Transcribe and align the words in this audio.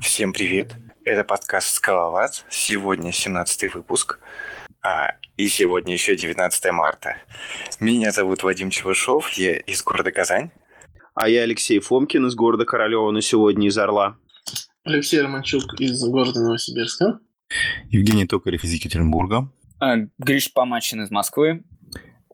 Всем 0.00 0.32
привет! 0.32 0.74
Это 1.04 1.24
подкаст 1.24 1.74
«Скалолаз». 1.74 2.44
Сегодня 2.50 3.12
17 3.12 3.74
выпуск. 3.74 4.18
А, 4.82 5.12
и 5.36 5.48
сегодня 5.48 5.92
еще 5.94 6.16
19 6.16 6.72
марта. 6.72 7.16
Меня 7.80 8.10
зовут 8.10 8.42
Вадим 8.42 8.70
Чевышов, 8.70 9.30
я 9.32 9.56
из 9.56 9.82
города 9.82 10.12
Казань. 10.12 10.50
А 11.14 11.28
я 11.28 11.42
Алексей 11.42 11.78
Фомкин 11.78 12.26
из 12.26 12.34
города 12.34 12.64
Королева, 12.64 13.10
но 13.10 13.20
сегодня 13.20 13.68
из 13.68 13.78
Орла. 13.78 14.16
Алексей 14.84 15.20
Романчук 15.20 15.80
из 15.80 16.02
города 16.04 16.40
Новосибирска. 16.40 17.20
Евгений 17.88 18.26
Токарев 18.26 18.64
из 18.64 18.72
Екатеринбурга. 18.72 19.50
А, 19.80 19.96
Гриш 20.18 20.52
Помачин 20.52 21.02
из 21.02 21.10
Москвы. 21.10 21.64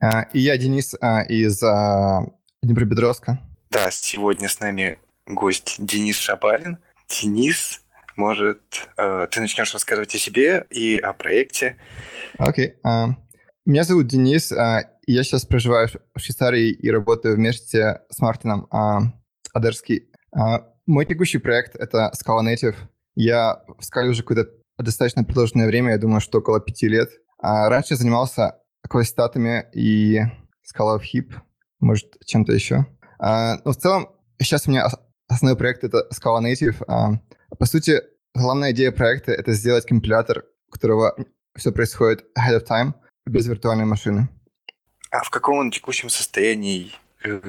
А, 0.01 0.23
и 0.33 0.41
я 0.41 0.57
Денис 0.57 0.95
а, 1.01 1.23
из 1.23 1.62
а, 1.62 2.25
Днепропетровска. 2.62 3.39
Да, 3.71 3.91
сегодня 3.91 4.49
с 4.49 4.59
нами 4.61 4.99
гость 5.27 5.77
Денис 5.79 6.19
Шабарин. 6.19 6.79
Денис, 7.11 7.83
может, 8.16 8.89
э, 8.97 9.27
ты 9.30 9.41
начнешь 9.41 9.73
рассказывать 9.73 10.15
о 10.15 10.19
себе 10.19 10.66
и 10.71 10.97
о 10.97 11.12
проекте? 11.12 11.77
Окей. 12.39 12.75
Okay. 12.84 13.09
Uh, 13.09 13.15
меня 13.67 13.84
зовут 13.84 14.07
Денис. 14.07 14.53
Uh, 14.53 14.83
я 15.07 15.23
сейчас 15.25 15.45
проживаю 15.45 15.89
в 16.15 16.20
Швейцарии 16.20 16.70
и 16.70 16.91
работаю 16.91 17.34
вместе 17.37 18.01
с 18.11 18.20
Мартином 18.20 18.69
uh, 18.73 19.01
Адерский. 19.53 20.09
Uh, 20.37 20.61
мой 20.87 21.05
текущий 21.05 21.39
проект— 21.39 21.75
это 21.79 22.12
Scala 22.15 22.43
Native. 22.43 22.77
Я 23.17 23.62
в 23.67 23.81
Scala 23.81 24.09
уже 24.09 24.23
какое-то 24.23 24.51
достаточно 24.79 25.25
продолжительное 25.25 25.67
время, 25.67 25.92
я 25.92 25.98
думаю, 25.98 26.20
что 26.20 26.39
около 26.39 26.61
пяти 26.61 26.89
лет. 26.89 27.11
А 27.39 27.69
раньше 27.69 27.97
занимался 27.97 28.56
класситатами 28.89 29.67
и 29.75 30.20
Scala 30.73 30.98
of 30.98 31.03
Hip, 31.12 31.33
может, 31.81 32.06
чем-то 32.25 32.53
еще. 32.53 32.87
А, 33.19 33.56
но 33.65 33.73
в 33.73 33.77
целом, 33.77 34.11
сейчас 34.39 34.67
у 34.67 34.70
меня 34.70 34.89
основной 35.30 35.57
проект— 35.57 35.84
это 35.84 36.07
Scala 36.12 36.41
Native. 36.43 36.83
А, 36.87 37.12
по 37.59 37.66
сути, 37.66 38.02
главная 38.34 38.73
идея 38.73 38.93
проекта— 38.93 39.33
это 39.33 39.53
сделать 39.53 39.86
компилятор, 39.86 40.45
у 40.69 40.73
которого 40.73 41.17
все 41.56 41.73
происходит 41.73 42.27
ahead 42.39 42.61
of 42.61 42.67
time, 42.67 42.95
без 43.27 43.47
виртуальной 43.47 43.84
машины. 43.84 44.28
А 45.11 45.23
в 45.23 45.31
каком 45.31 45.58
он 45.58 45.70
текущем 45.70 46.08
состоянии? 46.08 46.92
Э, 47.25 47.41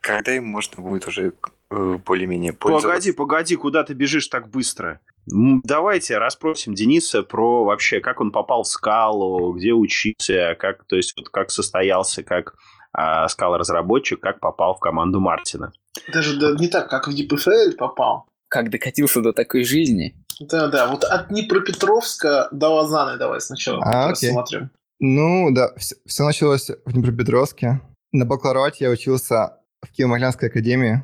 когда 0.00 0.34
им 0.34 0.46
можно 0.46 0.82
будет 0.82 1.06
уже 1.06 1.32
э, 1.70 1.98
более-менее 2.04 2.52
пользоваться? 2.52 2.88
Погоди, 2.88 3.12
погоди, 3.12 3.56
куда 3.56 3.84
ты 3.84 3.94
бежишь 3.94 4.28
так 4.28 4.48
быстро? 4.48 5.00
Давайте 5.26 6.18
расспросим 6.18 6.74
Дениса 6.74 7.22
про 7.22 7.64
вообще, 7.64 8.00
как 8.00 8.20
он 8.20 8.32
попал 8.32 8.64
в 8.64 8.68
скалу, 8.68 9.52
где 9.52 9.72
учился, 9.72 10.56
как, 10.58 10.84
то 10.84 10.96
есть, 10.96 11.16
вот 11.16 11.28
как 11.28 11.50
состоялся, 11.50 12.24
как 12.24 12.54
а, 12.92 13.28
скала-разработчик, 13.28 14.20
как 14.20 14.40
попал 14.40 14.74
в 14.74 14.80
команду 14.80 15.20
Мартина. 15.20 15.72
Даже 16.12 16.38
да, 16.38 16.52
не 16.52 16.68
так, 16.68 16.88
как 16.88 17.08
в 17.08 17.10
DeepFL 17.10 17.72
попал. 17.76 18.26
Как 18.48 18.70
докатился 18.70 19.20
до 19.20 19.32
такой 19.32 19.64
жизни. 19.64 20.14
Да, 20.40 20.68
да, 20.68 20.88
вот 20.88 21.04
от 21.04 21.28
Днепропетровска 21.28 22.48
до 22.52 22.68
Лозанны 22.68 23.18
давай 23.18 23.40
сначала 23.40 23.82
а, 23.84 24.10
рассмотрим. 24.10 24.70
Ну, 24.98 25.48
да, 25.52 25.74
все, 25.76 25.96
все 26.06 26.24
началось 26.24 26.70
в 26.84 26.92
Днепропетровске. 26.92 27.80
На 28.12 28.24
бакалаврате 28.24 28.84
я 28.84 28.90
учился 28.90 29.58
в 29.80 29.90
Киево-Могилянской 29.98 30.48
академии, 30.48 31.02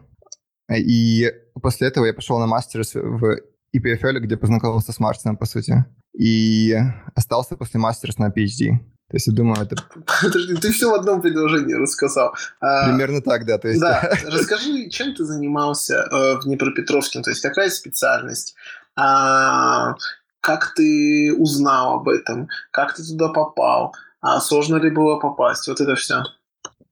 и 0.74 1.32
после 1.60 1.88
этого 1.88 2.04
я 2.04 2.14
пошел 2.14 2.38
на 2.38 2.46
мастер 2.46 2.82
в 2.94 3.40
EPFL, 3.74 4.18
где 4.20 4.36
познакомился 4.36 4.92
с 4.92 5.00
Мартином, 5.00 5.36
по 5.36 5.46
сути, 5.46 5.84
и 6.16 6.76
остался 7.14 7.56
после 7.56 7.80
мастера 7.80 8.12
на 8.18 8.28
PhD. 8.28 8.78
То 9.10 9.16
есть 9.16 9.26
я 9.26 9.32
думаю, 9.32 9.62
это... 9.62 9.76
Подожди, 10.22 10.54
ты 10.56 10.70
все 10.70 10.90
в 10.90 10.94
одном 10.94 11.22
предложении 11.22 11.74
рассказал. 11.74 12.34
А, 12.60 12.88
Примерно 12.88 13.22
так, 13.22 13.46
да. 13.46 13.56
То 13.56 13.68
есть... 13.68 13.80
Да, 13.80 14.02
расскажи, 14.26 14.90
чем 14.90 15.14
ты 15.14 15.24
занимался 15.24 16.06
э, 16.10 16.38
в 16.38 16.44
Днепропетровске, 16.44 17.22
то 17.22 17.30
есть 17.30 17.40
какая 17.40 17.70
специальность, 17.70 18.54
а, 18.96 19.94
как 20.40 20.74
ты 20.74 21.34
узнал 21.38 22.00
об 22.00 22.08
этом, 22.08 22.48
как 22.70 22.94
ты 22.94 23.02
туда 23.02 23.28
попал, 23.28 23.94
а 24.20 24.40
сложно 24.40 24.76
ли 24.76 24.90
было 24.90 25.18
попасть, 25.18 25.68
вот 25.68 25.80
это 25.80 25.94
все. 25.94 26.22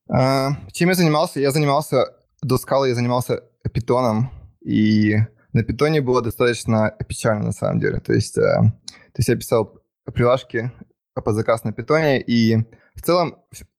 Чем 0.07 0.89
я 0.89 0.93
занимался? 0.93 1.39
Я 1.39 1.51
занимался 1.51 2.15
до 2.41 2.57
скалы, 2.57 2.89
я 2.89 2.95
занимался 2.95 3.43
питоном, 3.73 4.31
и 4.61 5.17
на 5.53 5.63
питоне 5.63 6.01
было 6.01 6.21
достаточно 6.21 6.95
печально 7.07 7.45
на 7.45 7.51
самом 7.51 7.79
деле. 7.79 7.99
То 7.99 8.13
есть, 8.13 8.37
э, 8.37 8.41
то 8.41 9.17
есть 9.17 9.29
я 9.29 9.35
писал 9.35 9.81
прилажки 10.05 10.71
по 11.21 11.33
заказ 11.33 11.63
на 11.63 11.73
питоне, 11.73 12.21
и 12.21 12.57
в 12.95 13.01
целом 13.01 13.37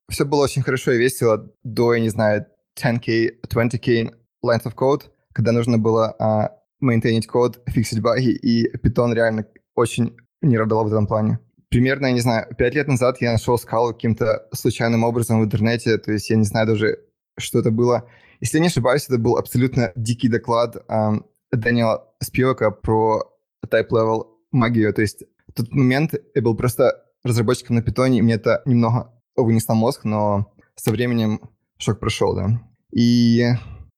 все 0.09 0.25
было 0.25 0.45
очень 0.45 0.63
хорошо 0.63 0.93
и 0.93 0.99
весело 0.99 1.51
до, 1.65 1.95
я 1.95 2.01
не 2.01 2.09
знаю, 2.09 2.47
10k, 2.83 3.41
20k 3.47 4.15
lines 4.45 4.65
of 4.65 4.75
code, 4.75 5.03
когда 5.33 5.53
нужно 5.53 5.79
было 5.79 6.17
uh, 6.21 6.49
мейнтейнить 6.81 7.27
код, 7.27 7.61
фиксить 7.67 8.01
баги, 8.01 8.31
и 8.31 8.77
питон 8.79 9.13
реально 9.13 9.47
очень 9.75 10.17
не 10.43 10.57
радовал 10.57 10.85
в 10.85 10.89
этом 10.89 11.07
плане. 11.07 11.41
Примерно, 11.71 12.07
я 12.07 12.13
не 12.13 12.21
знаю, 12.21 12.47
пять 12.57 12.75
лет 12.75 12.89
назад 12.89 13.21
я 13.21 13.33
нашел 13.33 13.59
скалу 13.59 13.93
каким-то 13.93 14.49
случайным 14.53 15.05
образом 15.05 15.41
в 15.41 15.45
интернете, 15.45 15.99
то 15.99 16.13
есть 16.13 16.31
я 16.31 16.37
не 16.37 16.45
знаю 16.45 16.67
даже, 16.67 17.01
что 17.39 17.59
это 17.59 17.71
было. 17.71 18.09
Если 18.41 18.57
я 18.57 18.63
не 18.63 18.69
ошибаюсь, 18.69 19.05
это 19.07 19.19
был 19.19 19.37
абсолютно 19.37 19.93
дикий 19.97 20.29
доклад 20.29 20.77
um, 20.89 21.25
Дэниела 21.53 22.09
Спивака 22.23 22.71
про 22.71 23.23
type-level 23.67 24.29
магию, 24.53 24.95
то 24.95 25.03
есть 25.03 25.25
в 25.49 25.53
тот 25.53 25.71
момент 25.73 26.15
я 26.35 26.43
был 26.43 26.57
просто 26.57 27.05
разработчиком 27.25 27.77
на 27.77 27.83
питоне, 27.83 28.19
и 28.19 28.23
мне 28.23 28.35
это 28.35 28.63
немного 28.65 29.13
вынесло 29.37 29.75
мозг, 29.75 30.05
но 30.05 30.53
со 30.77 30.91
временем 30.91 31.41
шок 31.79 32.01
прошел, 32.01 32.35
да. 32.35 32.61
И 32.93 33.45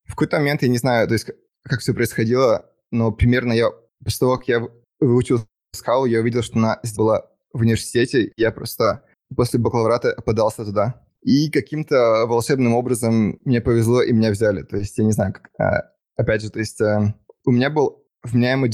в 0.04 0.10
какой-то 0.10 0.38
момент, 0.38 0.62
я 0.62 0.68
не 0.68 0.78
знаю, 0.78 1.06
то 1.06 1.14
есть 1.14 1.30
как 1.62 1.80
все 1.80 1.94
происходило, 1.94 2.66
но 2.90 3.12
примерно 3.12 3.52
я, 3.52 3.70
после 4.02 4.18
того, 4.18 4.36
как 4.36 4.48
я 4.48 4.68
выучил 4.98 5.44
скалу, 5.72 6.06
я 6.06 6.20
увидел, 6.20 6.42
что 6.42 6.58
она 6.58 6.80
была 6.96 7.26
в 7.52 7.60
университете, 7.60 8.32
я 8.36 8.50
просто 8.50 9.04
после 9.34 9.60
бакалаврата 9.60 10.16
подался 10.24 10.64
туда. 10.64 11.06
И 11.22 11.50
каким-то 11.50 12.24
волшебным 12.26 12.74
образом 12.74 13.38
мне 13.44 13.60
повезло, 13.60 14.02
и 14.02 14.12
меня 14.12 14.30
взяли. 14.30 14.62
То 14.62 14.78
есть 14.78 14.96
я 14.96 15.04
не 15.04 15.12
знаю, 15.12 15.34
как, 15.34 15.50
а, 15.58 15.90
опять 16.16 16.42
же, 16.42 16.50
то 16.50 16.58
есть 16.58 16.80
а, 16.80 17.14
у 17.44 17.50
меня 17.50 17.68
был 17.68 18.04
вменяемый 18.22 18.70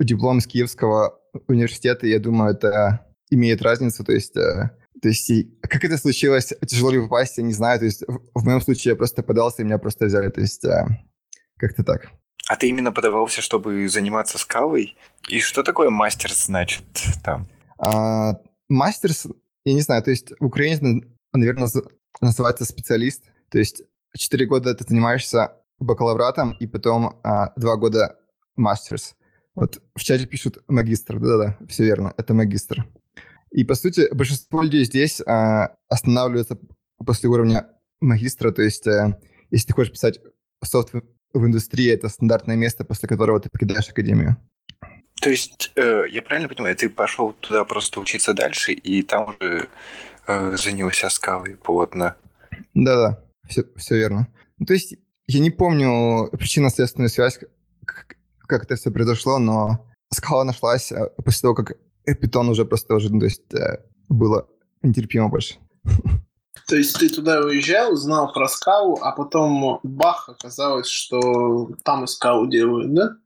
диплом 0.00 0.38
из 0.38 0.46
Киевского 0.46 1.20
университета, 1.46 2.06
я 2.06 2.18
думаю, 2.18 2.54
это 2.54 3.06
имеет 3.30 3.62
разницу, 3.62 4.04
то 4.04 4.12
есть, 4.12 4.36
э, 4.36 4.70
то 5.00 5.08
есть 5.08 5.30
как 5.62 5.84
это 5.84 5.96
случилось, 5.96 6.52
тяжело 6.66 6.90
ли 6.90 7.00
попасть, 7.00 7.38
я 7.38 7.44
не 7.44 7.52
знаю, 7.52 7.78
то 7.78 7.84
есть 7.84 8.02
в, 8.06 8.20
в 8.34 8.44
моем 8.44 8.60
случае 8.60 8.92
я 8.92 8.96
просто 8.96 9.22
подался, 9.22 9.62
и 9.62 9.64
меня 9.64 9.78
просто 9.78 10.06
взяли, 10.06 10.28
то 10.30 10.40
есть 10.40 10.64
э, 10.64 10.86
как-то 11.56 11.84
так. 11.84 12.10
А 12.48 12.56
ты 12.56 12.68
именно 12.68 12.90
подавался, 12.90 13.42
чтобы 13.42 13.88
заниматься 13.88 14.38
скалой? 14.38 14.96
И 15.28 15.40
что 15.40 15.62
такое 15.62 15.90
мастерс 15.90 16.46
значит 16.46 16.82
там? 17.22 17.48
А, 17.78 18.40
мастерс, 18.68 19.26
я 19.64 19.74
не 19.74 19.80
знаю, 19.82 20.02
то 20.02 20.10
есть 20.10 20.32
в 20.40 20.44
Украине, 20.44 21.02
наверное, 21.32 21.68
называется 22.20 22.64
специалист, 22.64 23.22
то 23.50 23.58
есть 23.58 23.82
4 24.16 24.46
года 24.46 24.74
ты 24.74 24.84
занимаешься 24.84 25.52
бакалавратом, 25.78 26.56
и 26.58 26.66
потом 26.66 27.20
а, 27.22 27.52
2 27.56 27.76
года 27.76 28.18
мастерс. 28.56 29.14
Вот 29.54 29.80
в 29.94 30.02
чате 30.02 30.26
пишут 30.26 30.58
магистр, 30.68 31.18
да-да-да, 31.18 31.58
все 31.68 31.84
верно, 31.84 32.14
это 32.16 32.34
магистр. 32.34 32.86
И, 33.52 33.64
по 33.64 33.74
сути, 33.74 34.08
большинство 34.12 34.62
людей 34.62 34.84
здесь 34.84 35.20
а, 35.26 35.76
останавливаются 35.88 36.58
после 37.04 37.28
уровня 37.28 37.66
магистра, 38.00 38.52
то 38.52 38.62
есть 38.62 38.86
а, 38.86 39.18
если 39.50 39.68
ты 39.68 39.72
хочешь 39.74 39.92
писать 39.92 40.20
софт 40.64 40.92
в 41.32 41.46
индустрии, 41.46 41.90
это 41.90 42.08
стандартное 42.08 42.56
место, 42.56 42.84
после 42.84 43.08
которого 43.08 43.40
ты 43.40 43.50
покидаешь 43.50 43.88
академию. 43.88 44.36
То 45.20 45.30
есть, 45.30 45.72
э, 45.76 46.04
я 46.10 46.22
правильно 46.22 46.48
понимаю, 46.48 46.76
ты 46.76 46.88
пошел 46.88 47.32
туда 47.34 47.64
просто 47.64 48.00
учиться 48.00 48.32
дальше, 48.32 48.72
и 48.72 49.02
там 49.02 49.28
уже 49.28 49.68
э, 50.26 50.56
занялся 50.56 51.10
скалой 51.10 51.56
плотно? 51.56 52.16
Да-да, 52.74 53.22
все, 53.46 53.64
все 53.76 53.96
верно. 53.96 54.28
Ну, 54.58 54.66
то 54.66 54.72
есть, 54.72 54.96
я 55.26 55.40
не 55.40 55.50
помню 55.50 56.30
причинно-следственную 56.32 57.10
связь, 57.10 57.38
как, 57.84 58.16
как 58.46 58.64
это 58.64 58.76
все 58.76 58.90
произошло, 58.90 59.38
но 59.38 59.86
скала 60.12 60.44
нашлась 60.44 60.90
а, 60.90 61.10
после 61.22 61.42
того, 61.42 61.54
как 61.54 61.76
Питон 62.14 62.48
уже 62.48 62.64
просто 62.64 62.94
уже, 62.94 63.08
то 63.08 63.24
есть 63.24 63.54
э, 63.54 63.84
было 64.08 64.48
нетерпимо 64.82 65.28
больше. 65.28 65.56
То 66.66 66.76
есть 66.76 66.98
ты 66.98 67.08
туда 67.08 67.40
уезжал, 67.40 67.96
знал 67.96 68.32
про 68.32 68.48
скалу, 68.48 68.98
а 69.02 69.12
потом 69.12 69.80
бах, 69.82 70.28
оказалось, 70.28 70.86
что 70.86 71.70
там 71.84 72.04
и 72.04 72.06
скалу 72.06 72.46
делают, 72.46 72.94
да? 72.94 73.16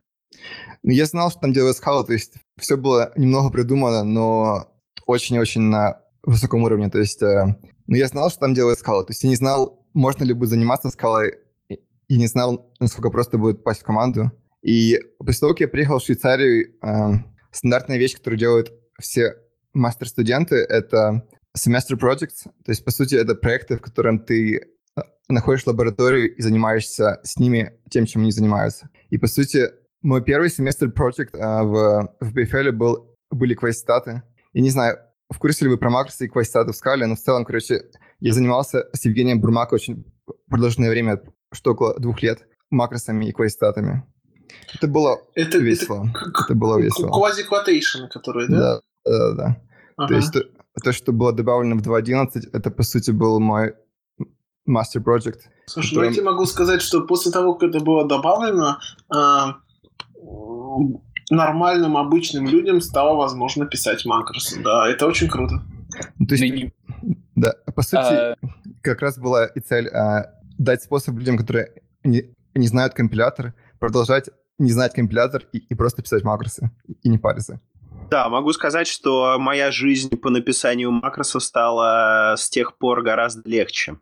Ну, 0.82 0.92
я 0.92 1.06
знал, 1.06 1.31
что 1.31 1.40
там 1.40 1.52
делают 1.52 1.76
скалу, 1.76 2.04
то 2.04 2.12
есть 2.12 2.34
все 2.58 2.76
было 2.76 3.12
немного 3.16 3.50
придумано, 3.50 4.04
но 4.04 4.69
очень-очень 5.06 5.62
на 5.62 6.00
высоком 6.22 6.62
уровне. 6.62 6.90
То 6.90 6.98
есть, 6.98 7.22
э, 7.22 7.56
ну, 7.86 7.96
я 7.96 8.08
знал, 8.08 8.31
что 8.31 8.40
там 8.40 8.54
делают 8.54 8.78
скалу. 8.78 9.04
То 9.04 9.10
есть 9.10 9.22
я 9.22 9.28
не 9.28 9.36
знал, 9.36 9.86
можно 9.92 10.25
ли 10.25 10.32
будет 10.32 10.50
заниматься 10.50 10.90
скалой, 10.90 11.38
и 11.69 12.19
не 12.19 12.26
знал, 12.26 12.70
насколько 12.81 13.10
просто 13.10 13.38
будет 13.38 13.58
попасть 13.58 13.81
в 13.81 13.84
команду. 13.84 14.31
И 14.62 14.98
после 15.19 15.40
того, 15.40 15.52
как 15.52 15.60
я 15.60 15.69
приехал 15.69 15.98
в 15.98 16.02
Швейцарию, 16.02 16.75
э, 16.82 17.12
стандартная 17.54 17.98
вещь, 17.98 18.16
которую 18.16 18.38
делают 18.38 18.72
все 19.00 19.36
мастер-студенты, 19.72 20.56
это 20.56 21.26
semester 21.56 21.98
projects. 21.98 22.44
То 22.64 22.72
есть, 22.72 22.84
по 22.84 22.90
сути, 22.90 23.14
это 23.14 23.34
проекты, 23.34 23.76
в 23.76 23.80
котором 23.80 24.18
ты 24.18 24.68
а, 24.96 25.02
находишь 25.28 25.66
лабораторию 25.66 26.34
и 26.34 26.42
занимаешься 26.42 27.20
с 27.22 27.38
ними 27.38 27.78
тем, 27.90 28.06
чем 28.06 28.22
они 28.22 28.32
занимаются. 28.32 28.90
И, 29.10 29.18
по 29.18 29.26
сути, 29.26 29.70
мой 30.02 30.22
первый 30.22 30.50
семестр 30.50 30.86
project 30.86 31.36
а, 31.38 31.62
в, 31.62 32.16
в 32.20 32.36
BFL 32.36 32.72
был, 32.72 33.16
были 33.30 33.54
квайстаты. 33.54 34.22
Я 34.52 34.62
не 34.62 34.70
знаю, 34.70 34.98
в 35.30 35.38
курсе 35.38 35.64
ли 35.64 35.70
вы 35.70 35.78
про 35.78 35.90
макросы 35.90 36.26
и 36.26 36.28
квайстаты 36.28 36.72
в 36.72 36.76
скале, 36.76 37.06
но 37.06 37.14
в 37.14 37.20
целом, 37.20 37.44
короче, 37.44 37.84
я 38.20 38.32
занимался 38.32 38.88
с 38.92 39.04
Евгением 39.04 39.40
Бурмако 39.40 39.74
очень 39.74 40.04
продолжительное 40.48 40.90
время, 40.90 41.22
что 41.52 41.72
около 41.72 41.98
двух 41.98 42.22
лет, 42.22 42.46
макросами 42.70 43.26
и 43.26 43.32
квайстатами. 43.32 44.04
Это 44.75 44.88
было 44.88 45.19
Это, 45.35 45.58
весело. 45.58 46.06
это, 46.14 46.44
Это 46.44 46.55
было 46.55 46.79
весело. 46.81 47.11
Квази-квотейшн, 47.11 48.06
которые, 48.11 48.49
да? 48.49 48.58
Да, 48.58 48.81
да, 49.05 49.32
да. 49.35 49.56
Ага. 49.96 50.08
То 50.08 50.14
есть 50.14 50.32
то, 50.32 50.43
то, 50.82 50.93
что 50.93 51.12
было 51.12 51.32
добавлено 51.32 51.76
в 51.76 51.82
2.11, 51.82 52.50
это, 52.52 52.70
по 52.70 52.82
сути, 52.82 53.11
был 53.12 53.38
мой 53.41 53.75
мастер 54.67 55.00
project. 55.02 55.41
Слушай, 55.67 55.91
которым- 55.91 56.05
ну 56.05 56.11
я 56.11 56.12
тебе 56.14 56.25
могу 56.25 56.46
сказать, 56.46 56.82
что 56.82 57.02
после 57.06 57.31
того, 57.32 57.55
как 57.55 57.70
это 57.70 57.81
было 57.81 58.06
добавлено, 58.08 58.79
м, 59.14 61.00
нормальным, 61.31 61.96
обычным 61.96 62.46
людям 62.46 62.81
стало 62.81 63.17
возможно 63.17 63.67
писать 63.67 64.05
макросы. 64.05 64.62
Да, 64.62 64.88
это 64.88 65.06
очень 65.06 65.29
круто. 65.29 65.62
Ну, 66.19 66.26
то 66.26 66.35
есть, 66.35 66.73
Ну, 67.02 67.17
да, 67.37 67.55
по 67.75 67.82
сути, 67.82 67.96
а, 68.14 68.37
как 68.82 69.00
раз 69.00 69.19
была 69.19 69.46
и 69.46 69.61
цель 69.61 69.88
а, 69.88 70.32
дать 70.58 70.82
способ 70.82 71.17
людям, 71.19 71.37
которые 71.38 71.73
не, 72.05 72.35
не 72.55 72.67
знают 72.69 72.94
компилятор, 72.94 73.55
продолжать 73.78 74.30
не 74.58 74.70
знать 74.70 74.92
компилятор 74.94 75.44
и, 75.52 75.58
и 75.58 75.74
просто 75.74 76.02
писать 76.02 76.22
макросы 76.22 76.70
и 77.02 77.08
не 77.08 77.18
париться. 77.18 77.60
Да, 78.10 78.28
могу 78.28 78.52
сказать, 78.52 78.86
что 78.86 79.36
моя 79.38 79.70
жизнь 79.70 80.16
по 80.16 80.30
написанию 80.30 80.90
макросов 80.90 81.42
стала 81.42 82.34
с 82.36 82.48
тех 82.48 82.76
пор 82.76 83.02
гораздо 83.02 83.48
легче. 83.48 83.98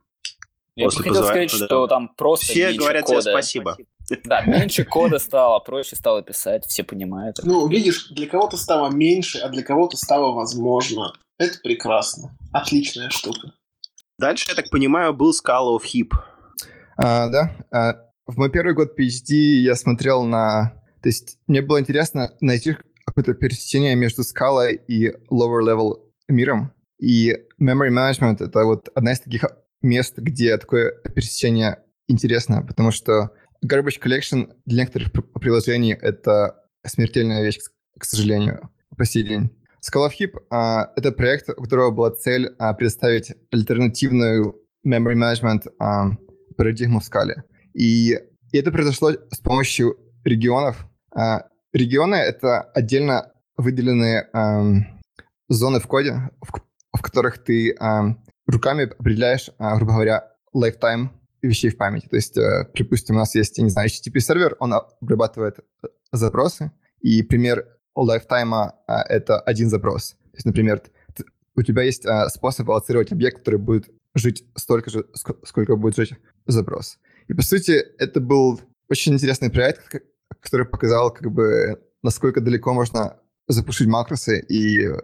Я 0.75 0.87
бы 0.87 0.91
После 0.91 1.11
хотел 1.11 1.25
сказать, 1.25 1.51
да. 1.59 1.67
что 1.67 1.87
там 1.87 2.09
просто 2.09 2.47
Все 2.47 2.73
говорят 2.73 3.07
тебе 3.07 3.19
кода. 3.19 3.31
спасибо. 3.31 3.77
Да, 4.25 4.43
меньше 4.43 4.85
кода 4.85 5.19
стало, 5.19 5.59
проще 5.61 5.97
стало 5.97 6.23
писать, 6.23 6.67
все 6.67 6.83
понимают. 6.83 7.41
Ну, 7.45 7.69
видишь, 7.69 8.09
для 8.11 8.27
кого-то 8.27 8.57
стало 8.57 8.91
меньше, 8.91 9.39
а 9.39 9.49
для 9.49 9.63
кого-то 9.63 9.97
стало 9.97 10.33
возможно. 10.33 11.13
Это 11.39 11.59
прекрасно. 11.63 12.37
Отличная 12.53 13.11
штука. 13.11 13.53
Дальше, 14.19 14.47
я 14.51 14.55
так 14.55 14.71
понимаю, 14.71 15.15
был 15.15 15.33
Scala 15.33 15.77
of 15.79 15.83
Hip. 15.95 16.13
А, 16.97 17.29
да, 17.29 17.53
а, 17.71 18.12
в 18.27 18.37
мой 18.37 18.51
первый 18.51 18.75
год 18.75 18.99
PhD 18.99 19.35
я 19.35 19.75
смотрел 19.75 20.25
на... 20.25 20.83
То 21.03 21.09
есть 21.09 21.39
мне 21.47 21.63
было 21.63 21.81
интересно 21.81 22.33
найти 22.41 22.77
какое-то 23.05 23.35
пересечение 23.35 23.97
между 23.97 24.23
Scala 24.23 24.73
и 24.73 25.09
lower 25.31 25.61
level 25.63 25.97
миром. 26.29 26.73
И 27.01 27.33
memory 27.61 27.91
management— 27.91 28.37
это 28.45 28.65
вот 28.65 28.89
одна 28.95 29.13
из 29.13 29.21
таких 29.21 29.45
мест, 29.83 30.17
где 30.17 30.57
такое 30.57 30.93
пересечение 31.15 31.81
интересно, 32.07 32.63
потому 32.63 32.93
что 32.93 33.31
garbage 33.65 34.01
collection 34.01 34.53
для 34.67 34.83
некоторых 34.83 35.11
пр- 35.11 35.25
приложений— 35.41 35.99
это 36.01 36.63
смертельная 36.87 37.43
вещь, 37.43 37.59
к- 37.99 38.05
сожалению, 38.05 38.71
по 38.97 39.05
сей 39.05 39.25
день. 39.25 39.51
Scala 39.85 40.09
of 40.09 40.13
Heap 40.19 40.39
а, 40.51 40.93
это 40.95 41.11
проект, 41.11 41.49
у 41.51 41.63
которого 41.63 41.91
была 41.91 42.13
цель 42.13 42.55
а, 42.59 42.73
предоставить 42.73 43.33
альтернативную 43.51 44.61
memory 44.87 45.17
management 45.17 45.73
а, 45.81 46.11
парадигму 46.57 47.01
в 47.01 47.05
скале. 47.05 47.43
И, 47.75 48.19
это 48.53 48.71
произошло 48.71 49.13
с 49.31 49.39
помощью 49.39 49.97
регионов. 50.25 50.87
А, 51.15 51.47
регионы— 51.73 52.15
это 52.17 52.61
отдельно 52.61 53.33
выделенные 53.57 54.29
зоны 55.49 55.81
в 55.81 55.87
коде, 55.87 56.31
в, 56.41 57.01
которых 57.01 57.39
ты 57.45 57.75
ам, 57.79 58.23
руками 58.47 58.85
определяешь, 58.85 59.51
а, 59.59 59.77
грубо 59.77 59.93
говоря, 59.93 60.31
lifetime 60.55 61.11
вещей 61.43 61.71
в 61.71 61.77
памяти. 61.77 62.07
То 62.09 62.17
есть, 62.17 62.37
э, 62.37 62.65
припустим, 62.73 63.17
у 63.17 63.19
нас 63.19 63.35
есть, 63.35 63.59
я 63.59 63.65
не 63.65 63.71
знаю, 63.71 63.89
HTTP-сервер, 63.89 64.57
он 64.61 64.75
обрабатывает 64.75 65.59
э, 65.59 65.89
запросы, 66.13 66.71
и 67.01 67.23
пример 67.23 67.67
lifetime 67.99 68.53
а, 68.87 69.03
это 69.09 69.41
один 69.41 69.69
запрос. 69.69 70.13
То 70.13 70.37
есть, 70.37 70.47
например, 70.47 70.83
у 71.55 71.63
тебя 71.63 71.83
есть 71.83 72.07
способ 72.29 72.71
аллоцировать 72.71 73.13
объект, 73.13 73.39
который 73.41 73.59
будет 73.59 73.91
жить 74.15 74.45
столько 74.55 74.89
же, 74.89 75.01
ск- 75.19 75.39
сколько 75.45 75.77
будет 75.77 75.97
жить 75.97 76.15
запрос. 76.47 76.99
И, 77.29 77.35
по 77.35 77.43
сути, 77.43 77.73
это 77.99 78.21
был 78.21 78.61
очень 78.89 79.15
интересный 79.15 79.51
проект, 79.51 80.03
который 80.41 80.67
показал, 80.67 81.13
как 81.13 81.31
бы, 81.33 81.81
насколько 82.03 82.41
далеко 82.41 82.73
можно 82.73 83.19
запушить 83.49 83.89
макросы. 83.89 84.41
И, 84.41 84.87
э, 84.87 84.99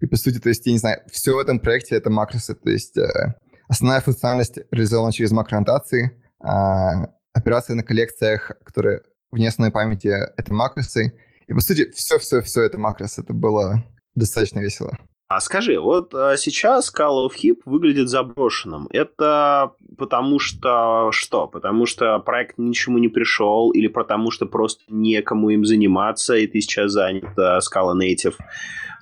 и 0.00 0.06
по 0.06 0.16
сути, 0.16 0.38
то 0.38 0.48
есть, 0.48 0.66
я 0.66 0.72
не 0.72 0.78
знаю, 0.78 1.02
все 1.10 1.34
в 1.34 1.38
этом 1.38 1.60
проекте— 1.60 1.94
это 1.96 2.10
макросы. 2.10 2.54
То 2.54 2.70
есть 2.70 2.96
э, 2.96 3.34
основная 3.68 4.00
функциональность 4.00 4.58
реализована 4.70 5.12
через 5.12 5.30
макроаннотации, 5.32 6.20
а, 6.40 7.10
операции 7.32 7.74
на 7.74 7.82
коллекциях, 7.82 8.52
которые 8.64 9.02
вне 9.30 9.48
основной 9.48 9.72
памяти— 9.72 10.08
это 10.36 10.52
макросы. 10.52 11.12
И, 11.46 11.54
по 11.54 11.60
сути, 11.60 11.90
все-все-все 11.92 12.62
это 12.62 12.78
макросы. 12.78 13.20
Это 13.20 13.32
было 13.32 13.84
достаточно 14.14 14.60
весело. 14.60 14.98
А 15.30 15.38
скажи, 15.38 15.78
вот 15.78 16.12
а, 16.12 16.36
сейчас 16.36 16.92
Call 16.92 17.24
of 17.24 17.34
Hip 17.40 17.60
выглядит 17.64 18.08
заброшенным. 18.08 18.88
Это 18.90 19.74
потому 19.96 20.40
что 20.40 21.10
что? 21.12 21.46
Потому 21.46 21.86
что 21.86 22.18
проект 22.18 22.58
ничему 22.58 22.98
не 22.98 23.06
пришел 23.06 23.70
или 23.70 23.86
потому 23.86 24.32
что 24.32 24.46
просто 24.46 24.82
некому 24.88 25.50
им 25.50 25.64
заниматься, 25.64 26.34
и 26.34 26.48
ты 26.48 26.60
сейчас 26.60 26.90
занят 26.90 27.38
а, 27.38 27.60
Scala 27.60 27.94
Native? 27.96 28.34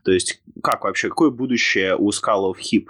То 0.04 0.12
есть 0.12 0.42
как 0.62 0.84
вообще, 0.84 1.08
какое 1.08 1.30
будущее 1.30 1.96
у 1.96 2.10
Scala 2.10 2.52
of 2.52 2.56
Hip? 2.58 2.88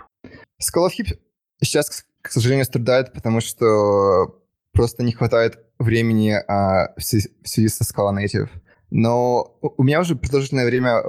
Skull 0.60 0.88
of 0.88 0.90
Hip 0.98 1.16
сейчас, 1.62 2.04
к- 2.20 2.32
сожалению, 2.32 2.64
страдает, 2.64 3.12
потому 3.12 3.40
что 3.40 4.34
просто 4.72 5.04
не 5.04 5.12
хватает 5.12 5.60
времени 5.78 6.32
а, 6.32 6.92
в 6.96 7.02
связи 7.04 7.68
со 7.68 7.84
Scala 7.84 8.12
Native. 8.12 8.48
Но 8.90 9.58
у 9.60 9.84
меня 9.84 10.00
уже 10.00 10.16
продолжительное 10.16 10.66
время 10.66 11.02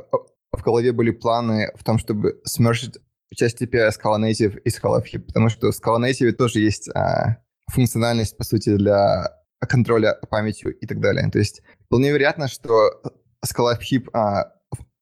в 0.52 0.62
голове 0.64 0.92
были 0.92 1.12
планы 1.12 1.72
в 1.76 1.84
том, 1.84 1.98
чтобы 1.98 2.42
смержить 2.44 2.98
часть 3.36 3.62
API 3.62 3.90
Scala 3.90 4.20
Native 4.20 4.60
и 4.60 4.70
Scala 4.70 5.04
Hip, 5.04 5.20
потому 5.28 5.50
что 5.50 5.72
в 5.72 5.76
Scala 5.76 6.10
Native 6.10 6.32
тоже 6.32 6.60
есть 6.60 6.90
а, 6.90 7.38
функциональность, 7.72 8.38
по 8.38 8.44
сути, 8.44 8.76
для 8.76 9.32
контроля 9.60 10.18
памятью 10.30 10.76
и 10.78 10.86
так 10.86 11.00
далее. 11.00 11.30
То 11.30 11.40
есть 11.40 11.62
вполне 11.86 12.12
вероятно, 12.12 12.48
что 12.48 13.02
Scala 13.46 13.78
Hip 13.80 14.10
а, 14.14 14.54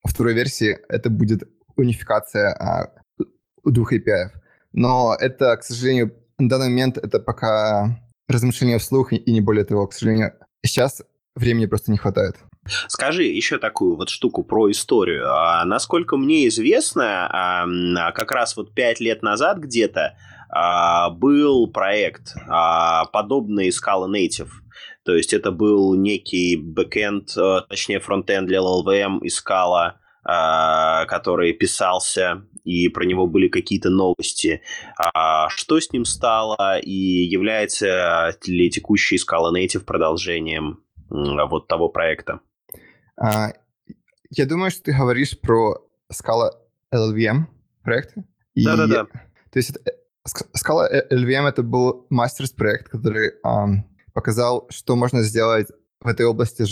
второй 0.03 0.33
версии 0.33 0.77
это 0.89 1.09
будет 1.09 1.43
унификация 1.75 2.53
а, 2.53 2.93
двух 3.63 3.93
API. 3.93 4.29
Но 4.73 5.15
это, 5.19 5.55
к 5.57 5.63
сожалению, 5.63 6.13
на 6.37 6.49
данный 6.49 6.69
момент 6.69 6.97
это 6.97 7.19
пока 7.19 7.99
размышления 8.27 8.77
вслух 8.77 9.13
и 9.13 9.31
не 9.31 9.41
более 9.41 9.65
того, 9.65 9.87
к 9.87 9.93
сожалению. 9.93 10.33
Сейчас 10.65 11.01
времени 11.35 11.65
просто 11.65 11.91
не 11.91 11.97
хватает. 11.97 12.35
Скажи 12.87 13.23
еще 13.23 13.57
такую 13.57 13.95
вот 13.95 14.09
штуку 14.09 14.43
про 14.43 14.69
историю. 14.71 15.31
А, 15.31 15.65
насколько 15.65 16.17
мне 16.17 16.47
известно, 16.47 17.27
а, 17.31 18.11
как 18.11 18.31
раз 18.31 18.55
вот 18.57 18.73
пять 18.73 18.99
лет 18.99 19.23
назад 19.23 19.57
где-то 19.59 20.15
а, 20.49 21.09
был 21.09 21.67
проект, 21.67 22.35
а, 22.47 23.05
подобный 23.05 23.69
Scala 23.69 24.07
Native. 24.07 24.49
То 25.03 25.15
есть 25.15 25.33
это 25.33 25.51
был 25.51 25.95
некий 25.95 26.57
бэкэнд, 26.57 27.37
э, 27.37 27.61
точнее 27.69 27.99
фронтенд 27.99 28.45
для 28.45 28.59
LLVM 28.59 29.19
и 29.21 29.29
Scala, 29.29 29.93
а, 30.23 31.05
который 31.05 31.53
писался, 31.53 32.43
и 32.65 32.89
про 32.89 33.05
него 33.05 33.27
были 33.27 33.47
какие-то 33.47 33.89
новости. 33.89 34.61
А, 34.97 35.47
Что 35.49 35.79
с 35.79 35.91
ним 35.93 36.03
стало, 36.03 36.77
и 36.79 36.91
является 36.91 38.37
ли 38.45 38.69
текущий 38.69 39.15
Scala 39.15 39.53
Native 39.53 39.85
продолжением 39.85 40.83
вот 41.09 41.67
того 41.67 41.87
проекта? 41.87 42.41
А, 43.19 43.53
я 44.29 44.45
думаю, 44.45 44.71
что 44.71 44.83
ты 44.83 44.93
говоришь 44.93 45.39
про 45.39 45.77
Scala 46.11 46.51
LLVM 46.93 47.45
проект. 47.83 48.15
И- 48.53 48.63
Да-да-да. 48.65 49.05
То 49.51 49.59
есть 49.59 49.71
это- 49.71 49.81
э, 49.91 49.93
Scala 50.57 50.87
LLVM 51.11 51.47
это 51.47 51.63
был 51.63 52.05
мастерс 52.09 52.51
проект, 52.51 52.89
который 52.89 53.33
ам, 53.43 53.87
показал, 54.13 54.67
что 54.69 54.95
можно 54.95 55.21
сделать 55.23 55.67
в 56.01 56.07
этой 56.07 56.25
области 56.25 56.63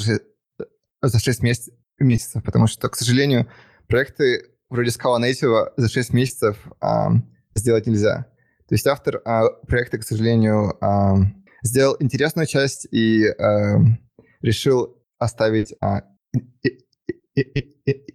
за 1.01 1.19
6 1.19 1.41
месяц- 1.41 1.69
месяцев, 1.99 2.43
потому 2.43 2.67
что, 2.67 2.89
к 2.89 2.95
сожалению, 2.95 3.47
проекты 3.87 4.51
вроде 4.69 4.89
Scala 4.89 5.19
Native 5.21 5.71
за 5.77 5.89
6 5.89 6.11
месяцев 6.13 6.57
ам, 6.81 7.31
сделать 7.55 7.87
нельзя. 7.87 8.25
То 8.67 8.73
есть 8.75 8.87
автор 8.87 9.21
а, 9.25 9.47
проекта, 9.67 9.97
к 9.99 10.03
сожалению, 10.03 10.75
ам, 10.81 11.45
сделал 11.63 11.95
интересную 11.99 12.47
часть 12.47 12.87
и 12.91 13.27
ам, 13.39 13.99
решил 14.41 15.01
оставить 15.19 15.73
и- 15.81 16.03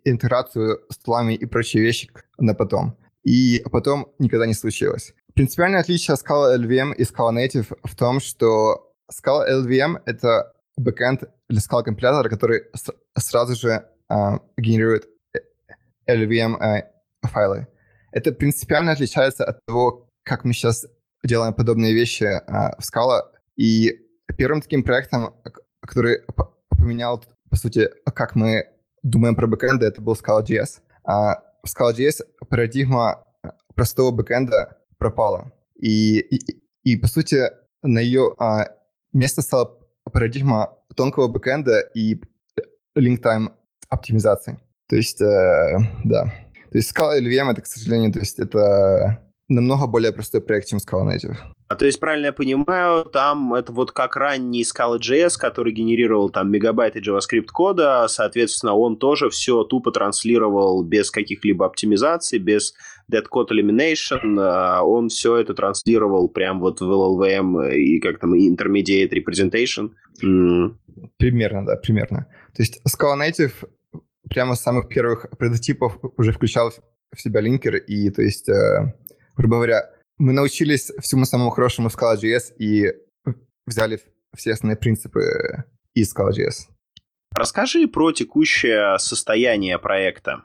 интеграцию 0.05 0.81
с 0.91 0.99
тулами 0.99 1.35
и 1.35 1.47
прочие 1.47 1.83
вещи 1.83 2.11
на 2.39 2.55
потом. 2.55 2.97
И 3.23 3.63
потом 3.71 4.13
никогда 4.19 4.47
не 4.47 4.55
случилось. 4.55 5.13
Принципиальное 5.35 5.81
отличие 5.81 6.17
Scala 6.17 6.57
LVM 6.57 6.95
и 6.95 7.03
Scala 7.03 7.33
Native 7.33 7.77
в 7.85 7.95
том, 7.95 8.21
что 8.21 8.93
Scala 9.13 9.47
LVM— 9.49 10.03
это 10.07 10.53
бэкэнд 10.77 11.25
для 11.49 11.61
Scala 11.61 11.83
компилятора, 11.83 12.29
который 12.29 12.63
сразу 13.17 13.55
же 13.55 13.87
а, 14.09 14.41
генерирует 14.57 15.09
э, 15.35 15.41
LVM 16.09 16.57
а, 16.59 17.29
файлы. 17.29 17.67
Это 18.13 18.33
принципиально 18.33 18.93
отличается 18.93 19.45
от 19.45 19.65
того, 19.67 20.09
как 20.25 20.45
мы 20.45 20.53
сейчас 20.53 20.87
делаем 21.23 21.55
подобные 21.55 21.93
вещи 21.93 22.25
а, 22.25 22.77
в 22.79 22.81
Scala. 22.81 23.23
И 23.57 24.01
первым 24.37 24.63
таким 24.63 24.83
проектом, 24.83 25.35
который 25.81 26.23
поменял 26.69 27.23
по 27.51 27.57
сути, 27.57 27.91
как 28.15 28.37
мы 28.37 28.69
думаем 29.03 29.35
про 29.35 29.47
бэкэнды, 29.47 29.87
это 29.87 30.01
был 30.01 30.15
Scala.js. 30.15 30.81
А 31.05 31.43
в 31.63 31.67
Scala.js 31.67 32.25
парадигма 32.49 33.25
простого 33.75 34.11
бэкэнда 34.13 34.79
пропала. 34.99 35.53
И, 35.75 36.19
и, 36.19 36.63
и 36.85 36.97
по 36.97 37.09
сути, 37.09 37.51
на 37.83 37.99
ее 37.99 38.35
а, 38.39 38.69
место 39.13 39.43
стала 39.43 39.79
парадигма 40.05 40.77
тонкого 40.95 41.29
бэкэнда 41.29 41.81
и 41.95 42.21
link 42.97 43.21
time 43.23 43.53
оптимизации. 43.89 44.59
То 44.89 44.97
есть, 44.97 45.21
э, 45.21 45.79
да. 46.05 46.25
То 46.71 46.79
есть 46.79 46.97
Scala 46.97 47.19
и 47.19 47.25
LVM 47.25 47.51
это, 47.51 47.63
к 47.63 47.67
сожалению, 47.67 48.13
то 48.13 48.21
есть 48.21 48.39
это 48.39 49.21
намного 49.51 49.87
более 49.87 50.13
простой 50.13 50.41
проект, 50.41 50.69
чем 50.69 50.79
Scala 50.79 51.07
Native. 51.07 51.37
А 51.69 51.75
то 51.75 51.85
есть, 51.85 52.01
правильно 52.01 52.27
я 52.27 52.33
понимаю, 52.33 53.05
там 53.05 53.53
это 53.55 53.73
вот 53.73 53.93
как 53.93 54.17
ранний 54.17 54.63
Scala.js, 54.63 55.33
который 55.39 55.73
генерировал 55.73 56.31
там 56.31 56.51
мегабайты 56.51 57.01
JavaScript 57.01 57.49
кода, 57.53 58.07
соответственно, 58.09 58.75
он 58.75 58.97
тоже 58.97 59.29
все 59.29 59.65
тупо 59.65 59.93
транслировал 59.93 60.83
без 60.83 61.11
каких-либо 61.11 61.67
оптимизаций, 61.67 62.39
без 62.39 62.75
dead 63.13 63.25
code 63.31 63.49
elimination, 63.51 64.39
а 64.39 64.83
он 64.83 65.09
все 65.09 65.37
это 65.37 65.55
транслировал 65.55 66.29
прям 66.29 66.61
вот 66.61 66.81
в 66.81 66.85
LLVM 66.85 67.75
и 67.75 68.01
как 68.01 68.19
там 68.21 68.35
intermediate 68.35 69.11
representation. 69.13 69.91
Mm. 70.25 70.75
Примерно, 71.19 71.67
да, 71.67 71.77
примерно. 71.77 72.27
То 72.55 72.63
есть 72.63 72.81
Scala 72.89 73.17
Native 73.19 73.53
прямо 74.29 74.55
с 74.55 74.63
самых 74.63 74.89
первых 74.89 75.27
прототипов 75.39 75.99
уже 76.17 76.33
включал 76.33 76.73
в 77.15 77.21
себя 77.21 77.41
линкер, 77.41 77.77
и 77.77 78.11
то 78.11 78.23
есть, 78.23 78.49
э, 78.49 78.95
грубо 79.37 79.57
говоря, 79.57 79.91
мы 80.19 80.33
научились 80.33 80.91
всему 81.01 81.25
самому 81.25 81.51
хорошему 81.51 81.89
в 81.89 81.97
Scala.js 81.97 82.55
и 82.59 82.93
взяли 83.67 84.01
все 84.37 84.53
основные 84.53 84.77
принципы 84.77 85.65
из 85.95 86.15
Scala.js. 86.15 86.69
Расскажи 87.35 87.87
про 87.89 88.13
текущее 88.13 88.99
состояние 88.99 89.79
проекта 89.79 90.43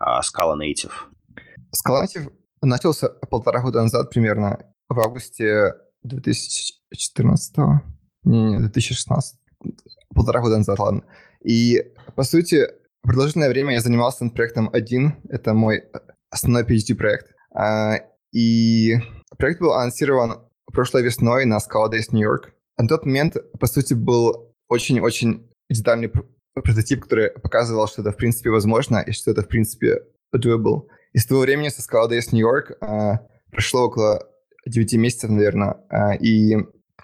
uh, 0.00 0.20
Scala 0.20 0.56
Native. 0.56 0.92
Scala 1.74 2.04
Native 2.04 2.32
начался 2.62 3.08
полтора 3.08 3.60
года 3.62 3.82
назад 3.82 4.10
примерно, 4.10 4.58
в 4.88 4.98
августе 4.98 5.74
2014 6.02 7.56
не, 8.24 8.44
не, 8.44 8.58
2016 8.58 9.38
полтора 10.14 10.40
года 10.40 10.58
назад, 10.58 10.78
ладно. 10.78 11.04
И, 11.42 11.82
по 12.16 12.22
сути, 12.22 12.66
продолжительное 13.02 13.48
время 13.48 13.74
я 13.74 13.80
занимался 13.80 14.24
над 14.24 14.34
проектом 14.34 14.70
один. 14.72 15.16
Это 15.28 15.54
мой 15.54 15.84
основной 16.30 16.64
PhD-проект. 16.64 17.32
И 18.32 18.96
проект 19.38 19.60
был 19.60 19.72
анонсирован 19.72 20.40
прошлой 20.72 21.02
весной 21.02 21.44
на 21.44 21.58
Scala 21.58 21.90
Days 21.90 22.08
New 22.12 22.22
York. 22.22 22.52
На 22.78 22.88
тот 22.88 23.04
момент, 23.04 23.36
по 23.58 23.66
сути, 23.66 23.94
был 23.94 24.54
очень-очень 24.68 25.50
детальный 25.68 26.10
прототип, 26.54 27.02
который 27.02 27.30
показывал, 27.30 27.86
что 27.88 28.02
это 28.02 28.12
в 28.12 28.16
принципе 28.16 28.50
возможно 28.50 28.98
и 28.98 29.12
что 29.12 29.30
это 29.30 29.42
в 29.42 29.48
принципе 29.48 30.02
doable. 30.34 30.86
И 31.12 31.18
с 31.18 31.26
того 31.26 31.40
времени 31.40 31.68
со 31.68 31.82
Scala 31.82 32.08
Days 32.08 32.28
New 32.32 32.40
York 32.40 32.76
а, 32.80 33.20
прошло 33.50 33.86
около 33.86 34.28
9 34.66 34.94
месяцев, 34.94 35.30
наверное. 35.30 35.76
А, 35.88 36.14
и, 36.14 36.56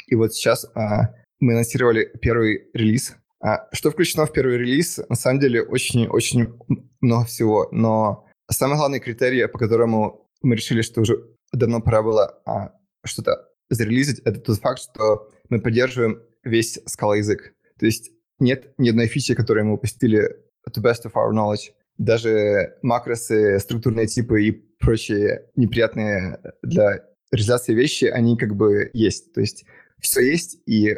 и 0.07 0.15
вот 0.15 0.33
сейчас 0.33 0.67
а, 0.75 1.15
мы 1.41 1.55
анонсировали 1.55 2.11
первый 2.21 2.69
релиз. 2.73 3.17
А, 3.41 3.69
что 3.73 3.91
включено 3.91 4.27
в 4.27 4.33
первый 4.33 4.59
релиз? 4.59 5.01
На 5.09 5.17
самом 5.17 5.41
деле 5.41 5.63
очень-очень 5.63 6.55
много 7.01 7.27
всего, 7.27 7.69
но 7.73 8.27
самый 8.51 8.77
главный 8.77 9.01
критерий, 9.01 9.47
по 9.49 9.59
которому 9.59 10.26
мы 10.43 10.57
решили, 10.57 10.83
что 10.83 11.01
уже 11.01 11.19
давно 11.53 11.81
пора 11.81 12.03
было 12.03 12.43
а, 12.45 12.73
что-то 13.05 13.49
зарелизить, 13.69 14.21
это 14.21 14.41
тот 14.41 14.59
факт, 14.59 14.81
что 14.81 15.31
мы 15.49 15.61
поддерживаем 15.61 16.23
весь 16.45 16.79
Scala 16.89 17.19
язык. 17.19 17.55
То 17.79 17.87
есть 17.87 18.11
нет 18.39 18.73
ни 18.79 18.89
одной 18.89 19.07
фичи, 19.07 19.35
которую 19.35 19.67
мы 19.67 19.75
упустили 19.75 20.37
to 20.71 20.83
best 20.83 21.05
of 21.05 21.13
our 21.15 21.33
knowledge. 21.33 21.73
Даже 21.99 22.77
макросы, 22.83 23.59
структурные 23.59 24.07
типы 24.07 24.45
и 24.45 24.53
прочие 24.53 25.51
неприятные 25.57 26.39
для 26.63 27.05
реализации 27.33 27.75
вещи, 27.75 28.05
они 28.05 28.37
как 28.37 28.55
бы 28.55 28.91
есть. 28.93 29.33
То 29.33 29.41
есть 29.41 29.65
все 30.01 30.21
есть 30.21 30.59
и 30.67 30.97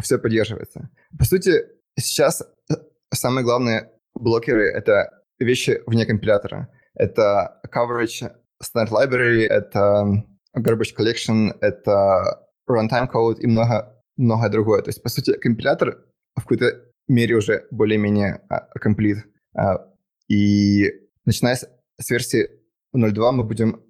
все 0.00 0.18
поддерживается. 0.18 0.90
По 1.18 1.24
сути, 1.24 1.66
сейчас 1.98 2.42
самые 3.12 3.44
главные 3.44 3.90
блокеры— 4.14 4.70
это 4.72 5.22
вещи 5.38 5.82
вне 5.86 6.06
компилятора. 6.06 6.68
Это 6.94 7.60
coverage 7.72 8.32
Standard 8.62 8.90
Library, 8.90 9.46
это 9.46 10.24
Garbage 10.56 10.94
Collection, 10.96 11.56
это 11.60 12.48
Runtime 12.68 13.10
Code 13.10 13.38
и 13.40 13.46
много, 13.46 14.02
многое 14.16 14.50
другое. 14.50 14.82
То 14.82 14.88
есть, 14.90 15.02
по 15.02 15.08
сути, 15.08 15.36
компилятор 15.38 16.04
в 16.36 16.42
какой-то 16.42 16.84
мере 17.08 17.36
уже 17.36 17.66
более-менее 17.70 18.42
комплит. 18.80 19.24
Uh, 19.56 19.78
и 20.28 20.92
начиная 21.24 21.56
с, 21.56 21.68
с 21.98 22.10
версии 22.10 22.48
0.2 22.94 23.32
мы 23.32 23.44
будем 23.44 23.82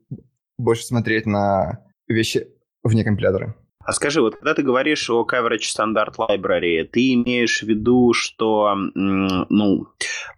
больше 0.57 0.85
смотреть 0.85 1.27
на 1.27 1.85
вещи 2.07 2.49
вне 2.83 3.05
компилятора. 3.05 3.57
А 3.89 3.93
скажи, 3.93 4.21
вот 4.21 4.35
когда 4.35 4.53
ты 4.53 4.63
говоришь 4.63 5.09
о 5.09 5.25
coverage 5.25 5.63
стандарт 5.63 6.17
library, 6.19 6.85
ты 6.85 7.15
имеешь 7.15 7.63
в 7.63 7.67
виду, 7.67 8.13
что, 8.13 8.75
ну, 8.95 9.87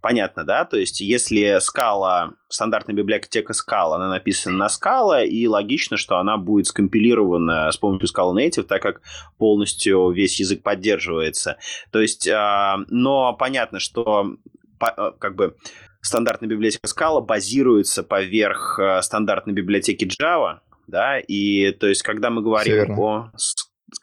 понятно, 0.00 0.44
да? 0.44 0.64
То 0.64 0.76
есть 0.76 1.00
если 1.00 1.58
скала, 1.58 2.34
стандартная 2.46 2.94
библиотека 2.94 3.52
скала, 3.52 3.96
она 3.96 4.08
написана 4.08 4.56
на 4.56 4.68
скала, 4.68 5.24
и 5.24 5.48
логично, 5.48 5.96
что 5.96 6.18
она 6.18 6.36
будет 6.36 6.68
скомпилирована 6.68 7.72
с 7.72 7.76
помощью 7.76 8.08
Scala 8.08 8.36
Native, 8.36 8.62
так 8.62 8.82
как 8.82 9.02
полностью 9.36 10.12
весь 10.12 10.38
язык 10.38 10.62
поддерживается. 10.62 11.56
То 11.90 12.00
есть, 12.00 12.28
а, 12.28 12.76
но 12.88 13.34
понятно, 13.34 13.80
что 13.80 14.36
а, 14.78 15.10
как 15.10 15.34
бы 15.34 15.56
стандартная 16.02 16.48
библиотека 16.48 16.86
Scala 16.86 17.20
базируется 17.20 18.04
поверх 18.04 18.78
а, 18.78 19.02
стандартной 19.02 19.54
библиотеки 19.54 20.04
Java, 20.04 20.60
да, 20.90 21.18
и 21.18 21.72
то 21.72 21.86
есть, 21.86 22.02
когда 22.02 22.30
мы 22.30 22.42
говорим 22.42 22.98
о 22.98 23.32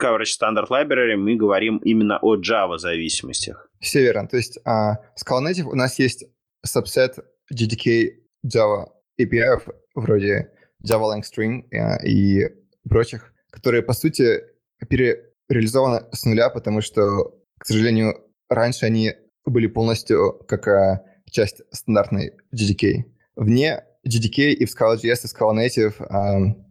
Coverage 0.01 0.33
Standard 0.39 0.67
Library, 0.69 1.15
мы 1.15 1.35
говорим 1.35 1.77
именно 1.77 2.19
о 2.21 2.35
Java 2.35 2.77
зависимостях. 2.77 3.69
Все 3.79 4.01
верно. 4.01 4.27
То 4.27 4.37
есть 4.37 4.59
uh, 4.65 4.95
Scala 5.15 5.49
Native 5.49 5.65
у 5.65 5.75
нас 5.75 5.99
есть 5.99 6.25
subset 6.65 7.23
GDK 7.53 8.09
Java 8.45 8.87
API 9.19 9.61
вроде 9.95 10.51
Java 10.85 11.13
Lang 11.13 11.21
String 11.21 11.63
uh, 11.71 12.03
и 12.05 12.49
прочих, 12.89 13.33
которые, 13.51 13.81
по 13.81 13.93
сути, 13.93 14.41
перереализованы 14.89 16.05
с 16.11 16.25
нуля, 16.25 16.49
потому 16.49 16.81
что, 16.81 17.33
к 17.57 17.65
сожалению, 17.65 18.23
раньше 18.49 18.85
они 18.85 19.13
были 19.45 19.67
полностью 19.67 20.33
как 20.47 20.67
uh, 20.67 20.97
часть 21.29 21.61
стандартной 21.71 22.33
GDK. 22.53 23.03
Вне 23.35 23.83
GDK 24.07 24.51
и 24.51 24.65
в 24.65 24.69
Scala.js 24.69 25.01
и 25.03 25.27
Scala 25.27 25.53
Native 25.55 25.95
um, 26.09 26.66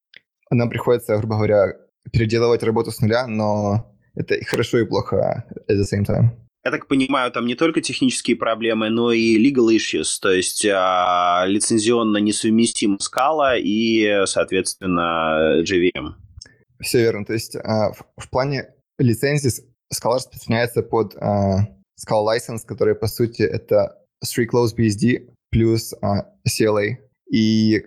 нам 0.50 0.70
приходится, 0.70 1.16
грубо 1.16 1.36
говоря, 1.36 1.74
переделывать 2.12 2.62
работу 2.62 2.90
с 2.90 3.00
нуля, 3.00 3.26
но 3.26 3.92
это 4.14 4.34
и 4.34 4.44
хорошо, 4.44 4.78
и 4.78 4.86
плохо 4.86 5.44
at 5.68 5.76
the 5.76 5.82
same 5.82 6.04
time. 6.04 6.30
Я 6.64 6.72
так 6.72 6.88
понимаю, 6.88 7.30
там 7.30 7.46
не 7.46 7.54
только 7.54 7.80
технические 7.80 8.36
проблемы, 8.36 8.90
но 8.90 9.12
и 9.12 9.38
legal 9.38 9.68
issues, 9.68 10.18
то 10.20 10.32
есть 10.32 10.66
а, 10.66 11.44
лицензионно 11.46 12.16
несовместим 12.18 12.98
Scala 13.00 13.56
и, 13.56 14.24
соответственно, 14.26 15.62
JVM. 15.62 16.14
Все 16.80 16.98
верно. 17.02 17.24
То 17.24 17.34
есть 17.34 17.54
а, 17.56 17.92
в, 17.92 18.04
в 18.16 18.28
плане 18.30 18.74
лицензии 18.98 19.62
Scala 19.94 20.16
распространяется 20.16 20.82
под 20.82 21.14
а, 21.16 21.68
Scala 21.96 22.36
License, 22.36 22.66
который, 22.66 22.96
по 22.96 23.06
сути, 23.06 23.42
это 23.42 24.02
Three 24.24 24.46
Close 24.52 24.76
BSD 24.76 25.30
плюс 25.50 25.94
а, 26.02 26.32
CLA. 26.48 26.96
И 27.30 27.82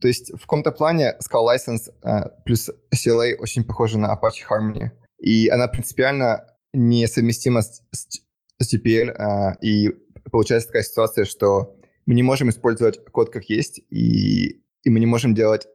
то 0.00 0.08
есть 0.08 0.32
в 0.32 0.40
каком-то 0.40 0.72
плане 0.72 1.16
Scala 1.22 1.54
License 1.54 1.92
uh, 2.02 2.30
плюс 2.44 2.70
CLA 2.94 3.34
очень 3.36 3.64
похожа 3.64 3.98
на 3.98 4.14
Apache 4.14 4.44
Harmony. 4.48 4.90
И 5.18 5.48
она 5.48 5.68
принципиально 5.68 6.46
несовместима 6.72 7.62
с, 7.62 7.82
с 7.92 8.74
GPL. 8.74 9.10
Uh, 9.10 9.14
а, 9.18 9.56
и 9.60 9.90
получается 10.30 10.68
такая 10.68 10.82
ситуация, 10.82 11.24
что 11.24 11.76
мы 12.06 12.14
не 12.14 12.22
можем 12.22 12.48
использовать 12.48 13.04
код 13.12 13.30
как 13.30 13.44
есть, 13.50 13.80
и, 13.90 14.62
и 14.82 14.90
мы 14.90 15.00
не 15.00 15.06
можем 15.06 15.34
делать 15.34 15.66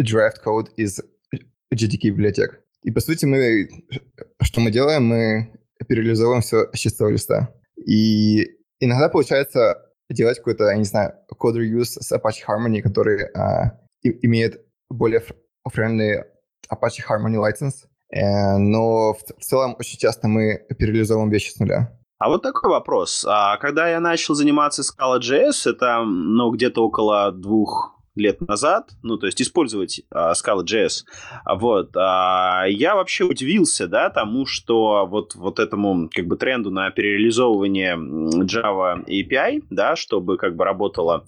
draft 0.00 0.40
код 0.42 0.70
из 0.76 1.00
GDK 1.74 2.10
библиотек. 2.10 2.62
И 2.82 2.92
по 2.92 3.00
сути 3.00 3.24
мы, 3.24 3.68
что 4.42 4.60
мы 4.60 4.70
делаем, 4.70 5.04
мы 5.04 5.52
переализовываем 5.88 6.42
все 6.42 6.70
с 6.72 6.78
чистого 6.78 7.08
листа. 7.08 7.52
И 7.84 8.46
иногда 8.78 9.08
получается 9.08 9.85
делать 10.10 10.38
какой-то, 10.38 10.64
я 10.64 10.76
не 10.76 10.84
знаю, 10.84 11.14
код 11.38 11.56
reuse 11.56 12.00
с 12.00 12.12
Apache 12.12 12.44
Harmony, 12.46 12.80
который 12.80 13.26
а, 13.32 13.78
и, 14.02 14.26
имеет 14.26 14.60
более 14.88 15.22
friendly 15.68 16.22
Apache 16.72 17.02
Harmony 17.08 17.36
license, 17.36 17.86
э, 18.10 18.56
но 18.58 19.14
в, 19.14 19.18
в 19.18 19.44
целом 19.44 19.76
очень 19.78 19.98
часто 19.98 20.28
мы 20.28 20.64
переализовываем 20.78 21.30
вещи 21.30 21.50
с 21.50 21.58
нуля. 21.58 21.92
А 22.18 22.28
вот 22.28 22.42
такой 22.42 22.70
вопрос. 22.70 23.26
А 23.28 23.58
когда 23.58 23.88
я 23.88 24.00
начал 24.00 24.34
заниматься 24.34 24.82
Scala.js, 24.82 25.70
это 25.70 26.02
ну, 26.04 26.50
где-то 26.50 26.82
около 26.82 27.30
двух 27.30 27.95
лет 28.16 28.40
назад, 28.40 28.90
ну, 29.02 29.18
то 29.18 29.26
есть 29.26 29.40
использовать 29.40 30.00
а, 30.10 30.32
Scala.js, 30.32 31.04
вот, 31.46 31.90
а, 31.96 32.64
я 32.66 32.94
вообще 32.96 33.24
удивился, 33.24 33.86
да, 33.86 34.10
тому, 34.10 34.46
что 34.46 35.06
вот, 35.06 35.34
вот 35.34 35.58
этому, 35.58 36.08
как 36.12 36.26
бы, 36.26 36.36
тренду 36.36 36.70
на 36.70 36.90
перереализовывание 36.90 37.96
Java 38.44 39.04
API, 39.06 39.62
да, 39.70 39.96
чтобы, 39.96 40.38
как 40.38 40.56
бы, 40.56 40.64
работала, 40.64 41.24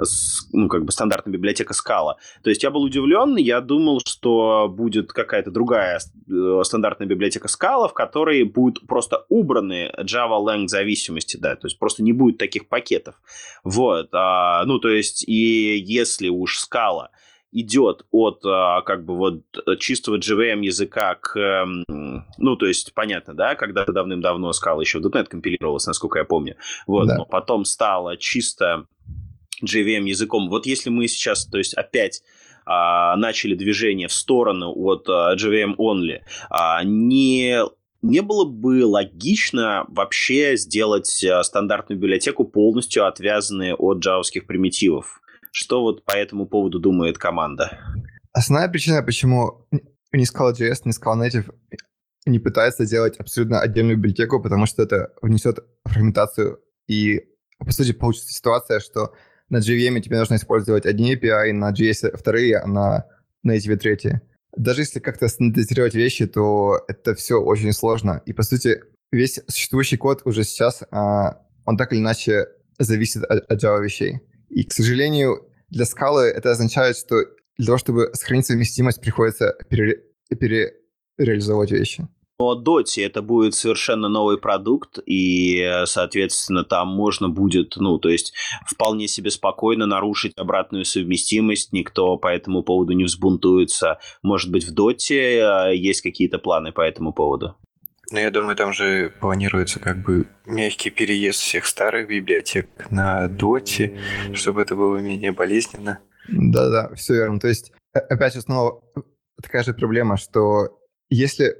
с, 0.00 0.48
ну, 0.52 0.68
как 0.68 0.84
бы, 0.84 0.92
стандартная 0.92 1.34
библиотека 1.34 1.74
Scala. 1.74 2.14
То 2.42 2.50
есть 2.50 2.62
я 2.62 2.70
был 2.70 2.82
удивлен, 2.82 3.36
я 3.36 3.60
думал, 3.60 4.00
что 4.06 4.68
будет 4.68 5.12
какая-то 5.12 5.50
другая 5.50 5.98
э, 6.30 6.60
стандартная 6.64 7.08
библиотека 7.08 7.48
Scala, 7.48 7.88
в 7.88 7.94
которой 7.94 8.44
будут 8.44 8.86
просто 8.86 9.24
убраны 9.28 9.90
Java 9.98 10.38
Lang 10.40 10.68
зависимости, 10.68 11.36
да, 11.36 11.56
то 11.56 11.66
есть 11.66 11.78
просто 11.78 12.02
не 12.02 12.12
будет 12.12 12.38
таких 12.38 12.68
пакетов. 12.68 13.16
Вот, 13.64 14.08
а, 14.12 14.64
ну, 14.64 14.78
то 14.78 14.88
есть, 14.88 15.24
и 15.28 15.76
если 15.76 16.27
уж 16.30 16.58
скала 16.58 17.10
идет 17.50 18.04
от 18.10 18.44
а, 18.44 18.82
как 18.82 19.04
бы 19.04 19.16
вот 19.16 19.42
чистого 19.78 20.18
JVM 20.18 20.62
языка 20.62 21.14
к, 21.14 21.38
эм, 21.38 22.26
ну, 22.36 22.56
то 22.56 22.66
есть, 22.66 22.92
понятно, 22.94 23.34
да, 23.34 23.54
когда-то 23.54 23.92
давным-давно 23.92 24.52
скала 24.52 24.82
еще 24.82 24.98
в 24.98 25.06
.NET 25.06 25.26
компилировалась, 25.26 25.86
насколько 25.86 26.18
я 26.18 26.24
помню, 26.24 26.56
вот, 26.86 27.08
да. 27.08 27.16
но 27.16 27.24
потом 27.24 27.64
стала 27.64 28.16
чисто 28.18 28.86
JVM 29.64 30.04
языком. 30.04 30.50
Вот 30.50 30.66
если 30.66 30.90
мы 30.90 31.08
сейчас, 31.08 31.46
то 31.46 31.58
есть, 31.58 31.74
опять 31.74 32.22
а, 32.66 33.16
начали 33.16 33.54
движение 33.54 34.08
в 34.08 34.12
сторону 34.12 34.72
от 34.74 35.08
а, 35.08 35.34
JVM 35.34 35.76
only, 35.76 36.20
а, 36.50 36.84
не 36.84 37.64
не 38.00 38.20
было 38.20 38.44
бы 38.44 38.84
логично 38.86 39.84
вообще 39.88 40.56
сделать 40.56 41.24
э, 41.24 41.42
стандартную 41.42 41.98
библиотеку 41.98 42.44
полностью 42.44 43.06
отвязанной 43.06 43.74
от 43.74 43.98
джавовских 43.98 44.46
примитивов. 44.46 45.20
Что 45.60 45.82
вот 45.82 46.04
по 46.04 46.12
этому 46.12 46.46
поводу 46.46 46.78
думает 46.78 47.18
команда? 47.18 47.80
Основная 48.32 48.68
причина, 48.68 49.02
почему 49.02 49.66
не 50.12 50.22
Scala.js, 50.22 50.82
не 50.84 50.92
Scala 50.92 51.26
Native 51.26 51.52
не 52.26 52.38
пытается 52.38 52.84
сделать 52.84 53.16
абсолютно 53.16 53.60
отдельную 53.60 53.96
библиотеку, 53.96 54.40
потому 54.40 54.66
что 54.66 54.84
это 54.84 55.12
внесет 55.20 55.58
фрагментацию 55.84 56.60
и, 56.86 57.22
по 57.58 57.72
сути, 57.72 57.90
получится 57.90 58.32
ситуация, 58.32 58.78
что 58.78 59.14
на 59.48 59.56
JVM 59.56 60.00
тебе 60.00 60.20
нужно 60.20 60.36
использовать 60.36 60.86
одни 60.86 61.16
API, 61.16 61.52
на 61.52 61.72
JS 61.72 62.16
вторые, 62.16 62.58
а 62.58 62.66
на 62.68 63.06
Native 63.44 63.78
третьи 63.78 64.20
даже 64.56 64.82
если 64.82 65.00
как-то 65.00 65.26
стандартизировать 65.26 65.94
вещи, 65.94 66.26
то 66.26 66.84
это 66.86 67.14
все 67.16 67.40
очень 67.40 67.72
сложно. 67.72 68.22
И, 68.26 68.32
по 68.32 68.42
сути, 68.44 68.82
весь 69.10 69.40
существующий 69.48 69.96
код 69.96 70.22
уже 70.24 70.44
сейчас, 70.44 70.82
а, 70.90 71.42
он 71.64 71.76
так 71.76 71.92
или 71.92 72.00
иначе 72.00 72.46
зависит 72.78 73.24
от, 73.24 73.50
от 73.50 73.62
Java 73.62 73.82
вещей. 73.82 74.20
И, 74.48 74.64
к 74.64 74.72
сожалению, 74.72 75.47
для 75.70 75.84
скалы 75.84 76.24
это 76.24 76.50
означает, 76.50 76.96
что 76.96 77.16
для 77.56 77.66
того, 77.66 77.78
чтобы 77.78 78.10
сохранить 78.14 78.46
совместимость, 78.46 79.00
приходится 79.00 79.56
пере, 79.68 80.02
перереализовывать 80.28 81.72
вещи 81.72 82.08
по 82.38 82.54
Доте 82.54 83.02
это 83.02 83.20
будет 83.20 83.54
совершенно 83.54 84.08
новый 84.08 84.38
продукт, 84.38 85.00
и, 85.04 85.82
соответственно, 85.86 86.62
там 86.62 86.86
можно 86.86 87.28
будет, 87.28 87.74
ну, 87.76 87.98
то 87.98 88.08
есть 88.08 88.32
вполне 88.64 89.08
себе 89.08 89.30
спокойно 89.30 89.86
нарушить 89.86 90.34
обратную 90.36 90.84
совместимость, 90.84 91.72
никто 91.72 92.16
по 92.16 92.28
этому 92.28 92.62
поводу 92.62 92.92
не 92.92 93.04
взбунтуется. 93.04 93.98
Может 94.22 94.52
быть, 94.52 94.64
в 94.64 94.72
Доте 94.72 95.42
а, 95.42 95.70
есть 95.70 96.00
какие-то 96.00 96.38
планы 96.38 96.70
по 96.70 96.80
этому 96.80 97.12
поводу? 97.12 97.56
Ну, 98.10 98.18
я 98.18 98.30
думаю, 98.30 98.56
там 98.56 98.72
же 98.72 99.12
планируется 99.20 99.80
как 99.80 99.98
бы 99.98 100.26
мягкий 100.46 100.90
переезд 100.90 101.40
всех 101.40 101.66
старых 101.66 102.08
библиотек 102.08 102.68
на 102.90 103.28
Доте, 103.28 103.98
чтобы 104.32 104.62
это 104.62 104.74
было 104.74 104.96
менее 104.98 105.32
болезненно. 105.32 105.98
Да-да, 106.28 106.94
все 106.94 107.14
верно. 107.14 107.38
То 107.38 107.48
есть, 107.48 107.72
опять 107.92 108.34
же, 108.34 108.40
снова 108.40 108.82
такая 109.42 109.62
же 109.62 109.74
проблема, 109.74 110.16
что 110.16 110.78
если 111.10 111.56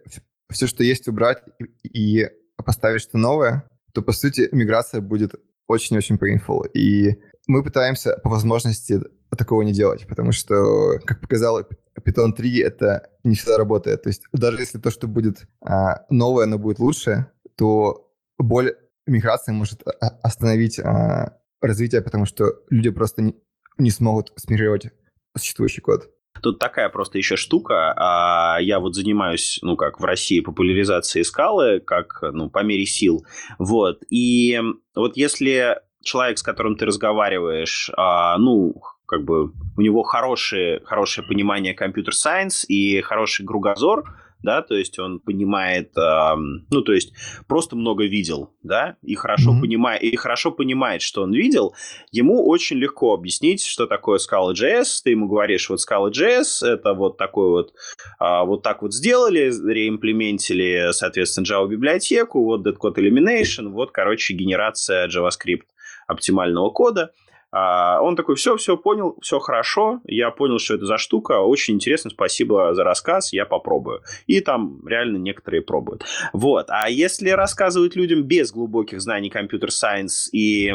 все, 0.50 0.66
что 0.66 0.82
есть, 0.82 1.08
убрать 1.08 1.42
и, 1.82 2.22
и 2.22 2.28
поставить 2.64 3.02
что 3.02 3.18
новое, 3.18 3.68
то, 3.92 4.02
по 4.02 4.12
сути, 4.12 4.48
миграция 4.52 5.00
будет 5.00 5.34
очень-очень 5.66 6.16
painful. 6.16 6.66
И 6.72 7.18
мы 7.46 7.62
пытаемся 7.62 8.18
по 8.22 8.30
возможности 8.30 9.00
такого 9.36 9.62
не 9.62 9.72
делать, 9.72 10.06
потому 10.08 10.32
что, 10.32 10.98
как 11.04 11.20
показал 11.20 11.60
Python 12.04 12.32
3, 12.32 12.60
это 12.60 13.10
не 13.24 13.34
всегда 13.34 13.58
работает. 13.58 14.02
То 14.02 14.08
есть 14.08 14.22
даже 14.32 14.58
если 14.58 14.78
то, 14.78 14.90
что 14.90 15.06
будет 15.06 15.46
а, 15.60 16.04
новое, 16.10 16.44
оно 16.44 16.58
будет 16.58 16.78
лучше, 16.78 17.26
то 17.56 18.10
боль 18.38 18.74
миграции 19.06 19.52
может 19.52 19.82
остановить 20.22 20.78
а, 20.78 21.38
развитие, 21.60 22.02
потому 22.02 22.26
что 22.26 22.44
люди 22.70 22.90
просто 22.90 23.22
не, 23.22 23.34
не 23.78 23.90
смогут 23.90 24.32
смигрировать 24.36 24.90
существующий 25.36 25.80
код. 25.80 26.10
Тут 26.42 26.58
такая 26.58 26.88
просто 26.88 27.18
еще 27.18 27.36
штука. 27.36 27.94
А 27.96 28.58
я 28.60 28.80
вот 28.80 28.94
занимаюсь, 28.94 29.58
ну, 29.62 29.76
как 29.76 30.00
в 30.00 30.04
России, 30.04 30.40
популяризацией 30.40 31.24
скалы, 31.24 31.80
как, 31.80 32.20
ну, 32.32 32.48
по 32.50 32.62
мере 32.62 32.86
сил. 32.86 33.24
Вот. 33.58 34.02
И 34.10 34.60
вот 34.94 35.16
если 35.16 35.80
человек, 36.02 36.38
с 36.38 36.42
которым 36.42 36.76
ты 36.76 36.86
разговариваешь, 36.86 37.90
а, 37.96 38.38
ну, 38.38 38.80
как 39.08 39.24
бы 39.24 39.52
у 39.76 39.80
него 39.80 40.02
хорошее, 40.02 40.80
хорошее 40.84 41.26
понимание 41.26 41.74
компьютер-сайенс 41.74 42.66
и 42.68 43.00
хороший 43.00 43.46
кругозор, 43.46 44.04
да, 44.42 44.62
то 44.62 44.76
есть 44.76 44.98
он 44.98 45.18
понимает, 45.18 45.96
э, 45.96 46.34
ну, 46.70 46.82
то 46.82 46.92
есть 46.92 47.12
просто 47.48 47.74
много 47.74 48.04
видел, 48.04 48.54
да, 48.62 48.96
и 49.02 49.14
хорошо, 49.14 49.52
mm-hmm. 49.52 49.60
понимает, 49.60 50.02
и 50.02 50.14
хорошо 50.16 50.52
понимает, 50.52 51.02
что 51.02 51.22
он 51.22 51.32
видел, 51.32 51.74
ему 52.12 52.46
очень 52.46 52.76
легко 52.76 53.14
объяснить, 53.14 53.64
что 53.64 53.86
такое 53.86 54.18
Scala.js, 54.18 55.00
ты 55.02 55.10
ему 55.10 55.26
говоришь, 55.26 55.68
вот 55.70 55.80
Scala.js, 55.80 56.64
это 56.66 56.94
вот 56.94 57.16
такой 57.16 57.48
вот, 57.48 57.72
э, 58.20 58.44
вот 58.44 58.62
так 58.62 58.82
вот 58.82 58.94
сделали, 58.94 59.50
реимплементили, 59.72 60.90
соответственно, 60.92 61.46
Java-библиотеку, 61.46 62.44
вот 62.44 62.66
Dead 62.66 62.76
Code 62.76 62.96
Elimination, 62.96 63.70
вот, 63.70 63.90
короче, 63.90 64.34
генерация 64.34 65.08
JavaScript 65.08 65.66
оптимального 66.06 66.70
кода, 66.70 67.12
он 67.50 68.16
такой, 68.16 68.34
все, 68.34 68.56
все 68.56 68.76
понял, 68.76 69.16
все 69.22 69.38
хорошо, 69.38 70.00
я 70.04 70.30
понял, 70.30 70.58
что 70.58 70.74
это 70.74 70.84
за 70.84 70.98
штука, 70.98 71.40
очень 71.40 71.74
интересно, 71.74 72.10
спасибо 72.10 72.74
за 72.74 72.84
рассказ, 72.84 73.32
я 73.32 73.46
попробую. 73.46 74.02
И 74.26 74.40
там 74.40 74.86
реально 74.86 75.16
некоторые 75.16 75.62
пробуют. 75.62 76.04
Вот, 76.32 76.66
а 76.68 76.90
если 76.90 77.30
рассказывать 77.30 77.96
людям 77.96 78.24
без 78.24 78.52
глубоких 78.52 79.00
знаний 79.00 79.30
компьютер-сайенс 79.30 80.28
и, 80.32 80.70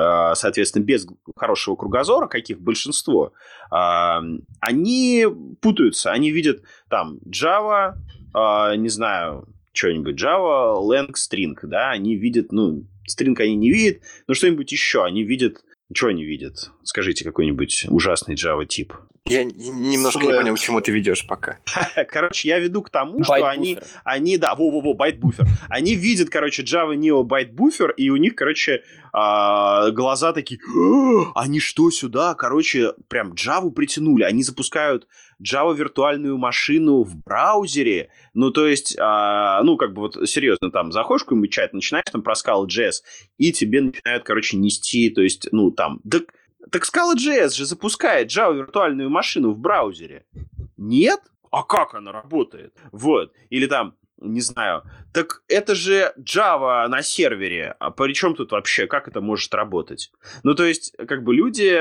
а, 0.00 0.34
соответственно, 0.34 0.82
без 0.82 1.06
хорошего 1.36 1.76
кругозора, 1.76 2.26
каких 2.26 2.60
большинство, 2.60 3.32
а, 3.70 4.22
они 4.60 5.26
путаются, 5.60 6.10
они 6.10 6.30
видят 6.30 6.62
там 6.88 7.18
Java, 7.26 7.94
не 8.76 8.88
знаю, 8.88 9.46
что-нибудь 9.72 10.20
java.lang.String, 10.20 11.56
да, 11.62 11.90
они 11.90 12.16
видят, 12.16 12.52
ну, 12.52 12.86
String 13.08 13.34
они 13.38 13.56
не 13.56 13.70
видят, 13.70 14.02
но 14.26 14.34
что-нибудь 14.34 14.70
еще, 14.72 15.04
они 15.04 15.22
видят 15.22 15.62
что 15.94 16.08
они 16.08 16.24
видят? 16.24 16.70
Скажите 16.82 17.24
какой-нибудь 17.24 17.86
ужасный 17.88 18.34
Java 18.34 18.66
тип. 18.66 18.94
Я 19.24 19.44
немножко 19.44 20.18
Слэм. 20.18 20.32
не 20.32 20.38
понял, 20.38 20.54
к 20.56 20.58
чему 20.58 20.80
ты 20.80 20.90
ведешь 20.90 21.24
пока. 21.26 21.58
Короче, 22.08 22.48
я 22.48 22.58
веду 22.58 22.82
к 22.82 22.90
тому, 22.90 23.22
что 23.22 23.48
они, 23.48 23.78
они, 24.04 24.36
да, 24.36 24.54
во-во-во, 24.54 24.94
ByteBuffer. 24.94 25.46
Они 25.68 25.94
видят, 25.94 26.28
короче, 26.28 26.62
java.nio 26.64 27.22
ByteBuffer, 27.22 27.92
и 27.92 28.10
у 28.10 28.16
них, 28.16 28.34
короче, 28.34 28.82
а, 29.12 29.90
глаза 29.90 30.32
такие, 30.32 30.58
они 31.34 31.60
что 31.60 31.90
сюда, 31.90 32.34
короче, 32.34 32.94
прям 33.08 33.34
Java 33.34 33.70
притянули. 33.70 34.24
Они 34.24 34.42
запускают 34.42 35.06
Java 35.42 35.76
виртуальную 35.76 36.38
машину 36.38 37.02
в 37.02 37.16
браузере. 37.16 38.10
Ну, 38.32 38.50
то 38.50 38.66
есть, 38.66 38.96
а, 38.98 39.62
ну, 39.62 39.76
как 39.76 39.92
бы 39.92 40.02
вот 40.02 40.28
серьезно, 40.28 40.70
там, 40.70 40.92
заходишь 40.92 41.22
в 41.22 41.24
какой-нибудь 41.26 41.52
чат, 41.52 41.74
начинаешь 41.74 42.06
там 42.10 42.22
про 42.22 42.34
Scala.js, 42.34 43.02
и 43.36 43.52
тебе 43.52 43.82
начинают, 43.82 44.24
короче, 44.24 44.56
нести, 44.56 45.10
то 45.10 45.20
есть, 45.20 45.48
ну, 45.52 45.70
там, 45.70 46.00
да 46.04 46.20
так 46.70 46.84
Scala.js 46.84 47.50
же 47.50 47.66
запускает 47.66 48.30
Java 48.30 48.54
виртуальную 48.54 49.10
машину 49.10 49.50
в 49.50 49.58
браузере. 49.58 50.24
Нет? 50.76 51.20
А 51.50 51.64
как 51.64 51.94
она 51.94 52.12
работает? 52.12 52.72
Вот. 52.92 53.32
Или 53.50 53.66
там, 53.66 53.94
не 54.22 54.40
знаю, 54.40 54.82
так 55.12 55.42
это 55.48 55.74
же 55.74 56.12
Java 56.18 56.86
на 56.88 57.02
сервере. 57.02 57.74
А 57.78 57.90
при 57.90 58.12
чем 58.14 58.34
тут 58.34 58.52
вообще? 58.52 58.86
Как 58.86 59.08
это 59.08 59.20
может 59.20 59.52
работать? 59.54 60.10
Ну, 60.42 60.54
то 60.54 60.64
есть, 60.64 60.94
как 60.96 61.22
бы 61.22 61.34
люди 61.34 61.78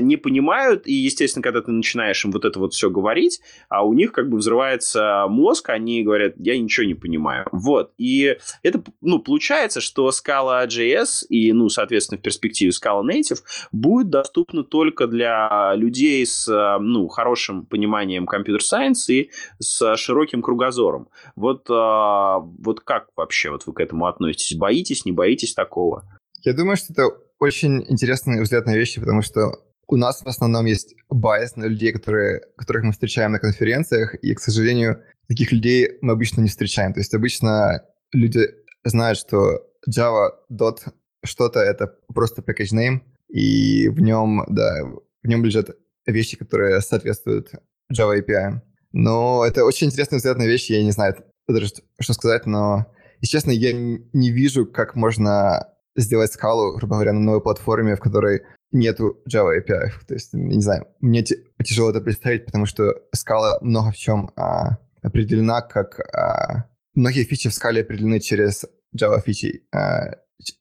не 0.00 0.16
понимают, 0.16 0.86
и, 0.86 0.92
естественно, 0.92 1.42
когда 1.42 1.62
ты 1.62 1.72
начинаешь 1.72 2.24
им 2.24 2.30
вот 2.30 2.44
это 2.44 2.58
вот 2.58 2.72
все 2.74 2.90
говорить, 2.90 3.40
а 3.68 3.84
у 3.84 3.92
них 3.92 4.12
как 4.12 4.28
бы 4.28 4.38
взрывается 4.38 5.26
мозг, 5.28 5.70
они 5.70 6.02
говорят, 6.02 6.34
я 6.36 6.58
ничего 6.58 6.86
не 6.86 6.94
понимаю. 6.94 7.46
Вот. 7.52 7.92
И 7.98 8.36
это, 8.62 8.82
ну, 9.00 9.18
получается, 9.18 9.80
что 9.80 10.08
Scala.js 10.10 11.26
и, 11.28 11.52
ну, 11.52 11.68
соответственно, 11.68 12.18
в 12.18 12.22
перспективе 12.22 12.70
Scala 12.70 13.02
Native 13.02 13.40
будет 13.72 14.10
доступна 14.10 14.62
только 14.64 15.06
для 15.06 15.72
людей 15.74 16.24
с, 16.24 16.46
ну, 16.80 17.08
хорошим 17.08 17.66
пониманием 17.66 18.26
компьютер-сайенс 18.26 19.08
и 19.08 19.30
с 19.58 19.96
широким 19.96 20.42
кругозором. 20.42 21.08
Вот 21.36 21.53
а, 21.70 22.38
вот 22.38 22.80
как 22.80 23.08
вообще 23.16 23.50
вот 23.50 23.66
вы 23.66 23.72
к 23.72 23.80
этому 23.80 24.06
относитесь? 24.06 24.56
Боитесь, 24.56 25.04
не 25.04 25.12
боитесь 25.12 25.54
такого? 25.54 26.04
Я 26.42 26.52
думаю, 26.52 26.76
что 26.76 26.92
это 26.92 27.08
очень 27.38 27.84
интересный 27.88 28.40
взгляд 28.42 28.66
на 28.66 28.76
вещи, 28.76 29.00
потому 29.00 29.22
что 29.22 29.52
у 29.86 29.96
нас 29.96 30.22
в 30.22 30.26
основном 30.26 30.66
есть 30.66 30.94
байс 31.10 31.56
на 31.56 31.64
людей, 31.64 31.92
которые, 31.92 32.42
которых 32.56 32.84
мы 32.84 32.92
встречаем 32.92 33.32
на 33.32 33.38
конференциях, 33.38 34.14
и, 34.16 34.34
к 34.34 34.40
сожалению, 34.40 35.02
таких 35.28 35.52
людей 35.52 35.98
мы 36.00 36.12
обычно 36.12 36.40
не 36.40 36.48
встречаем. 36.48 36.92
То 36.92 37.00
есть 37.00 37.14
обычно 37.14 37.84
люди 38.12 38.48
знают, 38.84 39.18
что 39.18 39.60
Java 39.88 40.30
dot 40.50 40.78
что-то— 41.24 41.60
это 41.60 41.94
просто 42.14 42.42
package 42.42 42.74
name, 42.74 43.00
и 43.28 43.88
в 43.88 44.00
нем, 44.00 44.44
да, 44.48 44.84
в 45.22 45.26
нем 45.26 45.44
лежат 45.44 45.70
вещи, 46.06 46.36
которые 46.36 46.80
соответствуют 46.80 47.50
Java 47.92 48.18
API. 48.20 48.60
Но 48.92 49.44
это 49.44 49.64
очень 49.64 49.88
интересный 49.88 50.18
взгляд 50.18 50.38
на 50.38 50.46
вещи, 50.46 50.72
я 50.72 50.84
не 50.84 50.92
знаю 50.92 51.16
даже, 51.48 51.66
что 52.00 52.12
сказать, 52.12 52.46
но, 52.46 52.86
если 53.20 53.32
честно, 53.32 53.50
я 53.50 53.72
не 53.72 54.30
вижу, 54.30 54.66
как 54.66 54.94
можно 54.94 55.68
сделать 55.96 56.32
скалу, 56.32 56.76
грубо 56.76 56.96
говоря, 56.96 57.12
на 57.12 57.20
новой 57.20 57.40
платформе, 57.40 57.96
в 57.96 58.00
которой 58.00 58.42
нету 58.72 59.22
Java 59.28 59.56
API. 59.56 59.90
То 60.06 60.14
есть, 60.14 60.34
не 60.34 60.60
знаю, 60.60 60.86
мне 61.00 61.22
тяжело 61.22 61.90
это 61.90 62.00
представить, 62.00 62.44
потому 62.44 62.66
что 62.66 62.94
скала 63.14 63.58
много 63.60 63.92
в 63.92 63.96
чем 63.96 64.30
а, 64.36 64.78
определена 65.02 65.62
как... 65.62 66.00
А, 66.14 66.68
многие 66.94 67.24
фичи 67.24 67.48
в 67.48 67.54
скале 67.54 67.82
определены 67.82 68.20
через 68.20 68.64
Java 68.96 69.20
фичи, 69.24 69.66
а, 69.72 70.16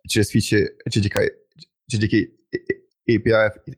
через 0.08 0.30
фичи 0.30 0.70
JDK, 0.88 1.30
JDK 1.92 2.28
API 3.10 3.52
и, 3.66 3.74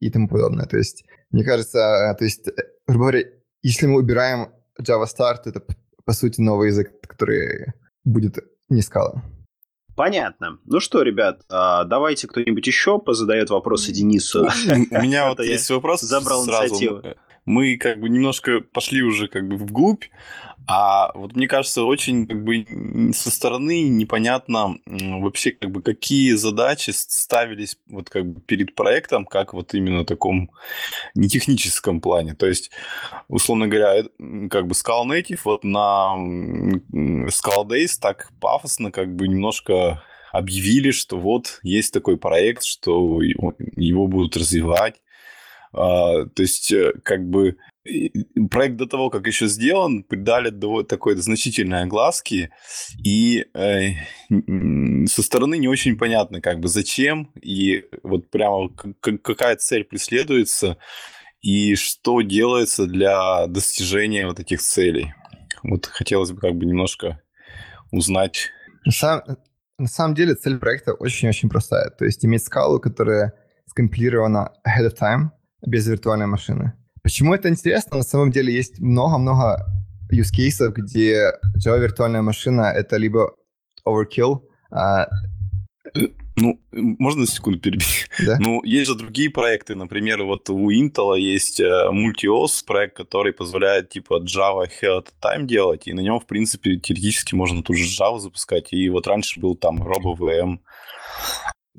и 0.00 0.10
тому 0.10 0.28
подобное. 0.28 0.66
То 0.66 0.76
есть, 0.76 1.04
мне 1.30 1.44
кажется, 1.44 2.14
то 2.18 2.24
есть, 2.24 2.46
грубо 2.86 3.06
говоря, 3.06 3.24
если 3.62 3.86
мы 3.86 3.98
убираем 3.98 4.52
Java 4.80 5.06
Start, 5.06 5.42
это, 5.46 5.62
по 6.10 6.14
сути, 6.14 6.40
новый 6.40 6.70
язык, 6.70 6.90
который 7.02 7.66
будет 8.02 8.38
не 8.68 8.82
скала. 8.82 9.22
Понятно. 9.94 10.58
Ну 10.64 10.80
что, 10.80 11.02
ребят, 11.02 11.42
а, 11.48 11.84
давайте 11.84 12.26
кто-нибудь 12.26 12.66
еще 12.66 12.98
позадает 12.98 13.50
вопросы 13.50 13.92
Денису. 13.92 14.48
У 14.66 15.02
меня 15.02 15.28
вот 15.28 15.38
есть 15.38 15.70
вопрос. 15.70 16.00
Забрал 16.00 16.44
инициативу. 16.44 17.00
Мы 17.44 17.76
как 17.76 18.00
бы 18.00 18.08
немножко 18.08 18.60
пошли 18.60 19.04
уже 19.04 19.28
как 19.28 19.46
бы 19.46 19.56
вглубь, 19.56 20.02
а 20.72 21.10
вот 21.14 21.34
мне 21.34 21.48
кажется, 21.48 21.82
очень 21.82 22.28
как 22.28 22.44
бы 22.44 22.64
со 23.12 23.32
стороны 23.32 23.88
непонятно 23.88 24.76
вообще 24.86 25.50
как 25.50 25.72
бы 25.72 25.82
какие 25.82 26.34
задачи 26.34 26.90
ставились 26.90 27.76
вот 27.88 28.08
как 28.08 28.24
бы 28.24 28.40
перед 28.40 28.76
проектом, 28.76 29.26
как 29.26 29.52
вот 29.52 29.74
именно 29.74 30.04
таком 30.04 30.52
не 31.16 31.28
техническом 31.28 32.00
плане. 32.00 32.34
То 32.34 32.46
есть, 32.46 32.70
условно 33.26 33.66
говоря, 33.66 34.04
как 34.48 34.68
бы 34.68 34.74
Scala 34.74 35.06
Native 35.08 35.40
вот 35.42 35.64
на 35.64 36.14
Scala 37.26 37.66
Days 37.66 37.98
так 38.00 38.30
пафосно 38.40 38.92
как 38.92 39.12
бы 39.12 39.26
немножко 39.26 40.04
объявили, 40.30 40.92
что 40.92 41.18
вот 41.18 41.58
есть 41.64 41.92
такой 41.92 42.16
проект, 42.16 42.62
что 42.62 43.20
его 43.22 44.06
будут 44.06 44.36
развивать. 44.36 45.02
А, 45.72 46.26
то 46.26 46.42
есть, 46.42 46.70
э, 46.72 46.92
как 47.02 47.28
бы 47.28 47.56
проект 48.50 48.76
до 48.76 48.86
того, 48.86 49.10
как 49.10 49.26
еще 49.26 49.46
сделан, 49.46 50.02
придали 50.02 50.50
такой 50.84 51.16
значительной 51.16 51.82
огласки, 51.82 52.50
и 53.02 53.46
э, 53.54 53.94
со 55.06 55.22
стороны 55.22 55.56
не 55.58 55.68
очень 55.68 55.96
понятно, 55.96 56.40
как 56.40 56.60
бы 56.60 56.68
зачем, 56.68 57.32
и 57.40 57.84
вот 58.02 58.30
прямо 58.30 58.68
какая 59.00 59.56
цель 59.56 59.84
преследуется, 59.84 60.76
и 61.40 61.74
что 61.74 62.20
делается 62.20 62.86
для 62.86 63.46
достижения 63.46 64.26
вот 64.26 64.40
этих 64.40 64.60
целей. 64.60 65.14
Вот 65.62 65.86
хотелось 65.86 66.32
бы 66.32 66.40
как 66.40 66.54
бы 66.54 66.66
немножко 66.66 67.22
узнать. 67.90 68.50
На 68.84 68.92
самом, 68.92 69.22
на 69.78 69.88
самом 69.88 70.14
деле 70.14 70.34
цель 70.34 70.58
проекта 70.58 70.92
очень-очень 70.92 71.48
простая. 71.48 71.90
То 71.90 72.04
есть 72.04 72.24
иметь 72.24 72.44
скалу, 72.44 72.78
которая 72.78 73.32
скомпилирована 73.66 74.52
ahead 74.66 74.86
of 74.86 74.96
time, 74.98 75.30
без 75.66 75.86
виртуальной 75.86 76.26
машины. 76.26 76.74
Почему 77.02 77.34
это 77.34 77.48
интересно? 77.48 77.98
На 77.98 78.02
самом 78.02 78.30
деле 78.30 78.52
есть 78.52 78.80
много-много 78.80 79.66
use 80.12 80.32
cases, 80.36 80.70
где 80.72 81.32
Java 81.56 81.78
виртуальная 81.78 82.22
машина— 82.22 82.62
это 82.76 82.96
либо 82.96 83.34
overkill, 83.86 84.42
а... 84.70 85.08
Ну, 86.36 86.58
можно 86.72 87.22
на 87.22 87.26
секунду 87.26 87.58
перебить? 87.58 88.06
Да? 88.24 88.38
Ну, 88.38 88.62
есть 88.64 88.86
же 88.86 88.94
другие 88.94 89.28
проекты. 89.28 89.74
Например, 89.74 90.22
вот 90.22 90.48
у 90.48 90.70
Intel 90.70 91.18
есть 91.18 91.60
MultiOS 91.60 92.64
проект, 92.66 92.96
который 92.96 93.32
позволяет 93.32 93.90
типа 93.90 94.22
Java 94.22 94.66
Ahead 94.66 95.08
Time 95.20 95.44
делать, 95.44 95.86
и 95.86 95.92
на 95.92 96.00
нем, 96.00 96.18
в 96.18 96.26
принципе, 96.26 96.76
теоретически 96.76 97.34
можно 97.34 97.62
ту 97.62 97.74
же 97.74 97.84
Java 97.84 98.18
запускать. 98.18 98.72
И 98.72 98.88
вот 98.88 99.06
раньше 99.06 99.40
был 99.40 99.54
там 99.54 99.82
RoboVM. 99.82 100.60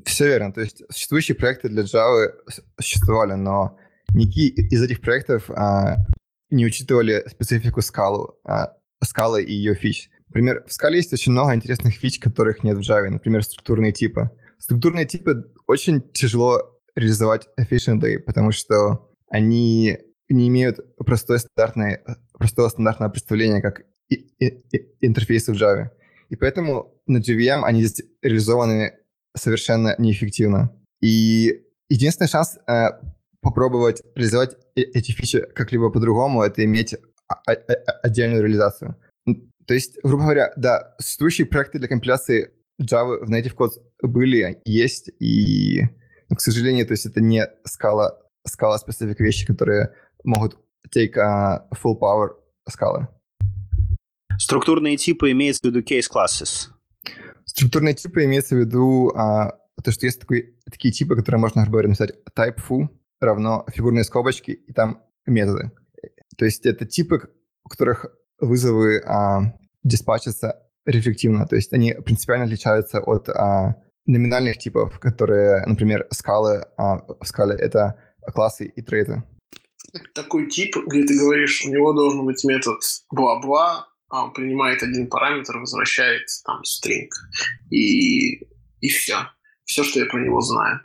Все 0.05 0.27
верно. 0.27 0.53
То 0.53 0.61
есть 0.61 0.83
существующие 0.89 1.35
проекты 1.35 1.69
для 1.69 1.83
Java 1.83 2.31
существовали, 2.79 3.33
но 3.33 3.77
никакие 4.13 4.49
из 4.49 4.81
этих 4.81 5.01
проектов 5.01 5.49
а, 5.49 5.97
не 6.49 6.65
учитывали 6.65 7.23
специфику 7.29 7.81
скалу, 7.81 8.35
а, 8.43 8.73
скалы 9.03 9.43
и 9.43 9.53
ее 9.53 9.75
фич. 9.75 10.09
Например, 10.27 10.63
в 10.65 10.73
скале 10.73 10.97
есть 10.97 11.11
очень 11.11 11.31
много 11.31 11.53
интересных 11.53 11.95
фич, 11.95 12.19
которых 12.19 12.63
нет 12.63 12.77
в 12.77 12.81
Java. 12.81 13.09
Например, 13.09 13.43
структурные 13.43 13.91
типы. 13.91 14.29
Структурные 14.59 15.05
типы 15.05 15.51
очень 15.67 16.01
тяжело 16.13 16.79
реализовать 16.95 17.47
efficiently, 17.59 18.19
потому 18.19 18.51
что 18.51 19.09
они 19.29 19.97
не 20.29 20.47
имеют 20.47 20.79
простое 20.97 21.39
стандартное, 21.39 22.03
простого 22.37 22.69
стандартного 22.69 23.11
представления, 23.11 23.61
как 23.61 23.81
и, 24.09 24.15
и, 24.39 24.45
и 24.71 24.95
интерфейсы 25.01 25.53
в 25.53 25.57
Java. 25.57 25.89
И 26.29 26.35
поэтому 26.35 26.93
на 27.07 27.17
JVM 27.17 27.63
они 27.63 27.83
здесь 27.83 28.07
реализованы 28.21 28.93
совершенно 29.35 29.95
неэффективно. 29.97 30.71
И 31.01 31.63
единственный 31.89 32.27
шанс 32.27 32.57
э, 32.67 32.89
попробовать 33.41 34.01
реализовать 34.15 34.55
э, 34.75 34.81
эти 34.81 35.11
фичи 35.11 35.41
как-либо 35.53 35.89
по-другому, 35.89 36.43
это 36.43 36.63
иметь 36.63 36.95
отдельную 38.03 38.43
реализацию. 38.43 38.95
То 39.67 39.73
есть, 39.73 39.97
грубо 40.03 40.23
говоря, 40.23 40.51
да, 40.57 40.95
существующие 40.99 41.47
проекты 41.47 41.79
для 41.79 41.87
компиляции 41.87 42.51
Java 42.81 43.23
в 43.23 43.31
Native 43.31 43.55
Code 43.55 43.81
были, 44.01 44.59
есть, 44.65 45.11
и, 45.19 45.83
ну, 46.29 46.35
к 46.35 46.41
сожалению, 46.41 46.85
то 46.87 46.93
есть 46.93 47.05
это 47.05 47.21
не 47.21 47.47
скала, 47.63 48.17
скала 48.45 48.77
специфик 48.79 49.19
вещи, 49.19 49.45
которые 49.45 49.93
могут 50.23 50.57
take 50.93 51.15
uh, 51.15 51.61
full 51.73 51.97
power 51.99 52.31
скалы. 52.67 53.07
Структурные 54.37 54.97
типы 54.97 55.31
имеются 55.31 55.61
в 55.61 55.65
виду 55.65 55.81
case 55.81 56.07
classes. 56.11 56.69
Структурные 57.45 57.93
типы 57.93 58.25
имеется 58.25 58.55
в 58.55 58.59
виду 58.59 59.11
а, 59.15 59.57
то, 59.83 59.91
что 59.91 60.05
есть 60.05 60.19
такой, 60.19 60.57
такие 60.69 60.91
типы, 60.91 61.15
которые 61.15 61.39
можно, 61.39 61.61
грубо 61.61 61.73
говоря, 61.77 61.89
написать 61.89 62.11
type 62.35 62.57
foo 62.57 62.89
равно 63.27 63.65
фигурные 63.73 64.03
скобочки 64.03 64.51
и 64.51 64.73
там 64.73 65.03
методы. 65.25 65.71
То 66.37 66.45
есть 66.45 66.65
это 66.65 66.85
типы, 66.85 67.29
у 67.63 67.69
которых 67.69 68.07
вызовы 68.39 68.99
а, 69.05 69.53
диспатчатся 69.83 70.67
рефлективно, 70.85 71.45
то 71.45 71.55
есть 71.55 71.71
они 71.73 71.93
принципиально 71.93 72.45
отличаются 72.45 72.99
от 72.99 73.29
а, 73.29 73.75
номинальных 74.05 74.57
типов, 74.57 74.99
которые, 74.99 75.65
например, 75.65 76.07
скалы, 76.11 76.65
а, 76.77 77.01
в 77.19 77.25
скале 77.25 77.55
это 77.55 77.99
классы 78.33 78.65
и 78.65 78.81
трейты. 78.81 79.23
Такой 80.13 80.49
тип, 80.49 80.75
где 80.87 81.03
ты 81.03 81.19
говоришь, 81.19 81.63
у 81.65 81.69
него 81.69 81.93
должен 81.93 82.25
быть 82.25 82.43
метод 82.43 82.79
бла-бла, 83.11 83.87
а 84.09 84.25
он 84.25 84.33
принимает 84.33 84.83
один 84.83 85.07
параметр, 85.07 85.57
возвращает 85.57 86.23
там 86.45 86.61
string. 86.61 87.09
И, 87.69 88.43
и 88.79 88.89
все. 88.89 89.15
Все, 89.65 89.83
что 89.83 89.99
я 89.99 90.05
про 90.05 90.19
него 90.19 90.41
знаю. 90.41 90.81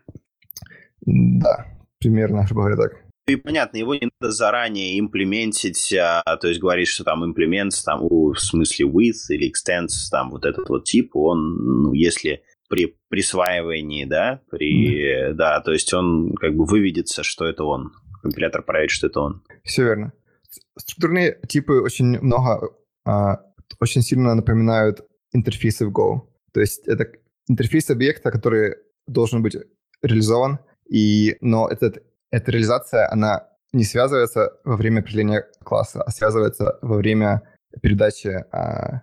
Да, 1.03 1.67
примерно, 1.99 2.45
грубо 2.45 2.63
говоря, 2.63 2.77
так. 2.77 3.07
И 3.29 3.35
понятно, 3.35 3.79
его 3.79 3.95
не 3.95 4.09
надо 4.21 4.33
заранее 4.33 5.01
имплементить, 5.01 5.93
а, 5.95 6.23
то 6.37 6.47
есть 6.47 6.61
говорить, 6.61 6.87
что 6.87 7.03
там 7.03 7.25
имплемент, 7.25 7.73
там, 7.85 8.07
в 8.07 8.37
смысле 8.37 8.87
with 8.87 9.31
или 9.31 9.51
extends, 9.51 10.09
там 10.11 10.31
вот 10.31 10.45
этот 10.45 10.69
вот 10.69 10.85
тип, 10.85 11.17
он, 11.17 11.57
ну, 11.57 11.93
если 11.93 12.43
при 12.69 12.97
присваивании, 13.09 14.05
да, 14.05 14.43
при, 14.49 15.31
mm. 15.31 15.35
да, 15.35 15.61
то 15.61 15.73
есть 15.73 15.93
он 15.93 16.35
как 16.35 16.55
бы 16.55 16.65
выведется, 16.65 17.25
что 17.25 17.47
это 17.47 17.65
он. 17.65 17.93
Компилятор 18.23 18.63
проверит, 18.63 18.91
что 18.91 19.09
это 19.09 19.21
он. 19.21 19.43
Все 19.65 19.85
верно. 19.85 20.13
Структурные 20.79 21.41
типы 21.49 21.81
очень 21.81 22.19
много, 22.21 22.77
а, 23.05 23.41
очень 23.81 24.03
сильно 24.03 24.35
напоминают 24.35 25.01
интерфейсы 25.33 25.87
в 25.87 25.93
Go. 25.93 26.29
То 26.53 26.61
есть 26.61 26.87
это 26.87 27.11
интерфейс 27.49 27.91
объекта, 27.91 28.31
который 28.31 28.77
должен 29.07 29.43
быть 29.43 29.57
реализован, 30.03 30.59
и, 30.89 31.37
но 31.41 31.69
этот, 31.69 32.03
эта 32.31 32.51
реализация, 32.51 33.11
она 33.11 33.49
не 33.73 33.85
связывается 33.85 34.59
во 34.65 34.77
время 34.77 35.01
определения 35.01 35.47
класса, 35.65 36.03
а 36.03 36.11
связывается 36.11 36.79
во 36.83 36.97
время 36.97 37.43
передачи 37.83 38.45
а, 38.53 39.03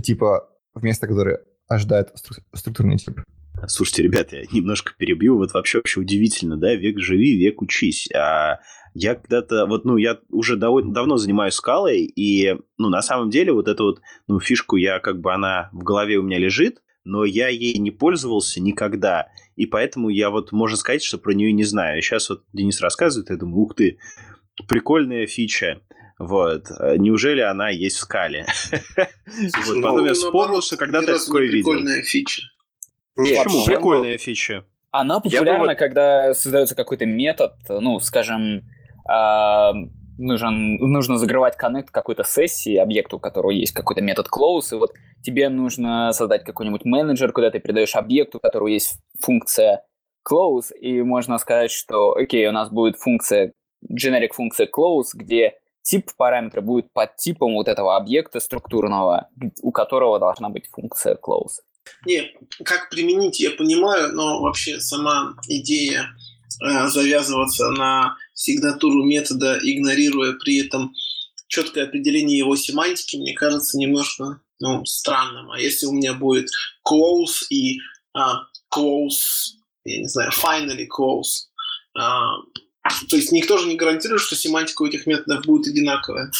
типа 0.00 0.50
в 0.74 0.82
место, 0.82 1.06
которое 1.06 1.40
ожидает 1.68 2.10
стру- 2.10 2.42
структурный 2.54 2.98
тип. 2.98 3.20
Слушайте, 3.68 4.02
ребята, 4.02 4.36
я 4.36 4.44
немножко 4.52 4.92
перебью. 4.96 5.36
Вот 5.36 5.52
вообще 5.54 5.78
вообще 5.78 6.00
удивительно, 6.00 6.56
да? 6.56 6.74
Век 6.74 6.98
живи, 6.98 7.36
век 7.36 7.62
учись. 7.62 8.10
А 8.12 8.58
я 8.94 9.14
когда-то, 9.14 9.66
вот, 9.66 9.84
ну, 9.84 9.96
я 9.96 10.18
уже 10.30 10.56
дав- 10.56 10.92
давно 10.92 11.16
занимаюсь 11.16 11.54
скалой, 11.54 12.00
и, 12.00 12.56
ну, 12.78 12.88
на 12.88 13.02
самом 13.02 13.30
деле, 13.30 13.52
вот 13.52 13.68
эту 13.68 13.84
вот, 13.84 14.00
ну, 14.26 14.40
фишку 14.40 14.76
я, 14.76 14.98
как 14.98 15.20
бы, 15.20 15.32
она 15.32 15.70
в 15.72 15.82
голове 15.82 16.16
у 16.16 16.22
меня 16.22 16.38
лежит, 16.38 16.82
но 17.04 17.24
я 17.24 17.48
ей 17.48 17.78
не 17.78 17.90
пользовался 17.90 18.60
никогда, 18.60 19.28
и 19.56 19.66
поэтому 19.66 20.08
я 20.08 20.30
вот, 20.30 20.52
можно 20.52 20.76
сказать, 20.76 21.02
что 21.02 21.18
про 21.18 21.32
нее 21.32 21.52
не 21.52 21.64
знаю. 21.64 22.00
Сейчас 22.02 22.30
вот 22.30 22.44
Денис 22.52 22.80
рассказывает, 22.80 23.30
я 23.30 23.36
думаю, 23.36 23.62
ух 23.62 23.74
ты, 23.74 23.98
прикольная 24.68 25.26
фича. 25.26 25.80
Вот. 26.18 26.66
Неужели 26.98 27.40
она 27.40 27.70
есть 27.70 27.96
в 27.96 28.00
скале? 28.00 28.46
Ну, 29.66 29.82
потом 29.82 30.04
я 30.06 30.12
вспомнил, 30.14 30.62
что 30.62 30.76
когда-то 30.76 31.18
такое 31.18 31.44
видел. 31.48 31.70
Прикольная 31.72 32.02
фича. 32.02 32.42
Нет, 33.16 33.44
Почему? 33.44 33.64
Прикольная 33.64 34.18
фича. 34.18 34.64
Она 34.90 35.14
Я 35.24 35.38
популярна, 35.38 35.66
вот- 35.68 35.78
когда 35.78 36.34
создается 36.34 36.74
какой-то 36.74 37.06
метод, 37.06 37.54
ну, 37.68 37.98
скажем, 38.00 38.62
нужен, 40.22 40.76
нужно 40.76 41.18
закрывать 41.18 41.56
коннект 41.56 41.90
какой-то 41.90 42.24
сессии, 42.24 42.76
объекту, 42.76 43.16
у 43.16 43.20
которого 43.20 43.50
есть 43.50 43.72
какой-то 43.72 44.02
метод 44.02 44.28
close, 44.28 44.72
и 44.72 44.76
вот 44.76 44.92
тебе 45.22 45.48
нужно 45.48 46.12
создать 46.12 46.44
какой-нибудь 46.44 46.84
менеджер, 46.84 47.32
куда 47.32 47.50
ты 47.50 47.58
передаешь 47.58 47.94
объекту, 47.94 48.38
у 48.38 48.40
которого 48.40 48.68
есть 48.68 48.98
функция 49.20 49.84
close, 50.28 50.74
и 50.74 51.02
можно 51.02 51.38
сказать, 51.38 51.70
что, 51.70 52.12
окей, 52.12 52.46
у 52.48 52.52
нас 52.52 52.70
будет 52.70 52.96
функция, 52.96 53.52
generic 53.90 54.32
функция 54.32 54.68
close, 54.68 55.08
где 55.14 55.54
тип 55.82 56.10
параметра 56.16 56.60
будет 56.60 56.92
под 56.92 57.16
типом 57.16 57.54
вот 57.54 57.68
этого 57.68 57.96
объекта 57.96 58.40
структурного, 58.40 59.28
у 59.62 59.72
которого 59.72 60.18
должна 60.18 60.48
быть 60.48 60.68
функция 60.70 61.16
close. 61.16 61.60
Не, 62.06 62.30
как 62.64 62.90
применить, 62.90 63.40
я 63.40 63.50
понимаю, 63.50 64.12
но 64.12 64.40
вообще 64.40 64.78
сама 64.78 65.34
идея 65.48 66.06
э, 66.64 66.86
завязываться 66.86 67.70
на 67.70 68.16
сигнатуру 68.42 69.04
метода, 69.04 69.58
игнорируя 69.62 70.32
при 70.34 70.58
этом 70.66 70.92
четкое 71.46 71.84
определение 71.84 72.38
его 72.38 72.56
семантики, 72.56 73.16
мне 73.16 73.34
кажется 73.34 73.78
немножко 73.78 74.40
ну, 74.58 74.84
странным. 74.84 75.50
А 75.50 75.60
если 75.60 75.86
у 75.86 75.92
меня 75.92 76.14
будет 76.14 76.48
close 76.86 77.46
и 77.50 77.78
а, 78.14 78.44
close, 78.74 79.54
я 79.84 79.98
не 79.98 80.08
знаю, 80.08 80.30
finally 80.30 80.86
close, 80.86 81.48
а, 81.96 82.32
то 83.08 83.16
есть 83.16 83.32
никто 83.32 83.58
же 83.58 83.68
не 83.68 83.76
гарантирует, 83.76 84.22
что 84.22 84.34
семантика 84.34 84.82
у 84.82 84.86
этих 84.86 85.06
методов 85.06 85.44
будет 85.44 85.68
одинаковая. 85.68 86.30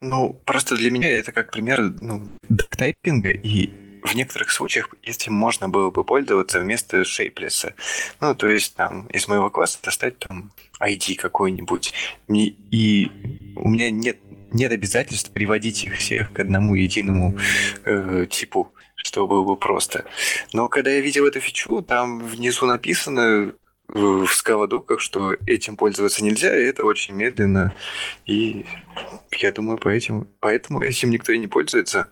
Ну, 0.00 0.40
просто 0.44 0.76
для 0.76 0.90
меня 0.90 1.10
это 1.10 1.30
как 1.30 1.52
пример 1.52 1.94
ну, 2.00 2.28
доктайпинга, 2.48 3.30
и 3.30 3.70
в 4.02 4.14
некоторых 4.14 4.50
случаях 4.50 4.88
этим 5.02 5.32
можно 5.32 5.68
было 5.68 5.90
бы 5.90 6.04
пользоваться 6.04 6.60
вместо 6.60 7.04
шейплеса. 7.04 7.74
Ну, 8.20 8.34
то 8.34 8.48
есть 8.48 8.74
там 8.74 9.06
из 9.06 9.28
моего 9.28 9.50
класса 9.50 9.78
достать 9.82 10.18
там 10.18 10.52
ID 10.80 11.16
какой-нибудь. 11.16 11.92
И 12.28 13.10
у 13.56 13.68
меня 13.68 13.90
нет, 13.90 14.18
нет 14.52 14.72
обязательств 14.72 15.30
приводить 15.30 15.84
их 15.84 15.96
всех 15.96 16.32
к 16.32 16.40
одному 16.40 16.74
единому 16.74 17.38
э, 17.84 18.26
типу, 18.28 18.72
что 18.96 19.26
было 19.26 19.44
бы 19.44 19.56
просто. 19.56 20.04
Но 20.52 20.68
когда 20.68 20.90
я 20.90 21.00
видел 21.00 21.26
эту 21.26 21.40
фичу, 21.40 21.82
там 21.82 22.20
внизу 22.20 22.66
написано 22.66 23.52
в 23.52 23.62
в 24.26 24.28
скалодоках, 24.28 25.00
что 25.00 25.34
этим 25.46 25.76
пользоваться 25.76 26.24
нельзя, 26.24 26.56
и 26.58 26.64
это 26.64 26.84
очень 26.84 27.14
медленно. 27.14 27.74
И 28.24 28.64
я 29.32 29.52
думаю, 29.52 29.78
поэтому, 29.78 30.26
поэтому 30.40 30.82
этим 30.82 31.10
никто 31.10 31.32
и 31.32 31.38
не 31.38 31.46
пользуется. 31.46 32.08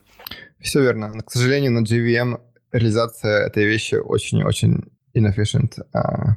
Все 0.61 0.83
верно. 0.83 1.13
Но, 1.15 1.23
к 1.23 1.31
сожалению, 1.31 1.73
на 1.73 1.81
JVM 1.85 2.41
реализация 2.73 3.47
этой 3.47 3.65
вещи 3.65 3.95
очень-очень 3.97 4.91
inefficient. 5.17 5.73
а, 5.93 6.37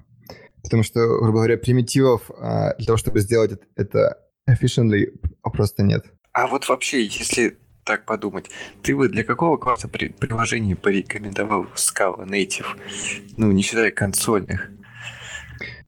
потому 0.63 0.83
что, 0.83 0.99
грубо 1.19 1.39
говоря, 1.39 1.57
примитивов 1.57 2.31
а, 2.39 2.73
для 2.75 2.85
того, 2.85 2.97
чтобы 2.97 3.19
сделать 3.19 3.59
это- 3.75 4.17
efficiently, 4.49 5.07
просто 5.41 5.83
нет. 5.83 6.05
А 6.33 6.47
вот 6.47 6.67
вообще, 6.69 7.03
если 7.03 7.57
так 7.83 8.05
подумать, 8.05 8.49
ты 8.81 8.95
бы 8.95 9.09
для 9.09 9.23
какого 9.23 9.57
класса 9.57 9.87
при- 9.89 10.07
приложений 10.09 10.75
порекомендовал 10.75 11.65
Scala 11.75 12.25
Native? 12.25 12.65
Ну, 13.37 13.51
не 13.51 13.61
считая 13.61 13.91
консольных. 13.91 14.69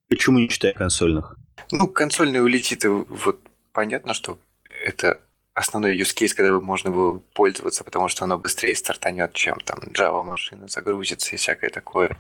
Почему 0.10 0.39
не 0.39 0.50
читая 0.50 0.74
консольных? 0.74 1.38
Ну, 1.72 1.88
консольные 1.88 2.41
улетиты, 2.44 2.89
вот 2.89 3.39
понятно, 3.74 4.13
что 4.13 4.38
это 4.86 5.20
основной 5.56 5.98
use 5.98 6.13
case, 6.15 6.36
когда 6.36 6.52
бы 6.52 6.62
можно 6.62 6.91
было 6.91 7.20
пользоваться, 7.34 7.84
потому 7.84 8.10
что 8.10 8.26
оно 8.26 8.38
быстрее 8.38 8.76
стартанет, 8.76 9.34
чем 9.34 9.58
там 9.62 9.80
Java 9.94 10.22
машина 10.24 10.68
загрузится 10.68 11.34
и 11.34 11.38
всякое 11.38 11.70
такое. 11.70 12.15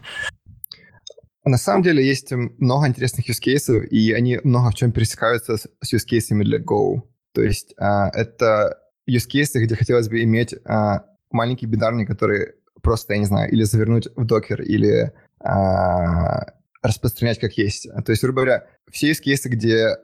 На 1.43 1.57
самом 1.57 1.83
деле 1.83 2.03
есть 2.03 2.31
много 2.31 2.87
интересных 2.87 3.29
use 3.29 3.41
cases, 3.45 3.85
и 3.85 4.13
они 4.13 4.39
много 4.43 4.71
в 4.71 4.75
чем 4.75 4.91
пересекаются 4.91 5.57
с, 5.57 5.67
с 5.81 5.93
use 5.93 6.07
cases 6.09 6.41
для 6.43 6.59
Go. 6.59 7.01
То 7.33 7.43
есть 7.43 7.75
а, 7.77 8.09
это 8.13 8.79
use 9.07 9.27
cases, 9.31 9.59
где 9.59 9.75
хотелось 9.75 10.07
бы 10.07 10.23
иметь 10.23 10.55
а, 10.65 11.05
маленький 11.29 11.67
бинарник, 11.67 12.07
который 12.07 12.53
просто, 12.81 13.13
я 13.13 13.19
не 13.19 13.25
знаю, 13.25 13.51
или 13.51 13.63
завернуть 13.63 14.07
в 14.15 14.25
докер, 14.25 14.61
или 14.61 15.11
а, 15.39 16.53
распространять 16.81 17.39
как 17.39 17.53
есть. 17.57 17.89
То 18.05 18.11
есть, 18.11 18.23
грубо 18.23 18.41
говоря, 18.41 18.67
все 18.89 19.11
use 19.11 19.21
cases, 19.23 19.49
где 19.49 19.97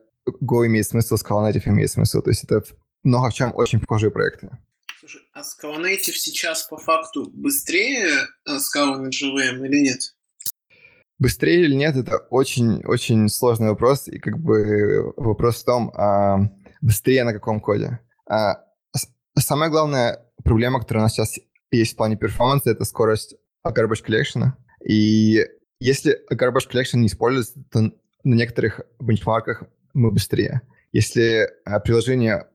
Go 0.44 0.68
имеет 0.68 0.86
смысл, 0.86 1.16
Scala 1.16 1.50
Native 1.50 1.70
имеет 1.70 1.90
смысл. 1.90 2.22
То 2.22 2.30
есть 2.30 2.44
это 2.44 2.62
много 3.04 3.30
в 3.30 3.34
чем 3.34 3.52
очень 3.56 3.80
похожие 3.80 4.12
проекты. 4.12 4.50
Слушай, 5.00 5.22
а 5.34 5.42
Scala 5.42 5.82
Native 5.82 6.14
сейчас 6.14 6.64
по 6.64 6.78
факту 6.78 7.30
быстрее 7.34 8.08
э, 8.48 8.58
Scala 8.58 8.98
на 8.98 9.08
JVM 9.08 9.66
или 9.66 9.84
нет? 9.84 10.00
Быстрее 11.18 11.66
или 11.66 11.76
нет, 11.76 11.96
это 11.96 12.18
очень-очень 12.30 13.30
сложный 13.30 13.70
вопрос, 13.70 14.08
и 14.08 14.18
как 14.18 14.40
бы 14.40 15.14
вопрос 15.18 15.62
в 15.62 15.66
том, 15.66 15.92
а, 15.96 16.50
быстрее 16.82 17.24
на 17.24 17.34
каком 17.34 17.60
коде. 17.60 18.00
А, 18.28 18.64
самая 19.38 19.70
главная 19.70 20.26
проблема, 20.44 20.80
которая 20.80 21.04
у 21.04 21.06
нас 21.06 21.14
сейчас 21.14 21.36
есть 21.70 21.94
в 21.94 21.96
плане 21.96 22.16
перформанса, 22.16 22.72
это 22.72 22.86
скорость 22.86 23.36
garbage 23.66 24.04
collection. 24.04 24.54
И 24.84 25.46
если 25.80 26.20
garbage 26.32 26.70
collection 26.72 26.98
не 26.98 27.08
используется, 27.08 27.64
то 27.72 27.82
на 28.24 28.36
некоторых 28.36 28.82
бенчмарках 29.00 29.64
мы 29.94 30.12
быстрее. 30.12 30.62
Если 30.92 31.50
а, 31.66 31.80
приложение 31.80 32.48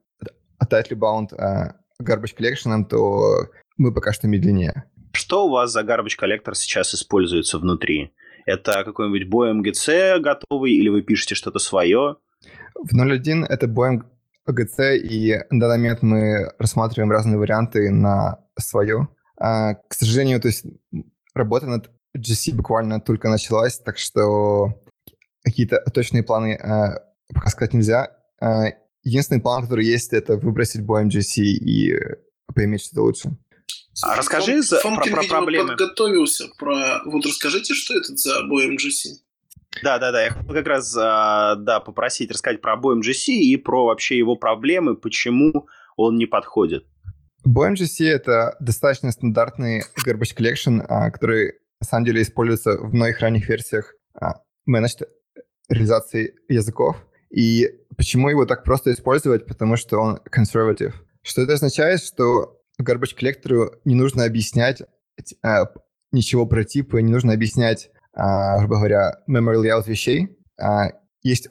tightly 0.65 0.97
bound 0.97 1.33
а, 1.37 1.75
garbage 2.01 2.35
collection, 2.37 2.85
то 2.85 3.49
мы 3.77 3.93
пока 3.93 4.13
что 4.13 4.27
медленнее. 4.27 4.85
Что 5.13 5.47
у 5.47 5.49
вас 5.49 5.71
за 5.71 5.81
garbage 5.81 6.15
коллектор 6.17 6.55
сейчас 6.55 6.93
используется 6.93 7.57
внутри? 7.57 8.13
Это 8.45 8.83
какой-нибудь 8.83 9.27
BOEM-GC 9.27 10.19
готовый, 10.19 10.71
или 10.71 10.89
вы 10.89 11.01
пишете 11.01 11.35
что-то 11.35 11.59
свое? 11.59 12.17
В 12.75 12.95
0.1 12.95 13.45
это 13.45 13.65
Boeing 13.65 14.03
GC, 14.49 14.97
и 14.97 15.35
на 15.49 15.67
данный 15.67 15.77
момент 15.77 16.01
мы 16.01 16.51
рассматриваем 16.57 17.11
разные 17.11 17.37
варианты 17.37 17.91
на 17.91 18.39
свое. 18.57 19.09
А, 19.39 19.75
к 19.75 19.93
сожалению, 19.93 20.39
то 20.39 20.47
есть 20.47 20.65
работа 21.33 21.67
над 21.67 21.91
GC 22.17 22.55
буквально 22.55 23.01
только 23.01 23.29
началась, 23.29 23.77
так 23.79 23.97
что 23.97 24.81
какие-то 25.43 25.83
точные 25.93 26.23
планы 26.23 26.55
а, 26.55 27.01
пока 27.33 27.49
сказать 27.49 27.73
нельзя. 27.73 28.11
А, 28.39 28.67
единственный 29.07 29.41
план, 29.41 29.63
который 29.63 29.85
есть, 29.85 30.13
это 30.13 30.35
выбросить 30.37 30.81
Boeing 30.81 31.07
GC 31.07 31.41
и 31.41 31.95
поиметь 32.53 32.81
что-то 32.81 33.01
лучше. 33.03 33.29
А 34.03 34.15
расскажи 34.15 34.57
Фом- 34.57 34.61
за- 34.61 34.79
Фомкин, 34.79 35.03
про- 35.03 35.11
про 35.11 35.21
видимо, 35.21 35.37
проблемы. 35.37 35.67
подготовился 35.69 36.45
про... 36.59 37.01
Вот 37.05 37.25
расскажите, 37.25 37.73
что 37.73 37.95
это 37.97 38.15
за 38.15 38.41
BOMGC? 38.45 39.15
Да, 39.83 39.97
да, 39.99 40.11
да. 40.11 40.23
Я 40.23 40.31
хотел 40.31 40.53
как 40.53 40.67
раз 40.67 40.95
а, 40.97 41.55
да, 41.55 41.79
попросить 41.79 42.31
рассказать 42.31 42.61
про 42.61 42.75
BOEM-GC 42.79 43.31
и 43.33 43.57
про 43.57 43.85
вообще 43.85 44.17
его 44.17 44.35
проблемы, 44.35 44.95
почему 44.95 45.67
он 45.95 46.17
не 46.17 46.25
подходит. 46.25 46.85
BOMGC— 47.47 48.05
это 48.07 48.55
достаточно 48.59 49.11
стандартный 49.11 49.83
garbage 50.05 50.35
collection, 50.37 50.83
а, 50.87 51.09
который 51.11 51.53
на 51.79 51.87
самом 51.87 52.05
деле 52.05 52.21
используется 52.21 52.77
в 52.77 52.93
многих 52.93 53.19
ранних 53.19 53.47
версиях 53.49 53.93
а, 54.19 54.41
managed 54.69 55.05
реализации 55.69 56.35
языков. 56.49 56.97
И 57.29 57.67
почему 57.97 58.29
его 58.29 58.45
так 58.45 58.63
просто 58.63 58.93
использовать? 58.93 59.45
Потому 59.45 59.75
что 59.75 59.99
он 59.99 60.19
conservative. 60.31 60.93
Что 61.21 61.41
это 61.41 61.53
означает? 61.53 62.01
Что 62.01 62.61
garbage 62.81 63.15
коллектору 63.15 63.73
не 63.83 63.95
нужно 63.95 64.23
объяснять 64.23 64.83
а, 65.43 65.65
ничего 66.11 66.45
про 66.45 66.63
типы, 66.63 67.01
не 67.01 67.11
нужно 67.11 67.33
объяснять, 67.33 67.89
а, 68.13 68.59
грубо 68.59 68.77
говоря, 68.77 69.17
memory 69.29 69.63
layout 69.63 69.87
вещей. 69.87 70.37
А, 70.59 70.91
есть 71.21 71.49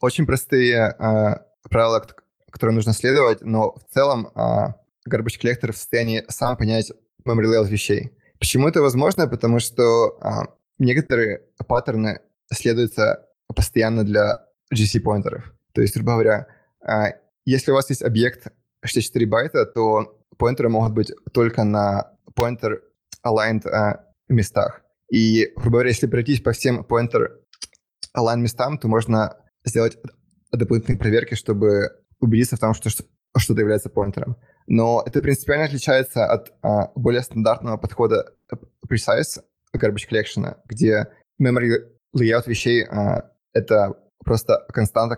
очень 0.00 0.26
простые 0.26 0.88
а, 0.88 1.46
правила, 1.70 2.04
которые 2.50 2.74
нужно 2.74 2.92
следовать, 2.92 3.42
но 3.42 3.72
в 3.72 3.92
целом 3.92 4.30
а, 4.34 4.74
garbage 5.08 5.38
коллектор 5.40 5.72
в 5.72 5.76
состоянии 5.76 6.24
сам 6.28 6.56
понять 6.56 6.92
memory 7.26 7.46
layout 7.46 7.68
вещей. 7.68 8.16
Почему 8.38 8.68
это 8.68 8.82
возможно? 8.82 9.26
Потому 9.26 9.58
что 9.60 10.18
а, 10.20 10.46
некоторые 10.78 11.42
паттерны 11.66 12.20
следуются 12.52 13.26
постоянно 13.54 14.04
для 14.04 14.44
GC-поинтеров. 14.74 15.44
То 15.74 15.82
есть, 15.82 15.94
грубо 15.96 16.12
говоря, 16.12 16.46
а, 16.80 17.08
если 17.44 17.70
у 17.70 17.74
вас 17.74 17.90
есть 17.90 18.02
объект 18.02 18.46
64 18.84 19.26
байта, 19.26 19.66
то 19.66 20.18
поинтеры 20.38 20.68
могут 20.68 20.92
быть 20.92 21.12
только 21.32 21.64
на 21.64 22.12
pointer 22.38 22.80
aligned 23.26 23.66
а, 23.68 24.06
местах. 24.28 24.82
И, 25.10 25.50
грубо 25.56 25.78
говоря, 25.78 25.90
если 25.90 26.06
пройтись 26.06 26.40
по 26.40 26.52
всем 26.52 26.82
pointer 26.88 27.28
align 28.16 28.38
местам, 28.38 28.78
то 28.78 28.88
можно 28.88 29.36
сделать 29.64 29.98
дополнительные 30.52 30.98
проверки, 30.98 31.34
чтобы 31.34 31.90
убедиться 32.20 32.56
в 32.56 32.60
том, 32.60 32.74
что- 32.74 32.90
что-то 33.36 33.60
является 33.60 33.90
поинтером. 33.90 34.36
но 34.66 35.02
это 35.04 35.20
принципиально 35.20 35.66
отличается 35.66 36.24
от 36.24 36.52
а, 36.62 36.90
более 36.94 37.22
стандартного 37.22 37.76
подхода 37.76 38.32
Precise 38.88 39.42
Garbage 39.76 40.08
Collection, 40.10 40.56
где 40.64 41.08
memory 41.42 41.90
layout 42.16 42.44
вещей 42.46 42.84
а, 42.84 43.30
это 43.52 43.94
просто 44.24 44.64
константа, 44.68 45.16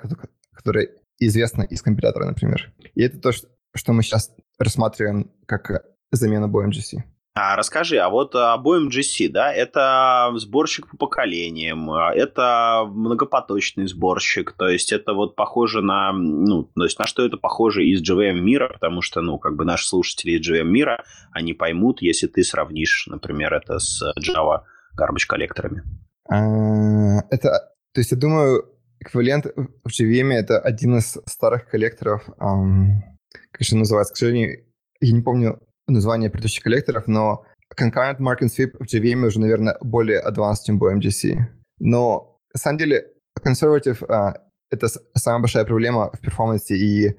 которая 0.56 0.88
известна 1.18 1.62
из 1.62 1.82
компилятора, 1.82 2.26
например. 2.26 2.72
И 2.94 3.02
это 3.02 3.18
то, 3.18 3.30
что 3.32 3.92
мы 3.92 4.02
сейчас 4.02 4.34
рассматриваем 4.58 5.30
как 5.46 5.84
замену 6.10 6.48
BOMGC. 6.48 7.02
А 7.38 7.54
расскажи, 7.54 7.98
а 7.98 8.08
вот 8.08 8.34
об 8.34 8.66
OMGC, 8.66 9.28
да, 9.28 9.52
это 9.52 10.32
сборщик 10.36 10.88
по 10.88 10.96
поколениям, 10.96 11.92
это 11.92 12.84
многопоточный 12.88 13.86
сборщик, 13.86 14.52
то 14.52 14.66
есть 14.66 14.90
это 14.90 15.12
вот 15.12 15.36
похоже 15.36 15.82
на, 15.82 16.12
ну, 16.14 16.64
то 16.74 16.84
есть 16.84 16.98
на 16.98 17.04
что 17.04 17.26
это 17.26 17.36
похоже 17.36 17.84
из 17.84 18.00
JVM 18.00 18.40
мира, 18.40 18.70
потому 18.72 19.02
что, 19.02 19.20
ну, 19.20 19.38
как 19.38 19.54
бы 19.54 19.66
наши 19.66 19.86
слушатели 19.86 20.30
из 20.30 20.50
JVM 20.50 20.64
мира, 20.64 21.04
они 21.30 21.52
поймут, 21.52 22.00
если 22.00 22.26
ты 22.26 22.42
сравнишь, 22.42 23.06
например, 23.06 23.52
это 23.52 23.80
с 23.80 24.02
Java 24.18 24.62
garbage 24.98 25.26
коллекторами. 25.28 25.82
А, 26.30 27.18
это, 27.30 27.50
то 27.92 28.00
есть 28.00 28.12
я 28.12 28.16
думаю, 28.16 28.64
эквивалент 29.06 29.46
в 29.46 29.88
JVM 29.88 30.32
это 30.32 30.58
один 30.58 30.98
из 30.98 31.18
старых 31.26 31.68
коллекторов, 31.68 32.24
как 32.36 33.60
же 33.60 33.76
называется, 33.76 34.14
к 34.14 34.16
сожалению, 34.16 34.64
я 35.00 35.12
не 35.12 35.22
помню 35.22 35.60
название 35.86 36.30
предыдущих 36.30 36.64
коллекторов, 36.64 37.06
но 37.06 37.44
Concurrent 37.78 38.18
Mark 38.18 38.40
and 38.40 38.48
Sweep 38.48 38.76
в 38.78 38.92
JVM 38.92 39.26
уже, 39.26 39.40
наверное, 39.40 39.76
более 39.80 40.22
advanced, 40.22 40.64
чем 40.66 40.80
BMGC. 40.80 41.36
Но, 41.78 42.40
на 42.54 42.58
самом 42.58 42.78
деле, 42.78 43.12
conservative 43.38 44.00
uh,— 44.06 44.34
это 44.70 44.88
самая 45.14 45.40
большая 45.40 45.64
проблема 45.64 46.10
в 46.12 46.20
перформансе, 46.20 46.76
и 46.76 47.16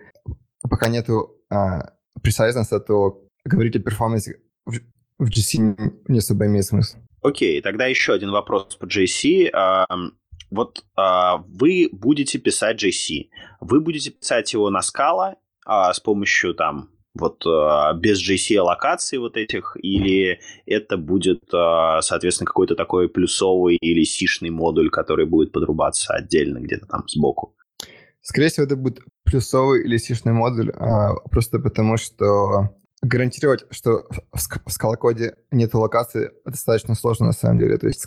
пока 0.62 0.90
нету 0.90 1.36
uh, 1.54 1.90
preciseness, 2.22 2.80
то 2.80 3.24
говорить 3.46 3.76
о 3.76 3.80
перформансе 3.80 4.40
в, 4.66 4.80
в 5.20 5.30
GC 5.30 5.94
не 6.08 6.20
особо 6.20 6.46
имеет 6.48 6.66
смысл. 6.66 6.98
Окей, 7.22 7.60
okay, 7.60 7.62
тогда 7.62 7.86
еще 7.86 8.14
один 8.14 8.32
вопрос 8.32 8.76
по 8.76 8.86
JC. 8.86 9.50
Вот 10.50 10.84
uh, 10.98 11.44
вы 11.48 11.90
будете 11.92 12.40
писать 12.40 12.84
JC. 12.84 13.30
Вы 13.60 13.82
будете 13.82 14.12
писать 14.12 14.54
его 14.54 14.70
на 14.70 14.82
скала 14.82 15.36
uh, 15.68 15.92
с 15.94 16.00
помощью 16.00 16.54
там 16.54 16.90
вот 17.20 17.46
а, 17.46 17.94
без 17.94 18.20
JC-аллокаций 18.22 19.18
вот 19.18 19.38
этих, 19.38 19.76
или 19.82 20.40
это 20.66 20.98
будет, 20.98 21.44
а, 21.54 22.02
соответственно, 22.02 22.48
какой-то 22.48 22.76
такой 22.76 23.10
плюсовый 23.10 23.76
или 23.76 24.04
сишный 24.04 24.50
модуль, 24.50 24.90
который 24.90 25.26
будет 25.26 25.52
подрубаться 25.52 26.14
отдельно 26.14 26.60
где-то 26.60 26.86
там 26.86 27.04
сбоку? 27.08 27.56
Скорее 28.22 28.50
всего, 28.50 28.66
это 28.66 28.76
будет 28.76 29.00
плюсовый 29.24 29.84
или 29.84 29.98
сишный 29.98 30.34
модуль, 30.34 30.72
а, 30.72 31.16
просто 31.30 31.60
потому 31.60 31.98
что 31.98 32.76
гарантировать, 33.02 33.66
что 33.72 34.08
в 34.34 34.72
скалокоде 34.72 35.36
нет 35.52 35.74
локации, 35.74 36.32
достаточно 36.46 36.96
сложно 36.96 37.28
на 37.28 37.34
самом 37.34 37.60
деле. 37.60 37.78
То 37.78 37.88
есть 37.88 38.06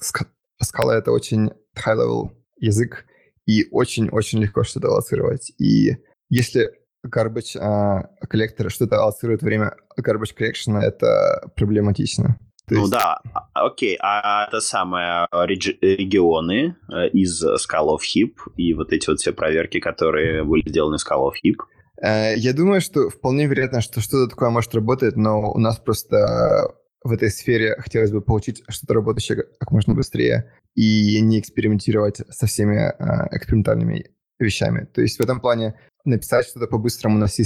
скала— 0.61 0.97
это 0.99 1.13
очень 1.13 1.51
high-level 1.77 2.31
язык, 2.59 3.05
и 3.47 3.67
очень-очень 3.71 4.41
легко 4.41 4.63
что-то 4.63 4.89
аллоцировать. 4.89 5.53
И 5.59 5.97
если 6.29 6.71
garbage 7.07 7.57
а, 7.59 8.11
коллектор 8.29 8.71
что-то 8.71 8.97
аллоцирует 8.99 9.43
время 9.43 9.75
garbage 9.99 10.37
collection, 10.39 10.79
это 10.79 11.51
проблематично. 11.57 12.39
То 12.69 12.75
ну 12.77 12.81
есть... 12.83 12.93
да, 12.93 13.21
а, 13.35 13.67
окей, 13.67 13.99
а 14.01 14.47
это 14.47 14.61
самое 14.61 15.27
реги- 15.33 15.77
регионы 15.81 16.77
э, 16.89 17.09
из 17.09 17.43
Skull 17.43 17.97
of 17.97 18.01
Heap 18.15 18.35
и 18.57 18.75
вот 18.75 18.93
эти 18.93 19.09
вот 19.09 19.19
все 19.19 19.33
проверки, 19.33 19.81
которые 19.81 20.45
были 20.45 20.69
сделаны 20.69 20.99
в 20.99 21.01
Skull 21.01 21.31
of 21.31 21.35
Heap? 21.45 21.57
Э, 22.01 22.37
я 22.37 22.53
думаю, 22.53 22.81
что 22.81 23.09
вполне 23.09 23.47
вероятно, 23.47 23.81
что 23.81 24.01
что-то 24.01 24.31
такое 24.31 24.51
может 24.51 24.73
работать, 24.75 25.17
но 25.17 25.51
у 25.51 25.59
нас 25.59 25.79
просто 25.79 26.77
в 27.03 27.13
этой 27.13 27.31
сфере 27.31 27.77
хотелось 27.79 28.11
бы 28.11 28.21
получить 28.21 28.63
что-то 28.69 28.95
работающее 28.95 29.45
как 29.59 29.71
можно 29.71 29.95
быстрее 29.95 30.53
и 30.75 31.21
не 31.21 31.41
экспериментировать 31.41 32.21
со 32.29 32.47
всеми 32.47 32.77
э, 32.77 33.37
экспериментальными 33.37 34.11
вещами. 34.39 34.87
То 34.87 35.01
есть 35.01 35.19
в 35.19 35.23
этом 35.23 35.41
плане 35.41 35.79
написать 36.05 36.47
что-то 36.47 36.67
по-быстрому 36.67 37.19
на 37.19 37.27
C++ 37.27 37.43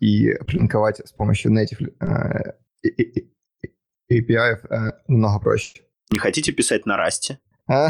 и 0.00 0.34
плинковать 0.46 1.00
с 1.04 1.12
помощью 1.12 1.52
native 1.52 1.92
э, 2.00 2.52
API 4.12 4.58
э, 4.68 4.92
намного 5.08 5.40
проще. 5.40 5.82
Не 6.10 6.18
хотите 6.18 6.52
писать 6.52 6.86
на? 6.86 6.96
А, 7.68 7.88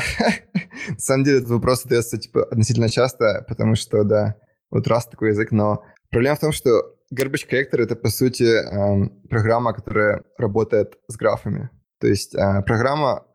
на 0.89 0.99
самом 0.99 1.25
деле 1.25 1.39
этот 1.39 1.51
вопрос 1.51 1.83
задается 1.83 2.19
типа, 2.19 2.45
относительно 2.45 2.91
часто, 2.91 3.45
потому 3.49 3.75
что, 3.77 4.05
да, 4.05 4.37
вот 4.71 4.87
Rust 4.87 5.11
такой 5.11 5.31
язык, 5.31 5.53
но 5.53 5.83
проблема 6.11 6.37
в 6.37 6.41
том, 6.41 6.53
что 6.53 6.97
Garbage 7.13 7.49
Collector— 7.51 7.79
это, 7.83 7.97
по 7.97 8.09
сути, 8.09 8.45
эм, 8.45 9.21
программа, 9.29 9.73
которая 9.73 10.23
работает 10.39 10.99
с 11.09 11.17
графами. 11.17 11.71
То 11.99 12.07
есть 12.07 12.35
э, 12.35 12.63
программа, 12.63 13.27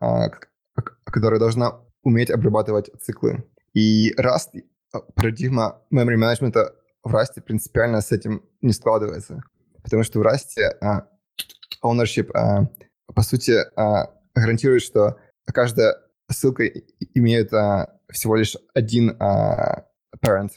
которая 1.04 1.38
должна 1.38 1.80
уметь 2.02 2.30
обрабатывать 2.30 2.90
циклы. 3.00 3.44
И 3.74 4.12
Rust 4.18 4.62
парадигма 5.14 5.82
memory 5.92 6.16
менеджмента 6.16 6.74
в 7.04 7.14
Rust 7.14 7.40
принципиально 7.44 8.00
с 8.00 8.12
этим 8.12 8.42
не 8.62 8.72
складывается. 8.72 9.42
Потому 9.82 10.02
что 10.02 10.20
в 10.20 10.22
Rust 10.22 10.56
uh, 10.82 11.02
ownership, 11.84 12.30
по 13.14 13.22
сути, 13.22 13.54
гарантирует, 14.34 14.82
что 14.82 15.16
каждая 15.44 15.96
ссылка 16.28 16.66
имеет 17.14 17.50
всего 18.10 18.36
лишь 18.36 18.56
один 18.74 19.10
parent. 20.24 20.50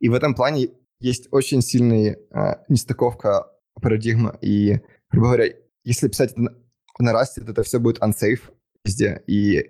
И 0.00 0.08
в 0.08 0.14
этом 0.14 0.34
плане 0.34 0.70
есть 1.00 1.28
очень 1.30 1.62
сильная 1.62 2.18
uh, 2.32 2.58
нестыковка 2.68 3.46
парадигма. 3.80 4.38
И, 4.40 4.80
грубо 5.10 5.28
говоря, 5.28 5.54
если 5.84 6.08
писать 6.08 6.32
это 6.32 6.42
на, 6.42 6.50
на 6.98 7.10
Rust, 7.12 7.44
то 7.44 7.50
это 7.50 7.62
все 7.62 7.78
будет 7.78 7.98
unsafe 7.98 8.40
везде. 8.84 9.22
И, 9.26 9.64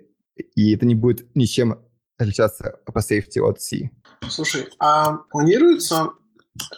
и 0.55 0.75
это 0.75 0.85
не 0.85 0.95
будет 0.95 1.35
ничем 1.35 1.79
отличаться 2.17 2.79
по 2.85 2.99
safety 2.99 3.39
от 3.39 3.61
C. 3.61 3.89
Слушай, 4.27 4.67
а 4.79 5.17
планируются 5.29 6.09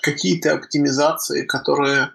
какие-то 0.01 0.53
оптимизации, 0.53 1.45
которые 1.45 2.11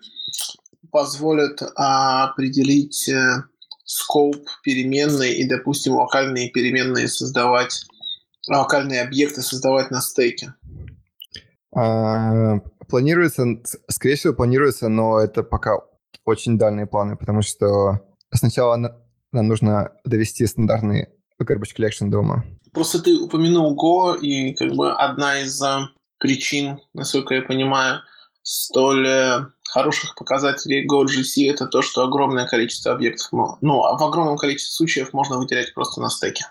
позволят 0.93 1.61
а, 1.75 2.29
определить 2.29 3.09
э, 3.09 3.43
скоп 3.85 4.37
переменной 4.63 5.35
и, 5.35 5.49
допустим, 5.49 5.95
локальные 5.95 6.51
переменные 6.51 7.09
создавать, 7.09 7.85
локальные 8.49 9.03
объекты 9.03 9.43
создавать 9.43 9.91
на 9.91 10.01
стеке? 10.01 10.55
А, 11.77 12.61
планируется, 12.89 13.45
скорее 13.89 14.17
всего, 14.17 14.33
планируется, 14.33 14.89
но 14.89 15.21
это 15.21 15.43
пока 15.43 15.81
очень 16.25 16.59
дальние 16.59 16.87
планы, 16.87 17.17
потому 17.17 17.43
что 17.43 18.01
сначала 18.33 18.77
нам 18.77 19.47
нужно 19.47 19.93
довести 20.05 20.47
стандартный 20.47 21.09
garbage 21.43 21.77
collection 21.77 22.09
дома. 22.09 22.45
Просто 22.73 23.03
ты 23.03 23.15
упомянул 23.19 23.77
Go, 23.77 24.19
и 24.19 24.55
как 24.55 24.73
бы 24.73 24.91
одна 24.91 25.41
из 25.41 25.63
uh, 25.63 25.85
причин, 26.19 26.79
насколько 26.95 27.35
я 27.35 27.43
понимаю, 27.43 28.01
столь 28.43 29.07
uh, 29.07 29.47
хороших 29.69 30.15
показателей 30.15 30.87
GoGC 30.87 31.53
это 31.53 31.67
то, 31.67 31.83
что 31.83 32.05
огромное 32.05 32.47
количество 32.47 32.93
объектов, 32.93 33.29
ну, 33.61 33.85
а 33.85 33.99
в 33.99 34.03
огромном 34.03 34.39
количестве 34.39 34.73
случаев 34.73 35.13
можно 35.13 35.37
выделять 35.37 35.75
просто 35.75 36.01
на 36.01 36.09
стеке. 36.09 36.47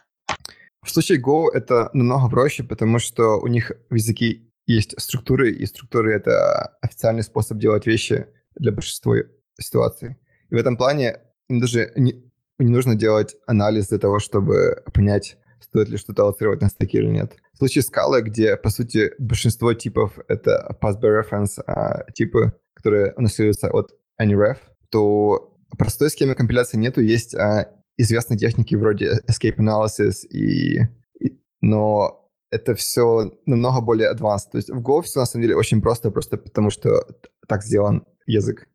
В 0.84 0.92
случае 0.92 1.20
Go 1.20 1.46
это 1.52 1.90
намного 1.94 2.30
проще, 2.30 2.64
потому 2.64 3.00
что 3.00 3.40
у 3.40 3.48
них 3.48 3.72
в 3.90 3.96
языке 3.96 4.45
есть 4.68 5.00
структуры, 5.00 5.52
и 5.52 5.66
структуры— 5.66 6.14
это 6.16 6.78
официальный 6.82 7.24
способ 7.24 7.58
делать 7.58 7.86
вещи 7.86 8.28
для 8.56 8.72
большинства 8.72 9.16
ситуаций. 9.60 10.18
И 10.50 10.56
в 10.56 10.58
этом 10.58 10.78
плане 10.78 11.20
им 11.50 11.60
даже 11.60 11.92
не, 11.96 12.24
не 12.60 12.72
нужно 12.72 12.96
делать 12.96 13.36
анализ 13.48 13.90
для 13.90 14.00
того, 14.00 14.20
чтобы 14.20 14.84
понять, 14.94 15.38
стоит 15.60 15.90
ли 15.90 15.98
что-то 15.98 16.24
аллоцировать 16.24 16.62
на 16.62 16.70
стеке 16.70 17.00
или 17.00 17.08
нет. 17.08 17.36
В 17.54 17.58
случае 17.58 17.84
скалы, 17.84 18.22
где, 18.22 18.58
по 18.58 18.70
сути, 18.70 19.14
большинство 19.20 19.74
типов— 19.74 20.18
это 20.28 20.76
pass 20.82 21.00
by 21.00 21.22
reference 21.22 21.62
а, 21.66 22.10
типы, 22.12 22.54
которые 22.74 23.14
унаследуются 23.16 23.70
от 23.70 23.92
AnyRef, 24.22 24.58
то 24.90 25.58
простой 25.78 26.10
схемы 26.10 26.36
компиляции 26.36 26.78
нету, 26.78 27.02
есть 27.02 27.36
а, 27.36 27.72
известные 27.98 28.38
техники 28.38 28.76
вроде 28.76 29.20
escape 29.30 29.58
analysis, 29.58 30.26
и, 30.30 30.82
и, 31.20 31.40
но 31.62 32.25
это 32.52 32.76
все 32.76 33.32
намного 33.46 33.82
более 33.82 34.14
advanced. 34.14 34.52
То 34.52 34.58
есть 34.58 34.70
в 34.70 34.82
Go 34.82 35.02
все 35.02 35.20
на 35.20 35.26
самом 35.26 35.44
деле 35.44 35.56
очень 35.56 35.82
просто, 35.82 36.12
просто 36.12 36.38
потому 36.38 36.70
что 36.70 37.06
так 37.48 37.64
сделан 37.64 38.06
язык. 38.26 38.68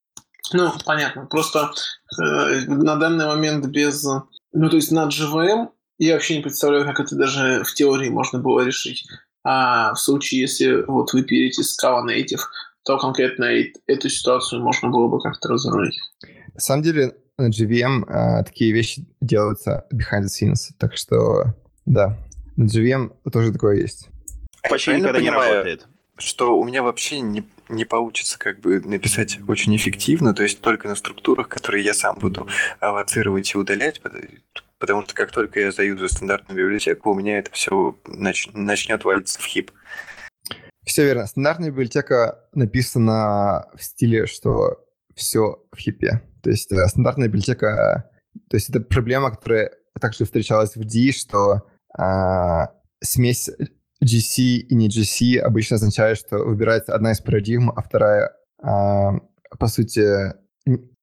Ну, 0.52 0.70
понятно. 0.84 1.26
Просто 1.26 1.70
э, 2.20 2.60
на 2.66 2.96
данный 2.96 3.26
момент 3.26 3.66
без... 3.66 4.04
Ну, 4.52 4.68
то 4.68 4.76
есть 4.76 4.90
на 4.90 5.06
JVM 5.06 5.68
я 5.98 6.14
вообще 6.14 6.36
не 6.36 6.42
представляю, 6.42 6.84
как 6.86 7.00
это 7.00 7.14
даже 7.14 7.62
в 7.62 7.74
теории 7.74 8.08
можно 8.08 8.38
было 8.38 8.62
решить. 8.64 9.06
А 9.44 9.94
в 9.94 9.98
случае, 9.98 10.42
если 10.42 10.84
вот 10.86 11.12
вы 11.12 11.22
пилите 11.22 11.62
Scala 11.62 12.04
Native, 12.06 12.40
то 12.84 12.98
конкретно 12.98 13.44
эту 13.86 14.08
ситуацию 14.08 14.62
можно 14.62 14.88
было 14.88 15.08
бы 15.08 15.20
как-то 15.20 15.48
разрулить. 15.50 15.98
На 16.54 16.60
самом 16.60 16.82
деле 16.82 17.14
на 17.38 17.48
JVM 17.48 18.04
а, 18.08 18.42
такие 18.42 18.72
вещи 18.72 19.06
делаются 19.20 19.86
behind 19.94 20.24
the 20.24 20.28
scenes, 20.28 20.70
так 20.78 20.96
что 20.96 21.54
да, 21.86 22.18
на 22.56 22.64
JVM 22.64 23.12
тоже 23.30 23.52
такое 23.52 23.76
есть. 23.76 24.08
Почти 24.68 24.94
никогда 24.94 25.20
не 25.20 25.30
работает. 25.30 25.86
что 26.18 26.58
у 26.58 26.64
меня 26.64 26.82
вообще 26.82 27.20
не, 27.20 27.48
не 27.68 27.84
получится 27.84 28.38
как 28.38 28.60
бы 28.60 28.80
написать 28.80 29.38
очень 29.48 29.74
эффективно, 29.76 30.34
то 30.34 30.42
есть 30.42 30.60
только 30.60 30.88
на 30.88 30.94
структурах, 30.94 31.48
которые 31.48 31.84
я 31.84 31.94
сам 31.94 32.18
буду 32.18 32.46
авоцировать 32.78 33.54
и 33.54 33.58
удалять, 33.58 34.02
потому 34.78 35.02
что 35.02 35.14
как 35.14 35.30
только 35.30 35.60
я 35.60 35.72
заюзаю 35.72 36.08
стандартную 36.08 36.64
библиотеку, 36.64 37.10
у 37.10 37.14
меня 37.14 37.38
это 37.38 37.50
все 37.52 37.96
нач... 38.06 38.48
начнет 38.52 39.04
валиться 39.04 39.40
в 39.40 39.44
хип. 39.44 39.70
Все 40.84 41.04
верно. 41.04 41.26
Стандартная 41.26 41.70
библиотека 41.70 42.44
написана 42.52 43.68
в 43.74 43.82
стиле, 43.82 44.26
что 44.26 44.84
все 45.14 45.62
в 45.70 45.78
хипе. 45.78 46.22
То 46.42 46.50
есть 46.50 46.72
э, 46.72 46.86
стандартная 46.88 47.28
библиотека, 47.28 48.10
то 48.48 48.56
есть 48.56 48.70
это 48.70 48.80
проблема, 48.80 49.30
которая 49.30 49.70
также 50.00 50.24
встречалась 50.24 50.74
в 50.76 50.84
D, 50.84 51.12
что 51.12 51.62
э, 51.98 52.66
смесь 53.00 53.50
GC 54.02 54.42
и 54.42 54.74
не 54.74 54.88
GC 54.88 55.38
обычно 55.38 55.76
означает, 55.76 56.18
что 56.18 56.38
выбирается 56.38 56.94
одна 56.94 57.12
из 57.12 57.20
парадигм, 57.20 57.70
а 57.70 57.82
вторая, 57.82 58.32
э, 58.62 58.66
по 59.58 59.66
сути, 59.66 60.34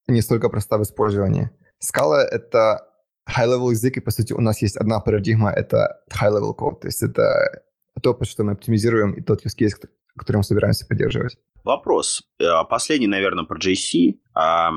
не 0.07 0.21
столько 0.21 0.49
проста 0.49 0.77
в 0.77 0.83
использовании. 0.83 1.49
Скала— 1.79 2.23
это 2.31 2.87
high-level 3.27 3.71
язык, 3.71 3.97
и, 3.97 4.01
по 4.01 4.11
сути, 4.11 4.33
у 4.33 4.41
нас 4.41 4.61
есть 4.61 4.77
одна 4.77 4.99
парадигма— 4.99 5.51
это 5.55 6.01
high-level 6.11 6.53
код. 6.53 6.81
То 6.81 6.87
есть 6.87 7.03
это 7.03 7.63
то, 8.01 8.13
под 8.13 8.27
что 8.27 8.43
мы 8.43 8.53
оптимизируем, 8.53 9.13
и 9.13 9.21
тот 9.21 9.45
use 9.45 9.55
case, 9.59 9.73
который 10.15 10.37
мы 10.37 10.43
собираемся 10.43 10.85
поддерживать. 10.87 11.37
Вопрос. 11.63 12.23
Э, 12.39 12.63
последний, 12.69 13.07
наверное, 13.07 13.45
про 13.45 13.59
JC. 13.59 14.19
А, 14.33 14.71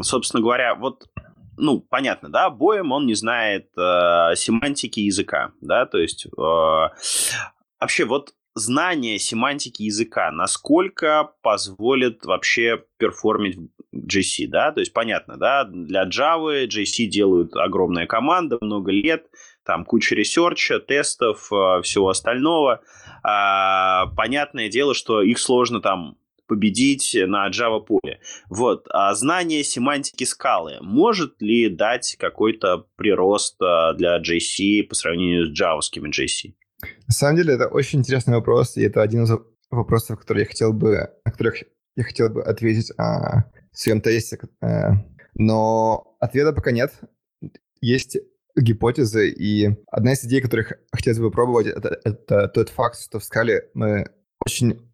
собственно 0.00 0.42
говоря, 0.42 0.74
вот 0.74 1.08
ну, 1.56 1.80
понятно, 1.80 2.28
да, 2.28 2.50
боем 2.50 2.92
он 2.92 3.06
не 3.06 3.14
знает 3.14 3.70
э, 3.76 4.34
семантики 4.36 5.00
языка, 5.00 5.52
да, 5.60 5.86
то 5.86 5.98
есть 5.98 6.26
э, 6.26 6.30
вообще 7.80 8.04
вот 8.04 8.34
знание 8.54 9.18
семантики 9.18 9.82
языка, 9.82 10.30
насколько 10.30 11.32
позволит 11.42 12.24
вообще 12.24 12.82
перформить 12.98 13.58
JC, 13.94 14.46
да, 14.48 14.72
то 14.72 14.80
есть 14.80 14.92
понятно, 14.92 15.36
да, 15.36 15.64
для 15.64 16.04
Java 16.04 16.66
JC 16.66 17.06
делают 17.06 17.54
огромная 17.54 18.06
команда, 18.06 18.58
много 18.60 18.90
лет, 18.90 19.26
там 19.64 19.84
куча 19.84 20.14
research 20.14 20.65
а, 20.65 20.78
тестов, 20.78 21.52
э, 21.52 21.82
всего 21.82 22.08
остального. 22.08 22.82
А, 23.22 24.06
понятное 24.16 24.68
дело, 24.68 24.94
что 24.94 25.22
их 25.22 25.38
сложно 25.38 25.80
там 25.80 26.16
победить 26.46 27.16
на 27.26 27.48
Java 27.50 27.80
поле. 27.80 28.20
Вот. 28.48 28.86
А 28.90 29.14
знание 29.14 29.64
семантики 29.64 30.24
скалы 30.24 30.78
может 30.80 31.40
ли 31.40 31.68
дать 31.68 32.16
какой-то 32.18 32.86
прирост 32.96 33.56
э, 33.60 33.94
для 33.96 34.20
GC 34.20 34.82
по 34.84 34.94
сравнению 34.94 35.46
с 35.46 35.50
джавовскими 35.50 36.08
GC? 36.08 36.54
На 37.06 37.12
самом 37.12 37.36
деле 37.36 37.54
это 37.54 37.68
очень 37.68 38.00
интересный 38.00 38.34
вопрос, 38.34 38.76
и 38.76 38.82
это 38.82 39.02
один 39.02 39.24
из 39.24 39.30
вопросов, 39.70 40.20
которые 40.20 40.42
я 40.42 40.48
хотел 40.48 40.72
бы, 40.72 41.10
на 41.24 41.30
которых 41.30 41.62
я 41.96 42.04
хотел 42.04 42.28
бы 42.28 42.42
ответить 42.42 42.92
а, 42.98 43.44
в 43.72 43.78
своем 43.78 44.00
тесте. 44.00 44.38
А, 44.60 44.92
но 45.34 46.16
ответа 46.20 46.52
пока 46.52 46.70
нет. 46.70 46.92
Есть 47.80 48.18
гипотезы, 48.56 49.28
и 49.30 49.68
одна 49.90 50.12
из 50.12 50.24
идей, 50.24 50.40
которых 50.40 50.72
хотелось 50.90 51.18
бы 51.18 51.30
попробовать, 51.30 51.66
это, 51.66 52.00
это 52.04 52.48
тот 52.48 52.70
факт, 52.70 52.98
что 53.00 53.18
в 53.18 53.24
скале 53.24 53.70
мы 53.74 54.06
очень 54.44 54.85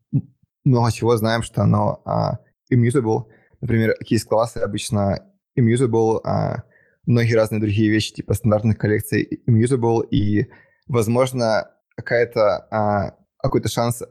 много 0.65 0.93
чего 0.93 1.17
знаем, 1.17 1.43
что 1.43 1.63
оно 1.63 2.03
а, 2.05 2.39
immutable. 2.73 3.25
Например, 3.61 3.95
кейс-классы 4.05 4.59
обычно 4.59 5.21
immutable, 5.59 6.21
а 6.25 6.65
многие 7.07 7.35
разные 7.35 7.61
другие 7.61 7.91
вещи, 7.91 8.15
типа 8.15 8.35
стандартных 8.35 8.79
коллекций 8.79 9.43
immutable, 9.49 10.07
и, 10.09 10.49
возможно, 10.87 11.71
какая-то, 11.97 12.67
а, 12.71 13.17
какой-то 13.39 13.69
шанс 13.69 14.03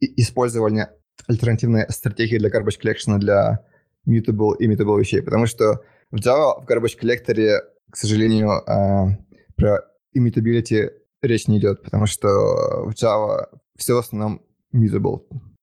использования 0.00 0.92
альтернативной 1.26 1.86
стратегии 1.90 2.38
для 2.38 2.50
garbage 2.50 2.80
collection 2.82 3.18
для 3.18 3.60
mutable 4.08 4.56
и 4.58 4.66
immutable 4.66 4.98
вещей, 4.98 5.22
потому 5.22 5.46
что 5.46 5.82
в 6.10 6.16
Java 6.16 6.60
в 6.60 6.66
garbage 6.66 6.98
collector 7.00 7.60
к 7.90 7.96
сожалению, 7.96 8.50
а, 8.66 9.16
про 9.56 9.80
immutability 10.16 10.90
речь 11.22 11.48
не 11.48 11.58
идет, 11.58 11.82
потому 11.82 12.06
что 12.06 12.28
в 12.28 12.92
Java 12.92 13.48
все 13.76 13.94
в 13.94 13.98
основном 13.98 14.42
mutable. 14.74 15.22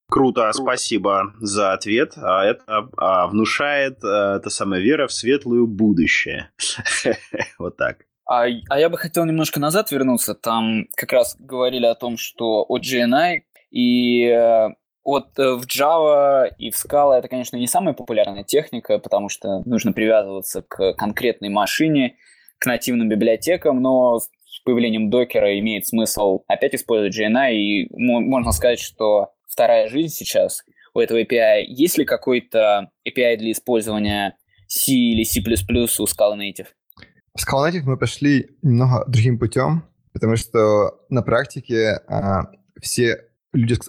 Круто, 0.09 0.49
спасибо 0.53 1.33
за 1.39 1.73
ответ. 1.73 2.13
А 2.17 2.45
это 2.45 2.89
а, 2.97 3.27
внушает 3.27 4.03
а, 4.03 4.39
та 4.39 4.49
самая 4.49 4.79
вера 4.79 5.07
в 5.07 5.13
светлое 5.13 5.65
будущее. 5.65 6.51
Вот 7.59 7.75
так. 7.77 8.05
А, 8.25 8.45
а 8.69 8.79
я 8.79 8.89
бы 8.89 8.97
хотел 8.97 9.25
немножко 9.25 9.59
назад 9.59 9.91
вернуться. 9.91 10.35
Там 10.35 10.87
как 10.95 11.11
раз 11.11 11.35
говорили 11.39 11.85
о 11.85 11.95
том, 11.95 12.17
что 12.17 12.65
от 12.67 12.83
GNI 12.83 13.41
и 13.71 14.25
э, 14.25 14.69
от 15.03 15.39
э, 15.39 15.53
в 15.55 15.65
Java 15.65 16.49
и 16.57 16.69
в 16.69 16.75
Scala 16.75 17.15
это, 17.15 17.29
конечно, 17.29 17.55
не 17.55 17.67
самая 17.67 17.93
популярная 17.93 18.43
техника, 18.43 18.99
потому 18.99 19.29
что 19.29 19.61
нужно 19.65 19.93
привязываться 19.93 20.61
к 20.61 20.93
конкретной 20.93 21.49
машине, 21.49 22.17
к 22.59 22.65
нативным 22.65 23.07
библиотекам, 23.07 23.81
но 23.81 24.19
с 24.19 24.29
появлением 24.65 25.09
докера 25.09 25.57
имеет 25.59 25.87
смысл 25.87 26.43
опять 26.47 26.75
использовать 26.75 27.17
GNI, 27.17 27.53
и 27.53 27.89
можно 27.95 28.51
сказать, 28.51 28.79
что 28.79 29.31
вторая 29.57 29.89
жизнь 29.89 30.13
сейчас 30.13 30.63
у 30.93 30.99
этого 30.99 31.19
API. 31.19 31.63
Есть 31.65 31.97
ли 31.97 32.05
какой-то 32.05 32.91
API 33.07 33.37
для 33.37 33.51
использования 33.53 34.35
C 34.67 34.91
или 34.91 35.23
C++ 35.23 35.39
у 35.41 36.05
Scala 36.05 36.37
Native? 36.37 36.67
В 37.33 37.43
Scala 37.43 37.71
Native 37.71 37.85
мы 37.85 37.97
пошли 37.97 38.51
немного 38.61 39.03
другим 39.07 39.39
путем, 39.39 39.83
потому 40.13 40.35
что 40.35 40.99
на 41.09 41.23
практике 41.23 42.01
а, 42.07 42.51
все 42.79 43.25
люди, 43.51 43.79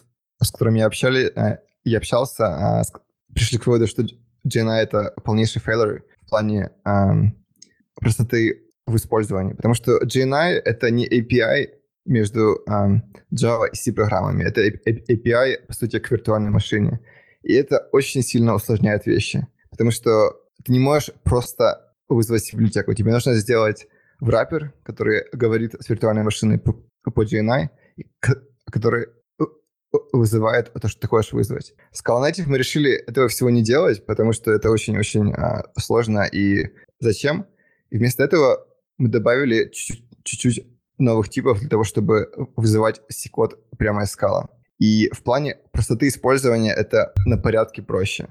с 0.43 0.51
которыми 0.51 0.79
я, 0.79 0.87
общали, 0.87 1.31
э, 1.37 1.59
я 1.85 1.99
общался, 1.99 2.47
а, 2.47 2.83
пришли 3.35 3.59
к 3.59 3.67
выводу, 3.67 3.87
что 3.87 4.05
GNI— 4.47 4.77
это 4.81 5.13
полнейший 5.23 5.61
фейлер 5.61 6.03
в 6.23 6.31
плане 6.31 6.71
простоты 7.95 8.63
в 8.87 8.97
использовании. 8.97 9.53
Потому 9.53 9.75
что 9.75 10.03
GNI— 10.03 10.63
это 10.65 10.91
не 10.91 11.07
API 11.07 11.78
между 12.09 12.65
Java 12.67 13.69
и 13.73 13.77
C-программами. 13.77 14.45
Это 14.45 14.67
API, 14.67 15.67
по 15.67 15.73
сути, 15.73 15.99
к 15.99 16.11
виртуальной 16.11 16.51
машине. 16.51 17.01
И 17.43 17.53
это 17.53 17.89
очень 17.93 18.23
сильно 18.23 18.55
усложняет 18.55 19.07
вещи. 19.07 19.47
Потому 19.71 19.91
что 19.91 20.41
ты 20.65 20.73
не 20.73 20.79
можешь 20.79 21.11
просто 21.23 21.95
вызвать 22.09 22.53
библиотеку. 22.53 22.95
Тебе 22.95 23.13
нужно 23.13 23.35
сделать 23.35 23.87
враппер, 24.21 24.73
который 24.83 25.25
говорит 25.33 25.75
с 25.79 25.89
виртуальной 25.89 26.23
машиной 26.23 26.59
по, 26.59 26.73
по 27.05 27.25
GNI, 27.25 27.69
который 28.67 29.09
вызывает 30.13 30.73
то, 30.73 30.89
что 30.89 31.01
ты 31.01 31.07
хочешь 31.07 31.33
вызвать. 31.33 31.75
С 31.93 32.03
Scala 32.03 32.31
мы 32.47 32.59
решили 32.59 32.93
этого 32.93 33.29
всего 33.29 33.51
не 33.51 33.63
делать, 33.63 34.05
потому 34.05 34.33
что 34.33 34.53
это 34.53 34.71
очень-очень 34.71 35.33
а, 35.33 35.65
сложно. 35.79 36.27
И 36.27 36.71
зачем? 37.01 37.47
И 37.91 37.97
вместо 37.97 38.23
этого 38.23 38.67
мы 38.99 39.09
добавили 39.09 39.71
чуть-чуть 39.73 40.67
новых 40.99 41.29
типов 41.29 41.61
для 41.61 41.69
того, 41.69 41.85
чтобы 41.85 42.31
вызывать 42.57 43.01
C-код 43.09 43.59
прямо 43.79 44.03
из 44.03 44.11
скала. 44.11 44.49
И 44.79 45.11
в 45.13 45.23
плане 45.23 45.59
простоты 45.73 46.09
использования 46.09 46.73
это 46.73 47.13
на 47.27 47.37
порядке 47.37 47.83
проще. 47.83 48.29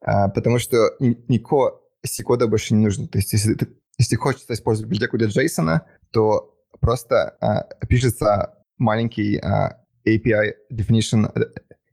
А, 0.00 0.28
потому 0.28 0.58
что 0.58 0.96
никакого 1.00 1.80
C-кода 2.04 2.46
больше 2.46 2.74
не 2.74 2.84
нужно. 2.84 3.08
То 3.08 3.18
есть 3.18 3.32
если 3.32 3.54
ты, 3.54 3.68
если 3.98 4.16
хочется 4.16 4.54
использовать 4.54 4.88
библиотеку 4.88 5.18
для 5.18 5.28
JSON, 5.28 5.80
то 6.10 6.54
просто 6.80 7.36
а, 7.40 7.64
пишется 7.86 8.54
маленький 8.78 9.38
а, 9.38 9.80
API 10.06 10.54
definition, 10.72 11.30
э, 11.34 11.52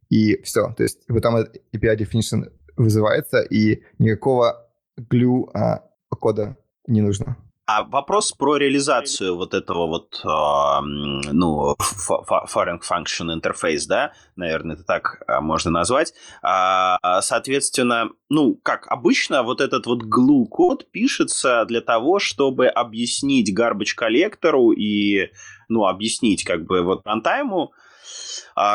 и 0.09 0.41
все. 0.43 0.73
То 0.73 0.83
есть 0.83 0.99
вот 1.09 1.21
там 1.21 1.35
API 1.35 1.97
definition 1.97 2.51
вызывается, 2.77 3.41
и 3.41 3.83
никакого 3.99 4.69
glue 4.97 5.49
а, 5.53 5.83
кода 6.09 6.57
не 6.87 7.01
нужно. 7.01 7.37
А 7.69 7.83
вопрос 7.83 8.31
про 8.31 8.55
реализацию 8.55 9.35
вот 9.35 9.53
этого 9.53 9.87
вот, 9.87 10.21
э, 10.23 10.81
ну, 11.33 11.75
foreign 12.47 12.79
function 12.79 13.29
interface, 13.29 13.87
да, 13.89 14.13
наверное, 14.37 14.77
это 14.77 14.85
так 14.85 15.21
можно 15.41 15.69
назвать. 15.69 16.13
А, 16.41 17.21
соответственно, 17.21 18.09
ну, 18.29 18.57
как 18.63 18.87
обычно, 18.87 19.43
вот 19.43 19.59
этот 19.59 19.85
вот 19.85 20.03
glue 20.03 20.45
код 20.45 20.89
пишется 20.91 21.65
для 21.65 21.81
того, 21.81 22.19
чтобы 22.19 22.67
объяснить 22.67 23.53
garbage 23.53 23.95
коллектору 23.97 24.71
и, 24.71 25.31
ну, 25.67 25.87
объяснить 25.87 26.45
как 26.45 26.65
бы 26.65 26.83
вот 26.83 27.01
рантайму, 27.05 27.73
а, 27.73 27.86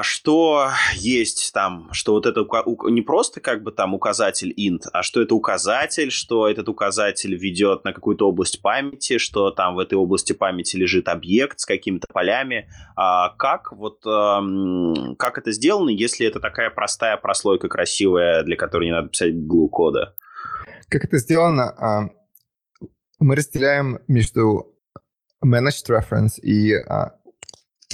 что 0.03 0.69
есть 0.95 1.53
там, 1.53 1.89
что 1.93 2.13
вот 2.13 2.27
это 2.27 2.47
не 2.91 3.03
просто 3.03 3.41
как 3.41 3.63
бы 3.63 3.73
там 3.73 3.95
указатель 3.95 4.53
int, 4.57 4.83
а 4.93 5.03
что 5.03 5.21
это 5.21 5.35
указатель, 5.35 6.11
что 6.11 6.49
этот 6.49 6.69
указатель 6.69 7.35
ведет 7.37 7.85
на 7.85 7.93
какую-то 7.93 8.29
область 8.29 8.63
памяти, 8.63 9.19
что 9.19 9.51
там 9.51 9.75
в 9.75 9.81
этой 9.81 9.95
области 9.95 10.33
памяти 10.33 10.77
лежит 10.77 11.09
объект 11.09 11.59
с 11.59 11.67
какими-то 11.67 12.07
полями. 12.13 12.69
А 12.97 13.31
как 13.31 13.73
вот 13.73 14.03
как 14.03 15.39
это 15.39 15.53
сделано, 15.53 15.91
если 15.91 16.27
это 16.27 16.39
такая 16.41 16.71
простая 16.71 17.17
прослойка 17.17 17.69
красивая, 17.69 18.43
для 18.45 18.57
которой 18.57 18.85
не 18.85 18.93
надо 18.93 19.09
писать 19.09 19.35
glue 19.35 19.69
кода? 19.69 20.15
Как 20.89 21.05
это 21.05 21.19
сделано? 21.19 21.71
А, 21.71 22.11
мы 23.19 23.37
разделяем 23.37 23.99
между 24.09 24.77
managed 25.45 25.89
reference 25.89 26.39
и 26.41 26.75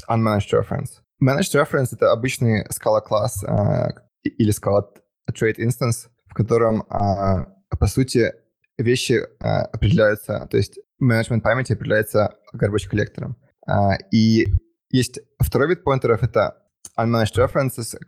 unmanaged 0.08 0.52
reference. 0.52 1.00
Managed 1.20 1.54
Reference— 1.54 1.88
это 1.92 2.12
обычный 2.12 2.64
Scala 2.66 3.00
класс 3.00 3.42
а, 3.44 3.90
или 4.22 4.52
Scala 4.52 4.86
Trade 5.32 5.56
Instance, 5.58 6.08
в 6.26 6.34
котором, 6.34 6.84
а, 6.88 7.46
по 7.78 7.86
сути, 7.86 8.32
вещи 8.76 9.26
а, 9.40 9.62
определяются, 9.62 10.46
то 10.50 10.56
есть 10.56 10.78
менеджмент 10.98 11.42
памяти 11.42 11.72
определяется 11.72 12.36
garbage 12.54 12.88
коллектором. 12.88 13.36
А, 13.66 13.96
и 14.12 14.46
есть 14.90 15.20
второй 15.40 15.68
вид 15.68 15.82
поинтеров— 15.82 16.22
это 16.22 16.62
unmanaged 16.96 17.36
references, 17.36 17.98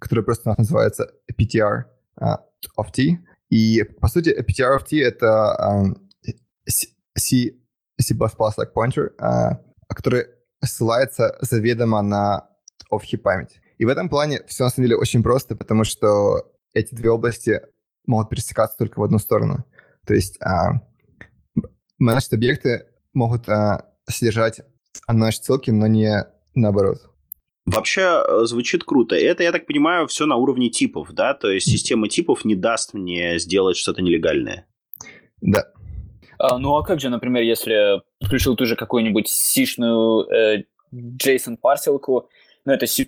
который 0.00 0.24
просто 0.24 0.48
у 0.48 0.52
нас 0.52 0.58
называется 0.58 1.10
PTR 1.38 1.84
of 2.78 2.90
T. 2.92 3.18
И, 3.50 3.84
по 4.00 4.08
сути, 4.08 4.30
PTR 4.30 4.78
of 4.78 4.84
T— 4.88 4.98
это 5.02 5.94
C, 6.66 6.88
C++-like 8.00 8.72
pointer, 8.74 9.10
который 9.88 10.26
ссылается 10.66 11.36
заведомо 11.40 12.02
на 12.02 12.48
off 12.92 13.16
память. 13.18 13.60
И 13.78 13.84
в 13.84 13.88
этом 13.88 14.08
плане 14.08 14.42
все 14.46 14.64
на 14.64 14.70
самом 14.70 14.86
деле 14.86 14.96
очень 14.96 15.22
просто, 15.22 15.56
потому 15.56 15.84
что 15.84 16.52
эти 16.72 16.94
две 16.94 17.10
области 17.10 17.60
могут 18.06 18.30
пересекаться 18.30 18.76
только 18.76 19.00
в 19.00 19.02
одну 19.02 19.18
сторону. 19.18 19.64
То 20.06 20.14
есть 20.14 20.40
а, 20.40 20.80
managed 22.02 22.32
объекты 22.32 22.86
могут 23.12 23.48
а, 23.48 23.90
содержать 24.08 24.60
unmanaged 25.10 25.42
ссылки, 25.42 25.70
но 25.70 25.86
не 25.86 26.24
наоборот. 26.54 26.98
Вообще 27.66 28.22
э, 28.28 28.44
звучит 28.44 28.84
круто. 28.84 29.16
Это, 29.16 29.42
я 29.42 29.50
так 29.50 29.66
понимаю, 29.66 30.06
все 30.06 30.26
на 30.26 30.36
уровне 30.36 30.68
типов, 30.68 31.12
да? 31.12 31.32
То 31.32 31.50
есть 31.50 31.66
система 31.66 32.08
типов 32.08 32.44
не 32.44 32.54
даст 32.54 32.92
мне 32.92 33.38
сделать 33.38 33.78
что-то 33.78 34.02
нелегальное. 34.02 34.66
Да. 35.40 35.72
А, 36.38 36.58
ну 36.58 36.76
а 36.76 36.82
как 36.82 37.00
же, 37.00 37.08
например, 37.08 37.42
если 37.42 38.02
подключил 38.20 38.56
ты 38.56 38.66
же 38.66 38.76
какую-нибудь 38.76 39.28
сишную 39.28 40.28
э, 40.30 40.64
JSON-парсилку, 40.92 42.28
ну 42.64 42.72
это 42.72 42.86
C++ 42.86 43.04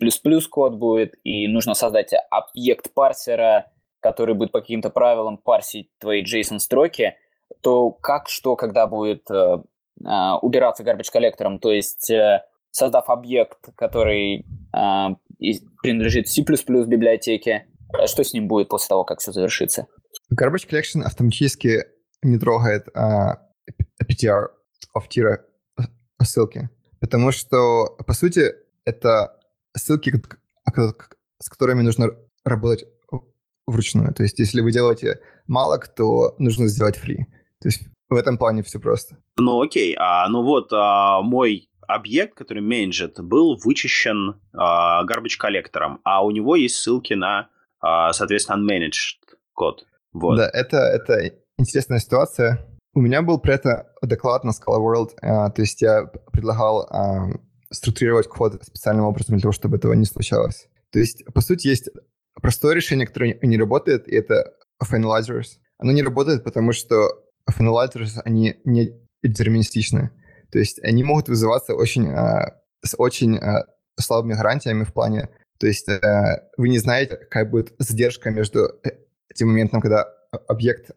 код 0.50 0.74
будет, 0.74 1.14
и 1.24 1.48
нужно 1.48 1.74
создать 1.74 2.12
объект 2.30 2.92
парсера, 2.94 3.70
который 4.00 4.34
будет 4.34 4.52
по 4.52 4.60
каким-то 4.60 4.90
правилам 4.90 5.38
парсить 5.38 5.90
твои 5.98 6.22
JSON-строки, 6.22 7.14
то 7.62 7.90
как, 7.90 8.28
что, 8.28 8.56
когда 8.56 8.86
будет 8.86 9.30
э, 9.30 9.58
э, 10.04 10.32
убираться 10.42 10.84
garbage 10.84 11.10
коллектором, 11.12 11.58
то 11.58 11.72
есть 11.72 12.10
э, 12.10 12.42
создав 12.70 13.08
объект, 13.08 13.58
который 13.76 14.44
э, 14.74 15.06
принадлежит 15.82 16.28
C++ 16.28 16.42
библиотеке, 16.42 17.66
э, 17.98 18.06
что 18.06 18.22
с 18.22 18.32
ним 18.32 18.48
будет 18.48 18.68
после 18.68 18.88
того, 18.88 19.04
как 19.04 19.20
все 19.20 19.32
завершится? 19.32 19.86
Garbage 20.32 20.68
collection 20.68 21.02
автоматически 21.02 21.84
не 22.22 22.38
трогает 22.38 22.88
а, 22.94 23.42
PTR 24.02 24.48
of 24.96 25.08
тира 25.08 25.44
ссылки, 26.22 26.70
потому 27.00 27.32
что, 27.32 27.96
по 28.06 28.12
сути, 28.12 28.54
это 28.84 29.38
ссылки, 29.76 30.12
с 31.38 31.48
которыми 31.48 31.82
нужно 31.82 32.10
работать 32.44 32.86
вручную. 33.66 34.14
То 34.14 34.22
есть, 34.22 34.38
если 34.38 34.60
вы 34.60 34.72
делаете 34.72 35.20
малок, 35.46 35.88
то 35.88 36.34
нужно 36.38 36.68
сделать 36.68 36.96
free. 36.96 37.24
То 37.60 37.68
есть, 37.68 37.82
в 38.08 38.14
этом 38.14 38.38
плане 38.38 38.62
все 38.62 38.78
просто. 38.78 39.16
Ну, 39.36 39.60
окей. 39.60 39.94
А, 39.98 40.28
ну 40.28 40.42
вот, 40.42 40.72
а, 40.72 41.20
мой 41.22 41.68
объект, 41.86 42.34
который 42.34 42.62
менеджет, 42.62 43.20
был 43.20 43.56
вычищен 43.62 44.40
а, 44.52 45.04
garbage 45.04 45.36
коллектором, 45.38 46.00
а 46.04 46.24
у 46.24 46.30
него 46.30 46.56
есть 46.56 46.76
ссылки 46.76 47.14
на, 47.14 47.48
а, 47.80 48.12
соответственно, 48.12 48.58
unmanaged 48.58 49.36
код. 49.52 49.86
Вот. 50.12 50.36
Да, 50.36 50.48
это, 50.52 50.78
это 50.78 51.32
интересная 51.58 51.98
ситуация. 51.98 52.66
У 52.94 53.00
меня 53.00 53.22
был 53.22 53.38
про 53.38 53.54
это 53.54 53.92
доклад 54.02 54.44
на 54.44 54.50
Scala 54.50 54.78
World, 54.78 55.10
а, 55.20 55.50
то 55.50 55.62
есть 55.62 55.82
я 55.82 56.04
предлагал 56.32 56.86
а, 56.90 57.28
структурировать 57.70 58.28
код 58.28 58.62
специальным 58.62 59.04
образом 59.04 59.36
для 59.36 59.42
того, 59.42 59.52
чтобы 59.52 59.76
этого 59.76 59.92
не 59.92 60.06
случалось. 60.06 60.68
То 60.92 60.98
есть, 60.98 61.24
по 61.34 61.40
сути, 61.40 61.68
есть 61.68 61.90
простое 62.40 62.74
решение, 62.74 63.06
которое 63.06 63.38
не 63.42 63.58
работает, 63.58 64.08
и 64.08 64.14
это 64.14 64.54
finalizers. 64.82 65.58
Оно 65.78 65.92
не 65.92 66.02
работает, 66.02 66.44
потому 66.44 66.72
что 66.72 67.22
finalizers, 67.50 68.20
они 68.24 68.60
не 68.64 68.92
детерминистичны. 69.22 70.10
То 70.50 70.58
есть 70.58 70.82
они 70.82 71.02
могут 71.02 71.28
вызываться 71.28 71.74
очень, 71.74 72.08
а, 72.08 72.60
с 72.82 72.94
очень 72.96 73.38
слабыми 73.98 74.34
гарантиями 74.34 74.84
в 74.84 74.92
плане, 74.92 75.28
то 75.58 75.66
есть 75.66 75.88
э, 75.88 76.48
вы 76.56 76.68
не 76.68 76.78
знаете, 76.78 77.16
какая 77.16 77.44
будет 77.44 77.74
задержка 77.78 78.30
между 78.30 78.78
э, 78.84 78.90
тем 79.34 79.48
моментом, 79.48 79.80
когда 79.80 80.06
объект 80.48 80.90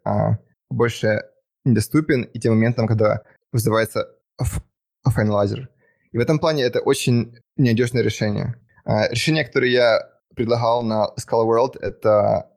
больше 0.70 1.24
недоступен, 1.66 2.24
и 2.24 2.40
тем 2.40 2.54
моментом, 2.54 2.88
когда 2.88 3.22
вызывается 3.52 4.08
finalizer. 5.04 5.70
И 6.12 6.18
в 6.18 6.22
этом 6.22 6.40
плане 6.40 6.64
это 6.64 6.80
очень 6.80 7.38
ненадежное 7.58 8.02
решение. 8.02 8.56
А, 8.86 9.10
решение, 9.10 9.46
которое 9.46 9.72
я 9.72 10.10
предлагал 10.36 10.84
на 10.84 11.10
Scala 11.20 11.46
World, 11.46 11.80
это 11.80 12.50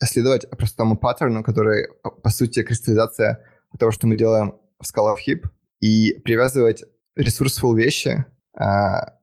следовать 0.00 0.48
простому 0.50 0.96
паттерну, 0.96 1.44
который, 1.44 1.88
по 2.22 2.30
сути, 2.30 2.62
кристаллизация 2.62 3.44
того, 3.78 3.92
что 3.92 4.06
мы 4.06 4.16
делаем 4.16 4.58
в 4.78 4.84
Scala 4.84 5.14
of 5.14 5.18
Heap, 5.26 5.48
и 5.80 6.20
привязывать 6.24 6.84
ресурсфул 7.16 7.74
вещи 7.74 8.24
а, 8.54 9.18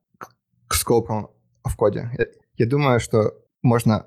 к 0.68 0.74
скопам 0.74 1.30
в 1.64 1.76
коде. 1.76 2.10
Я, 2.56 2.66
думаю, 2.66 3.00
что 3.00 3.34
можно 3.62 4.06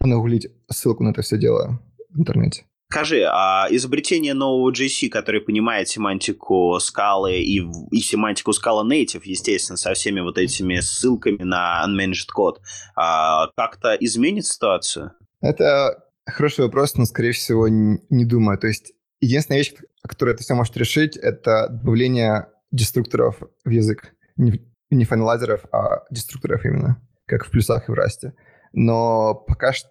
нагуглить 0.00 0.48
ссылку 0.70 1.04
на 1.04 1.10
это 1.10 1.22
все 1.22 1.38
дело 1.38 1.80
в 2.08 2.18
интернете. 2.18 2.64
Скажи, 2.90 3.22
а 3.24 3.68
изобретение 3.70 4.34
нового 4.34 4.72
JC, 4.72 5.10
который 5.10 5.40
понимает 5.40 5.88
семантику 5.88 6.76
скалы 6.80 7.38
и, 7.38 7.60
и 7.92 8.00
семантику 8.00 8.52
скала 8.52 8.84
native, 8.84 9.20
естественно, 9.22 9.76
со 9.76 9.94
всеми 9.94 10.18
вот 10.18 10.38
этими 10.38 10.80
ссылками 10.80 11.40
на 11.44 11.86
unmanaged 11.86 12.32
код, 12.34 12.60
а, 12.96 13.46
как-то 13.56 13.94
изменит 13.94 14.44
ситуацию? 14.46 15.12
Это 15.40 16.02
хороший 16.26 16.64
вопрос, 16.64 16.96
но, 16.96 17.04
скорее 17.04 17.30
всего, 17.30 17.68
не 17.68 18.24
думаю. 18.24 18.58
То 18.58 18.66
есть 18.66 18.92
единственная 19.20 19.58
вещь, 19.58 19.72
которая 20.02 20.34
это 20.34 20.42
все 20.42 20.54
может 20.54 20.76
решить, 20.76 21.16
это 21.16 21.68
добавление 21.68 22.48
деструкторов 22.72 23.40
в 23.64 23.70
язык. 23.70 24.16
Не, 24.36 24.68
не 24.90 25.04
файналайзеров, 25.04 25.60
а 25.70 26.02
деструкторов 26.10 26.64
именно, 26.64 27.00
как 27.26 27.46
в 27.46 27.52
плюсах 27.52 27.88
и 27.88 27.92
в 27.92 27.94
расте. 27.94 28.34
Но 28.72 29.34
пока 29.34 29.72
что 29.72 29.88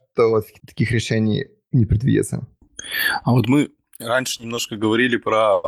таких 0.67 0.91
решений 0.91 1.45
не 1.71 1.85
предвидится. 1.85 2.45
А 3.23 3.31
вот 3.31 3.47
мы 3.47 3.71
раньше 3.99 4.41
немножко 4.41 4.77
говорили 4.77 5.17
про 5.17 5.61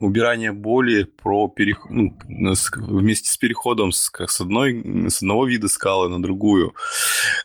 убирание 0.00 0.52
боли, 0.52 1.04
про 1.04 1.48
переход, 1.48 1.90
ну, 1.90 2.16
вместе 2.28 3.30
с 3.30 3.36
переходом 3.36 3.92
с, 3.92 4.08
как 4.10 4.30
с, 4.30 4.40
одной, 4.40 5.10
с 5.10 5.18
одного 5.18 5.46
вида 5.46 5.68
скалы 5.68 6.08
на 6.08 6.22
другую. 6.22 6.74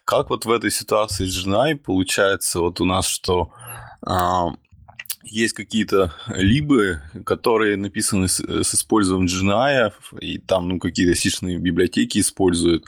Как 0.06 0.30
вот 0.30 0.46
в 0.46 0.52
этой 0.52 0.72
ситуации 0.72 1.26
с 1.26 1.32
Женой 1.32 1.76
получается 1.76 2.62
вот 2.62 2.80
у 2.80 2.86
нас, 2.86 3.08
что 3.08 3.52
а, 4.02 4.50
есть 5.24 5.53
какие-то 5.53 6.13
либы, 6.28 7.01
которые 7.26 7.78
написаны 7.78 8.28
с, 8.28 8.39
с 8.39 8.76
использованием 8.76 9.28
GNI, 9.28 9.91
и 10.22 10.38
там 10.38 10.70
ну, 10.70 10.80
какие-то 10.80 11.15
сишные 11.15 11.57
библиотеки 11.57 12.20
используют. 12.20 12.86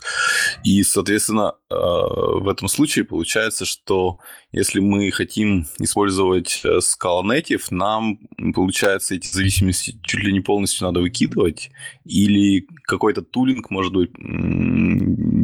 И, 0.63 0.83
соответственно, 0.83 1.55
э, 1.69 1.75
в 1.75 2.47
этом 2.47 2.67
случае 2.67 3.05
получается, 3.05 3.65
что 3.65 4.19
если 4.51 4.79
мы 4.79 5.11
хотим 5.11 5.67
использовать 5.79 6.61
э, 6.63 6.79
Scala 6.79 7.23
Native, 7.23 7.63
нам, 7.71 8.19
получается, 8.53 9.15
эти 9.15 9.27
зависимости 9.27 9.99
чуть 10.03 10.23
ли 10.23 10.31
не 10.31 10.39
полностью 10.39 10.87
надо 10.87 11.01
выкидывать, 11.01 11.71
или 12.05 12.67
какой-то 12.83 13.21
тулинг, 13.21 13.69
может 13.69 13.93
быть, 13.93 14.11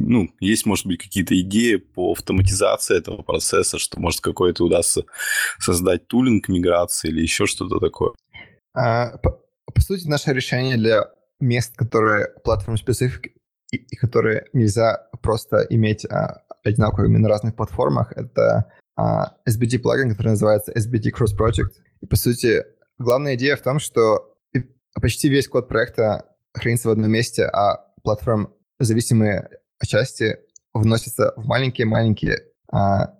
ну, 0.07 0.29
есть, 0.39 0.65
может 0.65 0.85
быть, 0.85 1.01
какие-то 1.03 1.39
идеи 1.41 1.75
по 1.75 2.13
автоматизации 2.13 2.97
этого 2.97 3.23
процесса, 3.23 3.77
что, 3.77 3.99
может, 3.99 4.21
какой-то 4.21 4.63
удастся 4.63 5.03
создать 5.59 6.07
тулинг 6.07 6.47
миграции 6.47 7.09
или 7.09 7.21
еще 7.21 7.45
что-то 7.45 7.79
такое? 7.79 8.13
А, 8.73 9.17
по, 9.17 9.43
по 9.65 9.81
сути, 9.81 10.07
наше 10.07 10.31
решение 10.31 10.77
для 10.77 11.11
мест, 11.41 11.75
которые 11.75 12.27
платформ 12.45 12.77
специфик 12.77 13.27
и, 13.71 13.75
и 13.75 13.95
которые 13.97 14.45
нельзя 14.53 15.09
просто 15.21 15.67
иметь 15.69 16.05
а, 16.05 16.41
одинаковыми 16.63 17.17
на 17.17 17.27
разных 17.27 17.57
платформах, 17.57 18.13
это 18.13 18.71
а, 18.95 19.35
SBT 19.47 19.79
плагин, 19.79 20.11
который 20.11 20.29
называется 20.29 20.71
SBT 20.71 21.11
Cross 21.13 21.37
Project. 21.37 21.73
И, 21.99 22.05
по 22.05 22.15
сути, 22.15 22.63
главная 22.97 23.35
идея 23.35 23.57
в 23.57 23.61
том, 23.61 23.79
что 23.79 24.37
почти 24.93 25.27
весь 25.27 25.49
код 25.49 25.67
проекта 25.67 26.25
хранится 26.53 26.87
в 26.87 26.91
одном 26.91 27.11
месте, 27.11 27.43
а 27.43 27.85
платформ 28.03 28.53
зависимые 28.79 29.49
части 29.85 30.37
вносятся 30.73 31.33
в 31.35 31.45
маленькие-маленькие 31.45 32.43
а, 32.71 33.13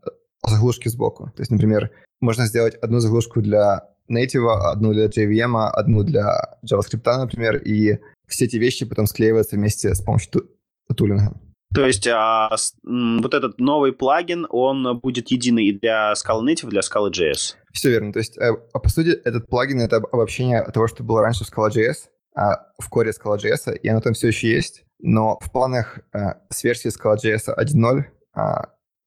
заглушки 0.46 0.90
сбоку. 0.90 1.32
То 1.36 1.42
есть, 1.42 1.52
например, 1.52 1.92
можно 2.22 2.46
сделать 2.48 2.76
одну 2.76 3.00
заглушку 3.00 3.42
для 3.42 3.84
native, 4.10 4.48
одну 4.72 4.94
для 4.94 5.08
JVM, 5.08 5.70
одну 5.70 6.04
для 6.04 6.58
JavaScript, 6.64 7.18
например, 7.18 7.58
и 7.58 8.00
все 8.28 8.46
эти 8.46 8.58
вещи 8.58 8.86
потом 8.86 9.06
склеиваются 9.06 9.56
вместе 9.56 9.94
с 9.94 10.02
помощью 10.02 10.32
ту- 10.32 10.94
тулинга. 10.96 11.40
То 11.74 11.86
есть 11.86 12.08
а, 12.08 12.56
с, 12.56 12.74
м, 12.86 13.22
вот 13.22 13.34
этот 13.34 13.60
новый 13.60 13.92
плагин, 13.92 14.48
он 14.50 15.00
будет 15.00 15.30
единый 15.32 15.66
и 15.66 15.78
для 15.78 16.14
Scala 16.14 16.42
Native, 16.42 16.68
и 16.68 16.70
для 16.70 16.80
Scala 16.82 17.12
JS? 17.12 17.56
Все 17.74 17.90
верно. 17.92 18.14
То 18.14 18.20
есть, 18.20 18.38
э, 18.38 18.54
по 18.54 18.90
сути, 18.90 19.10
этот 19.10 19.48
плагин— 19.48 19.82
это 19.82 19.98
обобщение 19.98 20.64
того, 20.74 20.88
что 20.88 21.04
было 21.04 21.22
раньше 21.22 21.44
в 21.44 21.52
Scala.js, 21.52 22.08
а 22.36 22.68
в 22.80 22.90
коре 22.90 23.12
Scala.js, 23.12 23.76
и 23.78 23.88
оно 23.90 24.00
там 24.00 24.14
все 24.14 24.30
еще 24.30 24.50
есть. 24.50 24.86
Но 25.00 25.38
в 25.40 25.52
планах 25.52 26.00
э, 26.14 26.34
с 26.50 26.64
версии 26.64 26.90
Scala.js 26.90 27.56
1.0 27.56 28.04
э, 28.36 28.42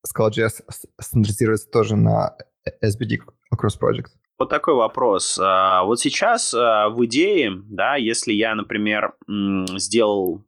Scala.js 0.07 0.63
стандартизируется 1.01 1.71
тоже 1.71 1.97
на 1.97 2.37
SBD 2.83 3.19
Cross 3.55 3.79
Project. 3.81 4.09
Вот 4.41 4.49
такой 4.49 4.75
вопрос. 4.75 5.39
А, 5.39 5.85
вот 5.85 6.01
сейчас 6.01 6.55
а, 6.55 6.89
в 6.89 7.05
идее, 7.05 7.53
да, 7.67 7.97
если 7.97 8.33
я, 8.33 8.55
например, 8.55 9.13
сделал, 9.29 10.47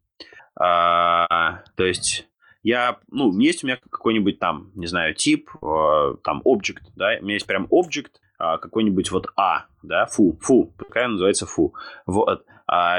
а, 0.59 1.63
то 1.77 1.85
есть 1.85 2.27
я, 2.63 2.99
ну, 3.11 3.39
есть 3.39 3.63
у 3.63 3.67
меня 3.67 3.79
какой-нибудь 3.91 4.39
там, 4.39 4.71
не 4.75 4.87
знаю, 4.87 5.15
тип, 5.15 5.51
там, 5.61 6.43
object, 6.47 6.85
да, 6.97 7.19
у 7.21 7.25
меня 7.25 7.35
есть 7.35 7.47
прям 7.47 7.67
object, 7.67 8.13
какой-нибудь 8.39 9.11
вот 9.11 9.27
А, 9.37 9.67
да, 9.83 10.07
фу, 10.07 10.39
фу, 10.41 10.73
он 10.95 11.13
называется 11.13 11.45
фу. 11.45 11.75
Вот. 12.07 12.47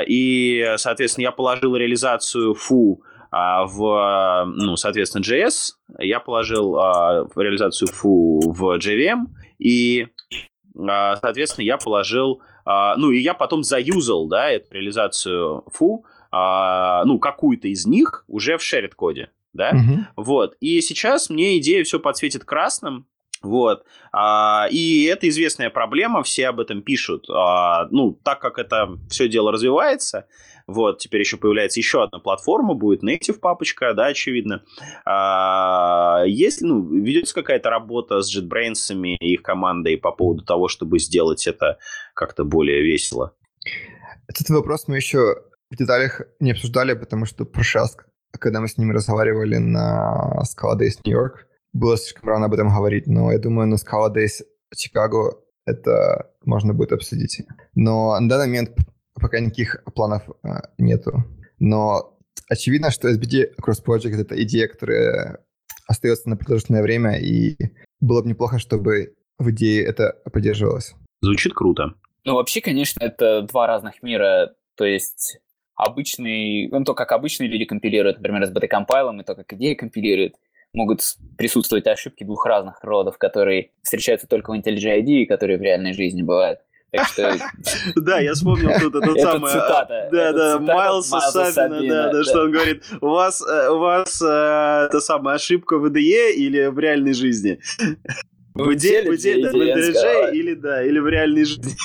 И, 0.07 0.73
соответственно, 0.77 1.23
я 1.23 1.31
положил 1.31 1.75
реализацию 1.75 2.53
фу 2.53 3.01
в, 3.31 4.43
ну, 4.45 4.75
соответственно, 4.75 5.23
JS, 5.23 5.71
я 5.99 6.19
положил 6.19 6.75
реализацию 6.75 7.87
фу 7.87 8.39
в 8.45 8.77
JVM, 8.77 9.25
и 9.57 10.07
а, 10.77 11.15
соответственно, 11.17 11.65
я 11.65 11.77
положил, 11.77 12.41
а, 12.65 12.95
ну, 12.95 13.11
и 13.11 13.19
я 13.19 13.33
потом 13.33 13.63
заюзал, 13.63 14.27
да, 14.27 14.49
эту 14.49 14.73
реализацию 14.73 15.63
фу, 15.71 16.05
а, 16.31 17.03
ну, 17.05 17.19
какую-то 17.19 17.67
из 17.67 17.85
них 17.85 18.25
уже 18.27 18.57
в 18.57 18.61
shared 18.61 18.93
коде, 18.95 19.29
да, 19.53 19.71
Мгм. 19.73 20.07
вот. 20.15 20.55
И 20.59 20.81
сейчас 20.81 21.29
мне 21.29 21.57
идея 21.59 21.83
все 21.83 21.99
подсветит 21.99 22.43
красным, 22.43 23.07
вот. 23.43 23.83
А, 24.13 24.67
и 24.71 25.03
это 25.03 25.27
известная 25.27 25.69
проблема, 25.69 26.23
все 26.23 26.47
об 26.47 26.59
этом 26.59 26.81
пишут. 26.81 27.29
А, 27.29 27.87
ну, 27.91 28.17
так 28.23 28.39
как 28.39 28.57
это 28.57 28.97
все 29.09 29.27
дело 29.27 29.51
развивается, 29.51 30.27
вот, 30.65 30.99
теперь 30.99 31.19
еще 31.19 31.35
появляется 31.35 31.79
еще 31.81 32.03
одна 32.03 32.19
платформа, 32.19 32.73
будет 32.73 33.03
native 33.03 33.39
папочка, 33.39 33.93
да, 33.93 34.07
очевидно. 34.07 34.63
А, 35.05 36.23
есть, 36.25 36.61
ну, 36.61 36.87
ведется 36.87 37.35
какая-то 37.35 37.69
работа 37.69 38.21
с 38.21 38.35
JetBrains 38.35 38.95
и 39.19 39.33
их 39.33 39.43
командой 39.43 39.97
по 39.97 40.13
поводу 40.13 40.45
того, 40.45 40.69
чтобы 40.69 40.99
сделать 40.99 41.45
это 41.45 41.79
как-то 42.13 42.45
более 42.45 42.81
весело? 42.81 43.35
Этот 44.27 44.49
вопрос 44.49 44.87
мы 44.87 44.95
еще 44.95 45.35
в 45.69 45.75
деталях 45.75 46.21
не 46.39 46.51
обсуждали, 46.51 46.93
потому 46.93 47.25
что 47.25 47.43
прошлый 47.43 47.83
раз, 47.83 47.97
когда 48.39 48.61
мы 48.61 48.69
с 48.69 48.77
ними 48.77 48.93
разговаривали 48.93 49.57
на 49.57 50.43
Scala 50.43 50.79
Days 50.79 50.99
New 51.03 51.13
York, 51.13 51.45
было 51.73 51.97
слишком 51.97 52.29
рано 52.29 52.45
об 52.45 52.53
этом 52.53 52.69
говорить, 52.69 53.07
но 53.07 53.31
я 53.31 53.39
думаю, 53.39 53.67
на 53.67 53.75
Scala 53.75 54.13
Days 54.13 54.43
Чикаго 54.75 55.39
это 55.65 56.31
можно 56.45 56.73
будет 56.73 56.91
обсудить. 56.91 57.41
Но 57.75 58.19
на 58.19 58.29
данный 58.29 58.47
момент 58.47 58.71
пока 59.13 59.39
никаких 59.39 59.83
планов 59.95 60.23
а, 60.43 60.69
нету. 60.77 61.23
Но 61.59 62.17
очевидно, 62.49 62.91
что 62.91 63.09
SBD 63.09 63.51
Cross 63.61 63.83
Project— 63.85 64.15
это 64.21 64.41
идея, 64.43 64.67
которая 64.67 65.39
остается 65.87 66.29
на 66.29 66.37
продолжительное 66.37 66.81
время, 66.81 67.19
и 67.19 67.55
было 67.99 68.21
бы 68.21 68.29
неплохо, 68.29 68.59
чтобы 68.59 69.15
в 69.37 69.49
идее 69.51 69.85
это 69.85 70.15
поддерживалось. 70.31 70.93
Звучит 71.21 71.53
круто. 71.53 71.93
Ну, 72.25 72.35
вообще, 72.35 72.61
конечно, 72.61 73.03
это 73.03 73.41
два 73.43 73.67
разных 73.67 74.01
мира. 74.01 74.55
То 74.75 74.85
есть 74.85 75.39
обычный, 75.75 76.67
ну, 76.69 76.83
то, 76.83 76.93
как 76.93 77.11
обычные 77.11 77.49
люди 77.49 77.65
компилируют, 77.65 78.17
например, 78.17 78.45
с 78.45 78.51
BT-компайлом, 78.51 79.21
и 79.21 79.23
то, 79.23 79.35
как 79.35 79.51
идея 79.53 79.75
компилирует, 79.75 80.35
могут 80.73 81.01
присутствовать 81.37 81.87
ошибки 81.87 82.23
двух 82.23 82.45
разных 82.45 82.83
родов, 82.83 83.17
которые 83.17 83.71
встречаются 83.81 84.27
только 84.27 84.51
в 84.51 84.55
IntelliJ 84.55 85.01
IDE 85.01 85.21
и 85.21 85.25
которые 85.25 85.57
в 85.57 85.61
реальной 85.61 85.93
жизни 85.93 86.21
бывают. 86.21 86.59
Так 86.91 87.07
что... 87.07 87.35
Да, 87.95 88.19
я 88.19 88.33
вспомнил 88.33 88.69
тут 88.79 88.95
это 88.95 89.19
самое... 89.19 89.53
цитата. 89.53 90.09
Да, 90.11 90.31
да, 90.31 90.59
Майлса 90.59 91.19
Сабина, 91.51 91.87
да, 91.87 92.11
да, 92.11 92.23
что 92.23 92.41
он 92.41 92.51
говорит, 92.51 92.83
у 93.01 93.07
вас, 93.07 93.41
э, 93.41 93.69
у 93.69 93.79
вас 93.79 94.21
э, 94.21 94.89
та 94.91 94.99
самая 94.99 95.35
ошибка 95.35 95.77
в 95.77 95.85
IDE 95.85 96.33
или 96.33 96.67
в 96.67 96.77
реальной 96.77 97.13
жизни? 97.13 97.59
В 98.53 98.69
IDE, 98.69 99.05
или 100.33 100.53
да, 100.53 100.83
или 100.83 100.99
в 100.99 101.07
реальной 101.07 101.45
жизни. 101.45 101.73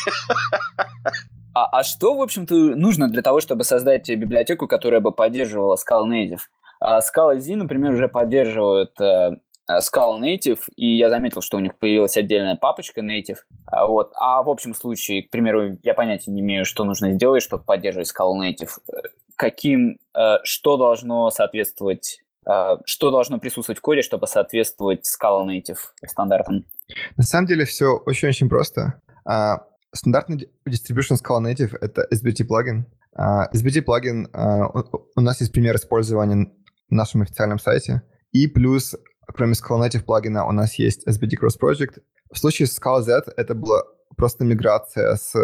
А, 1.55 1.81
а 1.81 1.83
что, 1.83 2.15
в 2.15 2.23
общем-то, 2.23 2.55
нужно 2.55 3.09
для 3.09 3.21
того, 3.21 3.41
чтобы 3.41 3.65
создать 3.65 4.09
библиотеку, 4.09 4.69
которая 4.69 5.01
бы 5.01 5.11
поддерживала 5.11 5.77
Scala 5.77 6.07
Native? 6.07 6.39
А 6.81 7.01
Scala 7.01 7.39
Z, 7.39 7.57
например, 7.57 7.93
уже 7.93 8.09
поддерживает 8.09 8.99
э, 9.01 9.31
Scala 9.71 10.21
Native, 10.21 10.61
и 10.77 10.97
я 10.97 11.11
заметил, 11.11 11.43
что 11.43 11.57
у 11.59 11.61
них 11.61 11.79
появилась 11.79 12.17
отдельная 12.17 12.57
папочка 12.57 13.01
Native. 13.01 13.39
А, 13.67 13.87
вот. 13.87 14.13
а 14.17 14.43
в 14.43 14.49
общем 14.49 14.75
случае, 14.75 15.25
к 15.25 15.31
примеру, 15.31 15.77
я 15.83 15.95
понятия 15.95 16.31
не 16.31 16.41
имею, 16.41 16.65
что 16.65 16.85
нужно 16.85 17.13
сделать, 17.13 17.43
чтобы 17.43 17.65
поддерживать 17.65 18.11
Scala 18.11 18.35
Native. 18.41 18.71
Каким, 19.37 19.99
э, 20.17 20.37
что 20.45 20.77
должно 20.77 21.31
соответствовать, 21.31 22.21
э, 22.49 22.77
что 22.87 23.11
должно 23.11 23.39
присутствовать 23.39 23.79
в 23.79 23.83
коде, 23.83 24.03
чтобы 24.03 24.27
соответствовать 24.27 25.05
Scala 25.07 25.47
Native 25.47 25.79
стандартам? 26.07 26.65
На 27.17 27.25
самом 27.25 27.47
деле 27.47 27.65
все 27.65 27.97
очень-очень 28.07 28.49
просто. 28.49 29.01
А, 29.27 29.67
стандартный 29.95 30.49
distribution 30.67 31.17
Scala 31.23 31.43
Native— 31.43 31.77
это 31.81 32.07
SBT 32.13 32.45
плагин. 32.47 32.87
Uh, 33.19 33.53
SBT 33.53 33.83
плагин, 33.83 34.29
uh, 34.33 34.69
у 35.17 35.21
нас 35.21 35.41
есть 35.41 35.53
пример 35.53 35.75
использования 35.75 36.53
нашем 36.95 37.23
официальном 37.23 37.59
сайте. 37.59 38.03
И 38.33 38.47
плюс, 38.47 38.97
кроме 39.27 39.53
Scala 39.53 39.87
Native 39.87 40.05
плагина, 40.05 40.47
у 40.47 40.53
нас 40.53 40.75
есть 40.75 41.07
SBT 41.07 41.39
Cross 41.41 41.59
Project. 41.61 42.01
В 42.33 42.39
случае 42.39 42.67
с 42.67 42.79
Scala 42.79 43.03
Z 43.03 43.25
это 43.37 43.55
была 43.55 43.83
просто 44.17 44.45
миграция 44.45 45.17
с 45.17 45.35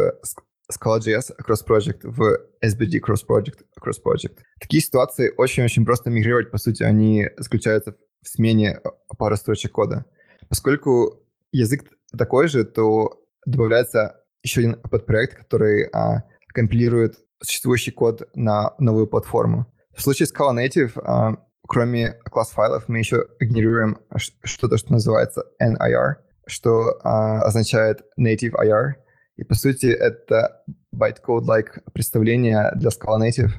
Scala.js 0.73 1.33
Cross 1.47 1.67
Project 1.67 2.01
в 2.03 2.39
SBD 2.65 3.01
Cross 3.01 3.27
Project 3.29 3.61
Cross 3.81 4.01
Project. 4.05 4.39
Такие 4.61 4.83
ситуации 4.83 5.33
очень-очень 5.37 5.85
просто 5.85 6.11
мигрировать, 6.11 6.51
по 6.51 6.59
сути, 6.59 6.83
они 6.83 7.29
заключаются 7.37 7.97
в 8.23 8.29
смене 8.29 8.81
пары 9.19 9.37
строчек 9.37 9.73
кода. 9.73 10.07
Поскольку 10.49 11.23
язык 11.53 11.85
такой 12.17 12.49
же, 12.49 12.65
то 12.65 13.23
добавляется 13.47 14.21
еще 14.43 14.61
один 14.61 14.75
подпроект, 14.81 15.37
который 15.37 15.89
а, 15.93 16.25
компилирует 16.49 17.19
существующий 17.43 17.91
код 17.91 18.29
на 18.35 18.75
новую 18.79 19.07
платформу. 19.07 19.67
В 19.97 20.03
случае 20.03 20.27
Scala 20.27 20.55
Native, 20.55 21.01
а, 21.03 21.37
кроме 21.67 22.15
класс-файлов, 22.25 22.89
мы 22.89 22.99
еще 22.99 23.27
генерируем 23.41 23.99
что-то, 24.45 24.77
что 24.77 24.93
называется 24.93 25.45
NIR, 25.63 26.17
что 26.47 26.99
а, 27.03 27.43
означает 27.43 28.03
Native 28.19 28.53
IR. 28.53 28.95
И, 29.37 29.45
по 29.45 29.55
сути, 29.55 29.87
это 29.87 30.63
bytecode-like 30.95 31.83
представление 31.93 32.73
для 32.77 32.91
Scala 32.91 33.21
Native, 33.21 33.51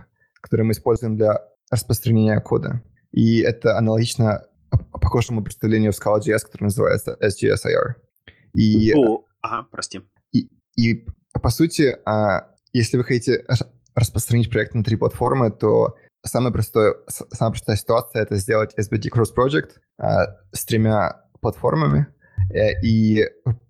которое 0.42 0.64
мы 0.64 0.72
используем 0.72 1.18
для 1.18 1.42
распространения 1.72 2.40
кода. 2.40 2.82
И 3.12 3.40
это 3.40 3.78
аналогично 3.78 4.46
похожему 4.92 5.44
представлению 5.44 5.92
в 5.92 5.96
Scala.js, 5.96 6.40
которое 6.40 6.66
называется 6.66 7.18
SGSIR. 7.22 7.96
И, 8.56 8.94
О, 8.94 9.26
ага, 9.42 9.68
прости. 9.72 10.02
И, 10.32 10.50
и 10.76 11.06
по 11.42 11.50
сути, 11.50 11.98
а, 12.06 12.52
если 12.74 12.98
вы 12.98 13.04
хотите 13.04 13.46
распространить 13.96 14.50
проект 14.50 14.74
на 14.74 14.84
три 14.84 14.98
платформы, 14.98 15.52
то 15.52 15.96
самая, 16.26 16.52
простое, 16.52 16.96
самая 17.08 17.52
простая 17.52 17.76
ситуация— 17.76 18.22
это 18.24 18.36
сделать 18.36 18.74
SBD 18.78 19.10
Cross 19.12 19.34
Project 19.36 19.72
а, 19.98 20.38
с 20.52 20.66
тремя 20.66 21.24
платформами 21.42 22.08
э, 22.54 22.82
и 22.84 23.26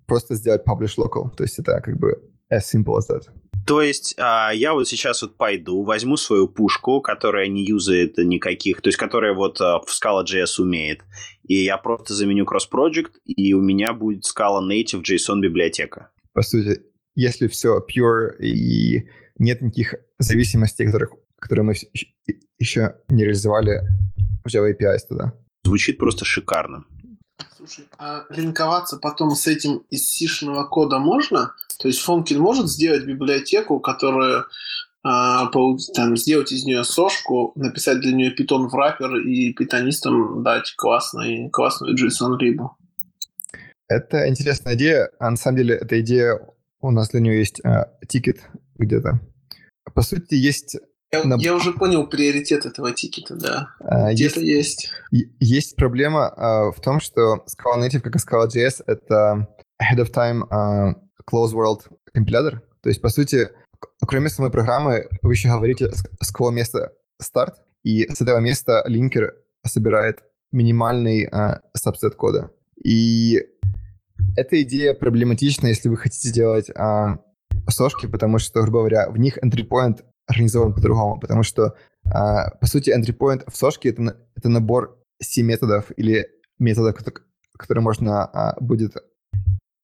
просто 0.07 0.35
сделать 0.35 0.63
publish 0.67 0.97
local. 0.97 1.29
То 1.35 1.43
есть 1.43 1.59
это 1.59 1.81
как 1.81 1.97
бы 1.97 2.21
as 2.51 2.61
simple 2.61 2.97
as 2.97 3.09
that. 3.09 3.23
То 3.65 3.81
есть 3.81 4.15
а, 4.19 4.51
я 4.53 4.73
вот 4.73 4.87
сейчас 4.87 5.23
вот 5.23 5.37
пойду, 5.37 5.83
возьму 5.83 6.17
свою 6.17 6.47
пушку, 6.47 7.01
которая 7.01 7.47
не 7.47 7.65
юзает 7.65 8.17
никаких, 8.17 8.81
то 8.81 8.89
есть 8.89 8.97
которая 8.97 9.33
вот 9.33 9.59
а, 9.59 9.79
в 9.79 9.87
Scala.js 9.87 10.61
умеет, 10.61 11.01
и 11.47 11.63
я 11.63 11.77
просто 11.77 12.13
заменю 12.13 12.45
cross-project, 12.45 13.13
и 13.25 13.53
у 13.53 13.61
меня 13.61 13.93
будет 13.93 14.23
Scala 14.23 14.61
Native 14.61 15.01
JSON 15.01 15.39
библиотека. 15.41 16.11
По 16.33 16.43
сути, 16.43 16.81
если 17.15 17.47
все 17.47 17.79
pure 17.79 18.37
и 18.39 19.07
нет 19.39 19.61
никаких 19.61 19.95
зависимостей, 20.19 20.85
которых, 20.85 21.13
которые 21.39 21.65
мы 21.65 21.73
еще 22.59 22.95
не 23.09 23.23
реализовали 23.23 23.81
в 24.43 24.47
Java 24.47 24.71
API 24.71 24.97
туда. 25.07 25.33
Звучит 25.63 25.97
просто 25.97 26.25
шикарно. 26.25 26.85
Слушай, 27.57 27.85
а 27.97 28.25
линковаться 28.29 28.97
потом 28.97 29.31
с 29.31 29.47
этим 29.47 29.83
из 29.89 30.07
сишного 30.07 30.65
кода 30.65 30.99
можно? 30.99 31.53
То 31.79 31.87
есть 31.87 31.99
Фонкин 32.01 32.39
может 32.39 32.67
сделать 32.67 33.05
библиотеку, 33.05 33.79
которая 33.79 34.45
а, 35.03 35.51
там, 35.93 36.17
сделать 36.17 36.51
из 36.51 36.65
нее 36.65 36.83
сошку, 36.83 37.51
написать 37.55 37.99
для 37.99 38.13
нее 38.13 38.31
питон 38.31 38.67
в 38.67 38.73
раппер 38.73 39.17
и 39.17 39.53
питонистам 39.53 40.41
дать 40.41 40.73
классный, 40.75 41.49
классную 41.51 41.95
JSON-рибу? 41.95 42.75
Это 43.87 44.27
интересная 44.27 44.73
идея. 44.75 45.11
А 45.19 45.29
на 45.29 45.37
самом 45.37 45.57
деле 45.57 45.75
эта 45.75 45.99
идея, 46.01 46.39
у 46.81 46.89
нас 46.89 47.09
для 47.09 47.19
нее 47.19 47.37
есть 47.37 47.63
а, 47.63 47.91
тикет 48.07 48.41
где-то. 48.77 49.19
По 49.93 50.01
сути, 50.01 50.33
есть... 50.35 50.77
Я, 51.11 51.23
на... 51.23 51.35
я 51.39 51.55
уже 51.55 51.71
понял 51.71 52.07
приоритет 52.07 52.65
этого 52.65 52.91
тикета, 52.91 53.35
да. 53.35 53.69
А, 53.79 54.11
Где-то 54.11 54.39
есть. 54.39 54.91
Есть, 55.11 55.31
есть 55.39 55.75
проблема 55.75 56.27
а, 56.27 56.71
в 56.71 56.81
том, 56.81 56.99
что 56.99 57.45
Scala 57.47 57.85
Native, 57.85 58.01
как 58.01 58.15
и 58.15 58.19
Scala.js, 58.19 58.83
это 58.87 59.47
ahead 59.81 59.99
of 59.99 60.11
time 60.11 60.43
а, 60.49 60.95
close 61.29 61.53
world 61.53 61.81
компилятор. 62.13 62.61
То 62.81 62.89
есть, 62.89 63.01
по 63.01 63.09
сути, 63.09 63.49
кроме 64.05 64.29
самой 64.29 64.51
программы, 64.51 65.07
вы 65.21 65.33
еще 65.33 65.49
говорите 65.49 65.91
с 65.91 66.31
какого 66.31 66.51
места 66.51 66.93
старт, 67.19 67.55
и 67.83 68.07
с 68.11 68.21
этого 68.21 68.39
места 68.39 68.83
линкер 68.87 69.35
собирает 69.65 70.23
минимальный 70.51 71.25
а, 71.25 71.61
сабсет 71.73 72.15
кода. 72.15 72.51
И 72.83 73.41
эта 74.35 74.61
идея 74.63 74.93
проблематична, 74.93 75.67
если 75.67 75.89
вы 75.89 75.97
хотите 75.97 76.31
делать 76.31 76.69
а, 76.75 77.19
сошки, 77.69 78.07
потому 78.07 78.39
что, 78.39 78.61
грубо 78.61 78.79
говоря, 78.79 79.09
в 79.09 79.17
них 79.17 79.37
entry 79.37 79.67
point 79.67 80.03
организован 80.27 80.73
по-другому, 80.73 81.19
потому 81.19 81.43
что, 81.43 81.75
а, 82.05 82.51
по 82.51 82.67
сути, 82.67 82.89
entry 82.89 83.15
point 83.15 83.43
в 83.49 83.55
сошке 83.55 83.89
это, 83.89 84.17
это 84.35 84.49
набор 84.49 84.99
C-методов 85.21 85.91
или 85.97 86.27
методов, 86.59 86.95
которые 87.57 87.83
можно 87.83 88.25
а, 88.25 88.59
будет 88.59 88.95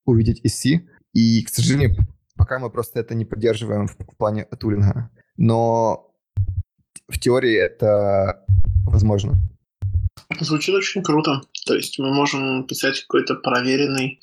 увидеть 0.06 0.42
из 0.44 0.56
C. 0.56 0.88
И, 1.14 1.44
к 1.44 1.50
сожалению, 1.50 1.96
пока 2.36 2.60
мы 2.60 2.70
просто 2.70 3.00
это 3.00 3.16
не 3.16 3.26
поддерживаем 3.26 3.88
в, 3.88 3.96
в 3.98 4.18
плане 4.18 4.46
тулинга. 4.46 5.10
Но 5.38 6.12
в 7.08 7.20
теории 7.20 7.56
это 7.56 8.46
возможно. 8.86 9.34
Звучит 10.40 10.74
очень 10.74 11.04
круто. 11.04 11.42
То 11.66 11.76
есть 11.76 12.00
мы 12.00 12.14
можем 12.14 12.66
писать 12.66 13.02
какой-то 13.02 13.36
проверенный 13.36 14.20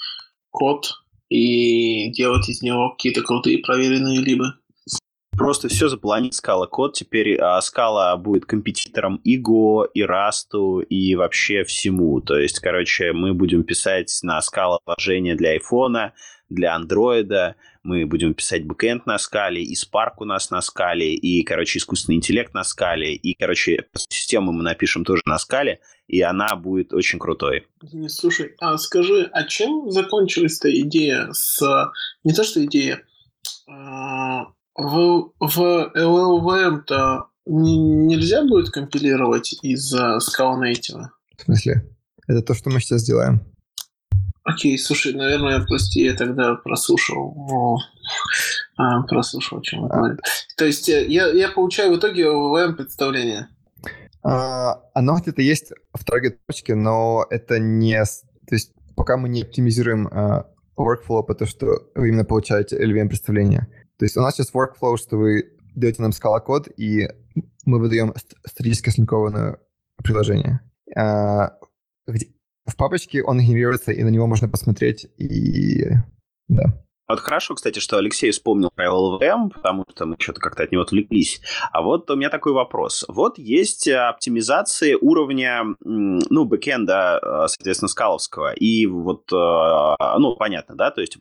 код 0.50 0.90
и 1.28 2.10
делать 2.12 2.48
из 2.48 2.62
него 2.62 2.90
какие-то 2.90 3.22
крутые 3.22 3.58
проверенные 3.58 4.20
либо. 4.20 4.54
Просто 5.38 5.68
все 5.68 5.88
заполонит 5.88 6.32
Scala 6.34 6.66
код. 6.66 6.94
Теперь 6.94 7.36
а, 7.38 7.60
Scala 7.60 8.16
будет 8.16 8.44
компетитором 8.44 9.20
и 9.24 9.40
Go, 9.40 9.86
и 9.94 10.02
Rust, 10.02 10.82
и 10.84 11.14
вообще 11.14 11.64
всему. 11.64 12.20
То 12.20 12.36
есть, 12.36 12.58
короче, 12.58 13.12
мы 13.12 13.32
будем 13.32 13.62
писать 13.62 14.18
на 14.22 14.40
Scala 14.40 14.78
вложения 14.84 15.36
для 15.36 15.56
iPhone, 15.56 16.10
для 16.48 16.76
Android, 16.76 17.54
мы 17.82 18.06
будем 18.06 18.34
писать 18.34 18.66
бэкэнд 18.66 19.06
на 19.06 19.18
скале, 19.18 19.62
и 19.62 19.74
Spark 19.74 20.14
у 20.18 20.24
нас 20.24 20.50
на 20.50 20.60
скале, 20.60 21.14
и, 21.14 21.42
короче, 21.42 21.78
искусственный 21.78 22.16
интеллект 22.16 22.52
на 22.54 22.64
скале, 22.64 23.14
и, 23.14 23.34
короче, 23.34 23.86
систему 24.08 24.52
мы 24.52 24.62
напишем 24.62 25.04
тоже 25.04 25.22
на 25.24 25.38
скале, 25.38 25.80
и 26.06 26.20
она 26.20 26.54
будет 26.56 26.92
очень 26.92 27.18
крутой. 27.18 27.66
Не 27.92 28.08
слушай, 28.08 28.54
а 28.60 28.76
скажи, 28.78 29.28
а 29.32 29.44
чем 29.44 29.90
закончилась-то 29.90 30.70
идея 30.80 31.28
с... 31.32 31.62
Не 32.24 32.34
то, 32.34 32.44
что 32.44 32.64
идея, 32.64 33.02
а, 33.68 34.48
в, 34.78 35.32
в 35.40 35.92
LLVM-то 35.94 37.26
нельзя 37.46 38.44
будет 38.44 38.70
компилировать 38.70 39.54
из 39.62 39.92
Scala 39.94 40.60
Native? 40.60 41.08
В 41.36 41.42
смысле? 41.42 41.84
Это 42.28 42.42
то, 42.42 42.54
что 42.54 42.70
мы 42.70 42.80
сейчас 42.80 43.02
делаем. 43.02 43.40
Окей, 44.44 44.78
слушай, 44.78 45.12
наверное, 45.12 45.64
прости, 45.66 46.04
я 46.04 46.14
тогда 46.14 46.54
прослушал. 46.54 47.34
О, 47.36 47.78
а, 48.76 49.02
прослушал, 49.02 49.58
о 49.58 49.62
чем 49.62 49.82
он 49.82 49.88
говорит. 49.88 50.20
То 50.56 50.64
есть 50.64 50.88
э, 50.88 51.06
я, 51.06 51.26
я 51.26 51.50
получаю 51.50 51.92
в 51.92 51.98
итоге 51.98 52.30
ОВМ 52.30 52.76
представление. 52.76 53.48
А, 54.22 54.80
оно 54.94 55.18
где-то 55.18 55.42
есть 55.42 55.72
в 55.92 56.04
таргет 56.04 56.38
точке, 56.46 56.74
но 56.74 57.26
это 57.28 57.58
не... 57.58 58.02
То 58.02 58.54
есть 58.54 58.72
пока 58.96 59.16
мы 59.16 59.28
не 59.28 59.42
оптимизируем 59.42 60.08
а, 60.08 60.46
workflow, 60.78 61.22
потому 61.24 61.48
что 61.48 61.66
вы 61.94 62.08
именно 62.08 62.24
получаете 62.24 62.82
LVM 62.82 63.08
представление. 63.08 63.68
То 63.98 64.04
есть 64.04 64.16
у 64.16 64.20
нас 64.20 64.34
сейчас 64.34 64.52
workflow, 64.54 64.96
что 64.96 65.16
вы 65.16 65.52
даете 65.74 66.02
нам 66.02 66.12
скала 66.12 66.40
код, 66.40 66.68
и 66.76 67.08
мы 67.64 67.78
выдаем 67.78 68.14
статически 68.44 68.90
слинкованное 68.90 69.58
приложение. 70.02 70.60
А, 70.96 71.52
в 72.06 72.76
папочке 72.76 73.22
он 73.22 73.40
генерируется, 73.40 73.92
и 73.92 74.02
на 74.02 74.08
него 74.08 74.26
можно 74.26 74.48
посмотреть, 74.48 75.06
и 75.16 75.90
да. 76.48 76.84
Вот 77.08 77.20
хорошо, 77.20 77.54
кстати, 77.54 77.78
что 77.78 77.96
Алексей 77.96 78.30
вспомнил 78.30 78.70
про 78.74 78.88
LLVM, 78.88 79.48
потому 79.54 79.86
что 79.90 80.04
мы 80.04 80.16
что-то 80.18 80.40
как-то 80.40 80.64
от 80.64 80.72
него 80.72 80.82
отвлеклись. 80.82 81.40
А 81.72 81.80
вот 81.80 82.10
у 82.10 82.16
меня 82.16 82.28
такой 82.28 82.52
вопрос. 82.52 83.06
Вот 83.08 83.38
есть 83.38 83.88
оптимизации 83.88 84.92
уровня, 84.92 85.64
ну, 85.80 86.44
бэкенда, 86.44 87.20
э, 87.22 87.48
соответственно, 87.48 87.88
скаловского. 87.88 88.52
И 88.52 88.84
вот, 88.84 89.32
э, 89.32 89.96
ну, 90.18 90.36
понятно, 90.36 90.74
да, 90.74 90.90
то 90.90 91.00
есть 91.00 91.16
э, 91.16 91.18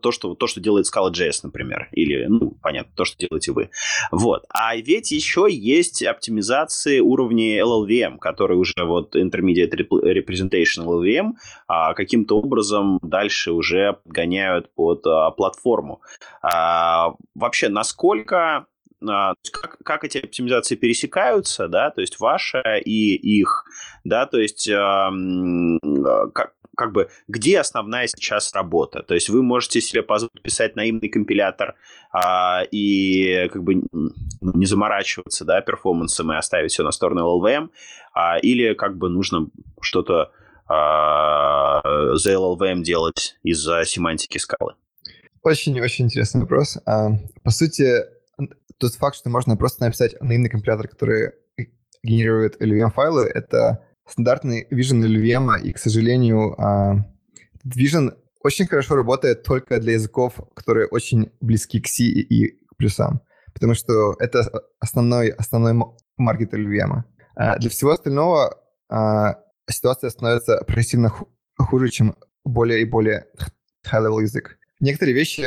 то, 0.00 0.12
что, 0.12 0.36
то, 0.36 0.46
что 0.46 0.60
делает 0.60 0.86
Scala.js, 0.86 1.40
например, 1.42 1.88
или, 1.90 2.26
ну, 2.26 2.52
понятно, 2.62 2.92
то, 2.94 3.04
что 3.04 3.18
делаете 3.18 3.50
вы. 3.50 3.70
Вот. 4.12 4.44
А 4.48 4.76
ведь 4.76 5.10
еще 5.10 5.48
есть 5.50 6.04
оптимизации 6.04 7.00
уровня 7.00 7.60
LLVM, 7.60 8.18
который 8.18 8.56
уже 8.56 8.84
вот 8.84 9.16
Intermediate 9.16 9.72
Representation 9.90 10.84
LLVM 10.84 11.32
а 11.72 11.94
каким-то 11.94 12.36
образом 12.36 12.98
дальше 13.00 13.52
уже 13.52 13.92
подгоняют 14.02 14.74
под 14.74 14.99
вот 15.04 15.06
а, 15.06 15.30
платформу. 15.30 16.00
А, 16.42 17.14
вообще, 17.34 17.68
насколько 17.68 18.66
а, 19.06 19.34
как, 19.52 19.78
как 19.84 20.04
эти 20.04 20.18
оптимизации 20.18 20.76
пересекаются, 20.76 21.68
да, 21.68 21.90
то 21.90 22.00
есть 22.00 22.20
ваша 22.20 22.62
и 22.84 23.14
их, 23.14 23.64
да, 24.04 24.26
то 24.26 24.38
есть 24.38 24.68
как, 24.68 26.54
как 26.80 26.92
бы 26.92 27.10
где 27.28 27.60
основная 27.60 28.06
сейчас 28.06 28.54
работа. 28.54 29.02
То 29.02 29.12
есть 29.14 29.28
вы 29.28 29.42
можете 29.42 29.82
себе 29.82 30.02
позволить 30.02 30.42
писать 30.42 30.76
наивный 30.76 31.10
компилятор 31.10 31.74
а, 32.10 32.62
и 32.70 33.48
как 33.52 33.62
бы 33.62 33.82
не 34.40 34.66
заморачиваться, 34.66 35.44
да, 35.44 35.60
перформансом 35.60 36.32
и 36.32 36.36
оставить 36.36 36.72
все 36.72 36.82
на 36.82 36.90
сторону 36.90 37.38
LLVM, 37.38 37.68
а, 38.14 38.38
или 38.38 38.72
как 38.74 38.96
бы 38.96 39.10
нужно 39.10 39.48
что-то 39.82 40.32
а, 40.68 41.82
за 42.16 42.32
LLVM 42.32 42.80
делать 42.80 43.36
из-за 43.42 43.84
семантики 43.84 44.38
скалы. 44.38 44.74
Очень-очень 45.42 46.06
интересный 46.06 46.42
вопрос. 46.42 46.78
А, 46.84 47.12
по 47.42 47.50
сути, 47.50 48.04
тот 48.78 48.94
факт, 48.94 49.16
что 49.16 49.30
можно 49.30 49.56
просто 49.56 49.84
написать 49.84 50.14
наивный 50.20 50.50
компилятор, 50.50 50.88
который 50.88 51.32
генерирует 52.02 52.60
LVM-файлы, 52.60 53.24
это 53.26 53.84
стандартный 54.06 54.66
Vision 54.70 55.02
LVM, 55.02 55.60
и, 55.62 55.72
к 55.72 55.78
сожалению, 55.78 56.60
а, 56.60 57.06
Vision 57.64 58.16
очень 58.42 58.66
хорошо 58.66 58.96
работает 58.96 59.42
только 59.42 59.80
для 59.80 59.94
языков, 59.94 60.34
которые 60.54 60.86
очень 60.86 61.30
близки 61.40 61.80
к 61.80 61.88
C 61.88 62.04
и 62.04 62.58
к 62.66 62.76
плюсам, 62.76 63.20
потому 63.54 63.74
что 63.74 64.14
это 64.18 64.44
основной, 64.78 65.30
основной 65.30 65.74
маркет 66.16 66.54
LVM. 66.54 67.02
А 67.36 67.58
для 67.58 67.70
всего 67.70 67.90
остального 67.90 68.62
ситуация 69.68 70.10
становится 70.10 70.64
прогрессивно 70.66 71.12
хуже, 71.58 71.88
чем 71.90 72.16
более 72.44 72.80
и 72.80 72.84
более 72.84 73.26
high-level 73.86 74.22
язык. 74.22 74.58
Некоторые 74.80 75.14
вещи, 75.14 75.44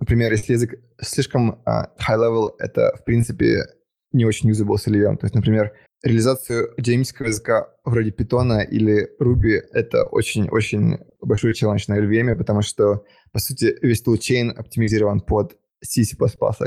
например, 0.00 0.32
если 0.32 0.54
язык 0.54 0.74
слишком 1.00 1.62
uh, 1.64 1.88
high-level, 1.98 2.54
это, 2.58 2.94
в 2.96 3.04
принципе, 3.04 3.64
не 4.12 4.24
очень 4.24 4.50
usable 4.50 4.76
с 4.76 4.88
LVM. 4.88 5.16
То 5.16 5.26
есть, 5.26 5.34
например, 5.34 5.72
реализацию 6.02 6.74
динамического 6.78 7.28
языка 7.28 7.68
вроде 7.84 8.10
Python 8.10 8.64
или 8.64 9.08
Ruby— 9.20 9.60
это 9.72 10.04
очень-очень 10.04 10.98
большой 11.20 11.54
челлендж 11.54 11.84
на 11.88 11.98
LVM, 11.98 12.36
потому 12.36 12.62
что, 12.62 13.04
по 13.32 13.38
сути, 13.38 13.76
весь 13.82 14.04
toolchain 14.04 14.50
оптимизирован 14.50 15.20
под 15.20 15.56
C++ 15.82 16.04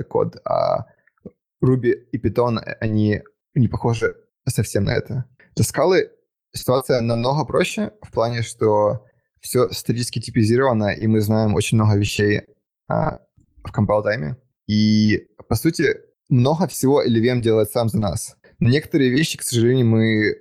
код, 0.08 0.38
а 0.46 0.86
Ruby 1.64 1.92
и 2.12 2.18
Python, 2.18 2.58
они 2.80 3.22
не 3.54 3.68
похожи 3.68 4.16
совсем 4.48 4.86
на 4.86 4.96
это. 4.96 5.26
Для 5.56 5.66
скалы 5.66 6.12
ситуация 6.54 7.02
намного 7.02 7.46
проще 7.46 7.92
в 8.02 8.12
плане, 8.12 8.42
что 8.42 9.06
все 9.42 9.70
статически 9.72 10.20
типизировано, 10.20 10.94
и 10.94 11.08
мы 11.08 11.22
знаем 11.22 11.56
очень 11.56 11.78
много 11.78 11.98
вещей 11.98 12.44
а, 12.88 13.20
в 13.64 13.78
compile 13.78 14.04
тайме. 14.04 14.38
И, 14.68 15.28
по 15.50 15.56
сути, 15.56 15.98
много 16.30 16.68
всего 16.68 17.04
LVM 17.04 17.42
делает 17.42 17.70
сам 17.72 17.90
за 17.90 18.00
нас. 18.00 18.38
Но 18.60 18.70
некоторые 18.70 19.10
вещи, 19.10 19.38
к 19.38 19.44
сожалению, 19.44 19.88
мы 19.88 20.38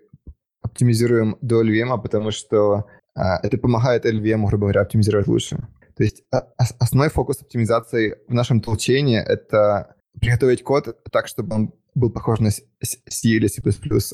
оптимизируем 0.62 1.36
до 1.40 1.64
LVM, 1.64 2.01
потому 2.01 2.30
что 2.30 2.86
а, 3.14 3.38
это 3.42 3.59
помогает 3.59 4.07
LVM, 4.07 4.46
грубо 4.46 4.66
говоря, 4.66 4.82
оптимизировать 4.82 5.26
лучше. 5.26 5.57
То 5.96 6.05
есть 6.05 6.22
а, 6.30 6.46
основной 6.57 7.09
фокус 7.09 7.40
оптимизации 7.40 8.16
в 8.28 8.34
нашем 8.34 8.61
толчении— 8.61 9.18
это 9.26 9.96
приготовить 10.20 10.62
код 10.62 10.96
так, 11.11 11.26
чтобы 11.26 11.55
он 11.55 11.74
был 11.94 12.11
похож 12.11 12.40
на 12.40 12.51
C 12.51 12.62
или 13.24 13.46
C++ 13.48 13.62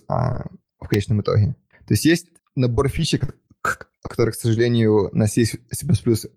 а, 0.09 0.47
в 0.78 0.89
конечном 0.89 1.20
итоге. 1.20 1.57
То 1.87 1.95
есть 1.95 2.05
есть 2.05 2.28
набор 2.55 2.89
фичек, 2.89 3.37
которые, 4.09 4.32
к 4.32 4.36
сожалению, 4.36 5.11
на 5.12 5.26
C++ 5.26 5.44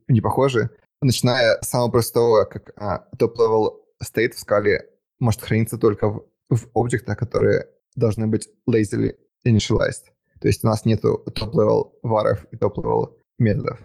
не 0.07 0.21
похожи, 0.21 0.69
начиная 1.01 1.59
с 1.61 1.69
самого 1.69 1.91
простого, 1.91 2.45
как 2.45 2.71
а, 2.75 3.05
top-level 3.17 3.73
state 4.03 4.33
в 4.33 4.39
скале 4.39 4.85
может 5.19 5.41
храниться 5.41 5.77
только 5.77 6.09
в, 6.09 6.25
в 6.49 6.67
объектах, 6.73 7.17
которые 7.17 7.67
должны 7.95 8.27
быть 8.27 8.49
lazily 8.69 9.15
initialized. 9.45 10.11
То 10.41 10.47
есть 10.47 10.63
у 10.63 10.67
нас 10.67 10.85
нету 10.85 11.23
топ-level 11.35 11.91
варов 12.03 12.45
и 12.51 12.57
топ-level 12.57 13.15
методов. 13.37 13.79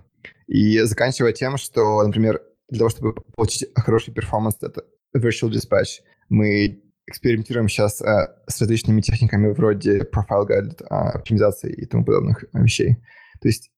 И 0.47 0.80
заканчивая 0.80 1.32
тем, 1.32 1.57
что, 1.57 2.03
например, 2.03 2.43
для 2.68 2.78
того, 2.78 2.91
чтобы 2.91 3.14
получить 3.37 3.68
хороший 3.74 4.12
перформанс, 4.12 4.57
это 4.61 4.85
virtual 5.16 5.51
dispatch, 5.51 6.01
мы 6.28 6.82
экспериментируем 7.07 7.68
сейчас 7.68 8.01
э, 8.01 8.28
с 8.47 8.61
различными 8.61 9.01
техниками 9.01 9.53
вроде 9.53 10.01
profile 10.01 10.49
guide, 10.49 10.82
э, 10.82 10.85
оптимизации 10.89 11.72
и 11.72 11.87
тому 11.87 12.05
подобных 12.05 12.45
вещей. 12.53 12.97
То 13.41 13.49
есть 13.49 13.70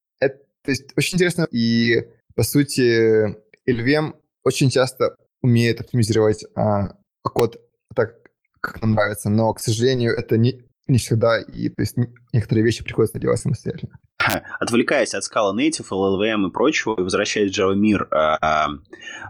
то 0.66 0.72
есть, 0.72 0.92
очень 0.96 1.16
интересно. 1.16 1.46
И, 1.50 2.08
по 2.34 2.42
сути, 2.42 3.36
LVM 3.68 4.14
очень 4.44 4.68
часто 4.68 5.16
умеет 5.42 5.80
оптимизировать 5.80 6.44
а, 6.56 6.96
код 7.22 7.60
так, 7.94 8.16
как 8.60 8.82
нам 8.82 8.92
нравится, 8.92 9.30
но, 9.30 9.54
к 9.54 9.60
сожалению, 9.60 10.12
это 10.12 10.36
не, 10.36 10.64
не 10.88 10.98
всегда, 10.98 11.40
и 11.40 11.68
то 11.68 11.82
есть 11.82 11.96
некоторые 12.32 12.64
вещи 12.64 12.82
приходится 12.82 13.18
делать 13.20 13.40
самостоятельно. 13.40 13.98
Отвлекаясь 14.60 15.14
от 15.14 15.24
Scala 15.24 15.54
Native, 15.54 15.86
LLVM 15.90 16.48
и 16.48 16.50
прочего, 16.50 16.94
и 16.98 17.02
возвращаясь 17.02 17.52
в 17.52 17.58
Java 17.58 17.74
мир, 17.74 18.08
а, 18.10 18.38
а, 18.40 18.68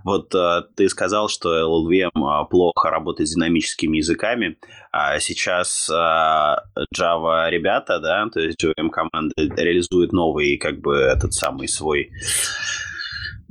вот 0.05 0.34
а, 0.34 0.62
ты 0.74 0.88
сказал, 0.88 1.28
что 1.28 1.59
LLVM 1.59 2.49
плохо 2.49 2.90
работает 2.90 3.28
с 3.28 3.34
динамическими 3.34 3.99
языками, 3.99 4.59
а 4.92 5.18
сейчас 5.18 5.90
Java 5.90 7.51
ребята, 7.51 7.99
да, 8.01 8.28
то 8.32 8.40
есть 8.40 8.62
JVM 8.62 8.90
команда 8.90 9.34
реализует 9.36 10.12
новый, 10.12 10.57
как 10.57 10.80
бы, 10.80 10.97
этот 10.97 11.34
самый 11.34 11.68
свой 11.68 12.11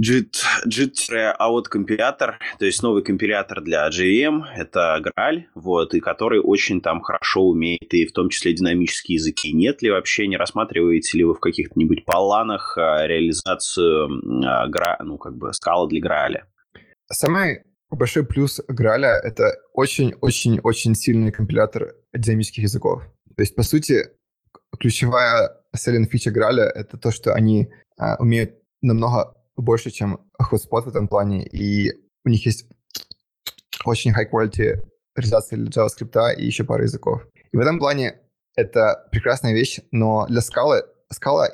JIT, 0.01 0.35
JIT 0.67 1.63
компилятор, 1.69 2.39
то 2.59 2.65
есть 2.65 2.83
новый 2.83 3.03
компилятор 3.03 3.61
для 3.61 3.87
JVM, 3.89 4.43
это 4.55 5.01
Graal, 5.01 5.43
вот, 5.55 5.93
и 5.93 5.99
который 6.01 6.39
очень 6.41 6.81
там 6.81 7.01
хорошо 7.01 7.43
умеет, 7.43 7.93
и 7.93 8.05
в 8.05 8.11
том 8.11 8.29
числе 8.29 8.53
динамические 8.53 9.15
языки. 9.15 9.53
Нет 9.53 9.81
ли 9.81 9.91
вообще, 9.91 10.27
не 10.27 10.37
рассматриваете 10.37 11.17
ли 11.17 11.23
вы 11.23 11.33
в 11.33 11.39
каких-нибудь 11.39 12.05
планах 12.05 12.77
а, 12.77 13.07
реализацию 13.07 14.09
а, 14.45 14.67
гра, 14.67 14.97
ну, 15.01 15.17
как 15.17 15.37
бы, 15.37 15.53
скала 15.53 15.87
для 15.87 16.01
Graal? 16.01 16.41
Самый 17.11 17.63
большой 17.89 18.25
плюс 18.25 18.59
Graal— 18.69 19.03
это 19.23 19.57
очень-очень-очень 19.73 20.95
сильный 20.95 21.31
компилятор 21.31 21.95
динамических 22.13 22.63
языков. 22.63 23.03
То 23.35 23.43
есть, 23.43 23.55
по 23.55 23.63
сути, 23.63 24.09
ключевая 24.77 25.51
selling 25.75 26.05
фича 26.05 26.31
Graal— 26.31 26.59
это 26.75 26.97
то, 26.97 27.11
что 27.11 27.33
они 27.33 27.69
а, 27.97 28.17
умеют 28.17 28.55
намного 28.81 29.35
больше, 29.55 29.91
чем 29.91 30.19
Hotspot 30.41 30.83
в 30.83 30.87
этом 30.87 31.07
плане, 31.07 31.45
и 31.45 31.91
у 32.25 32.29
них 32.29 32.45
есть 32.45 32.67
очень 33.85 34.11
high 34.11 34.29
quality 34.31 34.81
реализация 35.15 35.59
JavaScript 35.59 36.35
и 36.37 36.45
еще 36.45 36.63
пара 36.63 36.83
языков. 36.83 37.25
И 37.51 37.57
в 37.57 37.59
этом 37.59 37.79
плане 37.79 38.19
это 38.55 39.07
прекрасная 39.11 39.53
вещь, 39.53 39.79
но 39.91 40.25
для 40.27 40.41
Scala, 40.41 40.81
Scala 41.13 41.47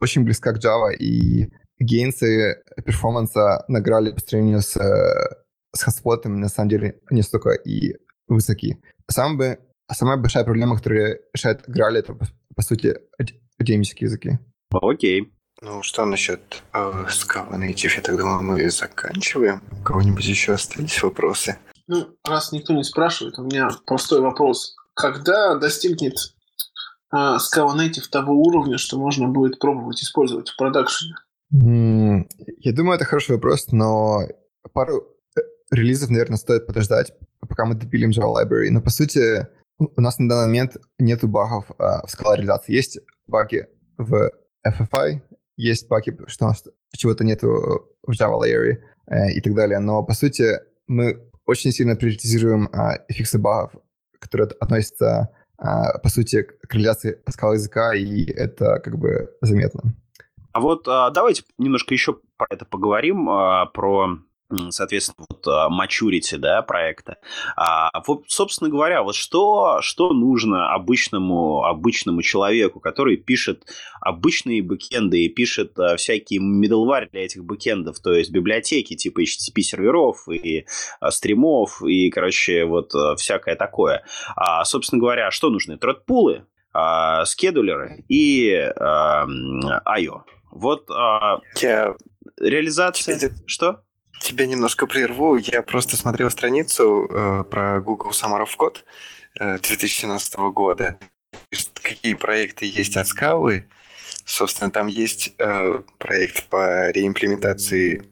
очень 0.00 0.24
близка 0.24 0.52
к 0.52 0.58
Java, 0.58 0.94
и 0.94 1.50
гейнсы 1.80 2.62
перформанса 2.84 3.64
награли 3.68 4.12
по 4.12 4.20
сравнению 4.20 4.60
с, 4.60 4.72
с 4.72 5.86
Hotspot 5.86 6.28
на 6.28 6.48
самом 6.48 6.68
деле 6.68 7.00
не 7.10 7.22
столько 7.22 7.50
и 7.50 7.96
высоки. 8.28 8.78
Самая, 9.10 9.58
самая 9.90 10.16
большая 10.16 10.44
проблема, 10.44 10.76
которая 10.76 11.20
решает 11.32 11.68
Graal, 11.68 11.96
это, 11.96 12.14
по 12.14 12.62
сути, 12.62 12.98
академические 13.58 14.06
языки. 14.06 14.38
Окей. 14.70 15.32
Ну, 15.60 15.82
что 15.82 16.04
насчет 16.04 16.62
э, 16.72 16.78
Scala 17.08 17.58
Native? 17.58 17.96
Я 17.96 18.02
так 18.02 18.16
думаю, 18.16 18.42
мы 18.42 18.70
заканчиваем. 18.70 19.60
У 19.72 19.82
кого-нибудь 19.82 20.24
еще 20.24 20.52
остались 20.52 21.02
вопросы? 21.02 21.58
Ну, 21.88 22.06
раз 22.24 22.52
никто 22.52 22.72
не 22.74 22.84
спрашивает, 22.84 23.38
у 23.38 23.44
меня 23.44 23.68
простой 23.86 24.20
вопрос. 24.20 24.76
Когда 24.94 25.56
достигнет 25.56 26.14
э, 27.12 27.16
Scala 27.16 27.74
Native 27.76 28.08
того 28.10 28.34
уровня, 28.34 28.78
что 28.78 28.98
можно 28.98 29.26
будет 29.26 29.58
пробовать 29.58 30.00
использовать 30.00 30.48
в 30.48 30.56
продакшене? 30.56 31.14
Mm, 31.52 32.26
я 32.58 32.72
думаю, 32.72 32.96
это 32.96 33.04
хороший 33.04 33.34
вопрос, 33.34 33.72
но 33.72 34.20
пару 34.72 35.08
э, 35.36 35.40
релизов, 35.72 36.10
наверное, 36.10 36.36
стоит 36.36 36.68
подождать, 36.68 37.12
пока 37.40 37.64
мы 37.64 37.74
допилим 37.74 38.10
Java 38.10 38.32
Library. 38.32 38.70
Но, 38.70 38.80
по 38.80 38.90
сути, 38.90 39.48
у 39.78 40.00
нас 40.00 40.20
на 40.20 40.28
данный 40.28 40.46
момент 40.46 40.76
нету 41.00 41.26
багов 41.26 41.68
э, 41.70 41.74
в 41.78 42.06
Scala 42.06 42.36
реализации. 42.36 42.74
Есть 42.74 43.00
баги 43.26 43.66
в 43.96 44.30
FFI, 44.64 45.20
есть 45.58 45.88
паки, 45.88 46.16
что 46.28 46.46
у 46.46 46.48
нас 46.48 46.64
чего-то 46.96 47.24
нету 47.24 47.88
в 48.02 48.12
Java 48.12 48.40
Layer 48.40 48.78
э, 49.06 49.32
и 49.32 49.40
так 49.40 49.54
далее. 49.54 49.80
Но, 49.80 50.02
по 50.02 50.14
сути, 50.14 50.60
мы 50.86 51.20
очень 51.44 51.72
сильно 51.72 51.96
приоритизируем 51.96 52.68
э, 52.68 53.12
фиксы 53.12 53.38
багов, 53.38 53.72
которые 54.18 54.48
относятся, 54.60 55.28
э, 55.58 55.64
по 56.02 56.08
сути, 56.08 56.42
к 56.42 56.72
реализации 56.72 57.20
скала 57.28 57.54
языка, 57.54 57.94
и 57.94 58.24
это 58.24 58.80
как 58.80 58.98
бы 58.98 59.30
заметно. 59.42 59.94
А 60.52 60.60
вот 60.60 60.86
э, 60.88 61.10
давайте 61.12 61.42
немножко 61.58 61.92
еще 61.92 62.18
про 62.36 62.46
это 62.50 62.64
поговорим, 62.64 63.28
э, 63.28 63.66
про 63.74 64.18
соответственно, 64.70 65.26
вот 65.28 65.46
maturity, 65.46 66.38
да, 66.38 66.62
проекта. 66.62 67.18
А, 67.56 67.90
вот, 68.06 68.24
собственно 68.28 68.70
говоря, 68.70 69.02
вот 69.02 69.14
что, 69.14 69.80
что 69.82 70.12
нужно 70.12 70.72
обычному, 70.72 71.64
обычному 71.64 72.22
человеку, 72.22 72.80
который 72.80 73.16
пишет 73.16 73.64
обычные 74.00 74.62
бэкенды 74.62 75.24
и 75.24 75.28
пишет 75.28 75.78
а, 75.78 75.96
всякие 75.96 76.40
middleware 76.40 77.10
для 77.10 77.24
этих 77.24 77.44
бэкендов, 77.44 78.00
то 78.00 78.12
есть 78.12 78.30
библиотеки 78.30 78.94
типа 78.94 79.20
HTTP 79.20 79.60
серверов 79.60 80.28
и 80.28 80.66
а, 81.00 81.10
стримов 81.10 81.82
и, 81.82 82.10
короче, 82.10 82.64
вот 82.64 82.94
а, 82.94 83.16
всякое 83.16 83.56
такое. 83.56 84.04
А, 84.36 84.64
собственно 84.64 85.00
говоря, 85.00 85.30
что 85.30 85.50
нужны? 85.50 85.76
Тредпулы, 85.76 86.46
а, 86.72 87.24
скедулеры 87.24 88.04
и 88.08 88.50
а, 88.52 89.26
I.O. 89.84 90.24
Вот 90.50 90.90
а, 90.90 91.40
Я... 91.60 91.94
реализация... 92.40 93.32
Что? 93.46 93.82
Тебя 94.20 94.46
немножко 94.46 94.86
прерву. 94.86 95.36
Я 95.36 95.62
просто 95.62 95.96
смотрел 95.96 96.30
страницу 96.30 97.06
э, 97.10 97.44
про 97.44 97.80
Google 97.80 98.10
Summer 98.10 98.44
of 98.44 98.50
Code 98.58 98.78
э, 99.38 99.58
2017 99.58 100.36
года. 100.52 100.98
Какие 101.82 102.14
проекты 102.14 102.66
есть 102.66 102.96
от 102.96 103.06
Scala. 103.06 103.62
Собственно, 104.24 104.70
там 104.70 104.88
есть 104.88 105.34
э, 105.38 105.80
проект 105.98 106.48
по 106.48 106.90
реимплементации 106.90 108.04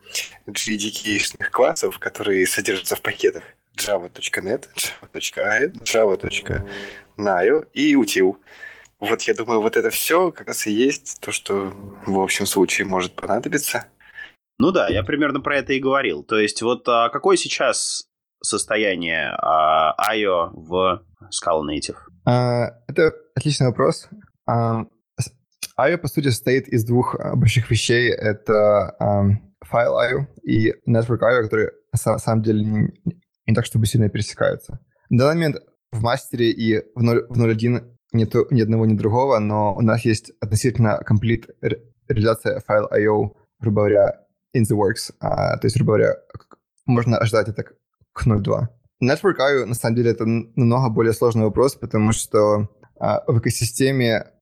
JDK 0.46 1.48
классов, 1.50 1.98
которые 1.98 2.46
содержатся 2.46 2.96
в 2.96 3.02
пакетах 3.02 3.42
java.net, 3.76 4.68
java.ai, 4.74 5.72
java.nio 5.84 7.66
и 7.74 7.94
util. 7.94 8.36
Вот 8.98 9.22
я 9.22 9.34
думаю, 9.34 9.61
вот 9.61 9.76
это 9.76 9.90
все 9.90 10.30
как 10.32 10.48
раз 10.48 10.66
и 10.66 10.72
есть 10.72 11.20
то, 11.20 11.32
что 11.32 11.74
в 12.07 12.18
общем 12.18 12.46
случае 12.46 12.86
может 12.86 13.14
понадобиться. 13.14 13.86
Ну 14.59 14.72
да, 14.72 14.88
я 14.88 15.02
примерно 15.02 15.40
про 15.40 15.59
это 15.59 15.72
и 15.72 15.80
говорил. 15.80 16.24
То 16.24 16.38
есть 16.38 16.62
вот 16.62 16.88
а, 16.88 17.11
какое 17.11 17.36
сейчас 17.36 18.07
состояние 18.42 19.30
а, 19.38 19.94
IO 20.14 20.50
в 20.52 21.02
Scala 21.24 21.62
Native? 21.62 21.96
А, 22.24 22.70
это 22.88 23.12
отличный 23.34 23.66
вопрос. 23.66 24.09
А, 24.46 24.84
IO, 25.78 25.98
по 25.98 26.09
сути, 26.09 26.28
состоит 26.28 26.68
из 26.68 26.84
двух 26.84 27.14
а, 27.14 27.36
больших 27.36 27.70
вещей. 27.70 28.11
Это 28.11 28.96
файл 29.61 29.98
IO 29.98 30.26
и 30.42 30.70
Network 30.88 31.20
IO, 31.20 31.42
которые 31.42 31.72
на 31.92 32.18
самом 32.18 32.42
деле 32.42 32.64
не, 32.64 32.88
не 33.46 33.54
так, 33.54 33.66
чтобы 33.66 33.86
сильно 33.86 34.09
пересекаются. 34.09 34.80
На 35.11 35.24
данный 35.24 35.34
момент 35.34 35.57
в 35.92 36.02
мастере 36.02 36.50
и 36.50 36.82
в 36.94 37.02
0.1 37.02 37.84
нету 38.12 38.46
ни 38.50 38.61
одного, 38.62 38.86
ни 38.86 38.96
другого, 38.96 39.38
но 39.38 39.74
у 39.74 39.82
нас 39.82 40.04
есть 40.04 40.32
относительно 40.40 40.98
комплит 41.04 41.48
реализация 42.09 42.61
файл 42.61 42.86
IO, 42.86 43.36
грубо 43.61 43.82
говоря, 43.82 44.26
in 44.57 44.62
the 44.62 44.76
works. 44.76 45.12
А, 45.20 45.57
то 45.59 45.66
есть, 45.66 45.76
грубо 45.76 45.94
говоря, 45.94 46.14
можно 46.86 47.18
ожидать 47.18 47.48
это 47.48 47.64
к 48.12 48.26
0.2. 48.26 48.68
Network 49.02 49.38
IO, 49.38 49.64
на 49.66 49.74
самом 49.74 49.96
деле, 49.96 50.11
это 50.11 50.24
намного 50.24 50.88
более 50.88 51.12
сложный 51.12 51.44
вопрос, 51.44 51.74
потому 51.74 52.12
что 52.12 52.68
а, 52.98 53.22
в 53.26 53.38
экосистеме 53.38 54.32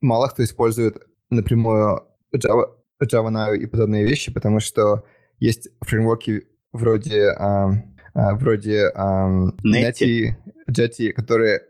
мало 0.00 0.28
кто 0.28 0.44
использует 0.44 1.02
напрямую 1.30 2.02
Java, 2.34 2.66
Java 3.02 3.30
IO 3.30 3.56
и 3.56 3.66
подобные 3.66 4.04
вещи, 4.06 4.32
потому 4.32 4.60
что 4.60 5.04
есть 5.38 5.68
фреймворки 5.80 6.46
вроде, 6.72 7.30
а, 7.30 7.72
а, 8.14 8.34
вроде 8.36 8.90
а, 8.94 9.28
Netty, 9.64 10.34
Jetty, 10.70 11.10
которые 11.12 11.62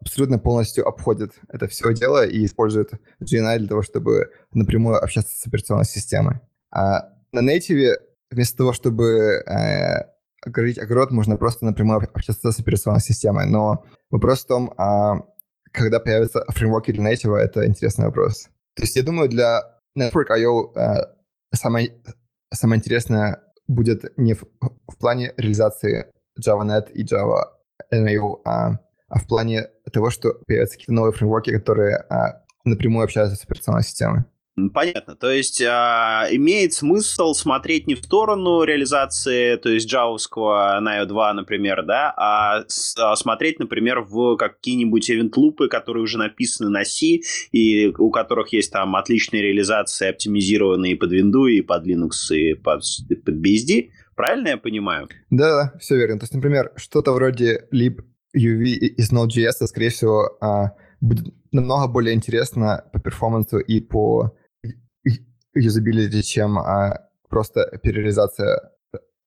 абсолютно 0.00 0.38
полностью 0.38 0.86
обходят 0.86 1.32
это 1.48 1.66
все 1.66 1.92
дело 1.92 2.26
и 2.26 2.44
используют 2.44 2.92
GNI 3.22 3.58
для 3.58 3.68
того, 3.68 3.82
чтобы 3.82 4.30
напрямую 4.52 5.02
общаться 5.02 5.36
с 5.36 5.46
операционной 5.46 5.84
системой. 5.84 6.40
А 6.70 7.10
на 7.32 7.40
нейтиве 7.40 7.98
вместо 8.30 8.58
того, 8.58 8.72
чтобы 8.72 9.42
э, 9.46 10.04
огородить 10.44 10.78
огород, 10.78 11.10
можно 11.10 11.36
просто 11.36 11.64
напрямую 11.64 12.08
общаться 12.12 12.52
с 12.52 12.60
операционной 12.60 13.00
системой. 13.00 13.46
Но 13.46 13.84
вопрос 14.10 14.44
в 14.44 14.46
том, 14.46 14.74
а 14.76 15.20
когда 15.72 16.00
появятся 16.00 16.44
фреймворки 16.48 16.92
для 16.92 17.12
native, 17.12 17.36
это 17.36 17.66
интересный 17.66 18.06
вопрос. 18.06 18.48
То 18.74 18.82
есть 18.82 18.96
я 18.96 19.02
думаю, 19.02 19.28
для 19.28 19.62
Network 19.98 20.30
I.O. 20.30 20.72
Э, 20.74 21.14
самое, 21.54 21.92
самое 22.52 22.78
интересное 22.78 23.42
будет 23.66 24.16
не 24.16 24.34
в, 24.34 24.44
в 24.60 24.98
плане 24.98 25.32
реализации 25.36 26.10
JavaNet 26.44 26.92
и 26.92 27.04
Java 27.04 27.44
NIO, 27.92 28.40
а, 28.44 28.78
а 29.08 29.18
в 29.18 29.26
плане 29.26 29.68
того, 29.92 30.10
что 30.10 30.34
появятся 30.46 30.74
какие-то 30.74 30.92
новые 30.92 31.12
фреймворки, 31.12 31.50
которые 31.50 31.96
а, 31.96 32.44
напрямую 32.64 33.04
общаются 33.04 33.36
с 33.36 33.44
операционной 33.44 33.82
системой. 33.82 34.24
Понятно. 34.68 35.16
То 35.16 35.30
есть 35.30 35.62
а, 35.62 36.26
имеет 36.30 36.72
смысл 36.72 37.32
смотреть 37.32 37.86
не 37.86 37.94
в 37.94 38.04
сторону 38.04 38.62
реализации, 38.64 39.56
то 39.56 39.70
есть 39.70 39.88
джавовского 39.88 40.80
Nio 40.82 41.06
2, 41.06 41.32
например, 41.34 41.84
да, 41.84 42.12
а, 42.16 42.64
с, 42.68 42.94
а 42.98 43.16
смотреть, 43.16 43.58
например, 43.58 44.00
в 44.00 44.36
какие-нибудь 44.36 45.10
event-лупы, 45.10 45.68
которые 45.68 46.02
уже 46.02 46.18
написаны 46.18 46.70
на 46.70 46.84
C, 46.84 47.20
и 47.52 47.92
у 47.98 48.10
которых 48.10 48.52
есть 48.52 48.72
там 48.72 48.96
отличные 48.96 49.42
реализации, 49.42 50.08
оптимизированные 50.08 50.96
под 50.96 51.12
Windows, 51.12 51.50
и 51.50 51.62
под 51.62 51.86
Linux, 51.86 52.34
и 52.34 52.54
под, 52.54 52.82
под 53.24 53.34
BSD. 53.34 53.90
Правильно 54.16 54.48
я 54.48 54.56
понимаю? 54.58 55.08
Да, 55.30 55.72
да, 55.72 55.78
все 55.78 55.96
верно. 55.96 56.18
То 56.18 56.24
есть, 56.24 56.34
например, 56.34 56.72
что-то 56.76 57.12
вроде 57.12 57.66
lib 57.72 58.02
UV 58.36 58.64
из 58.96 59.12
Node.js, 59.12 59.66
скорее 59.66 59.88
всего, 59.88 60.36
а, 60.40 60.72
будет 61.00 61.34
намного 61.52 61.88
более 61.88 62.14
интересно 62.14 62.84
по 62.92 63.00
перформансу 63.00 63.58
и 63.58 63.80
по 63.80 64.36
юзабилити, 65.54 66.22
чем 66.22 66.58
а, 66.58 67.08
просто 67.28 67.78
перереализация 67.82 68.72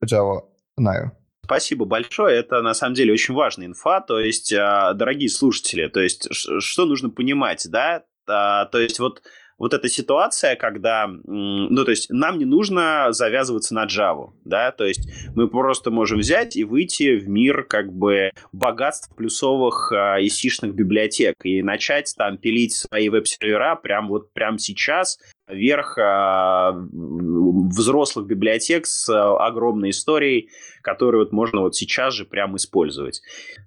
Java 0.03 0.41
Nio. 0.79 1.11
Спасибо 1.45 1.85
большое. 1.85 2.39
Это 2.39 2.61
на 2.61 2.73
самом 2.73 2.95
деле 2.95 3.13
очень 3.13 3.33
важная 3.33 3.67
инфа. 3.67 4.01
То 4.01 4.19
есть, 4.19 4.53
а, 4.53 4.93
дорогие 4.93 5.29
слушатели, 5.29 5.87
то 5.87 5.99
есть, 5.99 6.27
что 6.31 6.85
нужно 6.85 7.09
понимать, 7.09 7.67
да? 7.69 8.03
А, 8.27 8.65
то 8.65 8.79
есть, 8.79 8.99
вот 8.99 9.21
вот 9.57 9.73
эта 9.73 9.87
ситуация, 9.87 10.55
когда, 10.55 11.07
ну, 11.07 11.85
то 11.85 11.91
есть 11.91 12.09
нам 12.09 12.37
не 12.37 12.45
нужно 12.45 13.07
завязываться 13.11 13.73
на 13.73 13.85
Java, 13.85 14.31
да, 14.43 14.71
то 14.71 14.83
есть 14.83 15.07
мы 15.35 15.47
просто 15.47 15.91
можем 15.91 16.19
взять 16.19 16.55
и 16.55 16.63
выйти 16.63 17.15
в 17.15 17.29
мир 17.29 17.63
как 17.63 17.93
бы 17.93 18.31
богатств 18.51 19.15
плюсовых 19.15 19.91
э, 19.91 20.25
исишных 20.25 20.73
библиотек 20.73 21.35
и 21.43 21.61
начать 21.61 22.13
там 22.17 22.37
пилить 22.37 22.73
свои 22.73 23.09
веб-сервера 23.09 23.75
прям 23.75 24.07
вот 24.07 24.33
прям 24.33 24.57
сейчас 24.57 25.19
вверх 25.47 25.97
э, 25.97 26.71
взрослых 26.73 28.27
библиотек 28.27 28.85
с 28.85 29.09
э, 29.09 29.13
огромной 29.13 29.89
историей, 29.89 30.49
которую 30.81 31.25
вот 31.25 31.33
можно 31.33 31.61
вот 31.61 31.75
сейчас 31.75 32.13
же 32.13 32.25
прям 32.25 32.55
использовать. 32.55 33.21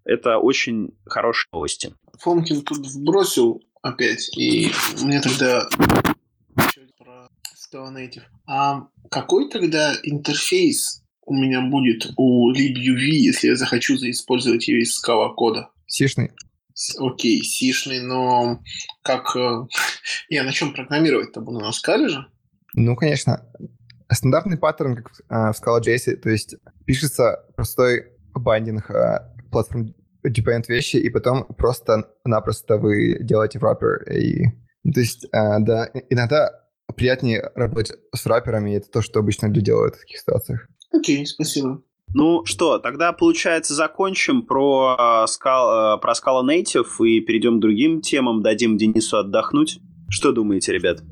Это 0.05 0.39
очень 0.39 0.91
хорошие 1.05 1.49
новости. 1.53 1.95
Фомкин 2.21 2.63
тут 2.63 2.87
вбросил 2.87 3.63
опять. 3.83 4.37
И 4.37 4.71
мне 5.03 5.21
тогда 5.21 5.69
про 6.99 7.29
Scala 7.55 7.95
Native. 7.95 8.23
А 8.47 8.89
какой 9.11 9.51
тогда 9.51 9.95
интерфейс 10.03 11.03
у 11.25 11.35
меня 11.35 11.61
будет 11.61 12.13
у 12.17 12.53
libuv, 12.53 12.99
если 12.99 13.49
я 13.49 13.57
захочу 13.57 13.95
использовать 13.97 14.67
весь 14.69 14.97
Scala 14.97 15.35
кода? 15.35 15.71
Сишный. 15.87 16.31
Окей, 16.99 17.43
сишный, 17.43 18.01
но 18.01 18.63
как... 19.03 19.35
Э, 19.37 19.67
я 20.29 20.45
на 20.45 20.53
чем 20.53 20.73
программировать-то 20.73 21.41
буду? 21.41 21.61
На 21.61 21.73
скале 21.73 22.09
же? 22.09 22.27
Ну, 22.75 22.97
конечно. 22.97 23.47
Стандартный 24.11 24.59
паттерн, 24.59 24.97
как 24.97 25.13
в 25.13 25.61
Scala.js, 25.61 26.17
то 26.17 26.31
есть 26.31 26.57
пишется 26.85 27.45
простой 27.57 28.13
байдинг 28.35 28.91
платформ 29.51 29.95
depend 30.31 30.65
вещи, 30.69 30.97
и 30.97 31.09
потом 31.11 31.45
просто-напросто 31.45 32.77
вы 32.77 33.19
делаете 33.21 33.59
враппер. 33.59 34.03
И, 34.13 34.47
ну, 34.85 34.93
то 34.93 35.01
есть, 35.01 35.25
э, 35.25 35.29
да, 35.61 35.89
иногда 36.11 36.51
приятнее 36.95 37.51
работать 37.55 37.99
с 38.15 38.27
рэперами, 38.27 38.77
это 38.77 38.89
то, 38.91 39.03
что 39.03 39.21
обычно 39.21 39.47
люди 39.47 39.61
делают 39.61 39.97
в 39.97 40.01
таких 40.01 40.19
ситуациях. 40.19 40.69
Окей, 40.93 41.27
спасибо. 41.27 41.83
Ну 42.19 42.47
что, 42.47 42.79
тогда, 42.79 43.13
получается, 43.13 43.75
закончим 43.75 44.41
про, 44.41 45.25
э, 45.25 45.27
скал, 45.27 45.97
э, 45.97 46.01
про 46.01 46.15
Scala 46.15 46.43
Native 46.43 47.07
и 47.07 47.21
перейдем 47.21 47.59
к 47.59 47.61
другим 47.61 48.01
темам, 48.01 48.43
дадим 48.43 48.79
Денису 48.79 49.19
отдохнуть. 49.19 49.81
Что 50.09 50.33
думаете, 50.33 50.73
ребят? 50.73 51.03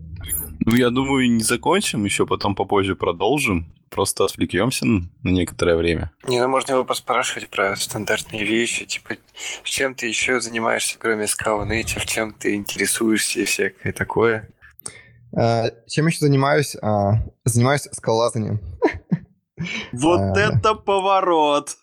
Ну, 0.61 0.75
я 0.75 0.89
думаю, 0.89 1.31
не 1.31 1.43
закончим, 1.43 2.07
еще 2.07 2.25
потом 2.25 2.55
попозже 2.55 2.97
продолжим. 2.97 3.67
Просто 3.91 4.25
отвлекемся 4.25 4.87
на 4.87 5.07
некоторое 5.23 5.77
время. 5.77 6.11
Не, 6.27 6.41
ну 6.41 6.49
можно 6.49 6.73
его 6.73 6.85
поспрашивать 6.87 7.51
про 7.51 7.77
стандартные 7.77 8.43
вещи, 8.43 8.87
типа, 8.87 9.19
чем 9.63 9.95
ты 9.95 10.07
еще 10.07 10.41
занимаешься, 10.41 10.97
кроме 10.99 11.27
Scala 11.27 11.69
Native, 11.69 12.07
чем 12.07 12.33
ты 12.33 12.55
интересуешься 12.55 13.41
и 13.41 13.45
всякое 13.45 13.93
такое. 13.93 14.49
А, 15.37 15.67
чем 15.87 16.07
еще 16.07 16.21
занимаюсь? 16.21 16.75
А, 16.81 17.17
занимаюсь 17.45 17.89
скалолазанием. 17.93 18.59
Вот 19.93 20.21
а, 20.21 20.39
это 20.39 20.75
поворот! 20.75 21.77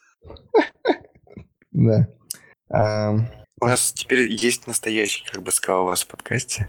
Да. 1.71 2.07
У 2.69 3.65
нас 3.65 3.93
теперь 3.93 4.31
есть 4.31 4.67
настоящий 4.67 5.25
как 5.25 5.43
бы 5.43 5.51
скал 5.51 5.83
у 5.83 5.85
вас 5.87 6.03
в 6.03 6.07
подкасте. 6.07 6.67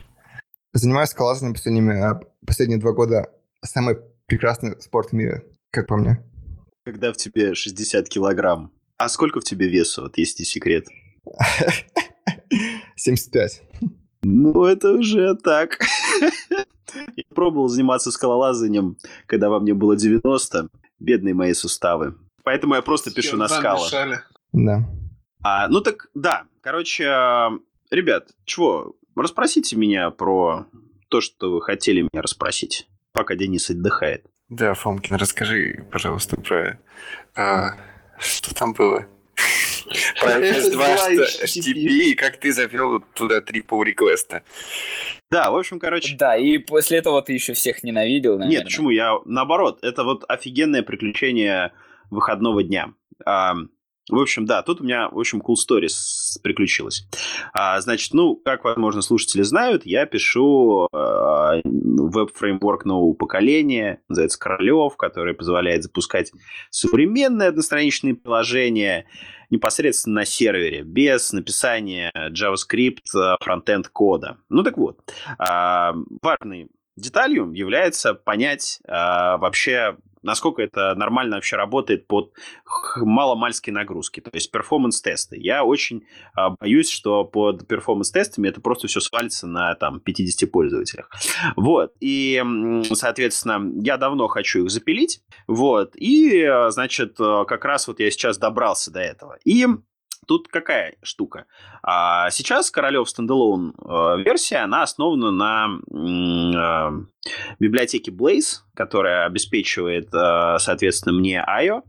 Занимаюсь 0.73 1.11
скалолазанием 1.11 1.55
последними, 1.55 2.21
последние 2.47 2.79
два 2.79 2.93
года. 2.93 3.31
Самый 3.65 3.97
прекрасный 4.27 4.81
спорт 4.81 5.11
в 5.11 5.13
мире, 5.13 5.45
как 5.71 5.87
по 5.87 5.97
мне. 5.97 6.23
Когда 6.85 7.13
в 7.13 7.17
тебе 7.17 7.55
60 7.55 8.09
килограмм. 8.09 8.73
А 8.97 9.09
сколько 9.09 9.41
в 9.41 9.45
тебе 9.45 9.69
весу, 9.69 10.03
вот 10.03 10.19
есть 10.19 10.41
и 10.41 10.45
секрет? 10.45 10.87
75. 12.97 13.63
Ну, 14.23 14.65
это 14.65 14.93
уже 14.93 15.35
так. 15.37 15.79
Я 17.17 17.25
пробовал 17.35 17.69
заниматься 17.69 18.11
скалолазанием, 18.11 18.97
когда 19.27 19.49
во 19.49 19.61
мне 19.61 19.75
было 19.75 19.97
90. 19.97 20.69
Бедные 21.03 21.35
мои 21.35 21.53
суставы. 21.53 22.15
Поэтому 22.45 22.75
я 22.75 22.83
просто 22.83 23.13
пишу 23.13 23.37
на 23.37 23.49
скалах. 23.49 23.93
Да. 24.53 24.85
А, 25.43 25.69
ну 25.69 25.81
так, 25.81 26.09
да. 26.15 26.45
Короче, 26.61 27.05
ребят, 27.91 28.29
чего, 28.45 28.95
расспросите 29.17 29.77
меня 29.77 30.11
про 30.11 30.67
то, 31.09 31.21
что 31.21 31.53
вы 31.53 31.63
хотели 31.63 32.03
меня 32.03 32.23
расспросить 32.23 32.89
пока 33.13 33.35
Денис 33.35 33.71
отдыхает. 33.71 34.25
Да, 34.49 34.75
Фомкин, 34.75 35.17
расскажи, 35.17 35.87
пожалуйста, 35.91 36.37
про... 36.37 36.79
А, 37.35 37.77
что 38.19 38.55
там 38.55 38.73
было? 38.73 39.07
Про 40.21 40.39
FS2 40.39 41.19
HTTP 41.45 41.75
и 41.75 42.15
как 42.15 42.39
ты 42.39 42.53
завел 42.53 43.01
туда 43.15 43.41
три 43.41 43.61
pull 43.61 43.85
реквеста 43.85 44.43
Да, 45.33 45.51
в 45.51 45.57
общем, 45.57 45.78
короче... 45.80 46.14
Да, 46.14 46.37
и 46.37 46.59
после 46.59 46.99
этого 46.99 47.22
ты 47.22 47.33
еще 47.33 47.55
всех 47.55 47.83
ненавидел, 47.83 48.33
наверное. 48.33 48.51
Нет, 48.59 48.64
почему? 48.64 48.91
Я, 48.91 49.16
наоборот, 49.24 49.78
это 49.83 50.05
вот 50.05 50.24
офигенное 50.28 50.83
приключение 50.83 51.72
выходного 52.11 52.62
дня. 52.62 52.93
В 54.11 54.19
общем, 54.19 54.47
да, 54.47 54.63
тут 54.63 54.81
у 54.81 54.85
меня, 54.85 55.09
в 55.09 55.19
общем, 55.19 55.41
cool 55.41 55.55
story 55.55 55.87
приключилась. 56.43 57.07
А, 57.53 57.81
значит, 57.81 58.15
ну, 58.15 58.35
как, 58.37 58.65
возможно, 58.65 59.01
слушатели 59.01 59.43
знают, 59.43 59.87
я 59.87 60.07
пишу 60.07 60.89
а, 60.93 61.61
веб-фреймворк 61.65 62.85
нового 62.85 63.15
поколения, 63.15 64.03
называется 64.09 64.39
Королев, 64.39 64.97
который 64.97 65.35
позволяет 65.35 65.85
запускать 65.85 66.33
современные 66.71 67.51
одностраничные 67.51 68.15
приложения 68.15 69.07
непосредственно 69.51 70.21
на 70.21 70.25
сервере, 70.25 70.83
без 70.83 71.33
написания 71.33 72.11
JavaScript 72.31 73.05
а, 73.15 73.37
фронтенд 73.41 73.89
кода. 73.89 74.39
Ну 74.49 74.65
так 74.65 74.79
вот, 74.79 74.99
а, 75.39 75.95
важной 76.21 76.69
деталью 76.97 77.53
является 77.53 78.15
понять 78.15 78.81
а, 78.89 79.37
вообще 79.39 79.97
насколько 80.23 80.62
это 80.62 80.95
нормально 80.95 81.37
вообще 81.37 81.57
работает 81.57 82.07
под 82.07 82.33
маломальской 82.97 83.73
нагрузки, 83.73 84.20
то 84.20 84.31
есть 84.33 84.51
performance-тесты. 84.51 85.37
Я 85.39 85.64
очень 85.64 86.05
а, 86.35 86.51
боюсь, 86.51 86.91
что 86.91 87.25
под 87.25 87.66
перформанс-тестами 87.66 88.49
это 88.49 88.61
просто 88.61 88.89
все 88.89 89.01
свалится 89.01 89.47
на 89.47 89.75
там 89.75 90.01
50 90.01 90.51
пользователях. 90.51 91.11
Вот, 91.57 91.93
и, 92.01 92.43
соответственно, 92.93 93.70
я 93.83 93.97
давно 93.97 94.29
хочу 94.29 94.64
их 94.64 94.70
запилить, 94.70 95.23
вот, 95.47 95.93
и, 95.97 96.49
значит, 96.68 97.16
как 97.16 97.64
раз 97.64 97.89
вот 97.89 98.01
я 98.01 98.11
сейчас 98.11 98.39
добрался 98.39 98.91
до 98.91 99.01
этого. 99.01 99.39
И 99.45 99.66
Тут 100.27 100.49
какая 100.49 100.95
штука? 101.03 101.47
А, 101.83 102.31
сейчас 102.31 102.70
Korolev 102.70 103.11
standalone 103.11 103.75
э, 103.77 104.23
версия, 104.25 104.59
она 104.59 104.83
основана 104.83 105.33
на 105.33 105.79
э, 105.91 107.55
библиотеке 107.59 108.12
Blaze, 108.12 108.61
которая 108.75 109.27
обеспечивает, 109.27 110.14
э, 110.14 110.59
соответственно, 110.59 111.18
мне 111.18 111.45
IO. 111.45 111.83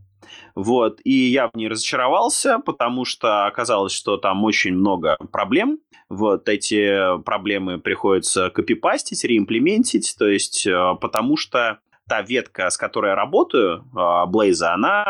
Вот, 0.55 0.99
и 1.03 1.13
я 1.13 1.47
в 1.47 1.55
ней 1.55 1.67
разочаровался, 1.67 2.57
потому 2.59 3.05
что 3.05 3.45
оказалось, 3.45 3.93
что 3.93 4.17
там 4.17 4.43
очень 4.43 4.73
много 4.73 5.17
проблем. 5.31 5.79
Вот 6.09 6.49
эти 6.49 7.21
проблемы 7.23 7.79
приходится 7.79 8.49
копипастить, 8.49 9.23
реимплементить, 9.23 10.15
то 10.17 10.27
есть 10.27 10.67
потому 11.01 11.38
что 11.38 11.79
та 12.07 12.21
ветка, 12.21 12.69
с 12.69 12.77
которой 12.77 13.09
я 13.09 13.15
работаю, 13.15 13.84
Blaze, 13.93 14.63
она 14.63 15.05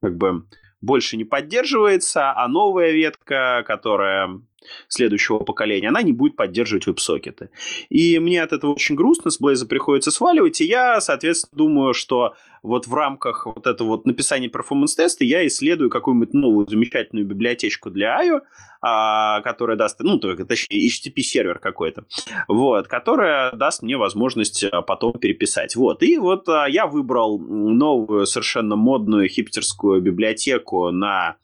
как 0.00 0.16
бы 0.16 0.44
больше 0.82 1.16
не 1.16 1.24
поддерживается, 1.24 2.32
а 2.36 2.46
новая 2.48 2.90
ветка, 2.90 3.64
которая 3.66 4.40
следующего 4.88 5.38
поколения, 5.38 5.88
она 5.88 6.02
не 6.02 6.12
будет 6.12 6.36
поддерживать 6.36 6.86
веб-сокеты. 6.86 7.50
И 7.88 8.18
мне 8.18 8.42
от 8.42 8.52
этого 8.52 8.72
очень 8.72 8.94
грустно, 8.94 9.30
с 9.30 9.40
Blazor 9.40 9.66
приходится 9.66 10.10
сваливать, 10.10 10.60
и 10.60 10.64
я, 10.64 11.00
соответственно, 11.00 11.56
думаю, 11.56 11.94
что 11.94 12.34
вот 12.62 12.86
в 12.86 12.94
рамках 12.94 13.46
вот 13.46 13.66
этого 13.66 13.88
вот 13.88 14.06
написания 14.06 14.48
performance-теста 14.48 15.24
я 15.24 15.46
исследую 15.46 15.90
какую-нибудь 15.90 16.32
новую 16.32 16.66
замечательную 16.68 17.26
библиотечку 17.26 17.90
для 17.90 18.24
IO, 18.24 18.40
а, 18.80 19.40
которая 19.42 19.76
даст, 19.76 20.00
ну, 20.00 20.18
точнее, 20.18 20.88
HTTP-сервер 20.88 21.58
какой-то, 21.58 22.04
вот, 22.48 22.88
которая 22.88 23.52
даст 23.52 23.82
мне 23.82 23.96
возможность 23.96 24.64
а, 24.64 24.82
потом 24.82 25.12
переписать. 25.14 25.76
Вот, 25.76 26.02
и 26.02 26.18
вот 26.18 26.48
а, 26.48 26.66
я 26.68 26.86
выбрал 26.86 27.38
новую 27.38 28.26
совершенно 28.26 28.76
модную 28.76 29.28
хипстерскую 29.28 30.00
библиотеку 30.00 30.90
на 30.90 31.36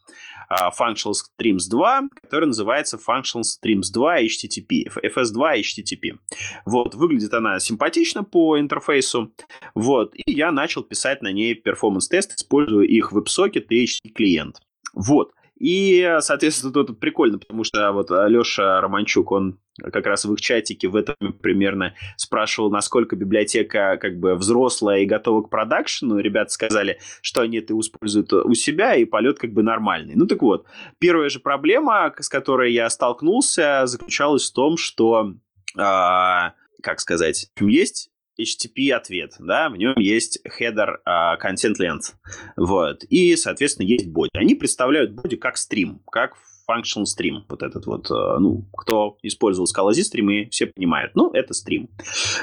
Functional 0.77 1.13
Streams 1.13 1.69
2, 1.69 2.09
который 2.21 2.45
называется 2.45 2.97
Functional 2.97 3.43
Streams 3.43 3.91
2 3.93 4.21
HTTP, 4.23 4.87
FS2 5.03 5.61
HTTP. 5.61 6.17
Вот, 6.65 6.95
выглядит 6.95 7.33
она 7.33 7.59
симпатично 7.59 8.23
по 8.23 8.59
интерфейсу, 8.59 9.31
вот, 9.75 10.13
и 10.15 10.31
я 10.31 10.51
начал 10.51 10.83
писать 10.83 11.21
на 11.21 11.31
ней 11.31 11.53
performance-тест, 11.53 12.33
используя 12.35 12.85
их 12.85 13.13
WebSocket 13.13 13.65
и 13.69 13.85
HTTP 13.85 14.09
клиент. 14.13 14.59
Вот. 14.93 15.33
И, 15.59 16.17
соответственно, 16.21 16.71
тут 16.71 16.99
прикольно, 16.99 17.37
потому 17.37 17.63
что 17.63 17.91
вот 17.91 18.09
Леша 18.09 18.79
Романчук, 18.79 19.31
он 19.31 19.59
как 19.91 20.05
раз 20.05 20.25
в 20.25 20.33
их 20.33 20.41
чатике 20.41 20.87
в 20.87 20.95
этом 20.95 21.15
примерно 21.41 21.93
спрашивал, 22.15 22.71
насколько 22.71 23.15
библиотека 23.15 23.97
как 23.97 24.19
бы 24.19 24.35
взрослая 24.35 24.99
и 24.99 25.05
готова 25.05 25.41
к 25.41 25.49
продакшену. 25.49 26.19
Ребята 26.19 26.51
сказали, 26.51 26.99
что 27.21 27.41
они 27.41 27.57
это 27.57 27.77
используют 27.77 28.31
у 28.33 28.53
себя, 28.53 28.95
и 28.95 29.05
полет 29.05 29.37
как 29.37 29.51
бы 29.51 29.61
нормальный. 29.61 30.15
Ну 30.15 30.27
так 30.27 30.41
вот, 30.41 30.65
первая 30.97 31.29
же 31.29 31.39
проблема, 31.39 32.13
с 32.17 32.29
которой 32.29 32.71
я 32.73 32.89
столкнулся, 32.89 33.85
заключалась 33.85 34.49
в 34.49 34.53
том, 34.53 34.77
что, 34.77 35.33
э, 35.75 35.81
как 35.81 36.99
сказать, 36.99 37.49
есть 37.59 38.09
HTTP 38.39 38.91
ответ, 38.91 39.33
да, 39.39 39.69
в 39.69 39.77
нем 39.77 39.93
есть 39.97 40.39
header 40.45 40.97
uh, 41.07 41.37
content 41.43 41.75
length, 41.79 42.13
вот, 42.55 43.03
и, 43.03 43.35
соответственно, 43.35 43.87
есть 43.87 44.07
боди. 44.07 44.31
Они 44.33 44.55
представляют 44.55 45.11
боди 45.11 45.35
как 45.35 45.57
стрим, 45.57 46.01
как 46.11 46.35
functional 46.69 47.05
stream, 47.05 47.43
вот 47.49 47.63
этот 47.63 47.85
вот, 47.87 48.09
uh, 48.11 48.37
ну, 48.39 48.65
кто 48.77 49.17
использовал 49.23 49.67
Scala 49.67 49.93
стримы, 49.93 50.47
все 50.51 50.67
понимают, 50.67 51.15
ну, 51.15 51.31
это 51.31 51.53
стрим, 51.53 51.89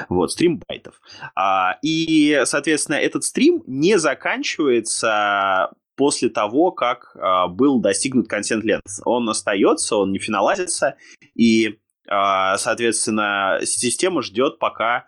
вот, 0.09 0.31
стрим 0.31 0.61
байтов. 0.67 0.99
Uh, 1.37 1.73
и, 1.81 2.41
соответственно, 2.45 2.95
этот 2.95 3.23
стрим 3.23 3.63
не 3.65 3.97
заканчивается 3.97 5.71
после 5.95 6.29
того, 6.29 6.71
как 6.71 7.15
uh, 7.15 7.47
был 7.47 7.79
достигнут 7.79 8.31
content 8.31 8.63
length. 8.63 9.01
Он 9.05 9.29
остается, 9.29 9.95
он 9.95 10.11
не 10.11 10.19
финалазится, 10.19 10.95
и, 11.35 11.79
соответственно, 12.07 13.59
система 13.63 14.21
ждет, 14.21 14.59
пока 14.59 15.05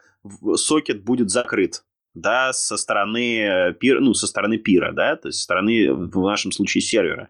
сокет 0.56 1.04
будет 1.04 1.30
закрыт 1.30 1.84
да, 2.14 2.54
со 2.54 2.78
стороны 2.78 3.40
э, 3.42 3.74
пира, 3.74 4.00
ну, 4.00 4.14
со 4.14 4.28
стороны 4.28 4.58
пира, 4.58 4.92
да, 4.92 5.16
то 5.16 5.28
есть 5.28 5.40
со 5.40 5.44
стороны, 5.44 5.94
в 5.94 6.22
нашем 6.24 6.52
случае, 6.52 6.82
сервера. 6.82 7.30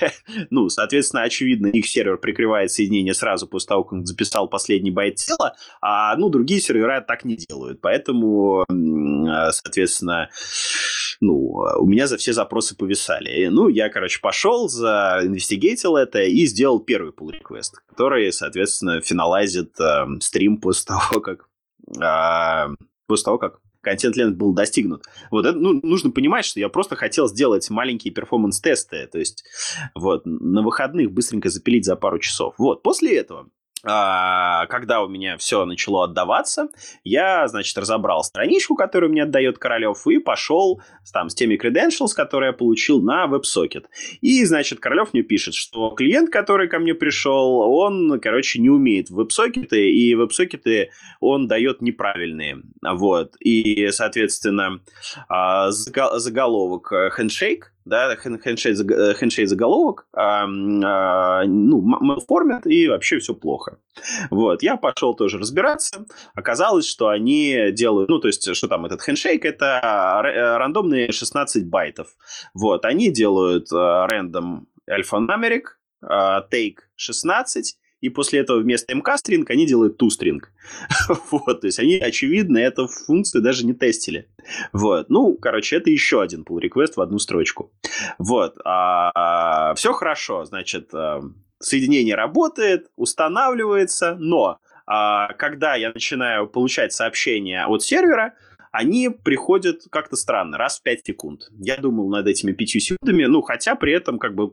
ну, 0.50 0.68
соответственно, 0.68 1.22
очевидно, 1.22 1.68
их 1.68 1.86
сервер 1.86 2.18
прикрывает 2.18 2.70
соединение 2.70 3.14
сразу 3.14 3.46
после 3.46 3.68
того, 3.68 3.84
как 3.84 3.92
он 3.92 4.06
записал 4.06 4.48
последний 4.48 4.90
байт 4.90 5.16
тела, 5.16 5.54
а, 5.80 6.16
ну, 6.16 6.28
другие 6.28 6.60
сервера 6.60 7.00
так 7.00 7.24
не 7.24 7.36
делают, 7.36 7.80
поэтому, 7.80 8.64
э, 8.68 9.52
соответственно, 9.52 10.30
ну, 11.20 11.64
у 11.78 11.86
меня 11.86 12.06
за 12.06 12.18
все 12.18 12.32
запросы 12.32 12.76
повисали. 12.76 13.46
Ну, 13.46 13.68
я, 13.68 13.88
короче, 13.88 14.20
пошел, 14.20 14.68
за 14.68 15.20
инвестигейтил 15.22 15.96
это 15.96 16.22
и 16.22 16.44
сделал 16.46 16.80
первый 16.80 17.12
pull 17.12 17.30
request, 17.30 17.74
который, 17.88 18.30
соответственно, 18.32 19.00
финалайзит 19.00 19.80
э, 19.80 20.04
стрим 20.20 20.58
после 20.58 20.86
того, 20.88 21.20
как 21.20 21.46
а, 21.46 21.53
после 21.86 23.24
того, 23.24 23.38
как 23.38 23.60
контент 23.84 24.16
лент 24.16 24.36
был 24.36 24.52
достигнут. 24.54 25.04
Вот 25.30 25.46
это, 25.46 25.56
ну, 25.58 25.80
нужно 25.82 26.10
понимать, 26.10 26.44
что 26.44 26.58
я 26.58 26.68
просто 26.68 26.96
хотел 26.96 27.28
сделать 27.28 27.68
маленькие 27.70 28.12
перформанс-тесты, 28.12 29.06
то 29.06 29.18
есть 29.18 29.44
вот 29.94 30.22
на 30.24 30.62
выходных 30.62 31.12
быстренько 31.12 31.50
запилить 31.50 31.84
за 31.84 31.94
пару 31.94 32.18
часов. 32.18 32.54
Вот, 32.58 32.82
после 32.82 33.18
этого 33.18 33.42
а, 33.42 33.46
когда 33.84 35.02
у 35.02 35.08
меня 35.08 35.36
все 35.36 35.64
начало 35.64 36.04
отдаваться, 36.04 36.68
я, 37.02 37.46
значит, 37.48 37.76
разобрал 37.76 38.24
страничку, 38.24 38.76
которую 38.76 39.10
мне 39.10 39.24
отдает 39.24 39.58
Королев, 39.58 40.06
и 40.06 40.18
пошел 40.18 40.80
там 41.12 41.28
с 41.28 41.34
теми 41.34 41.56
credentials, 41.56 42.14
которые 42.14 42.48
я 42.48 42.52
получил 42.52 43.00
на 43.02 43.26
WebSocket. 43.26 43.84
И, 44.20 44.44
значит, 44.44 44.80
Королев 44.80 45.12
мне 45.12 45.22
пишет, 45.22 45.54
что 45.54 45.90
клиент, 45.90 46.30
который 46.30 46.68
ко 46.68 46.78
мне 46.78 46.94
пришел, 46.94 47.60
он, 47.60 48.18
короче, 48.20 48.60
не 48.60 48.70
умеет 48.70 49.10
WebSocket, 49.10 49.76
и 49.76 50.14
WebSocket 50.14 50.88
он 51.20 51.46
дает 51.46 51.82
неправильные. 51.82 52.62
Вот. 52.82 53.34
И, 53.40 53.88
соответственно, 53.90 54.80
а, 55.28 55.70
заголовок 55.70 56.92
handshake, 57.18 57.73
да, 57.84 58.16
хендшейд, 58.16 58.78
хендшейд 59.18 59.48
заголовок, 59.48 60.06
а, 60.12 60.44
а, 60.44 61.44
ну, 61.44 61.80
малформят, 61.80 62.66
и 62.66 62.88
вообще 62.88 63.18
все 63.18 63.34
плохо. 63.34 63.78
Вот, 64.30 64.62
я 64.62 64.76
пошел 64.76 65.14
тоже 65.14 65.38
разбираться. 65.38 66.06
Оказалось, 66.34 66.86
что 66.86 67.08
они 67.08 67.72
делают, 67.72 68.08
ну, 68.08 68.18
то 68.18 68.28
есть, 68.28 68.54
что 68.54 68.68
там 68.68 68.86
этот 68.86 69.02
хендшейк, 69.02 69.44
это 69.44 69.80
рандомные 70.58 71.12
16 71.12 71.68
байтов. 71.68 72.08
Вот, 72.54 72.84
они 72.84 73.10
делают 73.10 73.70
рандом 73.70 74.68
альфа-номерик, 74.88 75.78
take 76.02 76.76
16, 76.96 77.78
и 78.00 78.08
после 78.08 78.40
этого 78.40 78.60
вместо 78.60 78.92
mk-string 78.92 79.44
они 79.48 79.66
делают 79.66 80.00
toString. 80.00 80.40
вот, 81.30 81.60
то 81.60 81.66
есть 81.66 81.78
они, 81.78 81.96
очевидно, 81.96 82.58
эту 82.58 82.86
функцию 82.86 83.42
даже 83.42 83.66
не 83.66 83.72
тестили. 83.72 84.28
Вот, 84.72 85.08
ну, 85.10 85.36
короче, 85.36 85.76
это 85.76 85.90
еще 85.90 86.20
один 86.20 86.42
pull 86.42 86.60
request 86.60 86.94
в 86.96 87.00
одну 87.00 87.18
строчку. 87.18 87.72
Вот, 88.18 88.56
а, 88.64 89.10
а, 89.14 89.74
все 89.74 89.92
хорошо, 89.92 90.44
значит, 90.44 90.90
а, 90.92 91.22
соединение 91.60 92.14
работает, 92.14 92.88
устанавливается, 92.96 94.16
но 94.18 94.58
а, 94.86 95.32
когда 95.34 95.74
я 95.74 95.92
начинаю 95.92 96.46
получать 96.46 96.92
сообщения 96.92 97.64
от 97.64 97.82
сервера, 97.82 98.34
они 98.70 99.08
приходят 99.08 99.82
как-то 99.90 100.16
странно, 100.16 100.58
раз 100.58 100.80
в 100.80 100.82
5 100.82 101.06
секунд. 101.06 101.48
Я 101.52 101.76
думал 101.76 102.08
над 102.10 102.26
этими 102.26 102.52
5 102.52 102.68
секундами, 102.68 103.24
ну, 103.24 103.40
хотя 103.40 103.76
при 103.76 103.92
этом 103.92 104.18
как 104.18 104.34
бы 104.34 104.52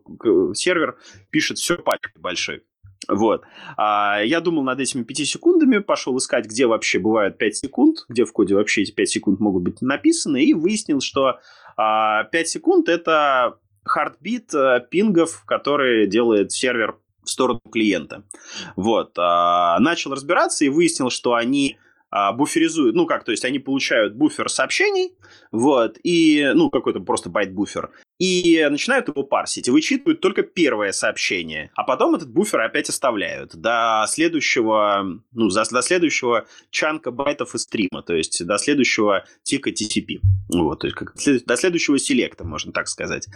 сервер 0.53 0.97
пишет 1.31 1.57
все 1.57 1.77
пачкой 1.77 2.21
большой. 2.21 2.61
Вот. 3.07 3.43
А, 3.77 4.21
я 4.23 4.41
думал 4.41 4.63
над 4.63 4.79
этими 4.79 5.03
5 5.03 5.17
секундами, 5.27 5.79
пошел 5.79 6.17
искать, 6.17 6.45
где 6.45 6.67
вообще 6.67 6.99
бывают 6.99 7.37
5 7.37 7.55
секунд, 7.55 8.05
где 8.09 8.25
в 8.25 8.31
коде 8.31 8.55
вообще 8.55 8.83
эти 8.83 8.91
5 8.91 9.09
секунд 9.09 9.39
могут 9.39 9.63
быть 9.63 9.81
написаны, 9.81 10.43
и 10.43 10.53
выяснил, 10.53 11.01
что 11.01 11.39
а, 11.77 12.25
5 12.25 12.47
секунд— 12.47 12.89
это 12.89 13.57
heartbeat 13.83 14.53
а, 14.53 14.79
пингов, 14.79 15.43
которые 15.45 16.07
делает 16.07 16.51
сервер 16.51 16.97
в 17.23 17.29
сторону 17.29 17.61
клиента. 17.71 18.23
Вот. 18.75 19.13
А, 19.17 19.79
начал 19.79 20.11
разбираться 20.11 20.65
и 20.65 20.69
выяснил, 20.69 21.09
что 21.09 21.33
они 21.33 21.77
а, 22.11 22.33
буферизуют, 22.33 22.93
ну 22.93 23.05
как, 23.05 23.23
то 23.23 23.31
есть 23.31 23.45
они 23.45 23.57
получают 23.57 24.15
буфер 24.15 24.49
сообщений, 24.49 25.15
вот, 25.51 25.97
и, 26.03 26.51
ну, 26.53 26.69
какой-то 26.69 26.99
просто 26.99 27.29
ByteBuffer, 27.29 27.89
и 28.19 28.67
начинают 28.69 29.07
его 29.07 29.23
парсить, 29.23 29.69
и 29.69 29.71
вычитывают 29.71 30.19
только 30.19 30.43
первое 30.43 30.91
сообщение, 30.91 31.71
а 31.73 31.83
потом 31.83 32.13
этот 32.15 32.29
буфер 32.29 32.59
опять 32.59 32.89
оставляют 32.89 33.55
до 33.55 34.05
следующего, 34.09 35.21
ну, 35.31 35.49
до 35.49 35.81
следующего 35.81 36.45
чанка 36.69 37.11
байтов 37.11 37.55
из 37.55 37.61
стрима, 37.61 38.03
то 38.03 38.13
есть 38.13 38.45
до 38.45 38.57
следующего 38.57 39.25
тика 39.43 39.69
TCP, 39.69 40.19
вот, 40.49 40.79
то 40.79 40.87
есть 40.87 40.97
как, 40.97 41.13
до 41.15 41.55
следующего 41.55 41.97
селекта, 41.97 42.43
можно 42.43 42.73
так 42.73 42.89
сказать, 42.89 43.27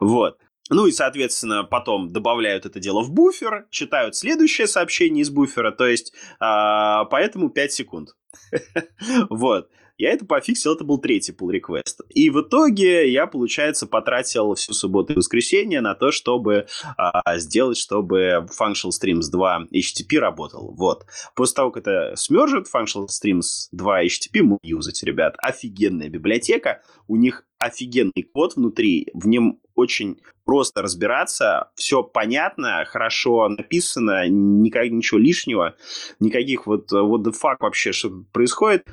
вот. 0.00 0.38
Ну 0.70 0.86
и, 0.86 0.92
соответственно, 0.92 1.64
потом 1.64 2.12
добавляют 2.12 2.64
это 2.64 2.80
дело 2.80 3.02
в 3.02 3.10
буфер, 3.10 3.66
читают 3.70 4.14
следующее 4.14 4.66
сообщение 4.66 5.22
из 5.22 5.28
буфера, 5.28 5.70
то 5.70 5.86
есть 5.86 6.14
э, 6.40 7.04
поэтому 7.10 7.50
5 7.50 7.72
секунд. 7.72 8.10
Вот. 9.30 9.68
Я 9.98 10.10
это 10.10 10.24
пофиксил, 10.24 10.74
это 10.74 10.84
был 10.84 10.98
третий 10.98 11.32
pull 11.32 11.52
request. 11.52 12.04
И 12.08 12.30
в 12.30 12.40
итоге 12.40 13.12
я, 13.12 13.26
получается, 13.26 13.86
потратил 13.86 14.54
всю 14.54 14.72
субботу 14.72 15.12
и 15.12 15.16
воскресенье 15.16 15.80
на 15.80 15.94
то, 15.94 16.10
чтобы 16.10 16.66
а, 16.96 17.38
сделать, 17.38 17.76
чтобы 17.76 18.46
Functional 18.58 18.90
Streams 18.90 19.30
2 19.30 19.66
HTTP 19.72 20.18
работал. 20.18 20.74
Вот. 20.74 21.06
После 21.36 21.54
того, 21.54 21.70
как 21.70 21.86
это 21.86 22.16
смержит, 22.16 22.66
Functional 22.74 23.06
Streams 23.06 23.68
2 23.70 24.04
HTTP 24.06 24.42
мы 24.42 24.58
юзать, 24.62 25.02
ребят. 25.04 25.36
Офигенная 25.38 26.08
библиотека. 26.08 26.82
У 27.06 27.16
них 27.16 27.44
офигенный 27.58 28.24
код 28.32 28.56
внутри. 28.56 29.08
В 29.14 29.28
нем 29.28 29.60
очень 29.74 30.20
просто 30.44 30.82
разбираться, 30.82 31.70
все 31.74 32.02
понятно, 32.02 32.84
хорошо 32.86 33.48
написано, 33.48 34.28
никак, 34.28 34.90
ничего 34.90 35.18
лишнего, 35.18 35.76
никаких 36.20 36.66
вот 36.66 36.92
what 36.92 37.22
the 37.22 37.32
fuck 37.32 37.56
вообще, 37.60 37.92
что 37.92 38.10
происходит. 38.32 38.86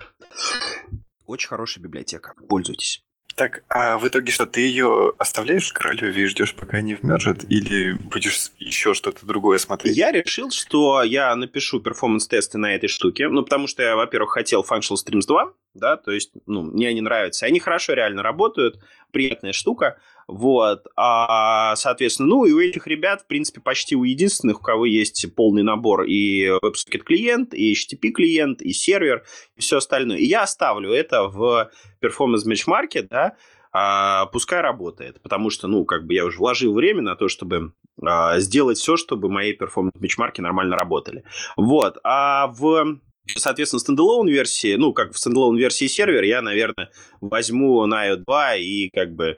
Очень 1.26 1.50
хорошая 1.50 1.84
библиотека, 1.84 2.34
пользуйтесь. 2.48 3.04
Так, 3.40 3.64
а 3.70 3.98
в 3.98 4.06
итоге 4.06 4.34
что, 4.34 4.46
ты 4.46 4.60
ее 4.60 5.14
оставляешь 5.18 5.72
Королеве 5.72 6.24
и 6.24 6.26
ждешь, 6.26 6.54
пока 6.54 6.80
они 6.80 6.96
вмержат, 6.96 7.46
или 7.50 7.94
будешь 7.94 8.52
еще 8.58 8.94
что-то 8.94 9.26
другое 9.26 9.60
смотреть? 9.60 9.96
Я 9.96 10.12
решил, 10.12 10.52
что 10.52 11.04
я 11.04 11.34
напишу 11.38 11.80
перформанс-тесты 11.80 12.58
на 12.58 12.76
этой 12.76 12.90
штуке, 12.90 13.30
ну, 13.30 13.44
потому 13.44 13.68
что 13.68 13.82
я, 13.82 13.96
во-первых, 13.96 14.32
хотел 14.32 14.66
Functional 14.70 14.98
Streams 14.98 15.26
2, 15.26 15.54
да, 15.76 15.96
то 15.96 16.12
есть, 16.12 16.32
ну, 16.48 16.64
мне 16.64 16.90
они 16.90 17.00
нравятся. 17.00 17.46
Они 17.46 17.62
хорошо 17.62 17.94
реально 17.94 18.24
работают, 18.24 18.84
приятная 19.12 19.54
штука, 19.54 19.98
вот, 20.32 20.86
а, 20.96 21.76
соответственно, 21.76 22.30
ну, 22.30 22.46
и 22.46 22.52
у 22.52 22.60
этих 22.60 22.86
ребят, 22.86 23.24
в 23.24 23.26
принципе, 23.26 23.62
почти 23.62 23.96
у 23.96 24.04
единственных, 24.04 24.60
у 24.60 24.64
кого 24.64 24.86
есть 24.86 25.26
полный 25.34 25.64
набор 25.64 26.04
и 26.04 26.46
WebSocket 26.50 27.00
клиент, 27.00 27.56
и 27.56 27.74
HTTP 27.74 28.12
клиент, 28.12 28.62
и 28.62 28.72
сервер, 28.72 29.24
и 29.56 29.62
все 29.62 29.78
остальное. 29.78 30.18
И 30.18 30.26
я 30.26 30.44
оставлю 30.44 30.92
это 30.92 31.24
в 31.24 31.72
Performance 32.00 32.46
Benchmark, 32.48 33.08
да, 33.10 33.38
а, 33.72 34.28
пускай 34.28 34.62
работает, 34.62 35.20
потому 35.24 35.50
что, 35.50 35.68
ну, 35.68 35.84
как 35.84 36.06
бы 36.06 36.14
я 36.14 36.26
уже 36.26 36.38
вложил 36.38 36.76
время 36.76 37.02
на 37.02 37.16
то, 37.16 37.28
чтобы 37.28 37.74
а, 38.00 38.40
сделать 38.40 38.78
все, 38.78 38.98
чтобы 38.98 39.30
мои 39.30 39.54
performance 39.54 39.96
бенчмарки 39.96 40.42
нормально 40.42 40.78
работали. 40.78 41.24
Вот, 41.58 41.98
а 42.04 42.48
в 42.48 43.00
Соответственно, 43.36 43.80
standalone 43.80 44.28
версии, 44.28 44.76
ну, 44.76 44.94
как 44.94 45.14
в 45.14 45.18
standalone 45.18 45.58
версии 45.58 45.88
сервер, 45.88 46.24
я, 46.24 46.42
наверное, 46.42 46.90
возьму 47.22 47.86
NIO 47.86 48.18
2 48.18 48.56
и 48.56 48.90
как 48.90 49.14
бы 49.14 49.38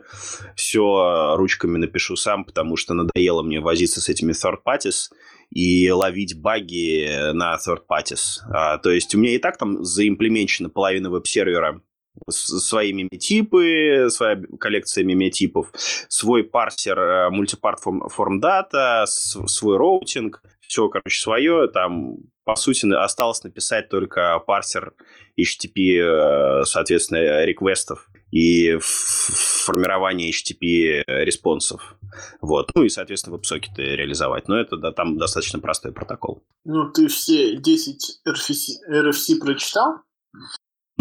все 0.55 1.35
ручками 1.35 1.77
напишу 1.77 2.15
сам, 2.15 2.45
потому 2.45 2.77
что 2.77 2.93
надоело 2.93 3.43
мне 3.43 3.59
возиться 3.59 4.01
с 4.01 4.09
этими 4.09 4.31
third 4.31 4.59
parties 4.65 5.09
и 5.49 5.89
ловить 5.91 6.39
баги 6.39 7.31
на 7.33 7.55
third 7.55 7.81
parties. 7.89 8.39
А, 8.49 8.77
то 8.77 8.91
есть 8.91 9.13
у 9.15 9.19
меня 9.19 9.35
и 9.35 9.37
так 9.37 9.57
там 9.57 9.83
заимплеменчена 9.83 10.69
половина 10.69 11.09
веб-сервера 11.09 11.81
свои 12.29 12.93
MIME 12.93 13.39
type 13.39 13.85
ы, 13.85 14.07
своя 14.09 14.41
коллекция 14.59 15.03
MIME 15.03 15.28
type 15.28 15.53
ов, 15.53 15.71
свой 16.09 16.43
парсер 16.43 16.99
э, 16.99 17.29
multipart 17.29 17.79
form 17.81 18.39
data, 18.39 19.05
свой 19.07 19.77
роутинг, 19.77 20.43
все, 20.71 20.87
короче, 20.87 21.21
свое, 21.21 21.67
там, 21.67 22.15
по 22.45 22.55
сути, 22.55 22.89
осталось 22.93 23.43
написать 23.43 23.89
только 23.89 24.39
парсер 24.39 24.93
HTTP, 25.37 25.99
э, 25.99 26.63
соответственно, 26.63 27.43
request 27.43 27.95
ов 27.95 28.09
и 28.31 28.77
формирование 28.79 30.31
HTTP 30.31 31.03
response 31.25 31.78
ов. 31.78 31.97
Вот. 32.39 32.71
Ну 32.73 32.83
и, 32.83 32.89
соответственно, 32.89 33.35
веб-сокеты 33.35 33.81
реализовать. 33.81 34.47
Но 34.47 34.57
это 34.57 34.77
да, 34.77 34.93
там 34.93 35.17
достаточно 35.17 35.59
простой 35.59 35.91
протокол. 35.91 36.41
Ну, 36.63 36.89
ты 36.89 37.09
все 37.09 37.57
10 37.57 38.21
RFC, 38.25 38.53
RFC 38.89 39.39
прочитал? 39.41 40.03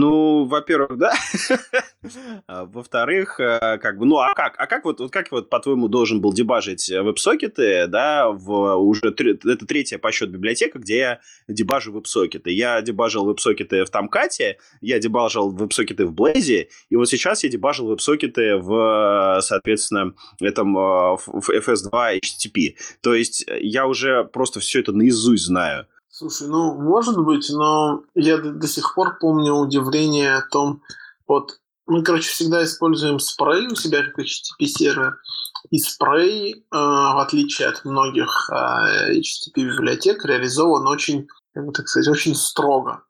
Ну, 0.00 0.46
во-первых, 0.46 0.96
да. 0.98 1.12
А, 2.46 2.64
во-вторых, 2.64 3.38
э, 3.38 3.76
как 3.76 3.98
бы, 3.98 4.06
ну, 4.06 4.16
а 4.16 4.32
как? 4.32 4.54
А 4.56 4.66
как 4.66 4.86
вот, 4.86 5.00
вот 5.00 5.12
как 5.12 5.30
вот, 5.30 5.50
по-твоему, 5.50 5.86
должен 5.86 6.22
был 6.22 6.32
дебажить 6.32 6.88
веб-сокеты, 6.88 7.86
да, 7.88 8.30
в 8.30 8.76
уже 8.76 9.08
это 9.08 9.66
третья 9.66 9.98
по 9.98 10.10
счету 10.10 10.32
библиотека, 10.32 10.78
где 10.78 10.96
я 10.96 11.20
дебажу 11.46 11.92
веб-сокеты. 11.92 12.52
Я 12.52 12.80
дебажил 12.80 13.26
веб-сокеты 13.26 13.84
в 13.84 13.90
Тамкате, 13.90 14.56
я 14.80 14.98
дебажил 14.98 15.50
веб-сокеты 15.50 16.06
в 16.06 16.14
Blaze, 16.14 16.68
и 16.88 16.96
вот 16.96 17.06
сейчас 17.06 17.44
я 17.44 17.50
дебажил 17.50 17.88
веб-сокеты 17.88 18.56
в, 18.56 19.40
соответственно, 19.42 20.14
этом 20.40 20.78
э, 20.78 21.16
в 21.26 21.50
FS2 21.50 22.20
HTTP. 22.20 22.76
То 23.02 23.14
есть 23.14 23.44
я 23.60 23.86
уже 23.86 24.24
просто 24.24 24.60
все 24.60 24.80
это 24.80 24.92
наизусть 24.92 25.44
знаю. 25.44 25.86
Слушай, 26.20 26.48
ну, 26.48 26.74
может 26.74 27.16
быть, 27.16 27.48
но 27.48 28.02
я 28.14 28.36
до, 28.36 28.52
до 28.52 28.68
сих 28.68 28.94
пор 28.94 29.16
помню 29.18 29.54
удивление 29.54 30.34
о 30.34 30.42
том, 30.42 30.82
вот, 31.26 31.60
мы, 31.86 32.02
короче, 32.02 32.28
всегда 32.28 32.62
используем 32.62 33.18
спрей 33.18 33.68
у 33.68 33.74
себя 33.74 34.02
как 34.02 34.18
HTTP 34.18 34.66
сервер, 34.66 35.18
и 35.70 35.78
спрей, 35.78 36.56
э, 36.56 36.58
в 36.70 37.22
отличие 37.22 37.68
от 37.68 37.86
многих 37.86 38.50
э, 38.52 39.14
HTTP 39.14 39.64
библиотек, 39.64 40.22
реализован 40.26 40.86
очень, 40.88 41.26
как 41.54 41.64
бы 41.64 41.72
так 41.72 41.88
сказать, 41.88 42.08
очень 42.08 42.34
строго. 42.34 43.02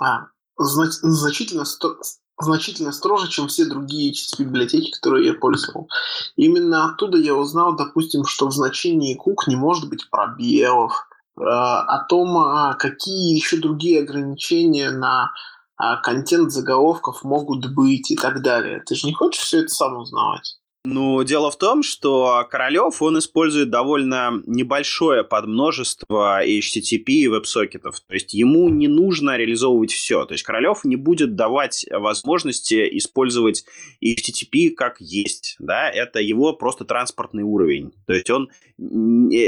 А, 0.00 0.26
знач, 0.58 0.94
значительно, 1.02 1.64
сто, 1.64 2.00
значительно 2.40 2.90
строже, 2.90 3.28
чем 3.28 3.46
все 3.46 3.66
другие 3.66 4.10
HTTP 4.10 4.42
библиотеки, 4.42 4.90
которые 4.90 5.28
я 5.28 5.34
пользовал. 5.34 5.88
Именно 6.34 6.86
оттуда 6.86 7.16
я 7.16 7.36
узнал, 7.36 7.76
допустим, 7.76 8.24
что 8.24 8.48
в 8.48 8.52
значении 8.52 9.16
cook 9.16 9.44
не 9.46 9.54
может 9.54 9.88
быть 9.88 10.10
пробелов, 10.10 11.06
о 11.38 12.04
том, 12.08 12.36
а, 12.38 12.74
какие 12.74 13.34
еще 13.34 13.58
другие 13.58 14.02
ограничения 14.02 14.90
на 14.90 15.32
а, 15.76 15.96
контент 15.96 16.50
заголовков 16.50 17.22
могут 17.24 17.74
быть 17.74 18.10
и 18.10 18.16
так 18.16 18.42
далее. 18.42 18.82
Ты 18.86 18.94
же 18.94 19.06
не 19.06 19.12
хочешь 19.12 19.42
все 19.42 19.60
это 19.60 19.68
сам 19.68 19.96
узнавать? 19.96 20.58
Ну, 20.88 21.24
дело 21.24 21.50
в 21.50 21.58
том, 21.58 21.82
что 21.82 22.46
Королев, 22.48 23.02
он 23.02 23.18
использует 23.18 23.70
довольно 23.70 24.40
небольшое 24.46 25.24
подмножество 25.24 26.44
HTTP 26.46 27.04
и 27.06 27.26
веб-сокетов. 27.28 27.98
То 27.98 28.14
есть 28.14 28.32
ему 28.34 28.68
не 28.68 28.86
нужно 28.86 29.36
реализовывать 29.36 29.90
все. 29.90 30.24
То 30.26 30.34
есть 30.34 30.44
Королев 30.44 30.84
не 30.84 30.94
будет 30.94 31.34
давать 31.34 31.84
возможности 31.90 32.88
использовать 32.98 33.64
HTTP 34.00 34.70
как 34.70 35.00
есть. 35.00 35.56
Да? 35.58 35.90
Это 35.90 36.20
его 36.20 36.52
просто 36.52 36.84
транспортный 36.84 37.42
уровень. 37.42 37.92
То 38.06 38.12
есть 38.12 38.30
он 38.30 38.48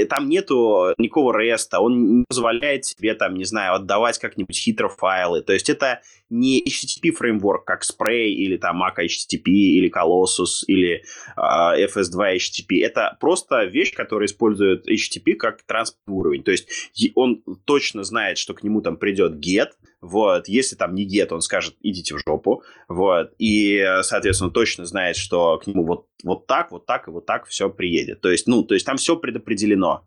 там 0.08 0.28
нету 0.28 0.94
никакого 0.96 1.38
REST, 1.38 1.76
он 1.78 2.20
не 2.20 2.24
позволяет 2.26 2.86
себе, 2.86 3.14
там, 3.14 3.34
не 3.34 3.44
знаю, 3.44 3.74
отдавать 3.74 4.18
как-нибудь 4.18 4.56
хитро 4.56 4.88
файлы. 4.88 5.42
То 5.42 5.52
есть 5.52 5.68
это 5.68 6.00
не 6.30 6.62
HTTP 6.62 7.12
фреймворк, 7.12 7.64
как 7.64 7.82
Spray 7.82 8.28
или 8.28 8.56
там 8.56 8.82
Mac 8.82 8.96
HTTP 8.98 9.50
или 9.50 9.90
Colossus 9.90 10.64
или 10.66 11.04
FS2 11.36 12.36
HTTP. 12.36 12.82
Это 12.82 13.16
просто 13.20 13.64
вещь, 13.64 13.94
которая 13.94 14.26
использует 14.26 14.88
HTTP 14.88 15.34
как 15.34 15.62
транспортный 15.62 16.14
уровень. 16.14 16.42
То 16.42 16.50
есть 16.50 16.68
он 17.14 17.42
точно 17.64 18.04
знает, 18.04 18.38
что 18.38 18.54
к 18.54 18.62
нему 18.62 18.80
там 18.80 18.96
придет 18.96 19.34
get, 19.44 19.70
вот, 20.00 20.48
если 20.48 20.76
там 20.76 20.94
не 20.94 21.06
get, 21.06 21.28
он 21.32 21.40
скажет, 21.40 21.74
идите 21.82 22.14
в 22.14 22.20
жопу, 22.24 22.62
вот, 22.88 23.32
и, 23.38 23.84
соответственно, 24.02 24.50
точно 24.50 24.84
знает, 24.84 25.16
что 25.16 25.58
к 25.58 25.66
нему 25.66 25.84
вот, 25.84 26.06
вот 26.22 26.46
так, 26.46 26.70
вот 26.70 26.86
так 26.86 27.08
и 27.08 27.10
вот 27.10 27.26
так 27.26 27.46
все 27.46 27.68
приедет. 27.68 28.20
То 28.20 28.30
есть, 28.30 28.46
ну, 28.46 28.62
то 28.62 28.74
есть 28.74 28.86
там 28.86 28.96
все 28.96 29.16
предопределено. 29.16 30.04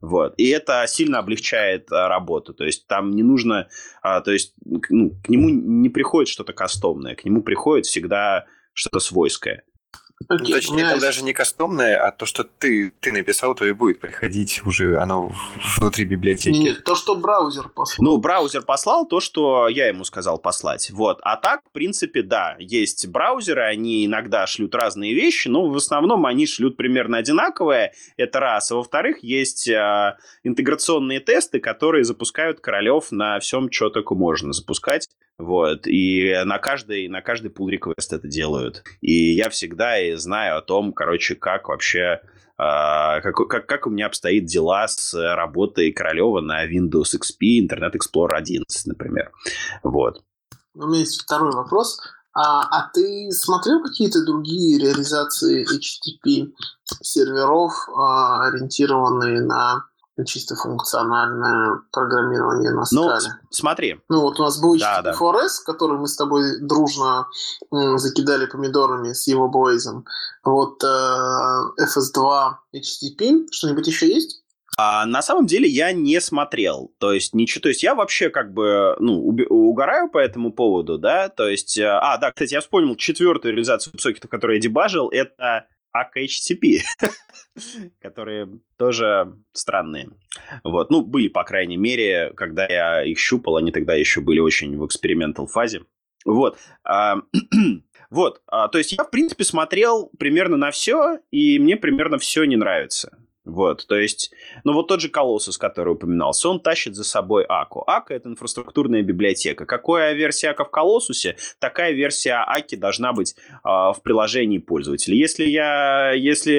Вот. 0.00 0.34
И 0.38 0.48
это 0.48 0.84
сильно 0.86 1.18
облегчает 1.18 1.92
а, 1.92 2.08
работу. 2.08 2.54
То 2.54 2.64
есть 2.64 2.86
там 2.86 3.10
не 3.10 3.22
нужно, 3.22 3.68
а, 4.02 4.20
то 4.20 4.32
есть 4.32 4.54
ну, 4.64 4.80
к 4.80 5.28
нему 5.28 5.50
не 5.50 5.90
приходит 5.90 6.28
что-то 6.28 6.52
кастомное, 6.52 7.14
к 7.14 7.24
нему 7.24 7.42
приходит 7.42 7.86
всегда 7.86 8.46
что-то 8.72 8.98
свойское. 9.00 9.64
Okay, 10.28 10.52
точнее, 10.52 10.82
это 10.82 11.00
даже 11.00 11.24
не 11.24 11.32
кастомное, 11.32 11.96
а 11.96 12.12
то, 12.12 12.24
что 12.26 12.44
ты, 12.44 12.92
ты 13.00 13.10
написал, 13.10 13.54
то 13.54 13.64
и 13.64 13.72
будет 13.72 14.00
приходить 14.00 14.62
уже 14.64 14.96
оно 14.98 15.32
внутри 15.76 16.04
библиотеки. 16.04 16.56
Нет, 16.56 16.84
то, 16.84 16.94
что 16.94 17.16
браузер 17.16 17.68
послал. 17.68 18.04
Ну, 18.04 18.16
браузер 18.18 18.62
послал 18.62 19.06
то, 19.06 19.18
что 19.18 19.66
я 19.68 19.88
ему 19.88 20.04
сказал 20.04 20.38
послать. 20.38 20.90
Вот. 20.90 21.18
А 21.22 21.36
так, 21.36 21.62
в 21.64 21.72
принципе, 21.72 22.22
да, 22.22 22.54
есть 22.58 23.08
браузеры, 23.08 23.62
они 23.62 24.06
иногда 24.06 24.46
шлют 24.46 24.74
разные 24.74 25.14
вещи, 25.14 25.48
но 25.48 25.68
в 25.68 25.76
основном 25.76 26.26
они 26.26 26.46
шлют 26.46 26.76
примерно 26.76 27.16
одинаковое. 27.16 27.92
Это 28.16 28.40
раз. 28.40 28.70
А 28.70 28.76
во-вторых, 28.76 29.24
есть 29.24 29.68
э, 29.68 30.16
интеграционные 30.44 31.20
тесты, 31.20 31.58
которые 31.58 32.04
запускают 32.04 32.60
королев 32.60 33.10
на 33.10 33.40
всем, 33.40 33.70
что 33.72 33.90
только 33.90 34.14
можно 34.14 34.52
запускать. 34.52 35.08
Вот. 35.40 35.86
И 35.86 36.34
на 36.44 36.58
каждый, 36.58 37.08
на 37.08 37.22
каждый 37.22 37.50
pull 37.50 37.70
request 37.70 38.08
это 38.10 38.28
делают. 38.28 38.84
И 39.00 39.32
я 39.34 39.48
всегда 39.48 39.96
знаю 40.16 40.58
о 40.58 40.62
том, 40.62 40.92
короче, 40.92 41.34
как 41.34 41.68
вообще 41.68 42.20
Uh, 42.62 43.22
как, 43.22 43.36
как, 43.48 43.66
как 43.66 43.86
у 43.86 43.90
меня 43.90 44.04
обстоит 44.04 44.44
дела 44.44 44.86
с 44.86 45.14
работой 45.14 45.92
Королева 45.92 46.42
на 46.42 46.70
Windows 46.70 47.16
XP, 47.16 47.66
Internet 47.66 47.94
Explorer 47.94 48.34
11, 48.34 48.86
например. 48.86 49.32
Вот. 49.82 50.22
У 50.74 50.86
меня 50.86 50.98
есть 50.98 51.22
второй 51.22 51.52
вопрос. 51.52 51.98
А, 52.32 52.62
а 52.70 52.90
ты 52.92 53.30
смотрел 53.32 53.82
какие-то 53.82 54.24
другие 54.24 54.78
реализации 54.78 55.64
HTTP 55.64 56.52
серверов, 57.00 57.72
а, 57.96 58.46
ориентированные 58.46 59.40
на 59.40 59.86
чисто 60.24 60.56
функциональное 60.56 61.82
программирование 61.92 62.70
на 62.70 62.84
ну, 62.92 63.04
скале. 63.04 63.34
смотри. 63.50 64.00
Ну, 64.08 64.22
вот 64.22 64.40
у 64.40 64.42
нас 64.42 64.60
был 64.60 64.78
да, 64.78 65.02
да. 65.02 65.12
4S, 65.12 65.64
который 65.64 65.98
мы 65.98 66.08
с 66.08 66.16
тобой 66.16 66.60
дружно 66.60 67.26
м, 67.72 67.98
закидали 67.98 68.46
помидорами 68.46 69.12
с 69.12 69.26
его 69.26 69.48
бойзом. 69.48 70.04
Вот 70.44 70.82
э, 70.82 70.86
FS2 70.86 72.54
HTTP. 72.74 73.46
Что-нибудь 73.50 73.86
еще 73.86 74.08
есть? 74.08 74.42
А, 74.78 75.04
на 75.04 75.20
самом 75.20 75.46
деле 75.46 75.68
я 75.68 75.92
не 75.92 76.20
смотрел, 76.20 76.92
то 76.98 77.12
есть 77.12 77.34
ничего, 77.34 77.62
то 77.62 77.68
есть 77.68 77.82
я 77.82 77.94
вообще 77.94 78.30
как 78.30 78.54
бы, 78.54 78.96
ну, 78.98 79.18
угораю 79.50 80.08
по 80.08 80.18
этому 80.18 80.52
поводу, 80.52 80.96
да, 80.96 81.28
то 81.28 81.48
есть, 81.48 81.76
э, 81.76 81.86
а, 81.86 82.16
да, 82.18 82.30
кстати, 82.30 82.54
я 82.54 82.60
вспомнил 82.60 82.94
четвертую 82.96 83.52
реализацию 83.52 83.98
сокетов, 83.98 84.30
которую 84.30 84.56
я 84.56 84.62
дебажил, 84.62 85.08
это 85.08 85.66
HTTP, 85.94 86.80
которые 88.00 88.48
тоже 88.76 89.36
странные. 89.52 90.10
Вот, 90.64 90.90
ну, 90.90 91.02
были, 91.02 91.28
по 91.28 91.44
крайней 91.44 91.76
мере, 91.76 92.32
когда 92.36 92.66
я 92.66 93.02
их 93.04 93.18
щупал, 93.18 93.56
они 93.56 93.72
тогда 93.72 93.94
еще 93.94 94.20
были 94.20 94.40
очень 94.40 94.76
в 94.76 94.86
экспериментал 94.86 95.46
фазе. 95.46 95.82
Вот. 96.24 96.58
А, 96.84 97.16
вот, 98.10 98.42
а, 98.46 98.68
то 98.68 98.78
есть 98.78 98.92
я, 98.92 99.04
в 99.04 99.10
принципе, 99.10 99.44
смотрел 99.44 100.10
примерно 100.18 100.56
на 100.56 100.70
все, 100.70 101.18
и 101.30 101.58
мне 101.58 101.76
примерно 101.76 102.18
все 102.18 102.44
не 102.44 102.56
нравится. 102.56 103.18
Вот, 103.50 103.86
то 103.86 103.96
есть, 103.96 104.32
ну 104.64 104.72
вот 104.72 104.86
тот 104.88 105.00
же 105.00 105.08
Колоссус, 105.08 105.58
который 105.58 105.94
упоминался, 105.94 106.48
он 106.48 106.60
тащит 106.60 106.94
за 106.94 107.04
собой 107.04 107.44
Аку. 107.48 107.82
Ака— 107.86 108.14
это 108.14 108.28
инфраструктурная 108.28 109.02
библиотека. 109.02 109.66
Какая 109.66 110.14
версия 110.14 110.50
Ака 110.50 110.64
в 110.64 110.70
Колоссусе, 110.70 111.36
такая 111.58 111.92
версия 111.92 112.44
Аки 112.46 112.76
должна 112.76 113.12
быть 113.12 113.34
э, 113.36 113.58
в 113.64 113.96
приложении 114.02 114.58
пользователя. 114.58 115.16
Если, 115.16 115.44
я, 115.46 116.12
если 116.12 116.54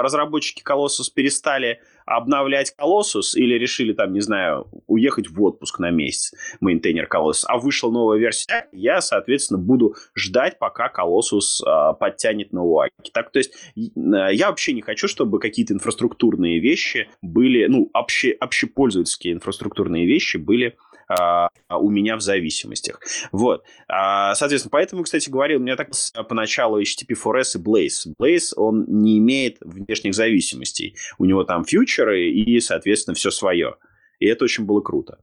разработчики 0.00 0.62
Колоссус 0.62 1.10
перестали 1.10 1.80
обновлять 2.08 2.74
Colossus 2.80 3.34
или 3.34 3.54
решили 3.54 3.92
там, 3.92 4.12
не 4.12 4.20
знаю, 4.20 4.66
уехать 4.86 5.28
в 5.28 5.42
отпуск 5.42 5.78
на 5.78 5.90
месяц, 5.90 6.34
maintainer 6.60 7.06
Colossus, 7.06 7.44
а 7.46 7.58
вышла 7.58 7.90
новая 7.90 8.18
версия, 8.18 8.68
я, 8.72 9.00
соответственно, 9.00 9.58
буду 9.58 9.94
ждать, 10.14 10.58
пока 10.58 10.90
Colossus 10.90 11.62
а, 11.64 11.92
подтянет 11.92 12.52
новую 12.52 12.78
Akka. 12.78 13.10
Так, 13.12 13.30
то 13.30 13.38
есть 13.38 13.52
я 13.84 14.48
вообще 14.48 14.72
не 14.72 14.82
хочу, 14.82 15.08
чтобы 15.08 15.38
какие-то 15.38 15.74
инфраструктурные 15.74 16.58
вещи 16.60 17.08
были, 17.22 17.66
ну, 17.66 17.90
обще, 17.92 18.32
общепользовательские 18.32 19.34
инфраструктурные 19.34 20.06
вещи 20.06 20.36
были 20.36 20.76
а, 21.08 21.50
у 21.70 21.90
меня 21.90 22.16
в 22.16 22.20
зависимостях. 22.20 23.00
Вот. 23.32 23.64
А, 23.88 24.34
соответственно, 24.34 24.70
поэтому, 24.70 25.02
кстати, 25.02 25.30
говорил, 25.30 25.60
у 25.60 25.62
меня 25.62 25.76
так 25.76 25.90
поначалу 26.28 26.80
HTTP4S 26.80 27.58
и 27.58 27.62
Blaze. 27.62 28.14
Blaze, 28.20 28.52
он 28.56 28.84
не 28.88 29.18
имеет 29.18 29.58
внешних 29.60 30.14
зависимостей. 30.14 30.96
У 31.18 31.24
него 31.24 31.44
там 31.44 31.64
future 31.64 32.21
ы 32.21 32.30
и, 32.30 32.60
соответственно, 32.60 33.14
все 33.14 33.30
свое. 33.30 33.76
И 34.18 34.26
это 34.26 34.44
очень 34.44 34.64
было 34.64 34.80
круто. 34.80 35.18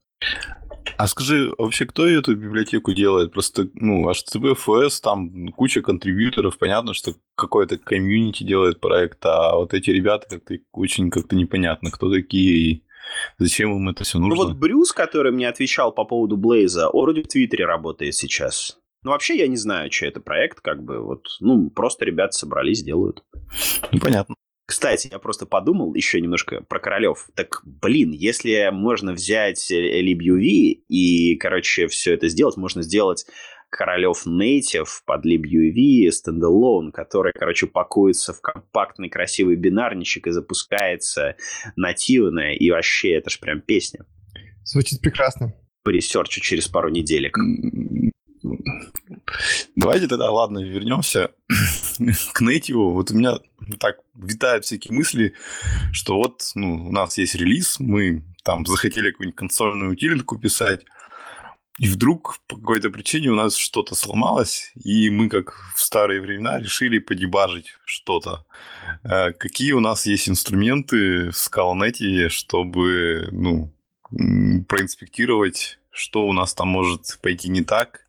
А 0.98 1.08
скажи, 1.08 1.52
вообще 1.58 1.86
кто 1.86 2.08
эту 2.08 2.36
библиотеку 2.36 2.94
делает? 2.94 3.34
Просто, 3.34 3.68
ну, 3.74 4.10
HTTP, 4.10 4.56
FS, 4.56 5.02
там 5.02 5.50
куча 5.50 5.82
контрибьюторов, 5.82 6.58
понятно, 6.58 6.94
что 6.94 7.16
какой-то 7.36 7.78
комьюнити 7.78 8.44
делает 8.44 8.80
проект, 8.80 9.26
а 9.26 9.56
вот 9.56 9.74
эти 9.74 9.90
ребята 9.90 10.28
как-то 10.30 10.58
очень 10.72 11.10
как-то 11.10 11.36
непонятно, 11.36 11.92
кто 11.92 12.10
такие 12.10 12.54
и 12.56 12.85
зачем 13.38 13.76
им 13.76 13.90
это 13.90 14.04
все 14.04 14.20
нужно. 14.20 14.36
Ну 14.36 14.44
вот 14.44 14.58
Брюс, 14.58 14.92
который 14.92 15.32
мне 15.32 15.48
отвечал 15.48 15.92
по 15.92 16.06
поводу 16.06 16.38
Блейза, 16.38 16.90
он 16.90 17.04
вроде 17.04 17.24
в 17.24 17.28
Твиттере 17.28 17.66
работает 17.66 18.16
сейчас. 18.16 18.78
Ну, 19.04 19.12
вообще, 19.12 19.38
я 19.38 19.48
не 19.48 19.56
знаю, 19.56 19.92
что 19.92 20.08
это 20.08 20.20
проект, 20.20 20.62
как 20.62 20.84
бы, 20.84 21.00
вот, 21.00 21.28
ну, 21.40 21.70
просто 21.70 22.06
ребята 22.06 22.32
собрались, 22.32 22.82
делают. 22.82 23.24
Ну, 23.92 24.00
понятно. 24.00 24.36
Кстати, 24.66 25.10
я 25.12 25.20
просто 25.20 25.46
подумал 25.46 25.94
еще 25.94 26.20
немножко 26.20 26.62
про 26.62 26.80
королев. 26.80 27.30
Так, 27.36 27.62
блин, 27.66 28.12
если 28.12 28.68
можно 28.72 29.14
взять 29.14 29.72
LibUV 29.72 30.82
и, 30.90 31.36
короче, 31.36 31.86
все 31.88 32.16
это 32.16 32.30
сделать, 32.30 32.58
можно 32.58 32.82
сделать 32.82 33.28
Korolev 33.70 34.26
native 34.26 34.88
под 35.06 35.26
LibUV 35.26 36.12
standalone, 36.12 36.92
который, 36.92 37.34
короче, 37.34 37.68
пакуется 37.68 38.34
в 38.34 38.42
компактный 38.42 39.10
красивый 39.10 39.56
бинарничек 39.56 40.28
и 40.28 40.32
запускается 40.32 41.36
нативно, 41.76 42.54
и 42.54 42.70
вообще 42.72 43.14
это 43.14 43.30
ж 43.30 43.40
прям 43.40 43.62
песня. 43.62 44.06
Звучит 44.64 45.02
прекрасно. 45.02 45.54
По 45.84 45.90
research 45.90 46.36
у 46.36 46.42
через 46.42 46.68
пару 46.68 46.90
неделек. 46.90 47.38
Давайте 49.76 50.08
тогда, 50.08 50.32
ладно, 50.32 50.60
вернемся 50.60 51.32
к 52.34 52.42
нейтиву. 52.42 52.94
Вот 52.94 53.12
у 53.12 53.16
меня 53.16 53.40
так 53.80 53.98
витают 54.16 54.66
всякие 54.66 54.96
мысли, 54.96 55.34
что 55.92 56.16
вот 56.16 56.42
ну, 56.56 56.88
у 56.88 56.92
нас 56.92 57.18
есть 57.18 57.36
релиз, 57.36 57.80
мы 57.80 58.24
там 58.44 58.66
захотели 58.66 59.12
какую-нибудь 59.12 59.38
консольную 59.38 59.92
утилитку 59.92 60.38
писать, 60.38 60.86
и 61.78 61.88
вдруг 61.88 62.40
по 62.48 62.56
какой-то 62.56 62.90
причине 62.90 63.30
у 63.30 63.36
нас 63.36 63.56
что-то 63.56 63.96
сломалось, 63.96 64.72
и 64.82 65.10
мы, 65.10 65.28
как 65.30 65.54
в 65.76 65.82
старые 65.82 66.22
времена, 66.22 66.60
решили 66.60 67.00
подебажить 67.00 67.76
что-то. 67.84 68.46
Э, 69.04 69.34
какие 69.34 69.74
у 69.74 69.82
нас 69.82 70.06
есть 70.06 70.30
инструменты 70.30 71.32
в 71.32 71.36
Scala.net, 71.36 72.30
чтобы 72.30 73.28
ну, 73.32 73.74
проинспектировать, 74.68 75.80
что 75.92 76.26
у 76.26 76.34
нас 76.34 76.54
там 76.54 76.70
может 76.70 77.20
пойти 77.22 77.50
не 77.50 77.62
так, 77.62 78.06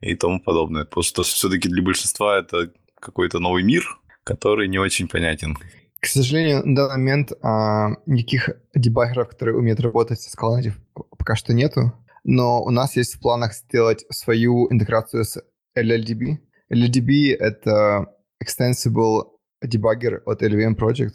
и 0.00 0.14
тому 0.14 0.40
подобное. 0.40 0.84
Потому 0.84 1.04
что 1.04 1.22
все-таки 1.22 1.68
для 1.68 1.82
большинства 1.82 2.38
это 2.38 2.72
какой-то 2.98 3.38
новый 3.38 3.62
мир, 3.62 3.98
который 4.24 4.68
не 4.68 4.78
очень 4.78 5.08
понятен. 5.08 5.56
К 6.00 6.06
сожалению, 6.06 6.66
на 6.66 6.74
данный 6.74 6.96
момент 6.96 7.32
а, 7.42 7.90
никаких 8.06 8.50
дебаггеров, 8.74 9.28
которые 9.28 9.56
умеют 9.56 9.80
работать 9.80 10.20
с 10.20 10.34
Scala 10.34 10.72
пока 11.18 11.36
что 11.36 11.52
нету. 11.52 11.92
Но 12.24 12.62
у 12.62 12.70
нас 12.70 12.96
есть 12.96 13.14
в 13.14 13.20
планах 13.20 13.54
сделать 13.54 14.04
свою 14.10 14.70
интеграцию 14.72 15.24
с 15.24 15.42
LLDB. 15.76 16.38
LLDB— 16.72 17.34
это 17.38 18.06
Extensible 18.42 19.24
Debugger 19.64 20.20
от 20.26 20.42
LVM 20.42 20.76
Project. 20.76 21.14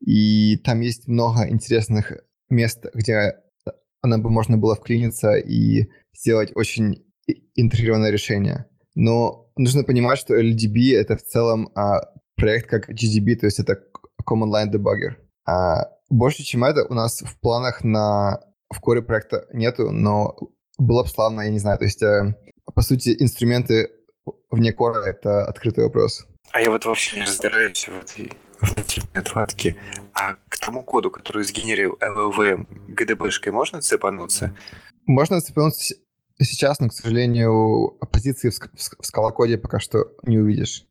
И 0.00 0.56
там 0.58 0.80
есть 0.80 1.08
много 1.08 1.48
интересных 1.48 2.12
мест, 2.48 2.84
где 2.94 3.34
она 4.00 4.18
бы 4.18 4.30
можно 4.30 4.56
было 4.56 4.76
вклиниться 4.76 5.34
и 5.36 5.88
сделать 6.14 6.52
очень 6.54 7.04
интегрированное 7.54 8.10
решение. 8.10 8.66
Но 8.94 9.50
нужно 9.56 9.84
понимать, 9.84 10.18
что 10.18 10.40
LDB— 10.40 10.94
это 10.94 11.16
в 11.16 11.22
целом 11.22 11.70
а, 11.74 12.00
проект 12.36 12.68
как 12.68 12.88
GDB, 12.88 13.36
то 13.36 13.46
есть 13.46 13.58
это 13.58 13.82
Command 14.28 14.52
Line 14.52 14.72
Debugger. 14.72 15.16
А 15.46 15.88
больше, 16.08 16.42
чем 16.42 16.64
это, 16.64 16.84
у 16.84 16.94
нас 16.94 17.20
в 17.20 17.38
планах 17.40 17.84
на 17.84 18.40
в 18.70 18.80
коре 18.80 19.02
проекта 19.02 19.46
нету, 19.52 19.90
но 19.90 20.36
было 20.78 21.02
бы 21.02 21.08
славно, 21.08 21.42
я 21.42 21.50
не 21.50 21.58
знаю. 21.58 21.78
То 21.78 21.84
есть, 21.84 22.02
э, 22.02 22.34
по 22.74 22.82
сути, 22.82 23.16
инструменты 23.18 23.90
вне 24.50 24.72
кора— 24.72 25.04
это 25.06 25.46
открытый 25.46 25.84
вопрос. 25.84 26.26
А 26.52 26.60
я 26.60 26.70
вот 26.70 26.84
вообще 26.84 27.16
не 27.16 27.22
разбираюсь 27.24 27.88
в 27.88 27.98
этой 27.98 28.32
отладке. 29.14 29.76
А 30.14 30.34
к 30.48 30.58
тому 30.58 30.82
коду, 30.82 31.10
который 31.10 31.44
сгенерил 31.44 31.98
LLVM, 32.00 32.66
GDB-шкой 32.88 33.52
можно 33.52 33.80
цепануться? 33.80 34.56
Можно 35.06 35.40
цепануться 35.40 35.94
сейчас, 36.40 36.80
но, 36.80 36.88
к 36.88 36.92
сожалению, 36.92 37.96
оппозиции 38.00 38.50
в, 38.50 39.04
скалокоде 39.04 39.58
пока 39.58 39.78
что 39.80 40.12
не 40.22 40.38
увидишь. 40.38 40.84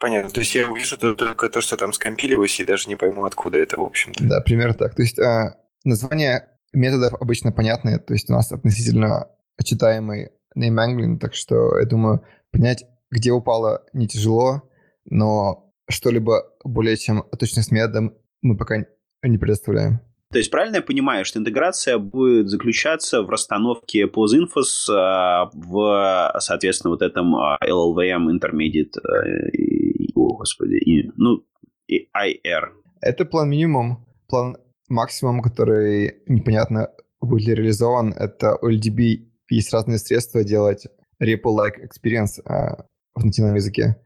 Понятно. 0.00 0.30
То 0.30 0.40
есть 0.40 0.54
я 0.54 0.66
увижу 0.66 0.96
только 0.96 1.50
то, 1.50 1.60
что 1.60 1.76
там 1.76 1.92
скомпилилось, 1.92 2.58
и 2.58 2.64
даже 2.64 2.88
не 2.88 2.96
пойму, 2.96 3.26
откуда 3.26 3.58
это, 3.58 3.78
в 3.78 3.84
общем-то. 3.84 4.24
Да, 4.24 4.40
примерно 4.40 4.72
так. 4.72 4.94
То 4.94 5.02
есть 5.02 5.18
а, 5.18 5.58
название 5.84 6.48
методов 6.72 7.14
обычно 7.20 7.52
понятные, 7.52 7.98
то 7.98 8.14
есть 8.14 8.30
у 8.30 8.32
нас 8.32 8.52
относительно 8.52 9.28
читаемый 9.64 10.30
name 10.56 10.76
angling, 10.76 11.18
так 11.18 11.34
что 11.34 11.78
я 11.78 11.86
думаю, 11.86 12.24
понять, 12.52 12.84
где 13.10 13.32
упало, 13.32 13.84
не 13.92 14.08
тяжело, 14.08 14.62
но 15.04 15.72
что-либо 15.88 16.44
более 16.64 16.96
чем 16.96 17.24
точно 17.38 17.62
с 17.62 17.70
методом 17.70 18.14
мы 18.42 18.56
пока 18.56 18.84
не 19.22 19.38
предоставляем. 19.38 20.00
То 20.32 20.38
есть 20.38 20.50
правильно 20.50 20.76
я 20.76 20.82
понимаю, 20.82 21.24
что 21.24 21.40
интеграция 21.40 21.98
будет 21.98 22.48
заключаться 22.48 23.22
в 23.22 23.30
расстановке 23.30 24.04
POSINFOS 24.06 24.88
а, 24.92 25.50
в, 25.52 26.32
соответственно, 26.38 26.92
вот 26.92 27.02
этом 27.02 27.34
а, 27.34 27.58
LLVM 27.60 28.28
Intermediate, 28.30 29.00
э, 29.00 30.12
о, 30.14 30.36
господи, 30.36 30.76
и, 30.76 31.10
ну, 31.16 31.44
и 31.88 32.08
IR. 32.16 32.68
Это 33.00 33.24
план 33.24 33.50
минимум. 33.50 34.06
План 34.28 34.56
максимум, 34.90 35.40
который 35.40 36.22
непонятно 36.26 36.90
будет 37.20 37.48
ли 37.48 37.54
реализован, 37.54 38.12
это 38.12 38.56
у 38.60 38.70
LDB 38.70 39.26
есть 39.48 39.72
разные 39.72 39.98
средства 39.98 40.44
делать 40.44 40.86
REPL-like 41.22 41.76
experience 41.84 42.40
а, 42.44 42.84
в 43.14 43.24
нативном 43.24 43.54
языке. 43.54 43.96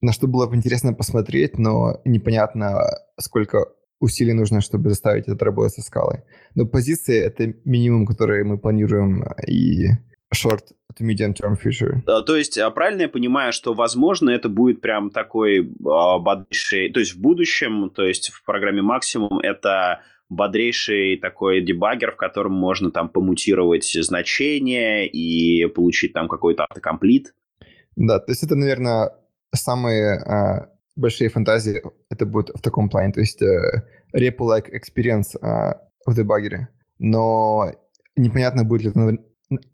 На 0.00 0.12
что 0.12 0.26
было 0.26 0.46
бы 0.46 0.56
интересно 0.56 0.92
посмотреть, 0.92 1.58
но 1.58 2.00
непонятно, 2.04 2.82
сколько 3.18 3.68
усилий 4.00 4.34
нужно, 4.34 4.60
чтобы 4.60 4.90
заставить 4.90 5.28
это 5.28 5.44
работать 5.44 5.74
со 5.74 5.82
скалой. 5.82 6.24
Но 6.54 6.66
позиции— 6.66 7.18
это 7.24 7.54
минимум, 7.64 8.06
который 8.06 8.44
мы 8.44 8.58
планируем, 8.58 9.24
и 9.46 9.88
short 10.34 10.60
to 10.98 11.06
medium 11.06 11.34
term 11.34 11.56
future. 11.56 12.02
То 12.22 12.36
есть, 12.36 12.58
а 12.58 12.70
правильно 12.70 13.02
я 13.02 13.08
понимаю, 13.08 13.52
что, 13.52 13.72
возможно, 13.74 14.30
это 14.30 14.48
будет 14.48 14.80
прям 14.80 15.10
такой 15.10 15.72
а, 15.86 16.18
бодрейший... 16.18 16.90
То 16.90 17.00
есть, 17.00 17.14
в 17.14 17.20
будущем, 17.20 17.90
то 17.90 18.04
есть, 18.04 18.30
в 18.30 18.44
программе 18.44 18.82
максимум 18.82 19.38
это 19.40 20.02
бодрейший 20.34 21.16
такой 21.16 21.60
дебаггер, 21.60 22.12
в 22.12 22.16
котором 22.16 22.52
можно 22.52 22.90
там 22.90 23.08
помутировать 23.08 23.90
значения 24.00 25.06
и 25.06 25.66
получить 25.66 26.12
там 26.12 26.28
какой-то 26.28 26.64
автокомплит. 26.64 27.34
Да, 27.96 28.18
то 28.18 28.32
есть 28.32 28.42
это, 28.42 28.56
наверное, 28.56 29.10
самые 29.54 30.18
а, 30.18 30.68
большие 30.96 31.30
фантазии 31.30 31.82
это 32.10 32.26
будет 32.26 32.50
в 32.54 32.60
таком 32.60 32.88
плане, 32.88 33.12
то 33.12 33.20
есть 33.20 33.42
э, 33.42 33.82
repo-like 34.14 34.70
experience 34.72 35.36
э, 35.40 35.74
в 36.06 36.14
дебаггере. 36.14 36.68
Но 36.98 37.72
непонятно, 38.16 38.64
будет 38.64 38.82
ли 38.82 38.90
это 38.90 38.98
на, 38.98 39.18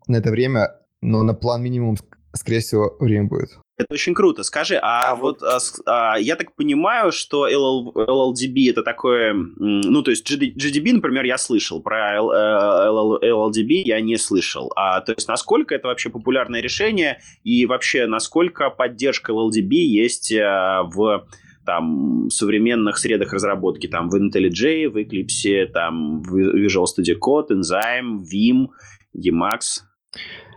на 0.07 0.15
это 0.15 0.31
время, 0.31 0.75
но 1.01 1.23
на 1.23 1.33
план 1.33 1.63
минимум, 1.63 1.97
скорее 2.33 2.59
всего, 2.59 2.95
время 2.99 3.27
будет. 3.27 3.59
Это 3.77 3.93
очень 3.93 4.13
круто. 4.13 4.43
Скажи, 4.43 4.75
а, 4.75 5.11
а 5.11 5.15
вот 5.15 5.41
а, 5.41 5.57
а, 5.85 6.19
я 6.19 6.35
так 6.35 6.55
понимаю, 6.55 7.11
что 7.11 7.47
LL, 7.49 7.93
LLDB 7.95 8.69
это 8.69 8.83
такое, 8.83 9.33
ну 9.33 10.03
то 10.03 10.11
есть 10.11 10.29
GDB, 10.29 10.93
например, 10.93 11.23
я 11.23 11.37
слышал 11.37 11.81
про 11.81 12.17
LL, 12.17 13.19
LLDB, 13.23 13.81
я 13.85 13.99
не 14.01 14.17
слышал. 14.17 14.71
А 14.75 15.01
то 15.01 15.13
есть 15.13 15.27
насколько 15.27 15.73
это 15.73 15.87
вообще 15.87 16.09
популярное 16.09 16.61
решение 16.61 17.21
и 17.43 17.65
вообще 17.65 18.05
насколько 18.05 18.69
поддержка 18.69 19.31
LLDB 19.31 19.73
есть 19.73 20.31
а, 20.33 20.83
в 20.83 21.27
там 21.65 22.29
современных 22.29 22.97
средах 22.97 23.33
разработки, 23.33 23.87
там 23.87 24.09
в 24.09 24.15
IntelliJ, 24.15 24.89
в 24.89 24.97
Eclipse, 24.97 25.67
там 25.67 26.21
в 26.21 26.35
Visual 26.55 26.85
Studio 26.85 27.15
Code, 27.19 27.49
Enzyme, 27.51 28.19
Vim, 28.31 28.67
Emacs. 29.15 29.81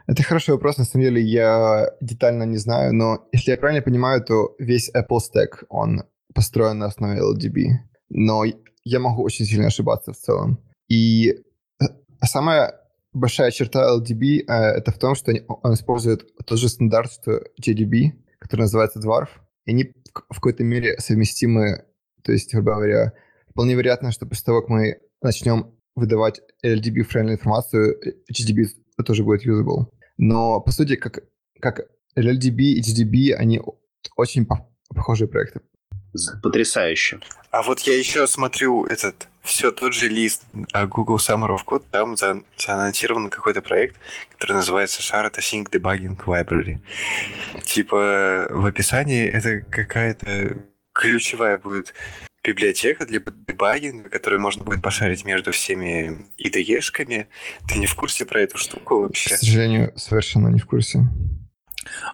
Это 0.07 0.23
хороший 0.23 0.51
вопрос, 0.51 0.77
на 0.77 0.85
самом 0.85 1.05
деле 1.05 1.23
я 1.23 1.91
детально 2.01 2.43
не 2.45 2.59
знаю, 2.59 2.95
но 2.95 3.27
если 3.33 3.53
я 3.53 3.57
правильно 3.57 3.83
понимаю, 3.83 4.23
то 4.23 4.55
весь 4.59 4.91
Apple 4.95 5.19
Stack, 5.19 5.65
он 5.71 6.03
построен 6.35 6.79
на 6.79 6.87
основе 6.87 7.21
LDB. 7.21 7.69
Но 8.11 8.45
я 8.85 9.01
могу 9.01 9.23
очень 9.23 9.47
сильно 9.47 9.69
ошибаться 9.69 10.13
в 10.13 10.17
целом. 10.17 10.59
И 10.89 11.31
э, 11.81 11.85
самая 12.23 12.75
большая 13.15 13.51
черта 13.51 13.97
LDB 13.97 14.41
э, 14.47 14.53
это 14.53 14.93
в 14.93 14.99
том, 14.99 15.15
что 15.15 15.33
он 15.63 15.73
использует 15.73 16.27
тот 16.45 16.59
же 16.59 16.69
стандарт, 16.69 17.13
что 17.13 17.43
JDB, 17.63 18.13
который 18.39 18.63
называется 18.63 19.01
Dwarf. 19.01 19.29
И 19.65 19.71
они 19.71 19.93
в 20.29 20.35
какой-то 20.35 20.65
мере 20.65 20.99
совместимы. 20.99 21.85
То 22.23 22.33
есть, 22.33 22.53
грубо 22.53 22.75
говоря, 22.75 23.13
вполне 23.49 23.75
вероятно, 23.75 24.13
что 24.13 24.27
после 24.27 24.45
того, 24.45 24.61
как 24.61 24.71
мы 24.71 24.99
начнем 25.23 25.75
выдавать 25.95 26.41
LLDB-friendly 26.65 27.33
информацию, 27.33 27.99
HDB 28.31 28.67
тоже 29.07 29.25
будет 29.25 29.47
usable. 29.47 29.87
Но, 30.17 30.61
по 30.61 30.71
сути, 30.71 30.97
как, 30.97 31.25
как 31.61 31.89
LLDB 32.17 32.61
и 32.61 32.81
HDB, 32.81 33.35
они 33.35 33.61
очень 34.17 34.47
похожие 34.89 35.29
проекты. 35.29 35.61
Потрясающе. 36.43 37.21
А 37.51 37.63
вот 37.63 37.81
я 37.81 37.99
еще 37.99 38.27
смотрю 38.27 38.85
этот 38.87 39.29
все 39.43 39.71
тот 39.73 39.93
же 39.93 40.09
лист 40.09 40.45
а, 40.73 40.87
Google 40.87 41.17
Summer 41.17 41.49
of 41.49 41.65
Code, 41.67 41.85
там 41.91 42.17
за, 42.17 42.43
заанонсирован 42.57 43.31
какой-то 43.31 43.63
проект, 43.63 43.97
который 44.31 44.53
называется 44.53 45.03
Shard 45.03 45.35
Async 45.37 45.71
Debugging 45.71 46.17
Library. 46.25 46.79
Типа 47.65 48.47
в 48.51 48.65
описании 48.65 49.27
это 49.27 49.61
какая-то 49.61 50.57
ключевая 50.93 51.59
будет 51.59 51.93
библиотека 52.45 53.07
для 53.07 53.21
дебагинга, 53.21 54.11
которую 54.11 54.41
можно 54.41 54.65
будет 54.65 54.83
пошарить 54.83 55.25
между 55.25 55.53
всеми 55.53 56.27
IDE-шками. 56.39 57.27
Ты 57.67 57.79
не 57.79 57.87
в 57.87 57.95
курсе 57.95 58.27
про 58.27 58.43
эту 58.43 58.59
штуку 58.59 59.01
вообще? 59.01 59.35
К 59.35 59.39
сожалению, 59.39 59.93
совершенно 59.97 60.49
не 60.49 60.61
в 60.61 60.67
курсе. 60.67 61.01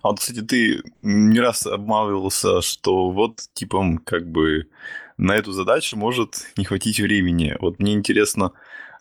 А 0.02 0.09
вот, 0.09 0.20
кстати, 0.20 0.40
ты 0.43 0.82
не 1.02 1.40
раз 1.40 1.66
обмалывался, 1.66 2.61
что 2.62 3.11
вот, 3.11 3.40
типа, 3.55 3.98
как 4.05 4.31
бы 4.31 4.69
на 5.16 5.32
эту 5.36 5.52
задачу 5.52 5.97
может 5.97 6.47
не 6.57 6.65
хватить 6.65 7.01
времени. 7.01 7.57
Вот 7.61 7.78
мне 7.78 7.93
интересно, 7.93 8.52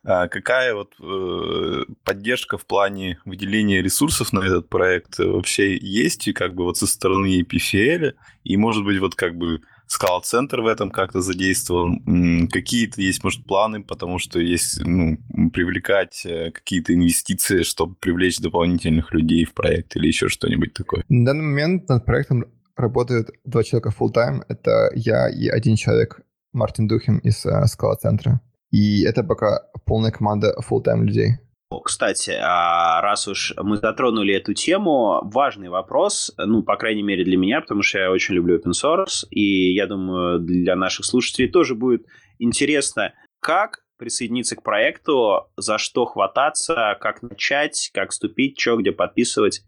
а 0.03 0.27
какая 0.27 0.73
вот 0.73 0.93
э, 0.99 1.83
поддержка 2.03 2.57
в 2.57 2.65
плане 2.65 3.19
выделения 3.25 3.81
ресурсов 3.81 4.33
на 4.33 4.39
этот 4.39 4.69
проект 4.69 5.19
вообще 5.19 5.77
есть, 5.77 6.27
и 6.27 6.33
как 6.33 6.55
бы 6.55 6.63
вот 6.63 6.77
со 6.77 6.87
стороны 6.87 7.41
PFL, 7.41 8.13
и 8.43 8.57
может 8.57 8.83
быть 8.83 8.99
вот 8.99 9.15
как 9.15 9.35
бы 9.37 9.61
скал-центр 9.89 10.61
в 10.61 10.67
этом 10.67 10.91
как-то 10.91 11.21
задействован? 11.21 12.47
Какие-то 12.47 13.01
есть, 13.01 13.23
может, 13.23 13.45
планы, 13.45 13.83
потому 13.83 14.19
что 14.19 14.39
есть 14.39 14.79
ну, 14.85 15.17
привлекать 15.51 16.25
э, 16.25 16.51
какие-то 16.51 16.93
инвестиции, 16.93 17.63
чтобы 17.63 17.95
привлечь 17.95 18.39
дополнительных 18.39 19.11
людей 19.13 19.43
в 19.45 19.53
проект 19.53 19.95
или 19.95 20.07
еще 20.07 20.29
что-нибудь 20.29 20.73
такое? 20.73 21.03
На 21.09 21.25
данный 21.25 21.43
момент 21.43 21.89
над 21.89 22.05
проектом 22.05 22.45
работают 22.77 23.31
два 23.43 23.63
человека 23.63 23.91
full-time. 23.97 24.43
Это 24.47 24.91
я 24.93 25.27
и 25.27 25.47
один 25.47 25.75
человек, 25.75 26.21
Мартин 26.53 26.87
Духин 26.87 27.17
из 27.17 27.45
uh, 27.45 27.65
скала-центра. 27.65 28.41
И 28.71 29.03
это 29.03 29.23
пока 29.23 29.63
полная 29.85 30.11
команда 30.11 30.55
full-time 30.69 31.03
людей. 31.03 31.37
Кстати, 31.83 32.31
а 32.31 32.99
раз 33.01 33.27
уж 33.27 33.53
мы 33.57 33.77
затронули 33.77 34.33
эту 34.33 34.55
тему, 34.55 35.21
важный 35.23 35.69
вопрос, 35.69 36.33
ну, 36.37 36.63
по 36.63 36.77
крайней 36.77 37.03
мере 37.03 37.23
для 37.23 37.37
меня, 37.37 37.61
потому 37.61 37.83
что 37.83 37.99
я 37.99 38.11
очень 38.11 38.33
люблю 38.33 38.57
open 38.57 38.71
source, 38.71 39.27
и 39.29 39.73
я 39.73 39.85
думаю, 39.85 40.39
для 40.39 40.75
наших 40.75 41.05
слушателей 41.05 41.47
тоже 41.47 41.75
будет 41.75 42.07
интересно, 42.39 43.13
как 43.39 43.83
присоединиться 43.99 44.55
к 44.55 44.63
проекту, 44.63 45.51
за 45.57 45.77
что 45.77 46.05
хвататься, 46.05 46.97
как 46.99 47.21
начать, 47.21 47.91
как 47.93 48.11
вступить, 48.11 48.59
что, 48.59 48.77
где 48.77 48.91
подписывать. 48.91 49.61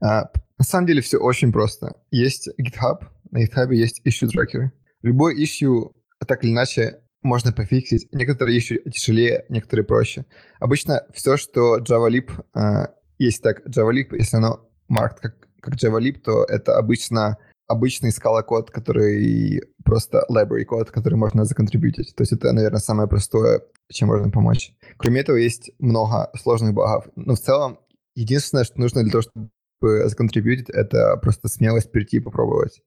А, 0.00 0.26
на 0.58 0.64
самом 0.64 0.86
деле 0.86 1.00
все 1.00 1.18
очень 1.18 1.50
просто. 1.50 1.96
Есть 2.12 2.48
GitHub, 2.60 3.06
на 3.32 3.44
GitHub 3.44 3.74
есть 3.74 4.06
issue 4.06 4.28
tracker. 4.28 4.68
Любой 5.02 5.42
issue 5.42 5.90
так 6.26 6.44
или 6.44 6.52
иначе 6.52 7.00
можно 7.24 7.52
пофиксить. 7.52 8.08
Некоторые 8.12 8.54
еще 8.54 8.78
тяжелее, 8.78 9.44
некоторые 9.48 9.84
проще. 9.84 10.26
Обычно 10.60 11.04
все, 11.12 11.36
что 11.36 11.78
JavaLib, 11.78 12.30
э, 12.54 12.88
есть 13.18 13.42
так, 13.42 13.66
JavaLib, 13.66 14.16
если 14.16 14.36
оно 14.36 14.68
маркт 14.88 15.20
как, 15.20 15.48
как 15.60 15.74
JavaLib, 15.74 16.20
то 16.20 16.44
это 16.44 16.76
обычно 16.76 17.38
обычный 17.66 18.12
скала 18.12 18.42
код, 18.42 18.70
который 18.70 19.62
просто 19.84 20.24
library 20.30 20.64
код, 20.64 20.90
который 20.90 21.14
можно 21.14 21.44
законтрибьютить. 21.44 22.14
То 22.14 22.22
есть 22.22 22.32
это, 22.32 22.52
наверное, 22.52 22.80
самое 22.80 23.08
простое, 23.08 23.62
чем 23.90 24.08
можно 24.08 24.30
помочь. 24.30 24.74
Кроме 24.98 25.20
этого, 25.22 25.36
есть 25.36 25.70
много 25.78 26.30
сложных 26.38 26.74
багов. 26.74 27.06
Но 27.16 27.34
в 27.34 27.40
целом, 27.40 27.78
единственное, 28.14 28.64
что 28.64 28.78
нужно 28.78 29.02
для 29.02 29.12
того, 29.12 29.22
чтобы 29.22 30.08
законтрибьютить, 30.08 30.68
это 30.70 31.16
просто 31.16 31.48
смелость 31.48 31.90
прийти 31.90 32.18
и 32.18 32.20
попробовать. 32.20 32.82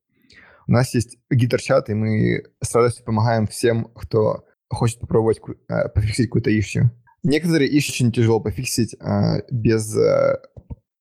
У 0.68 0.74
нас 0.74 0.94
есть 0.94 1.18
гитар-чат, 1.32 1.90
и 1.90 1.94
мы 1.94 2.44
с 2.62 2.76
радостью 2.76 3.06
помогаем 3.06 3.48
всем, 3.48 3.86
кто 3.96 4.44
хочет 4.70 5.00
попробовать 5.00 5.40
э, 5.70 5.88
пофиксить 5.90 6.28
какую-то 6.28 6.58
ищу. 6.58 6.92
Некоторые 7.24 7.76
ищу 7.78 7.94
очень 7.94 8.12
тяжело 8.12 8.42
пофиксить 8.42 8.94
э, 8.96 9.44
без 9.50 9.96
э, 9.96 10.40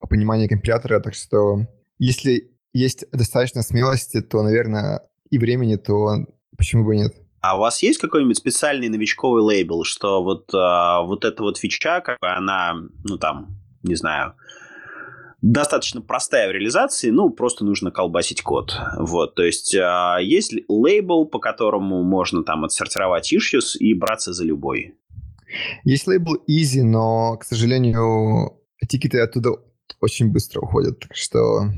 понимания 0.09 0.49
компилятора, 0.49 1.01
так 1.01 1.15
что 1.15 1.67
если 1.99 2.53
есть 2.73 3.11
достаточно 3.11 3.63
смелости, 3.63 4.21
то, 4.21 4.43
наверное, 4.43 5.03
и 5.31 5.39
времени, 5.39 5.75
то 5.75 6.27
почему 6.57 6.85
бы 6.85 6.95
нет? 6.95 7.15
А 7.41 7.57
у 7.57 7.61
вас 7.61 7.83
есть 7.83 7.99
какой-нибудь 7.99 8.37
специальный 8.37 8.89
новичковый 8.89 9.43
лейбл, 9.43 9.83
что 9.83 10.23
вот, 10.23 10.55
э, 10.55 11.07
вот 11.07 11.25
эта 11.25 11.43
вот 11.43 11.59
фича, 11.59 12.01
как 12.03 12.19
она, 12.21 12.75
ну 13.03 13.19
там, 13.19 13.59
не 13.83 13.97
знаю, 13.97 14.35
достаточно 15.53 16.01
простая 16.01 16.49
в 16.49 16.53
реализации, 16.53 17.11
ну, 17.11 17.31
просто 17.31 17.65
нужно 17.65 17.91
колбасить 17.91 18.43
код. 18.43 18.77
Вот, 18.99 19.35
то 19.35 19.43
есть 19.43 19.75
э, 19.75 20.19
есть 20.23 20.55
лейбл, 20.69 21.27
по 21.27 21.39
которому 21.39 22.03
можно 22.03 22.43
там 22.43 22.65
отсортировать 22.65 23.33
issues 23.33 23.77
и 23.79 23.95
браться 23.95 24.33
за 24.33 24.45
любой. 24.45 24.95
Есть 25.85 26.07
лейбл 26.09 26.37
easy, 26.51 26.83
но, 26.83 27.37
к 27.37 27.45
сожалению, 27.45 28.61
тикеты 28.89 29.21
оттуда 29.21 29.51
очень 30.01 30.33
быстро 30.33 30.61
уходят, 30.61 30.99
так 30.99 31.15
что, 31.15 31.71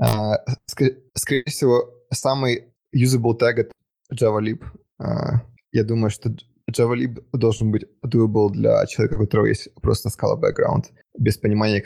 ск- 0.00 0.96
скорее 1.14 1.44
всего, 1.46 1.92
самый 2.12 2.72
usable 2.94 3.36
tag 3.38 3.54
это 3.56 3.72
JavaLib. 4.14 4.62
Э, 5.00 5.40
я 5.72 5.82
думаю, 5.82 6.10
что 6.10 6.30
JavaLib 6.70 7.24
должен 7.32 7.72
быть 7.72 7.84
doable 8.06 8.50
для 8.50 8.86
человека, 8.86 9.16
у 9.16 9.24
которого 9.24 9.46
есть 9.46 9.74
просто 9.82 10.08
Scala 10.08 10.40
background, 10.40 10.84
без 11.18 11.36
понимания 11.36 11.80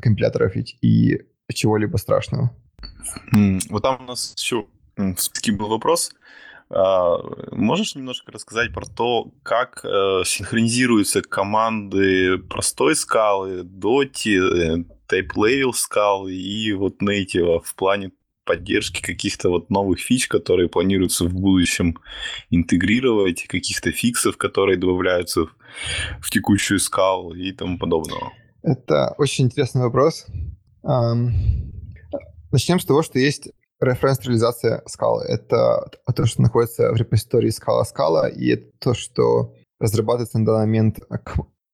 компиляторов 0.00 0.54
и 0.56 1.20
чего-либо 1.52 1.96
страшного. 1.96 2.50
Вот 3.70 3.82
там 3.82 4.02
у 4.02 4.04
нас 4.04 4.34
еще 4.38 4.66
в 4.96 5.16
списке 5.16 5.52
был 5.52 5.68
вопрос. 5.68 6.12
А, 6.70 7.18
можешь 7.50 7.94
немножко 7.94 8.32
рассказать 8.32 8.72
про 8.72 8.86
то, 8.86 9.30
как 9.42 9.84
э, 9.84 10.22
синхронизируются 10.24 11.20
команды 11.20 12.38
простой 12.38 12.96
скалы, 12.96 13.62
доти, 13.62 14.38
э, 14.38 14.76
type-level 15.06 15.72
скалы 15.74 16.34
и 16.34 16.72
вот 16.72 17.02
native 17.02 17.60
в 17.62 17.74
плане 17.74 18.12
поддержки 18.44 19.02
каких-то 19.02 19.50
вот 19.50 19.70
новых 19.70 20.00
фич, 20.00 20.28
которые 20.28 20.68
планируются 20.68 21.26
в 21.26 21.34
будущем 21.34 21.98
интегрировать, 22.50 23.46
каких-то 23.46 23.92
фиксов, 23.92 24.36
которые 24.36 24.78
добавляются 24.78 25.48
в 26.20 26.30
текущую 26.30 26.80
скалу 26.80 27.34
и 27.34 27.52
тому 27.52 27.78
подобного? 27.78 28.32
Это 28.62 29.14
очень 29.18 29.46
интересный 29.46 29.82
вопрос. 29.82 30.26
Начнем 30.82 32.78
с 32.78 32.84
того, 32.84 33.02
что 33.02 33.18
есть 33.18 33.48
референс-реализация 33.80 34.82
скалы. 34.86 35.24
Это 35.24 35.90
то, 36.14 36.26
что 36.26 36.42
находится 36.42 36.92
в 36.92 36.96
репозитории 36.96 37.50
скала 37.50 37.84
скала, 37.84 38.28
и 38.28 38.48
это 38.50 38.70
то, 38.78 38.94
что 38.94 39.54
разрабатывается 39.80 40.38
на 40.38 40.46
данный 40.46 40.66
момент 40.66 41.00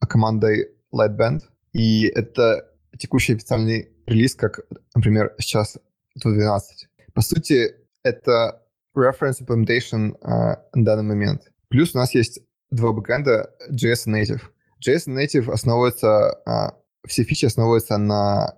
командой 0.00 0.70
Lightband. 0.94 1.40
И 1.72 2.06
это 2.06 2.66
текущий 2.98 3.34
официальный 3.34 3.90
релиз, 4.06 4.34
как, 4.34 4.60
например, 4.94 5.34
сейчас 5.38 5.76
12. 6.16 6.88
По 7.12 7.20
сути, 7.20 7.74
это 8.02 8.62
reference 8.96 9.40
implementation 9.40 10.18
uh, 10.22 10.56
на 10.74 10.84
данный 10.84 11.04
момент. 11.04 11.42
Плюс 11.68 11.94
у 11.94 11.98
нас 11.98 12.14
есть 12.14 12.40
два 12.70 12.92
бэкэнда 12.92 13.50
JS 13.70 14.06
Native. 14.06 14.40
JS 14.86 15.08
Native 15.08 15.50
основывается, 15.50 16.40
а, 16.46 16.76
все 17.06 17.24
фичи 17.24 17.46
основываются 17.46 17.98
на 17.98 18.56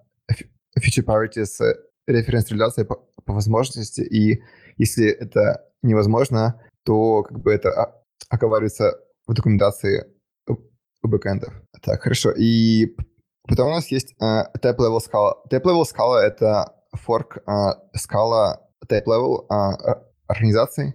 feature 0.78 1.04
parity 1.04 1.44
с 1.44 1.60
референс-реляцией 2.06 2.86
по, 2.86 2.96
по 3.24 3.32
возможности, 3.32 4.00
и 4.00 4.42
если 4.76 5.08
это 5.08 5.64
невозможно, 5.82 6.60
то 6.84 7.22
как 7.22 7.40
бы 7.40 7.52
это 7.52 8.02
оговаривается 8.28 8.98
в 9.26 9.34
документации 9.34 10.06
у 10.48 11.08
бэкэндов. 11.08 11.54
Так, 11.82 12.02
хорошо. 12.02 12.32
И 12.36 12.96
потом 13.48 13.68
у 13.68 13.72
нас 13.72 13.88
есть 13.88 14.14
uh, 14.20 14.46
type-level 14.60 14.98
Scala. 14.98 15.34
Type-level 15.50 15.84
Scala— 15.84 16.18
это 16.20 16.74
форк 16.92 17.38
uh, 17.46 17.74
Scala 17.96 18.58
type-level 18.86 19.46
uh, 19.48 20.02
организации. 20.26 20.94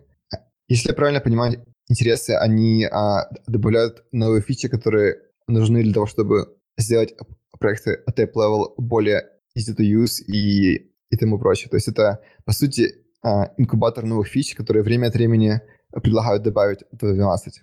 Если 0.67 0.89
я 0.89 0.95
правильно 0.95 1.21
понимаю, 1.21 1.65
интересы, 1.87 2.31
они 2.31 2.85
а, 2.85 3.29
добавляют 3.47 4.03
новые 4.11 4.41
фичи, 4.41 4.67
которые 4.67 5.21
нужны 5.47 5.83
для 5.83 5.93
того, 5.93 6.05
чтобы 6.05 6.57
сделать 6.77 7.13
проекты 7.59 8.03
type 8.15 8.33
level 8.33 8.73
более 8.77 9.29
easy 9.57 9.75
to 9.75 9.83
use 9.83 10.21
и, 10.27 10.91
и 11.09 11.17
тому 11.17 11.39
прочее. 11.39 11.69
То 11.69 11.77
есть 11.77 11.87
это, 11.87 12.19
по 12.43 12.51
сути, 12.51 13.05
а, 13.23 13.51
инкубатор 13.57 14.03
новых 14.05 14.27
фич, 14.27 14.55
которые 14.55 14.83
время 14.83 15.07
от 15.07 15.13
времени 15.13 15.61
предлагают 15.91 16.43
добавить 16.43 16.83
в 16.91 16.97
12. 16.97 17.61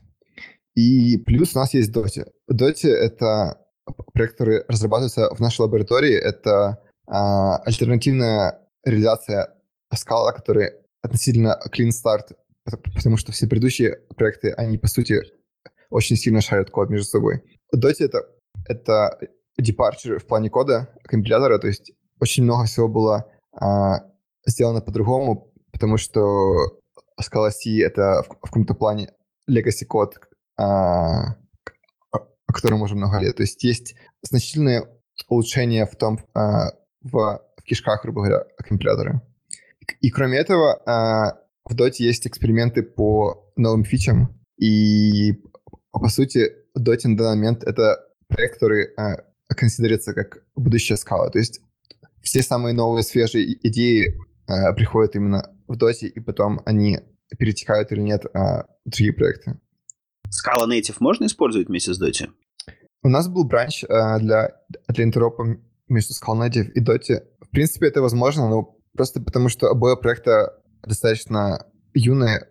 И 0.74 1.18
плюс 1.18 1.54
у 1.54 1.58
нас 1.58 1.74
есть 1.74 1.94
Doti. 1.94 2.26
Doti— 2.50 2.88
это 2.90 3.58
проект, 4.14 4.38
который 4.38 4.64
разрабатывается 4.68 5.34
в 5.34 5.40
нашей 5.40 5.62
лаборатории. 5.62 6.14
Это 6.14 6.82
а, 7.06 7.58
альтернативная 7.58 8.60
реализация 8.84 9.54
скала, 9.94 10.32
который 10.32 10.72
относительно 11.02 11.60
clean 11.70 11.90
start 11.90 12.34
потому 12.64 13.16
что 13.16 13.32
все 13.32 13.46
предыдущие 13.46 14.00
проекты, 14.16 14.52
они, 14.52 14.78
по 14.78 14.88
сути, 14.88 15.20
очень 15.90 16.16
сильно 16.16 16.40
шарят 16.40 16.70
код 16.70 16.90
между 16.90 17.06
собой. 17.06 17.42
Dota 17.74 17.94
это, 18.00 18.28
это 18.66 19.18
departure 19.60 20.18
в 20.18 20.26
плане 20.26 20.50
кода 20.50 20.94
компилятора, 21.04 21.58
то 21.58 21.66
есть 21.66 21.92
очень 22.20 22.44
много 22.44 22.64
всего 22.64 22.88
было 22.88 23.30
а, 23.52 24.04
сделано 24.46 24.80
по-другому, 24.80 25.52
потому 25.72 25.96
что 25.96 26.78
Scala 27.20 27.50
C— 27.50 27.80
это 27.82 28.22
в, 28.22 28.34
в 28.34 28.40
каком-то 28.40 28.74
плане 28.74 29.12
legacy 29.50 29.84
код, 29.84 30.18
а, 30.56 31.36
о 32.10 32.52
котором 32.52 32.82
уже 32.82 32.94
много 32.94 33.18
лет. 33.18 33.36
То 33.36 33.42
есть 33.42 33.62
есть 33.64 33.94
значительные 34.22 34.88
улучшения 35.28 35.86
в 35.86 35.96
том, 35.96 36.20
а, 36.34 36.70
в, 37.02 37.42
в 37.56 37.62
кишках, 37.64 38.02
грубо 38.02 38.22
говоря, 38.22 38.44
компилятора. 38.58 39.22
И, 39.80 40.06
и 40.06 40.10
кроме 40.10 40.38
этого, 40.38 40.80
а, 40.86 41.41
в 41.72 41.76
Dota 41.76 41.94
есть 41.98 42.26
эксперименты 42.26 42.82
по 42.82 43.50
новым 43.56 43.84
фичам, 43.84 44.38
и 44.58 45.32
по 45.90 46.08
сути, 46.08 46.52
Dota 46.78 47.08
на 47.08 47.16
данный 47.16 47.36
момент 47.36 47.64
это 47.64 47.98
проект, 48.28 48.54
который 48.54 48.94
а, 48.96 49.24
консидерится 49.48 50.14
как 50.14 50.44
будущая 50.54 50.96
скала. 50.96 51.30
То 51.30 51.38
есть 51.38 51.60
все 52.22 52.42
самые 52.42 52.74
новые, 52.74 53.02
свежие 53.02 53.58
идеи 53.68 54.18
а, 54.46 54.72
приходят 54.72 55.16
именно 55.16 55.54
в 55.66 55.76
Dota, 55.76 56.06
и 56.06 56.20
потом 56.20 56.60
они 56.64 57.00
перетекают 57.38 57.92
или 57.92 58.00
нет 58.00 58.24
а, 58.34 58.66
в 58.84 58.90
другие 58.90 59.12
проекты. 59.12 59.58
Scala 60.28 60.68
Native 60.68 60.96
можно 61.00 61.26
использовать 61.26 61.68
вместе 61.68 61.92
с 61.92 62.02
Dota? 62.02 62.30
У 63.02 63.08
нас 63.08 63.28
был 63.28 63.44
бранч 63.44 63.84
а, 63.84 64.18
для, 64.18 64.52
для 64.88 65.04
интеропа 65.04 65.44
между 65.88 66.14
Scala 66.14 66.48
Native 66.48 66.70
и 66.72 66.80
Dota. 66.82 67.22
В 67.40 67.50
принципе, 67.50 67.88
это 67.88 68.00
возможно, 68.00 68.48
но 68.48 68.78
просто 68.94 69.20
потому, 69.20 69.48
что 69.48 69.68
обои 69.68 69.96
проекта 70.00 70.61
достаточно 70.82 71.66
юные 71.94 72.48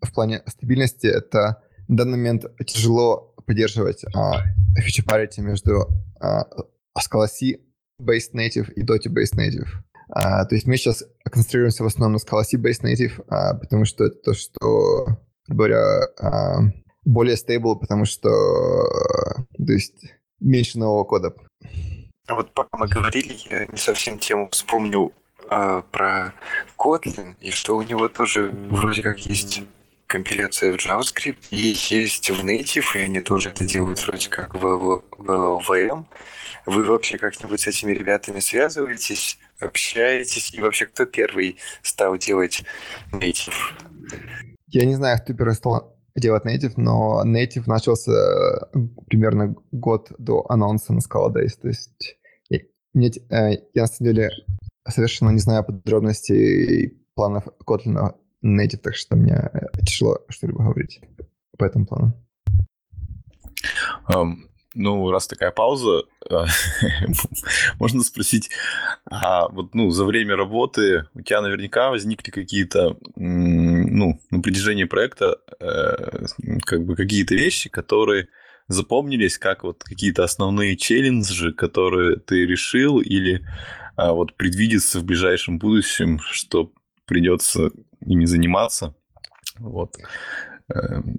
в 0.00 0.12
плане 0.12 0.42
стабильности. 0.46 1.06
Это 1.06 1.62
на 1.88 1.96
данный 1.96 2.16
момент 2.16 2.44
тяжело 2.66 3.34
поддерживать 3.46 4.04
а, 4.14 4.42
feature 4.78 5.04
parity 5.04 5.40
между 5.40 5.88
а, 6.20 6.44
Scala 6.98 7.26
C 7.26 7.60
based 8.00 8.34
native 8.34 8.72
и 8.72 8.82
Dota 8.82 9.08
based 9.08 9.36
native. 9.36 9.68
А, 10.08 10.44
то 10.44 10.54
есть 10.54 10.66
мы 10.66 10.76
сейчас 10.76 11.04
концентрируемся 11.24 11.82
в 11.82 11.86
основном 11.86 12.12
на 12.20 12.24
Scala 12.24 12.42
C 12.42 12.56
based 12.56 12.82
native, 12.82 13.24
а, 13.28 13.54
потому 13.54 13.84
что 13.84 14.04
это 14.04 14.16
то, 14.16 14.34
что, 14.34 15.06
говоря, 15.48 15.82
а, 16.20 16.60
более 17.04 17.36
stable, 17.36 17.78
потому 17.78 18.04
что 18.04 18.28
то 18.28 19.72
есть 19.72 19.94
меньше 20.40 20.78
нового 20.78 21.04
кода. 21.04 21.34
А 22.26 22.34
вот 22.34 22.52
пока 22.54 22.78
мы 22.78 22.88
говорили, 22.88 23.36
я 23.50 23.66
не 23.66 23.76
совсем 23.76 24.18
тему 24.18 24.48
вспомнил 24.50 25.12
а, 25.48 25.82
про 25.82 26.34
Kotlin, 26.78 27.34
и 27.40 27.50
что 27.50 27.76
у 27.76 27.82
него 27.82 28.08
тоже 28.08 28.50
вроде 28.70 29.02
как 29.02 29.18
есть 29.20 29.62
компиляция 30.06 30.72
в 30.72 30.76
JavaScript, 30.76 31.38
и 31.50 31.74
есть 31.90 32.30
в 32.30 32.44
Native, 32.44 32.84
и 32.94 32.98
они 32.98 33.20
тоже 33.20 33.48
это 33.50 33.64
делают 33.64 34.04
вроде 34.06 34.28
как 34.28 34.54
в, 34.54 34.60
в, 34.60 35.02
в 35.18 35.30
LVM. 35.30 36.04
Вы 36.66 36.84
вообще 36.84 37.18
как-нибудь 37.18 37.60
с 37.60 37.66
этими 37.66 37.92
ребятами 37.92 38.40
связываетесь, 38.40 39.38
общаетесь, 39.60 40.54
и 40.54 40.60
вообще 40.60 40.86
кто 40.86 41.04
первый 41.04 41.56
стал 41.82 42.16
делать 42.16 42.64
Native? 43.12 43.54
Я 44.68 44.84
не 44.84 44.94
знаю, 44.94 45.20
кто 45.22 45.34
первый 45.34 45.54
стал 45.54 45.96
делать 46.14 46.44
Native, 46.44 46.74
но 46.76 47.22
Native 47.26 47.64
начался 47.66 48.12
э, 48.12 48.78
примерно 49.06 49.54
год 49.72 50.12
до 50.18 50.46
анонса 50.48 50.92
на 50.92 51.00
Scala 51.00 51.32
Days. 51.32 51.58
То 51.60 51.68
есть 51.68 52.16
я, 52.94 53.08
э, 53.30 53.62
я 53.74 53.82
на 53.82 53.86
самом 53.88 54.12
деле 54.12 54.30
совершенно 54.88 55.30
не 55.30 55.38
знаю 55.38 55.64
подробностей 55.64 56.98
планов 57.14 57.44
Kotlin 57.66 58.14
Native, 58.44 58.78
так 58.78 58.94
что 58.94 59.16
мне 59.16 59.50
э, 59.52 59.66
тяжело 59.86 60.18
что-либо 60.28 60.62
говорить 60.62 61.00
по 61.58 61.64
этому 61.64 61.86
плану. 61.86 62.12
Um, 64.08 64.48
ну, 64.74 65.10
раз 65.10 65.26
такая 65.26 65.52
пауза, 65.52 66.02
э, 66.28 66.44
можно 67.78 68.02
спросить, 68.02 68.50
а 69.08 69.48
вот, 69.48 69.74
ну, 69.74 69.90
за 69.90 70.04
время 70.04 70.36
работы 70.36 71.06
у 71.14 71.22
тебя 71.22 71.40
наверняка 71.40 71.90
возникли 71.90 72.30
какие-то, 72.30 72.98
ну, 73.14 74.20
на 74.30 74.40
протяжении 74.40 74.84
проекта, 74.84 75.38
э, 75.60 76.26
как 76.64 76.84
бы 76.84 76.96
какие-то 76.96 77.34
вещи, 77.34 77.70
которые 77.70 78.28
запомнились 78.66 79.38
как 79.38 79.62
вот 79.62 79.84
какие-то 79.84 80.24
основные 80.24 80.76
челленджи, 80.76 81.52
которые 81.52 82.16
ты 82.16 82.46
решил 82.46 82.98
или 82.98 83.46
вот 83.96 84.36
предвидится 84.36 85.00
в 85.00 85.04
ближайшем 85.04 85.58
будущем, 85.58 86.18
что 86.20 86.72
придется 87.06 87.70
ими 88.00 88.24
заниматься. 88.24 88.94
Вот. 89.58 89.94
Эм, 90.72 91.18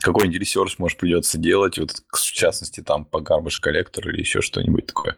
какой-нибудь 0.00 0.40
research, 0.40 0.78
может, 0.78 0.98
придется 0.98 1.38
делать, 1.38 1.78
вот, 1.78 1.92
в 2.12 2.32
частности, 2.32 2.80
там, 2.80 3.04
по 3.04 3.18
garbage 3.18 3.60
collector 3.60 4.05
у 4.05 4.10
или 4.10 4.20
еще 4.20 4.40
что-нибудь 4.40 4.86
такое. 4.86 5.16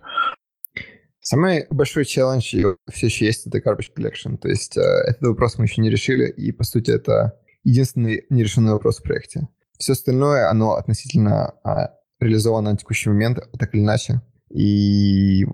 Самый 1.21 1.67
большой 1.71 2.05
челлендж 2.05 2.55
все 2.89 3.07
еще 3.07 3.27
есть, 3.27 3.47
это 3.47 3.59
garbage 3.59 3.91
collection. 3.97 4.37
То 4.37 4.49
есть 4.49 4.77
э, 4.77 4.81
этот 4.81 5.23
вопрос 5.23 5.59
мы 5.59 5.65
еще 5.65 5.81
не 5.81 5.91
решили, 5.91 6.31
и, 6.31 6.53
по 6.53 6.65
сути, 6.65 6.91
это 6.91 7.41
единственный 7.65 8.27
нерешенный 8.31 8.73
вопрос 8.73 8.99
в 8.99 9.03
проекте. 9.03 9.49
Все 9.79 9.93
остальное, 9.93 10.49
оно 10.49 10.75
относительно 10.75 11.55
а, 11.65 11.91
реализовано 12.21 12.71
на 12.71 12.77
текущий 12.77 13.09
момент, 13.11 13.39
так 13.59 13.75
или 13.75 13.83
иначе. 13.83 14.23
И, 14.51 15.47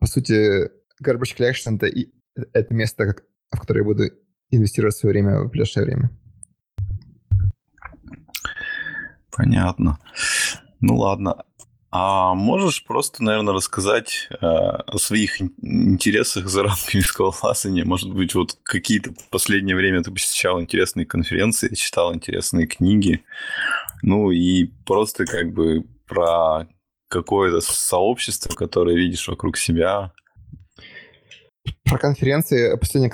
по 0.00 0.06
сути, 0.06 0.68
garbage 1.02 1.36
collection— 1.36 1.76
это, 1.76 1.86
и, 1.86 2.10
это 2.52 2.74
место, 2.74 3.14
в 3.50 3.58
которое 3.58 3.80
я 3.80 3.84
буду 3.84 4.04
инвестировать 4.50 4.96
свое 4.96 5.12
время 5.12 5.42
в 5.42 5.50
ближайшее 5.50 5.84
время. 5.84 6.10
Понятно. 9.30 9.98
Ну 10.80 10.96
ладно. 10.96 11.44
А 11.92 12.34
можешь 12.34 12.84
просто, 12.84 13.24
наверное, 13.24 13.52
рассказать 13.52 14.28
э, 14.30 14.36
о 14.36 14.96
своих 14.98 15.40
интересах 15.40 16.46
за 16.48 16.62
рамками 16.62 17.00
скалолазания? 17.00 17.84
Может 17.84 18.12
быть, 18.14 18.34
вот 18.34 18.56
какие-то 18.62 19.12
в 19.12 19.28
последнее 19.30 19.74
время 19.74 20.02
ты 20.02 20.12
посещал 20.12 20.60
интересные 20.60 21.04
конференции, 21.04 21.74
читал 21.74 22.14
интересные 22.14 22.68
книги, 22.68 23.24
ну 24.02 24.30
и 24.30 24.66
просто 24.86 25.26
как 25.26 25.52
бы 25.52 25.84
про 26.06 26.68
какое-то 27.08 27.60
сообщество, 27.60 28.54
которое 28.54 28.96
видишь 28.96 29.26
вокруг 29.26 29.56
себя. 29.56 30.12
Про 31.84 31.98
конференции 31.98 32.76
последняя 32.76 33.12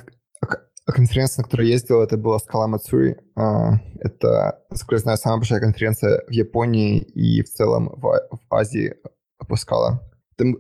конференция, 0.93 1.43
на 1.43 1.45
которую 1.45 1.67
я 1.67 1.75
ездил, 1.75 2.03
это 2.03 2.17
была 2.17 2.39
Scala 2.39 2.73
Matsuri. 2.73 3.17
А, 3.35 3.81
это, 4.01 4.63
насколько 4.71 4.95
я 4.95 5.01
знаю, 5.01 5.19
самая 5.19 5.39
большая 5.39 5.61
конференция 5.61 6.23
в 6.27 6.31
Японии 6.31 6.99
и 6.99 7.43
в 7.43 7.49
целом 7.49 7.91
в, 7.97 8.03
в 8.03 8.55
Азии 8.55 8.95
по 9.39 9.55
Scala. 9.55 9.99
Это, 10.39 10.53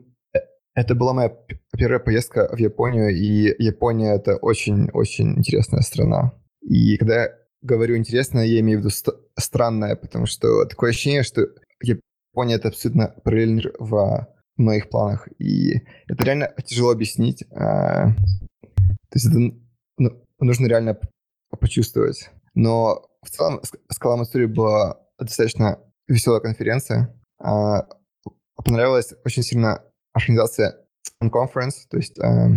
это 0.75 0.95
была 0.95 1.13
моя 1.15 1.33
первая 1.77 2.01
поездка 2.01 2.49
в 2.53 2.59
Японию, 2.59 3.11
и 3.11 3.55
Япония— 3.63 4.15
это 4.17 4.37
очень-очень 4.37 5.39
интересная 5.39 5.81
страна. 5.81 6.33
И 6.61 6.97
когда 6.97 7.23
я 7.23 7.31
говорю 7.63 7.97
интересная, 7.97 8.47
я 8.47 8.61
имею 8.61 8.79
в 8.79 8.81
виду 8.81 8.91
ст- 8.91 9.17
странная, 9.39 9.97
потому 9.97 10.27
что 10.27 10.65
такое 10.67 10.91
ощущение, 10.91 11.23
что 11.23 11.47
Япония— 11.81 12.55
это 12.57 12.69
абсолютно 12.69 13.15
параллельный 13.25 13.55
мир 13.55 13.77
в 14.57 14.63
моих 14.63 14.89
планах. 14.89 15.29
И 15.39 15.83
это 16.09 16.25
реально 16.25 16.55
тяжело 16.65 16.91
объяснить. 16.91 17.45
А, 17.53 18.09
то 18.11 19.15
есть 19.15 19.27
это 19.27 19.39
ну, 19.99 20.25
нужно 20.41 20.67
реально 20.67 20.99
почувствовать. 21.61 22.31
Но 22.55 23.09
в 23.23 23.31
целом 23.31 23.61
Scala 23.93 24.23
Mastery 24.23 24.47
была 24.47 25.01
достаточно 25.19 25.79
веселая 26.09 26.41
конференция. 26.41 27.15
А, 27.39 27.87
понравилась 28.65 29.13
очень 29.25 29.43
сильно 29.43 29.83
организация 30.13 30.77
Conference, 31.23 31.87
то 31.89 31.97
есть 31.97 32.19
а, 32.19 32.51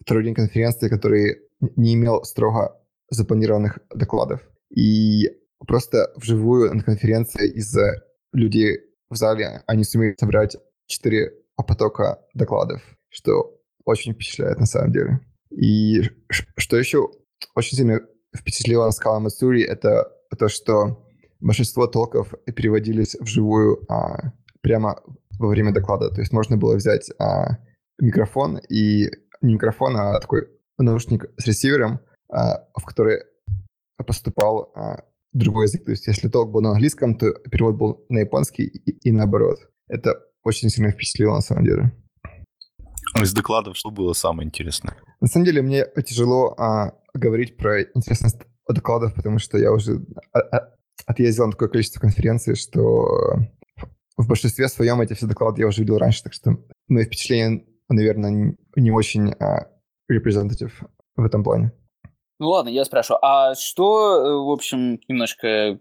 второй 0.00 0.24
день 0.24 0.34
конференции, 0.34 0.88
который 0.88 1.42
не 1.76 1.94
имел 1.94 2.24
строго 2.24 2.80
запланированных 3.10 3.78
докладов. 3.94 4.40
И 4.70 5.30
просто 5.66 6.12
вживую 6.16 6.74
на 6.74 6.82
конференции 6.82 7.48
из-за 7.52 8.02
людей 8.32 8.80
в 9.08 9.16
зале 9.16 9.62
они 9.66 9.84
сумели 9.84 10.16
собрать 10.18 10.56
четыре 10.86 11.32
потока 11.62 12.20
докладов, 12.34 12.82
что 13.08 13.58
очень 13.84 14.12
впечатляет 14.12 14.58
на 14.58 14.66
самом 14.66 14.92
деле. 14.92 15.20
И 15.50 16.02
что 16.28 16.76
еще 16.76 17.10
очень 17.54 17.76
сильно 17.76 18.00
впечатлило 18.36 18.90
Scala 18.90 19.24
Matsuri, 19.24 19.62
это 19.62 20.10
то, 20.36 20.48
что 20.48 21.06
большинство 21.40 21.86
толков 21.86 22.34
переводились 22.56 23.14
вживую 23.20 23.84
а, 23.88 24.32
прямо 24.62 25.00
во 25.38 25.48
время 25.48 25.72
доклада. 25.72 26.10
То 26.10 26.20
есть 26.20 26.32
можно 26.32 26.56
было 26.56 26.76
взять 26.76 27.10
а, 27.18 27.58
микрофон 28.00 28.58
и 28.68 29.10
не 29.42 29.54
микрофон, 29.54 29.96
а 29.96 30.18
такой 30.20 30.48
наушник 30.78 31.26
с 31.36 31.46
ресивером, 31.46 32.00
а, 32.28 32.66
в 32.74 32.84
который 32.84 33.22
поступал 34.04 34.72
а, 34.74 35.04
другой 35.32 35.66
язык. 35.66 35.84
То 35.84 35.90
есть 35.90 36.06
если 36.06 36.28
толк 36.28 36.50
был 36.50 36.62
на 36.62 36.70
английском, 36.70 37.16
то 37.16 37.32
перевод 37.50 37.76
был 37.76 38.04
на 38.08 38.18
японский 38.20 38.64
и, 38.64 39.08
и 39.08 39.12
наоборот. 39.12 39.58
Это 39.88 40.20
очень 40.44 40.68
сильно 40.68 40.90
впечатлило 40.90 41.34
на 41.34 41.40
самом 41.40 41.64
деле. 41.64 41.92
Из 43.20 43.32
докладов 43.32 43.76
что 43.76 43.90
было 43.90 44.12
самое 44.12 44.46
интересное? 44.46 44.96
На 45.20 45.28
самом 45.28 45.46
деле 45.46 45.62
мне 45.62 45.86
тяжело 46.04 46.54
а, 46.58 46.92
говорить 47.14 47.56
про 47.56 47.82
интересность 47.82 48.40
докладов, 48.68 49.14
потому 49.14 49.38
что 49.38 49.58
я 49.58 49.72
уже 49.72 50.04
а, 50.32 50.38
а, 50.38 50.74
отъездил 51.06 51.46
на 51.46 51.52
такое 51.52 51.68
количество 51.68 52.00
конференций, 52.00 52.56
что 52.56 53.36
в 54.16 54.28
большинстве 54.28 54.68
своем 54.68 55.00
эти 55.00 55.12
все 55.14 55.26
доклады 55.26 55.62
я 55.62 55.68
уже 55.68 55.80
видел 55.80 55.98
раньше, 55.98 56.22
так 56.22 56.32
что 56.32 56.56
мои 56.88 57.04
впечатления, 57.04 57.64
наверное, 57.88 58.56
не 58.76 58.90
очень 58.90 59.32
а, 59.34 59.68
representative 60.10 60.72
в 61.16 61.24
этом 61.24 61.44
плане. 61.44 61.72
Ну 62.40 62.48
ладно, 62.48 62.68
я 62.68 62.84
спрашиваю, 62.84 63.24
а 63.24 63.54
что, 63.54 64.16
э, 64.16 64.44
в 64.44 64.50
общем, 64.50 64.98
немножко 65.08 65.78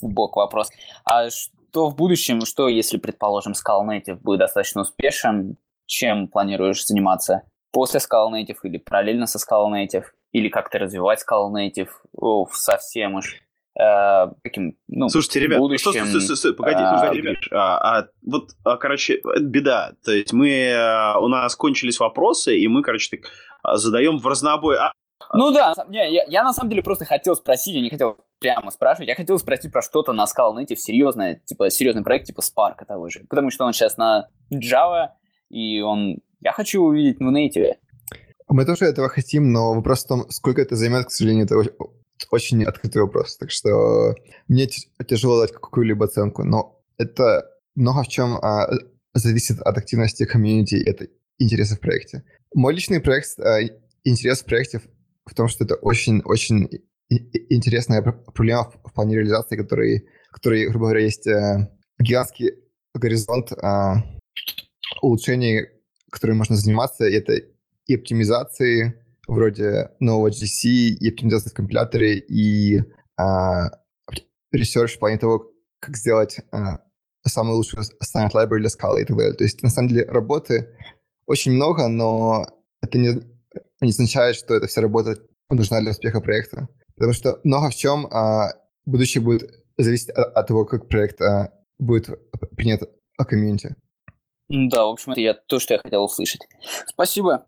в 0.00 0.08
бок 0.08 0.36
вопрос, 0.36 0.70
а 1.04 1.28
что 1.76 1.90
в 1.90 1.94
будущем, 1.94 2.40
что 2.46 2.68
если, 2.68 2.96
предположим, 2.96 3.52
Scala 3.52 3.84
Native 3.86 4.18
будет 4.22 4.38
достаточно 4.38 4.80
успешен, 4.80 5.58
чем 5.84 6.26
планируешь 6.26 6.86
заниматься? 6.86 7.42
После 7.70 8.00
Scala 8.00 8.30
Native 8.32 8.56
или 8.62 8.78
параллельно 8.78 9.26
со 9.26 9.36
Scala 9.36 9.70
Native? 9.70 10.04
Или 10.32 10.48
как-то 10.48 10.78
развивать 10.78 11.22
Scala 11.22 11.52
Native 11.52 11.90
О, 12.16 12.48
совсем 12.50 13.16
уж 13.16 13.34
э, 13.78 14.26
таким, 14.42 14.78
ну, 14.88 15.10
Слушайте, 15.10 15.40
ребят, 15.40 15.58
будущем, 15.58 15.90
стой, 15.90 16.06
стой, 16.06 16.20
стой, 16.22 16.36
стой, 16.38 16.54
погоди, 16.54 16.80
а, 16.80 16.98
погоди, 16.98 17.20
ребят. 17.20 17.36
А, 17.52 17.98
а, 17.98 18.08
вот, 18.26 18.52
а, 18.64 18.78
короче, 18.78 19.16
это 19.16 19.44
беда. 19.44 19.92
То 20.02 20.12
есть 20.12 20.32
мы, 20.32 20.72
а, 20.74 21.18
у 21.20 21.28
нас 21.28 21.54
кончились 21.56 22.00
вопросы, 22.00 22.58
и 22.58 22.66
мы, 22.68 22.80
короче, 22.80 23.18
так 23.18 23.30
а, 23.62 23.76
задаем 23.76 24.16
в 24.16 24.26
разнобой. 24.26 24.78
А, 24.78 24.92
ну 25.34 25.50
да, 25.50 25.74
не, 25.88 26.10
я, 26.10 26.24
я 26.26 26.42
на 26.42 26.54
самом 26.54 26.70
деле 26.70 26.82
просто 26.82 27.04
хотел 27.04 27.36
спросить, 27.36 27.74
я 27.74 27.82
не 27.82 27.90
хотел 27.90 28.16
прямо 28.38 28.70
спрашивать, 28.70 29.08
я 29.08 29.14
хотел 29.14 29.38
спросить 29.38 29.72
про 29.72 29.82
что-то 29.82 30.12
на 30.12 30.24
Scala 30.24 30.54
Native 30.56 30.76
серьезное, 30.76 31.40
типа 31.44 31.70
серьезный 31.70 32.02
проект 32.02 32.26
типа 32.26 32.40
Spark 32.40 32.84
того 32.86 33.08
же, 33.08 33.24
потому 33.28 33.50
что 33.50 33.64
он 33.64 33.72
сейчас 33.72 33.96
на 33.96 34.28
Java, 34.52 35.08
и 35.50 35.80
он, 35.80 36.18
я 36.40 36.52
хочу 36.52 36.82
увидеть 36.82 37.18
в 37.18 37.22
Native. 37.22 37.74
Мы 38.48 38.64
тоже 38.64 38.84
этого 38.84 39.08
хотим, 39.08 39.52
но 39.52 39.74
вопрос 39.74 40.04
в 40.04 40.08
том, 40.08 40.30
сколько 40.30 40.62
это 40.62 40.76
займет, 40.76 41.06
к 41.06 41.10
сожалению, 41.10 41.46
это 41.46 41.56
очень 42.30 42.64
открытый 42.64 43.02
вопрос. 43.02 43.36
Так 43.36 43.50
что 43.50 44.14
мне 44.48 44.68
тяжело 45.08 45.40
дать 45.40 45.52
какую-либо 45.52 46.04
оценку, 46.04 46.44
но 46.44 46.80
это 46.96 47.44
много 47.74 48.04
в 48.04 48.08
чем 48.08 48.36
а, 48.36 48.68
зависит 49.14 49.60
от 49.60 49.76
активности 49.76 50.24
комьюнити 50.24 50.76
и 50.76 50.90
от 50.90 51.10
интересов 51.38 51.78
в 51.78 51.80
проекте. 51.80 52.24
Мой 52.54 52.74
личный 52.74 53.00
проект, 53.00 53.38
а, 53.38 53.58
интерес 54.04 54.42
в 54.42 54.46
проекте 54.46 54.80
в 55.24 55.34
том, 55.34 55.48
что 55.48 55.64
это 55.64 55.74
очень-очень 55.74 56.68
интересная 57.08 58.02
проблема 58.02 58.70
в 58.84 58.92
плане 58.92 59.16
реализации, 59.16 59.56
который, 59.56 60.08
который 60.30 60.68
грубо 60.68 60.86
говоря, 60.86 61.04
есть 61.04 61.26
э, 61.26 61.68
гигантский 61.98 62.52
горизонт 62.94 63.52
э, 63.52 63.94
улучшений, 65.02 65.66
которыми 66.10 66.38
можно 66.38 66.56
заниматься. 66.56 67.06
И 67.06 67.14
это 67.14 67.34
и 67.86 67.94
оптимизации 67.94 69.02
вроде 69.28 69.90
нового 70.00 70.28
GC, 70.28 70.68
и 70.68 71.08
оптимизации 71.08 71.50
в 71.50 71.54
компиляторе, 71.54 72.18
и 72.18 72.78
э, 72.78 72.82
research 74.54 74.88
в 74.88 74.98
плане 74.98 75.18
того, 75.18 75.52
как 75.80 75.96
сделать 75.96 76.38
э, 76.52 76.56
самую 77.26 77.56
лучшую 77.56 77.82
assignment 77.82 78.32
library 78.32 78.60
для 78.60 78.68
скалы 78.68 79.02
и 79.02 79.04
так 79.04 79.16
далее. 79.16 79.34
То 79.34 79.44
есть, 79.44 79.62
на 79.62 79.70
самом 79.70 79.88
деле, 79.88 80.04
работы 80.06 80.68
очень 81.26 81.52
много, 81.52 81.88
но 81.88 82.46
это 82.82 82.98
не, 82.98 83.20
не 83.80 83.90
означает, 83.90 84.36
что 84.36 84.54
эта 84.54 84.66
вся 84.66 84.80
работа 84.80 85.18
нужна 85.50 85.80
для 85.80 85.90
успеха 85.90 86.20
проекта. 86.20 86.68
Потому 86.96 87.12
что 87.12 87.40
много 87.44 87.70
в 87.70 87.74
чем 87.74 88.06
а, 88.06 88.52
будущее 88.84 89.22
будет 89.22 89.50
зависеть 89.76 90.10
от, 90.10 90.34
от 90.34 90.46
того, 90.46 90.64
как 90.64 90.88
проект 90.88 91.20
а, 91.20 91.52
будет 91.78 92.08
принят 92.56 92.82
о 93.18 93.24
комьюнити. 93.24 93.76
Да, 94.48 94.84
в 94.84 94.90
общем, 94.90 95.12
это 95.12 95.20
я, 95.20 95.34
то, 95.34 95.58
что 95.58 95.74
я 95.74 95.80
хотел 95.80 96.04
услышать. 96.04 96.46
Спасибо. 96.86 97.46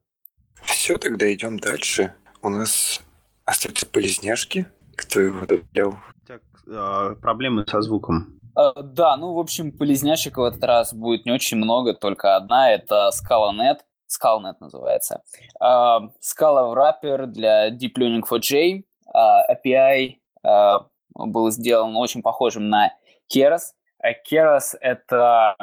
Все, 0.63 0.99
тогда 0.99 1.33
идем 1.33 1.59
дальше. 1.59 2.15
У 2.43 2.49
нас 2.49 3.01
остаются 3.45 3.87
полезняшки. 3.87 4.67
Кто 4.97 5.21
его 5.21 5.47
добавлял? 5.47 5.99
Так, 6.27 6.43
э, 6.67 7.17
проблемы 7.21 7.65
со 7.67 7.81
звуком. 7.81 8.39
Uh, 8.59 8.83
да, 8.83 9.17
ну, 9.17 9.35
в 9.35 9.39
общем, 9.39 9.71
полезняшек 9.71 10.37
в 10.37 10.43
этот 10.43 10.65
раз 10.65 10.93
будет 10.93 11.25
не 11.25 11.31
очень 11.31 11.59
много, 11.59 11.95
только 11.95 12.35
одна, 12.35 12.73
это 12.73 13.11
ScalaNet. 13.13 13.79
ScalaNet 14.09 14.57
называется. 14.59 15.23
Uh, 15.63 16.11
Scala 16.21 16.75
Wrapper 16.75 17.27
для 17.27 17.71
Deep 17.71 17.95
Learning 17.97 18.25
for 18.29 18.41
J. 18.41 18.83
Uh, 19.15 19.41
API 19.51 20.19
uh, 20.45 20.85
был 21.15 21.51
сделан 21.51 21.97
очень 21.97 22.23
похожим 22.23 22.69
на 22.69 22.93
Keras. 23.33 23.73
Uh, 24.05 24.13
Keras— 24.31 24.77
это 24.81 25.57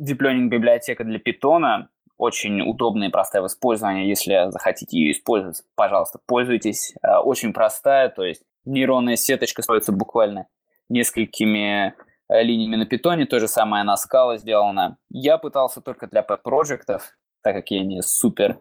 Deep 0.00 0.18
Learning 0.18 0.48
библиотека 0.48 1.04
для 1.04 1.18
Python, 1.18 1.86
очень 2.16 2.60
удобная 2.62 3.08
и 3.08 3.10
простая 3.10 3.42
в 3.42 3.46
использовании. 3.46 4.08
Если 4.08 4.50
захотите 4.50 4.98
ее 4.98 5.12
использовать, 5.12 5.62
пожалуйста, 5.76 6.18
пользуйтесь. 6.26 6.94
Очень 7.22 7.52
простая, 7.52 8.08
то 8.08 8.24
есть 8.24 8.42
нейронная 8.64 9.16
сеточка 9.16 9.62
строится 9.62 9.92
буквально 9.92 10.48
несколькими 10.88 11.94
линиями 12.28 12.76
на 12.76 12.86
питоне, 12.86 13.24
то 13.24 13.38
же 13.38 13.46
самое 13.46 13.84
на 13.84 13.96
скала 13.96 14.36
сделано. 14.36 14.98
Я 15.10 15.38
пытался 15.38 15.80
только 15.80 16.08
для 16.08 16.22
пэт-проектов, 16.22 17.16
так 17.42 17.54
как 17.54 17.70
я 17.70 17.84
не 17.84 18.02
супер 18.02 18.58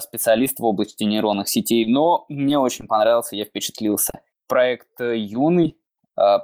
специалист 0.00 0.58
в 0.58 0.64
области 0.64 1.04
нейронных 1.04 1.48
сетей, 1.48 1.86
но 1.86 2.24
мне 2.28 2.58
очень 2.58 2.86
понравился, 2.86 3.36
я 3.36 3.44
впечатлился. 3.44 4.20
Проект 4.46 5.00
э, 5.00 5.16
юный, 5.16 5.78
э, 6.18 6.38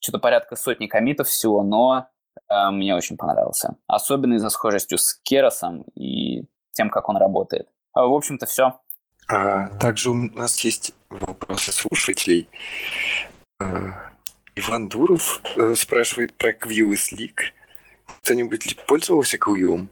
что-то 0.00 0.18
порядка 0.18 0.56
сотни 0.56 0.86
комитов 0.86 1.28
всего, 1.28 1.62
но 1.62 2.06
мне 2.48 2.96
очень 2.96 3.16
понравился. 3.16 3.76
Особенно 3.86 4.34
из-за 4.34 4.48
схожестью 4.48 4.98
с 4.98 5.14
Керосом 5.22 5.82
и 5.94 6.46
тем, 6.72 6.90
как 6.90 7.08
он 7.08 7.16
работает. 7.16 7.68
А, 7.92 8.06
в 8.06 8.12
общем-то, 8.12 8.46
все. 8.46 8.80
А, 9.28 9.68
также 9.78 10.10
у 10.10 10.14
нас 10.14 10.58
есть 10.60 10.94
вопросы 11.10 11.70
слушателей. 11.70 12.48
Иван 14.56 14.88
Дуров 14.88 15.42
спрашивает 15.76 16.34
про 16.34 16.52
Квилл 16.52 16.92
и 16.92 16.96
Слик. 16.96 17.52
Кто-нибудь 18.22 18.76
пользовался 18.86 19.38
Квиллом? 19.38 19.90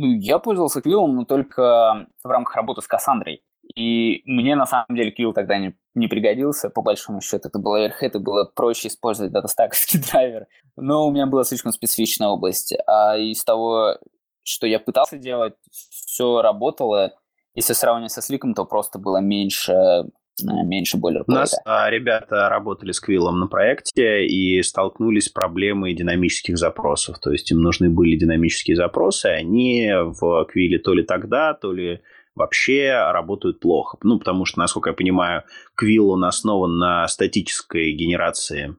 Ну, 0.00 0.12
я 0.12 0.38
пользовался 0.38 0.80
Квиллом, 0.80 1.16
но 1.16 1.24
только 1.24 2.06
в 2.22 2.28
рамках 2.28 2.54
работы 2.54 2.82
с 2.82 2.86
Кассандрой. 2.86 3.42
И 3.74 4.22
мне, 4.26 4.54
на 4.54 4.64
самом 4.64 4.94
деле, 4.94 5.10
Квилл 5.10 5.32
тогда 5.32 5.58
не, 5.58 5.74
не 5.96 6.06
пригодился, 6.06 6.70
по 6.70 6.82
большому 6.82 7.20
счету. 7.20 7.48
Это 7.48 7.58
был 7.58 7.74
Airhead, 7.76 8.12
и 8.14 8.18
было 8.18 8.44
проще 8.44 8.86
использовать 8.86 9.32
датастаковский 9.32 10.00
драйвер. 10.12 10.46
Но 10.76 11.04
у 11.04 11.10
меня 11.10 11.26
была 11.26 11.42
слишком 11.42 11.72
специфичная 11.72 12.28
область. 12.28 12.76
А 12.86 13.16
из 13.16 13.42
того, 13.42 13.98
что 14.44 14.68
я 14.68 14.78
пытался 14.78 15.18
делать, 15.18 15.54
все 15.72 16.42
работало. 16.42 17.14
Если 17.54 17.72
сравнивать 17.72 18.12
со 18.12 18.22
Сликом, 18.22 18.54
то 18.54 18.64
просто 18.64 19.00
было 19.00 19.16
меньше 19.16 20.04
меньше 20.44 20.96
бойлер 20.96 21.24
У 21.26 21.32
нас 21.32 21.54
а, 21.64 21.90
ребята 21.90 22.48
работали 22.48 22.92
с 22.92 23.00
Квиллом 23.00 23.40
на 23.40 23.46
проекте 23.46 24.26
и 24.26 24.62
столкнулись 24.62 25.26
с 25.26 25.28
проблемой 25.28 25.94
динамических 25.94 26.56
запросов. 26.56 27.18
То 27.18 27.32
есть 27.32 27.50
им 27.50 27.60
нужны 27.60 27.90
были 27.90 28.16
динамические 28.16 28.76
запросы, 28.76 29.26
они 29.26 29.90
в 29.92 30.44
Квилле 30.46 30.78
то 30.78 30.94
ли 30.94 31.02
тогда, 31.02 31.54
то 31.54 31.72
ли 31.72 32.00
вообще 32.34 32.92
работают 33.12 33.60
плохо. 33.60 33.98
Ну, 34.02 34.18
потому 34.18 34.44
что, 34.44 34.60
насколько 34.60 34.90
я 34.90 34.94
понимаю, 34.94 35.42
Квилл 35.74 36.10
он 36.10 36.24
основан 36.24 36.78
на 36.78 37.06
статической 37.08 37.92
генерации 37.92 38.76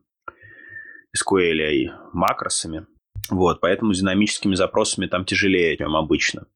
SQL 1.15 1.73
и 1.73 1.89
макросами. 2.13 2.87
Вот, 3.29 3.59
поэтому 3.61 3.93
с 3.93 3.99
динамическими 3.99 4.55
запросами 4.55 5.05
там 5.05 5.25
тяжелее, 5.25 5.77
чем 5.77 5.95
обычно. 5.95 6.47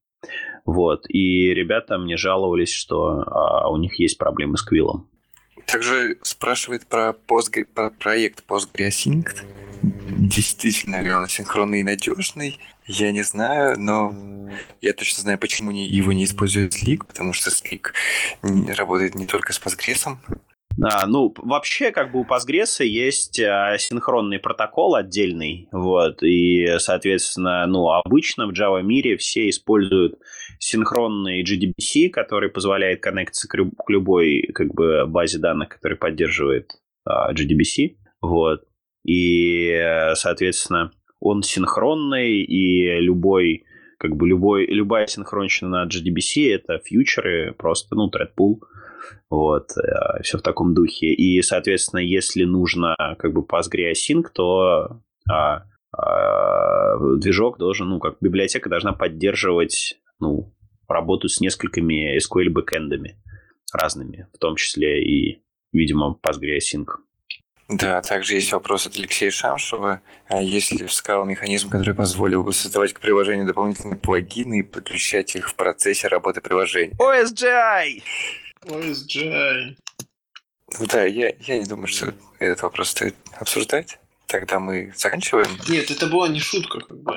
Вот. 0.64 1.04
И 1.08 1.52
ребята 1.52 1.98
мне 1.98 2.16
жаловались, 2.16 2.72
что 2.72 3.22
а, 3.26 3.70
у 3.70 3.76
них 3.76 3.98
есть 3.98 4.18
проблемы 4.18 4.56
с 4.56 4.62
Квиллом. 4.62 5.08
Также 5.66 6.18
спрашивает 6.22 6.86
про, 6.86 7.14
Postgre, 7.26 7.64
про 7.64 7.90
проект 7.90 8.44
PostgreSync. 8.46 9.28
Действительно 9.82 11.02
ли 11.02 11.12
он 11.12 11.28
синхронный 11.28 11.80
и 11.80 11.84
надежный? 11.84 12.58
Я 12.86 13.12
не 13.12 13.22
знаю, 13.22 13.78
но 13.78 14.14
я 14.82 14.92
точно 14.92 15.22
знаю, 15.22 15.38
почему 15.38 15.70
его 15.70 16.12
не 16.12 16.24
использует 16.24 16.74
Slick, 16.74 17.06
потому 17.06 17.32
что 17.32 17.50
Slick 17.50 17.92
работает 18.76 19.14
не 19.14 19.26
только 19.26 19.52
с 19.52 19.60
Postgres, 19.60 20.16
а, 20.82 21.06
ну, 21.06 21.32
вообще, 21.36 21.92
как 21.92 22.10
бы 22.10 22.20
у 22.20 22.24
Postgres 22.24 22.84
есть 22.84 23.38
а, 23.40 23.76
синхронный 23.78 24.40
протокол 24.40 24.96
отдельный, 24.96 25.68
вот, 25.70 26.22
и, 26.22 26.78
соответственно, 26.78 27.66
ну, 27.66 27.90
обычно 27.90 28.46
в 28.46 28.50
Java 28.50 28.82
мире 28.82 29.16
все 29.16 29.48
используют 29.48 30.18
синхронный 30.64 31.44
GDBC, 31.44 32.08
который 32.08 32.48
позволяет 32.48 33.02
коннектиться 33.02 33.48
к, 33.48 33.54
любой, 33.88 34.48
как 34.54 34.72
бы, 34.74 35.04
базе 35.06 35.38
данных, 35.38 35.68
которая 35.68 35.98
поддерживает 35.98 36.70
а, 37.04 37.32
GDBC, 37.34 37.96
вот, 38.22 38.62
и, 39.06 39.78
соответственно, 40.14 40.90
он 41.20 41.42
синхронный, 41.42 42.42
и 42.42 42.98
любой, 43.00 43.64
как 43.98 44.16
бы, 44.16 44.26
любой, 44.26 44.66
любая 44.66 45.06
синхронщина 45.06 45.84
на 45.84 45.86
GDBC— 45.86 46.54
это 46.54 46.78
фьючеры, 46.78 47.54
просто, 47.58 47.94
ну, 47.94 48.10
thread 48.10 48.32
вот, 49.28 49.68
э, 49.76 50.22
все 50.22 50.38
в 50.38 50.42
таком 50.42 50.72
духе. 50.72 51.12
И, 51.12 51.42
соответственно, 51.42 52.00
если 52.00 52.44
нужно 52.44 52.96
как 53.18 53.34
бы 53.34 53.42
PostgreSync, 53.42 54.24
то 54.32 55.02
а, 55.30 55.64
а, 55.92 56.98
движок 57.18 57.58
должен, 57.58 57.90
ну, 57.90 57.98
как 57.98 58.16
библиотека 58.22 58.70
должна 58.70 58.94
поддерживать, 58.94 59.98
ну, 60.24 60.54
работу 60.88 61.28
с 61.28 61.40
несколькими 61.40 62.18
SQL 62.18 62.50
бэкэндами 62.50 63.16
разными, 63.72 64.26
в 64.32 64.38
том 64.38 64.56
числе 64.56 65.02
и, 65.04 65.42
видимо, 65.72 66.18
PostgreSync. 66.22 66.86
Да, 67.68 68.02
также 68.02 68.34
есть 68.34 68.52
вопрос 68.52 68.86
от 68.86 68.96
Алексея 68.96 69.30
Шамшева. 69.30 70.02
А 70.28 70.42
если 70.42 70.86
вскал 70.86 71.24
механизм, 71.24 71.70
который 71.70 71.94
позволил 71.94 72.42
бы 72.42 72.52
создавать 72.52 72.92
к 72.92 73.00
приложению 73.00 73.46
дополнительные 73.46 73.96
плагины 73.96 74.60
и 74.60 74.62
подключать 74.62 75.34
их 75.34 75.48
в 75.48 75.54
процессе 75.54 76.08
работы 76.08 76.40
приложения? 76.40 76.94
OSGI! 76.98 78.02
OSGI. 78.66 79.76
Да, 80.90 81.04
я, 81.04 81.32
я 81.40 81.58
не 81.58 81.64
думаю, 81.64 81.86
что 81.86 82.12
этот 82.38 82.62
вопрос 82.62 82.90
стоит 82.90 83.14
обсуждать. 83.38 83.98
Тогда 84.34 84.58
мы 84.58 84.92
заканчиваем. 84.96 85.46
Нет, 85.68 85.92
это 85.92 86.08
была 86.08 86.26
не 86.26 86.40
шутка, 86.40 86.80
как 86.80 87.00
бы 87.04 87.16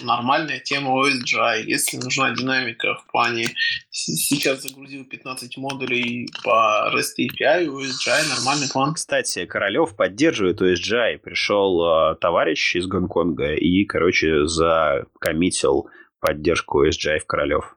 нормальная 0.00 0.60
тема 0.60 0.90
OSGI. 0.90 1.64
Если 1.64 1.96
нужна 1.96 2.30
динамика 2.36 2.94
в 2.94 3.10
плане 3.10 3.48
сейчас 3.90 4.62
загрузил 4.62 5.04
15 5.04 5.56
модулей 5.56 6.28
по 6.44 6.88
REST 6.94 7.18
API, 7.18 7.66
OSGI 7.66 8.28
нормальный 8.36 8.68
план. 8.72 8.94
Кстати, 8.94 9.44
Королев 9.44 9.96
поддерживает 9.96 10.62
OSGI. 10.62 11.18
Пришел 11.18 12.12
э, 12.12 12.16
товарищ 12.20 12.76
из 12.76 12.86
Гонконга 12.86 13.54
и, 13.54 13.84
короче, 13.84 14.46
закоммитил 14.46 15.88
поддержку 16.20 16.86
OSGI 16.86 17.18
в 17.18 17.26
Королев. 17.26 17.76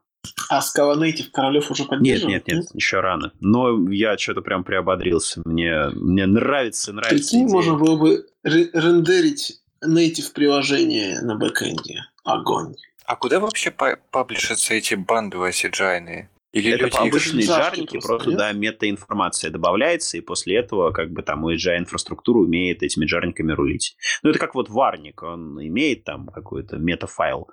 А 0.49 0.59
Scala 0.59 0.95
Native 0.97 1.29
Королев 1.31 1.71
уже 1.71 1.85
поддерживает? 1.85 2.47
Нет, 2.47 2.47
нет, 2.47 2.57
нет, 2.65 2.75
еще 2.75 2.99
рано. 2.99 3.31
Но 3.39 3.89
я 3.91 4.17
что-то 4.17 4.41
прям 4.41 4.63
приободрился. 4.63 5.41
Мне, 5.45 5.89
мне 5.93 6.25
нравится, 6.25 6.93
нравится 6.93 7.15
Прикинь, 7.31 7.45
идея. 7.45 7.53
можно 7.53 7.75
было 7.75 7.97
бы 7.97 8.25
рендерить 8.43 9.59
native 9.83 10.33
приложение 10.33 11.21
на 11.21 11.35
бэкэнде. 11.35 12.05
Огонь. 12.23 12.75
А 13.05 13.15
куда 13.15 13.39
вообще 13.39 13.71
паблишатся 13.71 14.73
эти 14.73 14.95
банды 14.95 15.37
CGI-ные? 15.37 16.29
Или 16.55 16.71
это 16.71 16.99
обычные 16.99 17.43
их... 17.43 17.49
жарники, 17.49 17.99
просто, 17.99 18.07
просто 18.07 18.31
да, 18.31 18.53
метаинформация 18.53 19.51
добавляется, 19.51 20.17
и 20.17 20.21
после 20.21 20.55
этого 20.55 20.91
как 20.91 21.11
бы 21.11 21.21
там 21.21 21.45
USGI 21.45 21.79
инфраструктура 21.79 22.37
умеет 22.39 22.81
этими 22.81 23.05
жарниками 23.05 23.51
рулить. 23.51 23.97
Ну, 24.23 24.29
это 24.29 24.39
как 24.39 24.55
вот 24.55 24.69
варник, 24.69 25.21
он 25.21 25.61
имеет 25.61 26.05
там 26.05 26.27
какой-то 26.27 26.77
метафайл, 26.77 27.49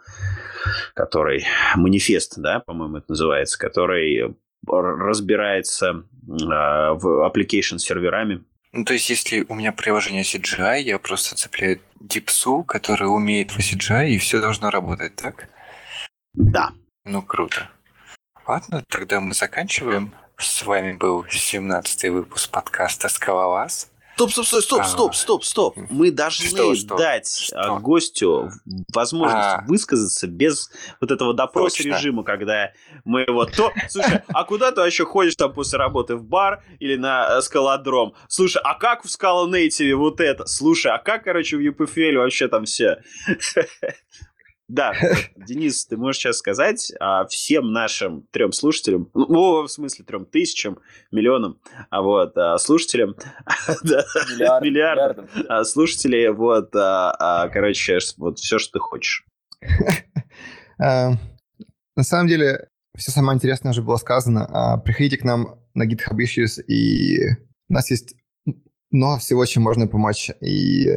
который, 0.95 1.45
манифест, 1.75 2.35
да, 2.37 2.61
по-моему, 2.61 2.99
это 2.99 3.07
называется, 3.09 3.59
который 3.59 4.37
разбирается 4.65 5.89
э, 5.89 6.03
в 6.29 7.29
application 7.29 7.79
серверами. 7.79 8.45
Ну, 8.71 8.85
то 8.85 8.93
есть, 8.93 9.11
если 9.11 9.45
у 9.49 9.57
меня 9.57 9.73
приложение 9.73 10.23
CGI, 10.23 10.83
я 10.83 11.01
просто 11.01 11.35
цепляю 11.35 11.81
дипсу, 11.99 12.63
который 12.63 13.09
умеет 13.09 13.51
в 13.51 13.59
CGI, 13.59 14.11
и 14.11 14.19
все 14.19 14.41
должно 14.41 14.71
работать, 14.71 15.17
так? 15.17 15.49
Да. 16.35 16.71
Ну, 17.05 17.21
круто. 17.21 17.69
Ладно, 18.53 18.85
тогда 18.91 19.19
мы 19.19 19.33
заканчиваем. 19.33 20.13
С 20.37 20.63
вами 20.65 20.93
был 20.93 21.25
17-й 21.25 22.11
выпуск 22.11 22.51
подкаста 22.51 23.09
«Скалолаз». 23.09 23.91
Стоп, 24.17 24.31
стоп, 24.31 24.45
стоп, 24.45 24.63
стоп, 24.63 24.85
стоп, 24.85 25.15
стоп, 25.15 25.45
стоп. 25.45 25.77
Мы 25.89 26.11
должны 26.11 26.49
что, 26.49 26.75
что? 26.75 26.97
дать 26.99 27.51
а, 27.55 27.63
что? 27.63 27.79
гостю 27.79 28.51
возможность 28.93 29.43
а. 29.43 29.65
высказаться 29.67 30.27
без 30.27 30.71
вот 31.01 31.11
этого 31.11 31.33
допрос 31.33 31.81
режима, 31.81 32.25
когда 32.25 32.73
мы 33.07 33.23
его 33.23 33.47
то... 33.47 33.73
Слушай, 33.89 34.21
а 34.29 34.45
куда 34.45 34.71
ты 34.71 34.83
еще 34.83 35.07
ходишь 35.07 35.37
там 35.37 35.55
после 35.55 35.79
работы 35.79 36.17
в 36.17 36.23
бар 36.23 36.63
или 36.79 36.97
на 36.97 37.39
э, 37.39 37.41
скалодром? 37.41 38.13
Слушай, 38.29 38.61
а 38.63 38.75
как 38.75 39.03
в 39.07 39.09
Native 39.09 39.95
вот 39.95 40.21
это? 40.21 40.45
Слушай, 40.45 40.93
а 40.93 40.99
как, 40.99 41.25
короче, 41.25 41.57
в 41.57 41.61
UPFL 41.61 42.19
вообще 42.19 42.49
там 42.49 42.67
все? 42.67 43.03
Да, 44.73 44.95
Денис, 45.37 45.85
ты 45.85 45.99
можешь 45.99 46.23
сейчас 46.23 46.39
сказать 46.39 46.93
а, 46.99 47.27
всем 47.27 47.73
нашим 47.73 48.27
трем 48.31 48.53
слушателям, 48.53 49.11
ну, 49.13 49.65
в 49.65 49.69
смысле, 49.69 50.03
трем 50.07 50.25
тысячам, 50.25 50.79
миллионам, 51.11 51.61
а 51.91 52.01
вот, 52.01 52.39
а, 52.39 52.57
слушателям, 52.57 53.15
Миллиард, 53.85 54.65
миллиардам, 54.65 55.29
а, 55.47 55.65
слушателей, 55.65 56.31
вот, 56.31 56.75
а, 56.75 57.15
а, 57.19 57.49
короче, 57.51 57.99
вот 58.17 58.39
все, 58.39 58.59
что 58.59 58.73
ты 58.73 58.79
хочешь. 58.79 59.27
На 60.79 61.19
самом 62.01 62.29
деле, 62.29 62.71
все 62.97 63.11
самое 63.11 63.37
интересное 63.37 63.73
уже 63.73 63.83
было 63.83 63.97
сказано. 63.97 64.81
Приходите 64.87 65.19
к 65.19 65.25
нам 65.25 65.61
на 65.75 65.87
GitHub 65.87 66.17
Issues, 66.17 66.63
и 66.63 67.19
у 67.69 67.75
нас 67.75 67.91
есть 67.91 68.15
много 68.91 69.21
всего, 69.21 69.45
чем 69.45 69.65
можно 69.65 69.87
помочь. 69.87 70.31
И 70.41 70.89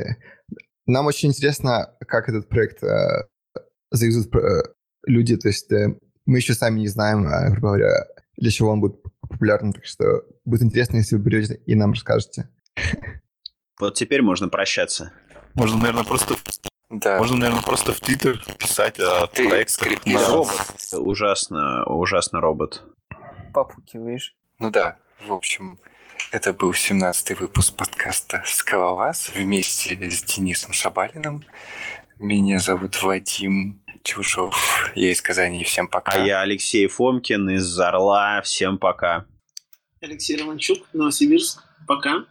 нам 0.86 1.08
очень 1.08 1.30
интересно, 1.30 1.94
как 2.08 2.30
этот 2.30 2.48
проект 2.48 2.82
завезут 3.96 4.34
э, 4.36 4.64
люди, 5.06 5.38
то 5.38 5.48
есть 5.48 5.72
э, 5.72 5.98
мы 6.26 6.38
еще 6.38 6.54
сами 6.54 6.80
не 6.80 6.88
знаем, 6.88 7.26
а, 7.28 7.50
грубо 7.50 7.68
говоря, 7.70 8.06
для 8.38 8.52
чего 8.52 8.72
он 8.72 8.82
будет 8.82 9.02
популярным, 9.22 9.74
так 9.74 9.86
что 9.86 10.24
будет 10.44 10.64
интересно, 10.64 10.98
если 10.98 11.16
вы 11.16 11.24
придете 11.24 11.62
и 11.66 11.76
нам 11.76 11.94
расскажете. 11.94 12.50
Вот 13.80 13.96
теперь 13.96 14.22
можно 14.22 14.48
прощаться. 14.48 15.12
Можно, 15.54 15.78
наверное, 15.80 16.04
просто 16.04 16.36
да. 16.90 17.18
Можно, 17.18 17.38
наверное, 17.38 17.64
просто 17.64 17.94
в 17.94 18.00
Твиттер 18.00 18.42
писать 18.58 19.00
о 19.00 19.28
Ты 19.28 19.50
проектах. 19.50 20.06
На... 20.06 20.28
Робот. 20.28 20.54
Ужасно, 20.94 21.84
ужасно 21.86 22.42
робот. 22.42 22.84
Попукиваешь. 23.54 24.36
Ну 24.60 24.70
да, 24.70 24.98
в 25.28 25.34
общем, 25.34 25.80
это 26.32 26.54
был 26.54 26.72
17-й 26.72 27.36
выпуск 27.36 27.76
подкаста 27.76 28.44
«Скалолаз» 28.46 29.32
вместе 29.36 30.10
с 30.10 30.24
Денисом 30.24 30.74
Шабалиным. 30.74 31.44
Меня 32.20 32.60
зовут 32.60 33.02
Вадим 33.02 33.82
Чушов. 34.06 34.56
Я 34.94 35.12
из 35.12 35.20
Казани. 35.20 35.64
Всем 35.64 35.88
пока. 35.88 36.12
А 36.12 36.20
я 36.20 36.42
Алексей 36.42 36.86
Фомкин 36.86 37.50
из 37.50 37.78
Орла. 37.80 38.40
Всем 38.44 38.78
пока. 38.78 39.26
Алексей 40.00 40.40
Романчук, 40.40 40.78
Новосибирск. 40.94 41.64
Пока. 41.88 42.26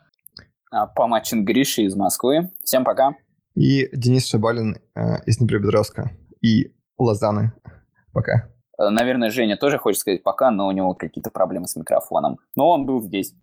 А, 0.70 0.86
Помачин 0.86 1.44
Гриши 1.44 1.82
из 1.82 1.96
Москвы. 1.96 2.52
Всем 2.62 2.84
пока. 2.84 3.16
И 3.56 3.88
Денис 3.92 4.28
Шабалин 4.28 4.76
э, 4.94 5.24
из 5.26 5.38
Днепропетровска. 5.38 6.12
И 6.40 6.72
Лозаны. 6.96 7.52
Пока. 8.12 8.48
Э, 8.78 8.90
наверное, 8.90 9.30
Женя 9.30 9.56
тоже 9.56 9.78
хочет 9.78 10.00
сказать 10.00 10.22
пока, 10.22 10.52
но 10.52 10.68
у 10.68 10.70
него 10.70 10.94
какие-то 10.94 11.32
проблемы 11.32 11.66
с 11.66 11.74
микрофоном. 11.74 12.38
Но 12.54 12.70
он 12.70 12.86
был 12.86 13.02
здесь. 13.02 13.34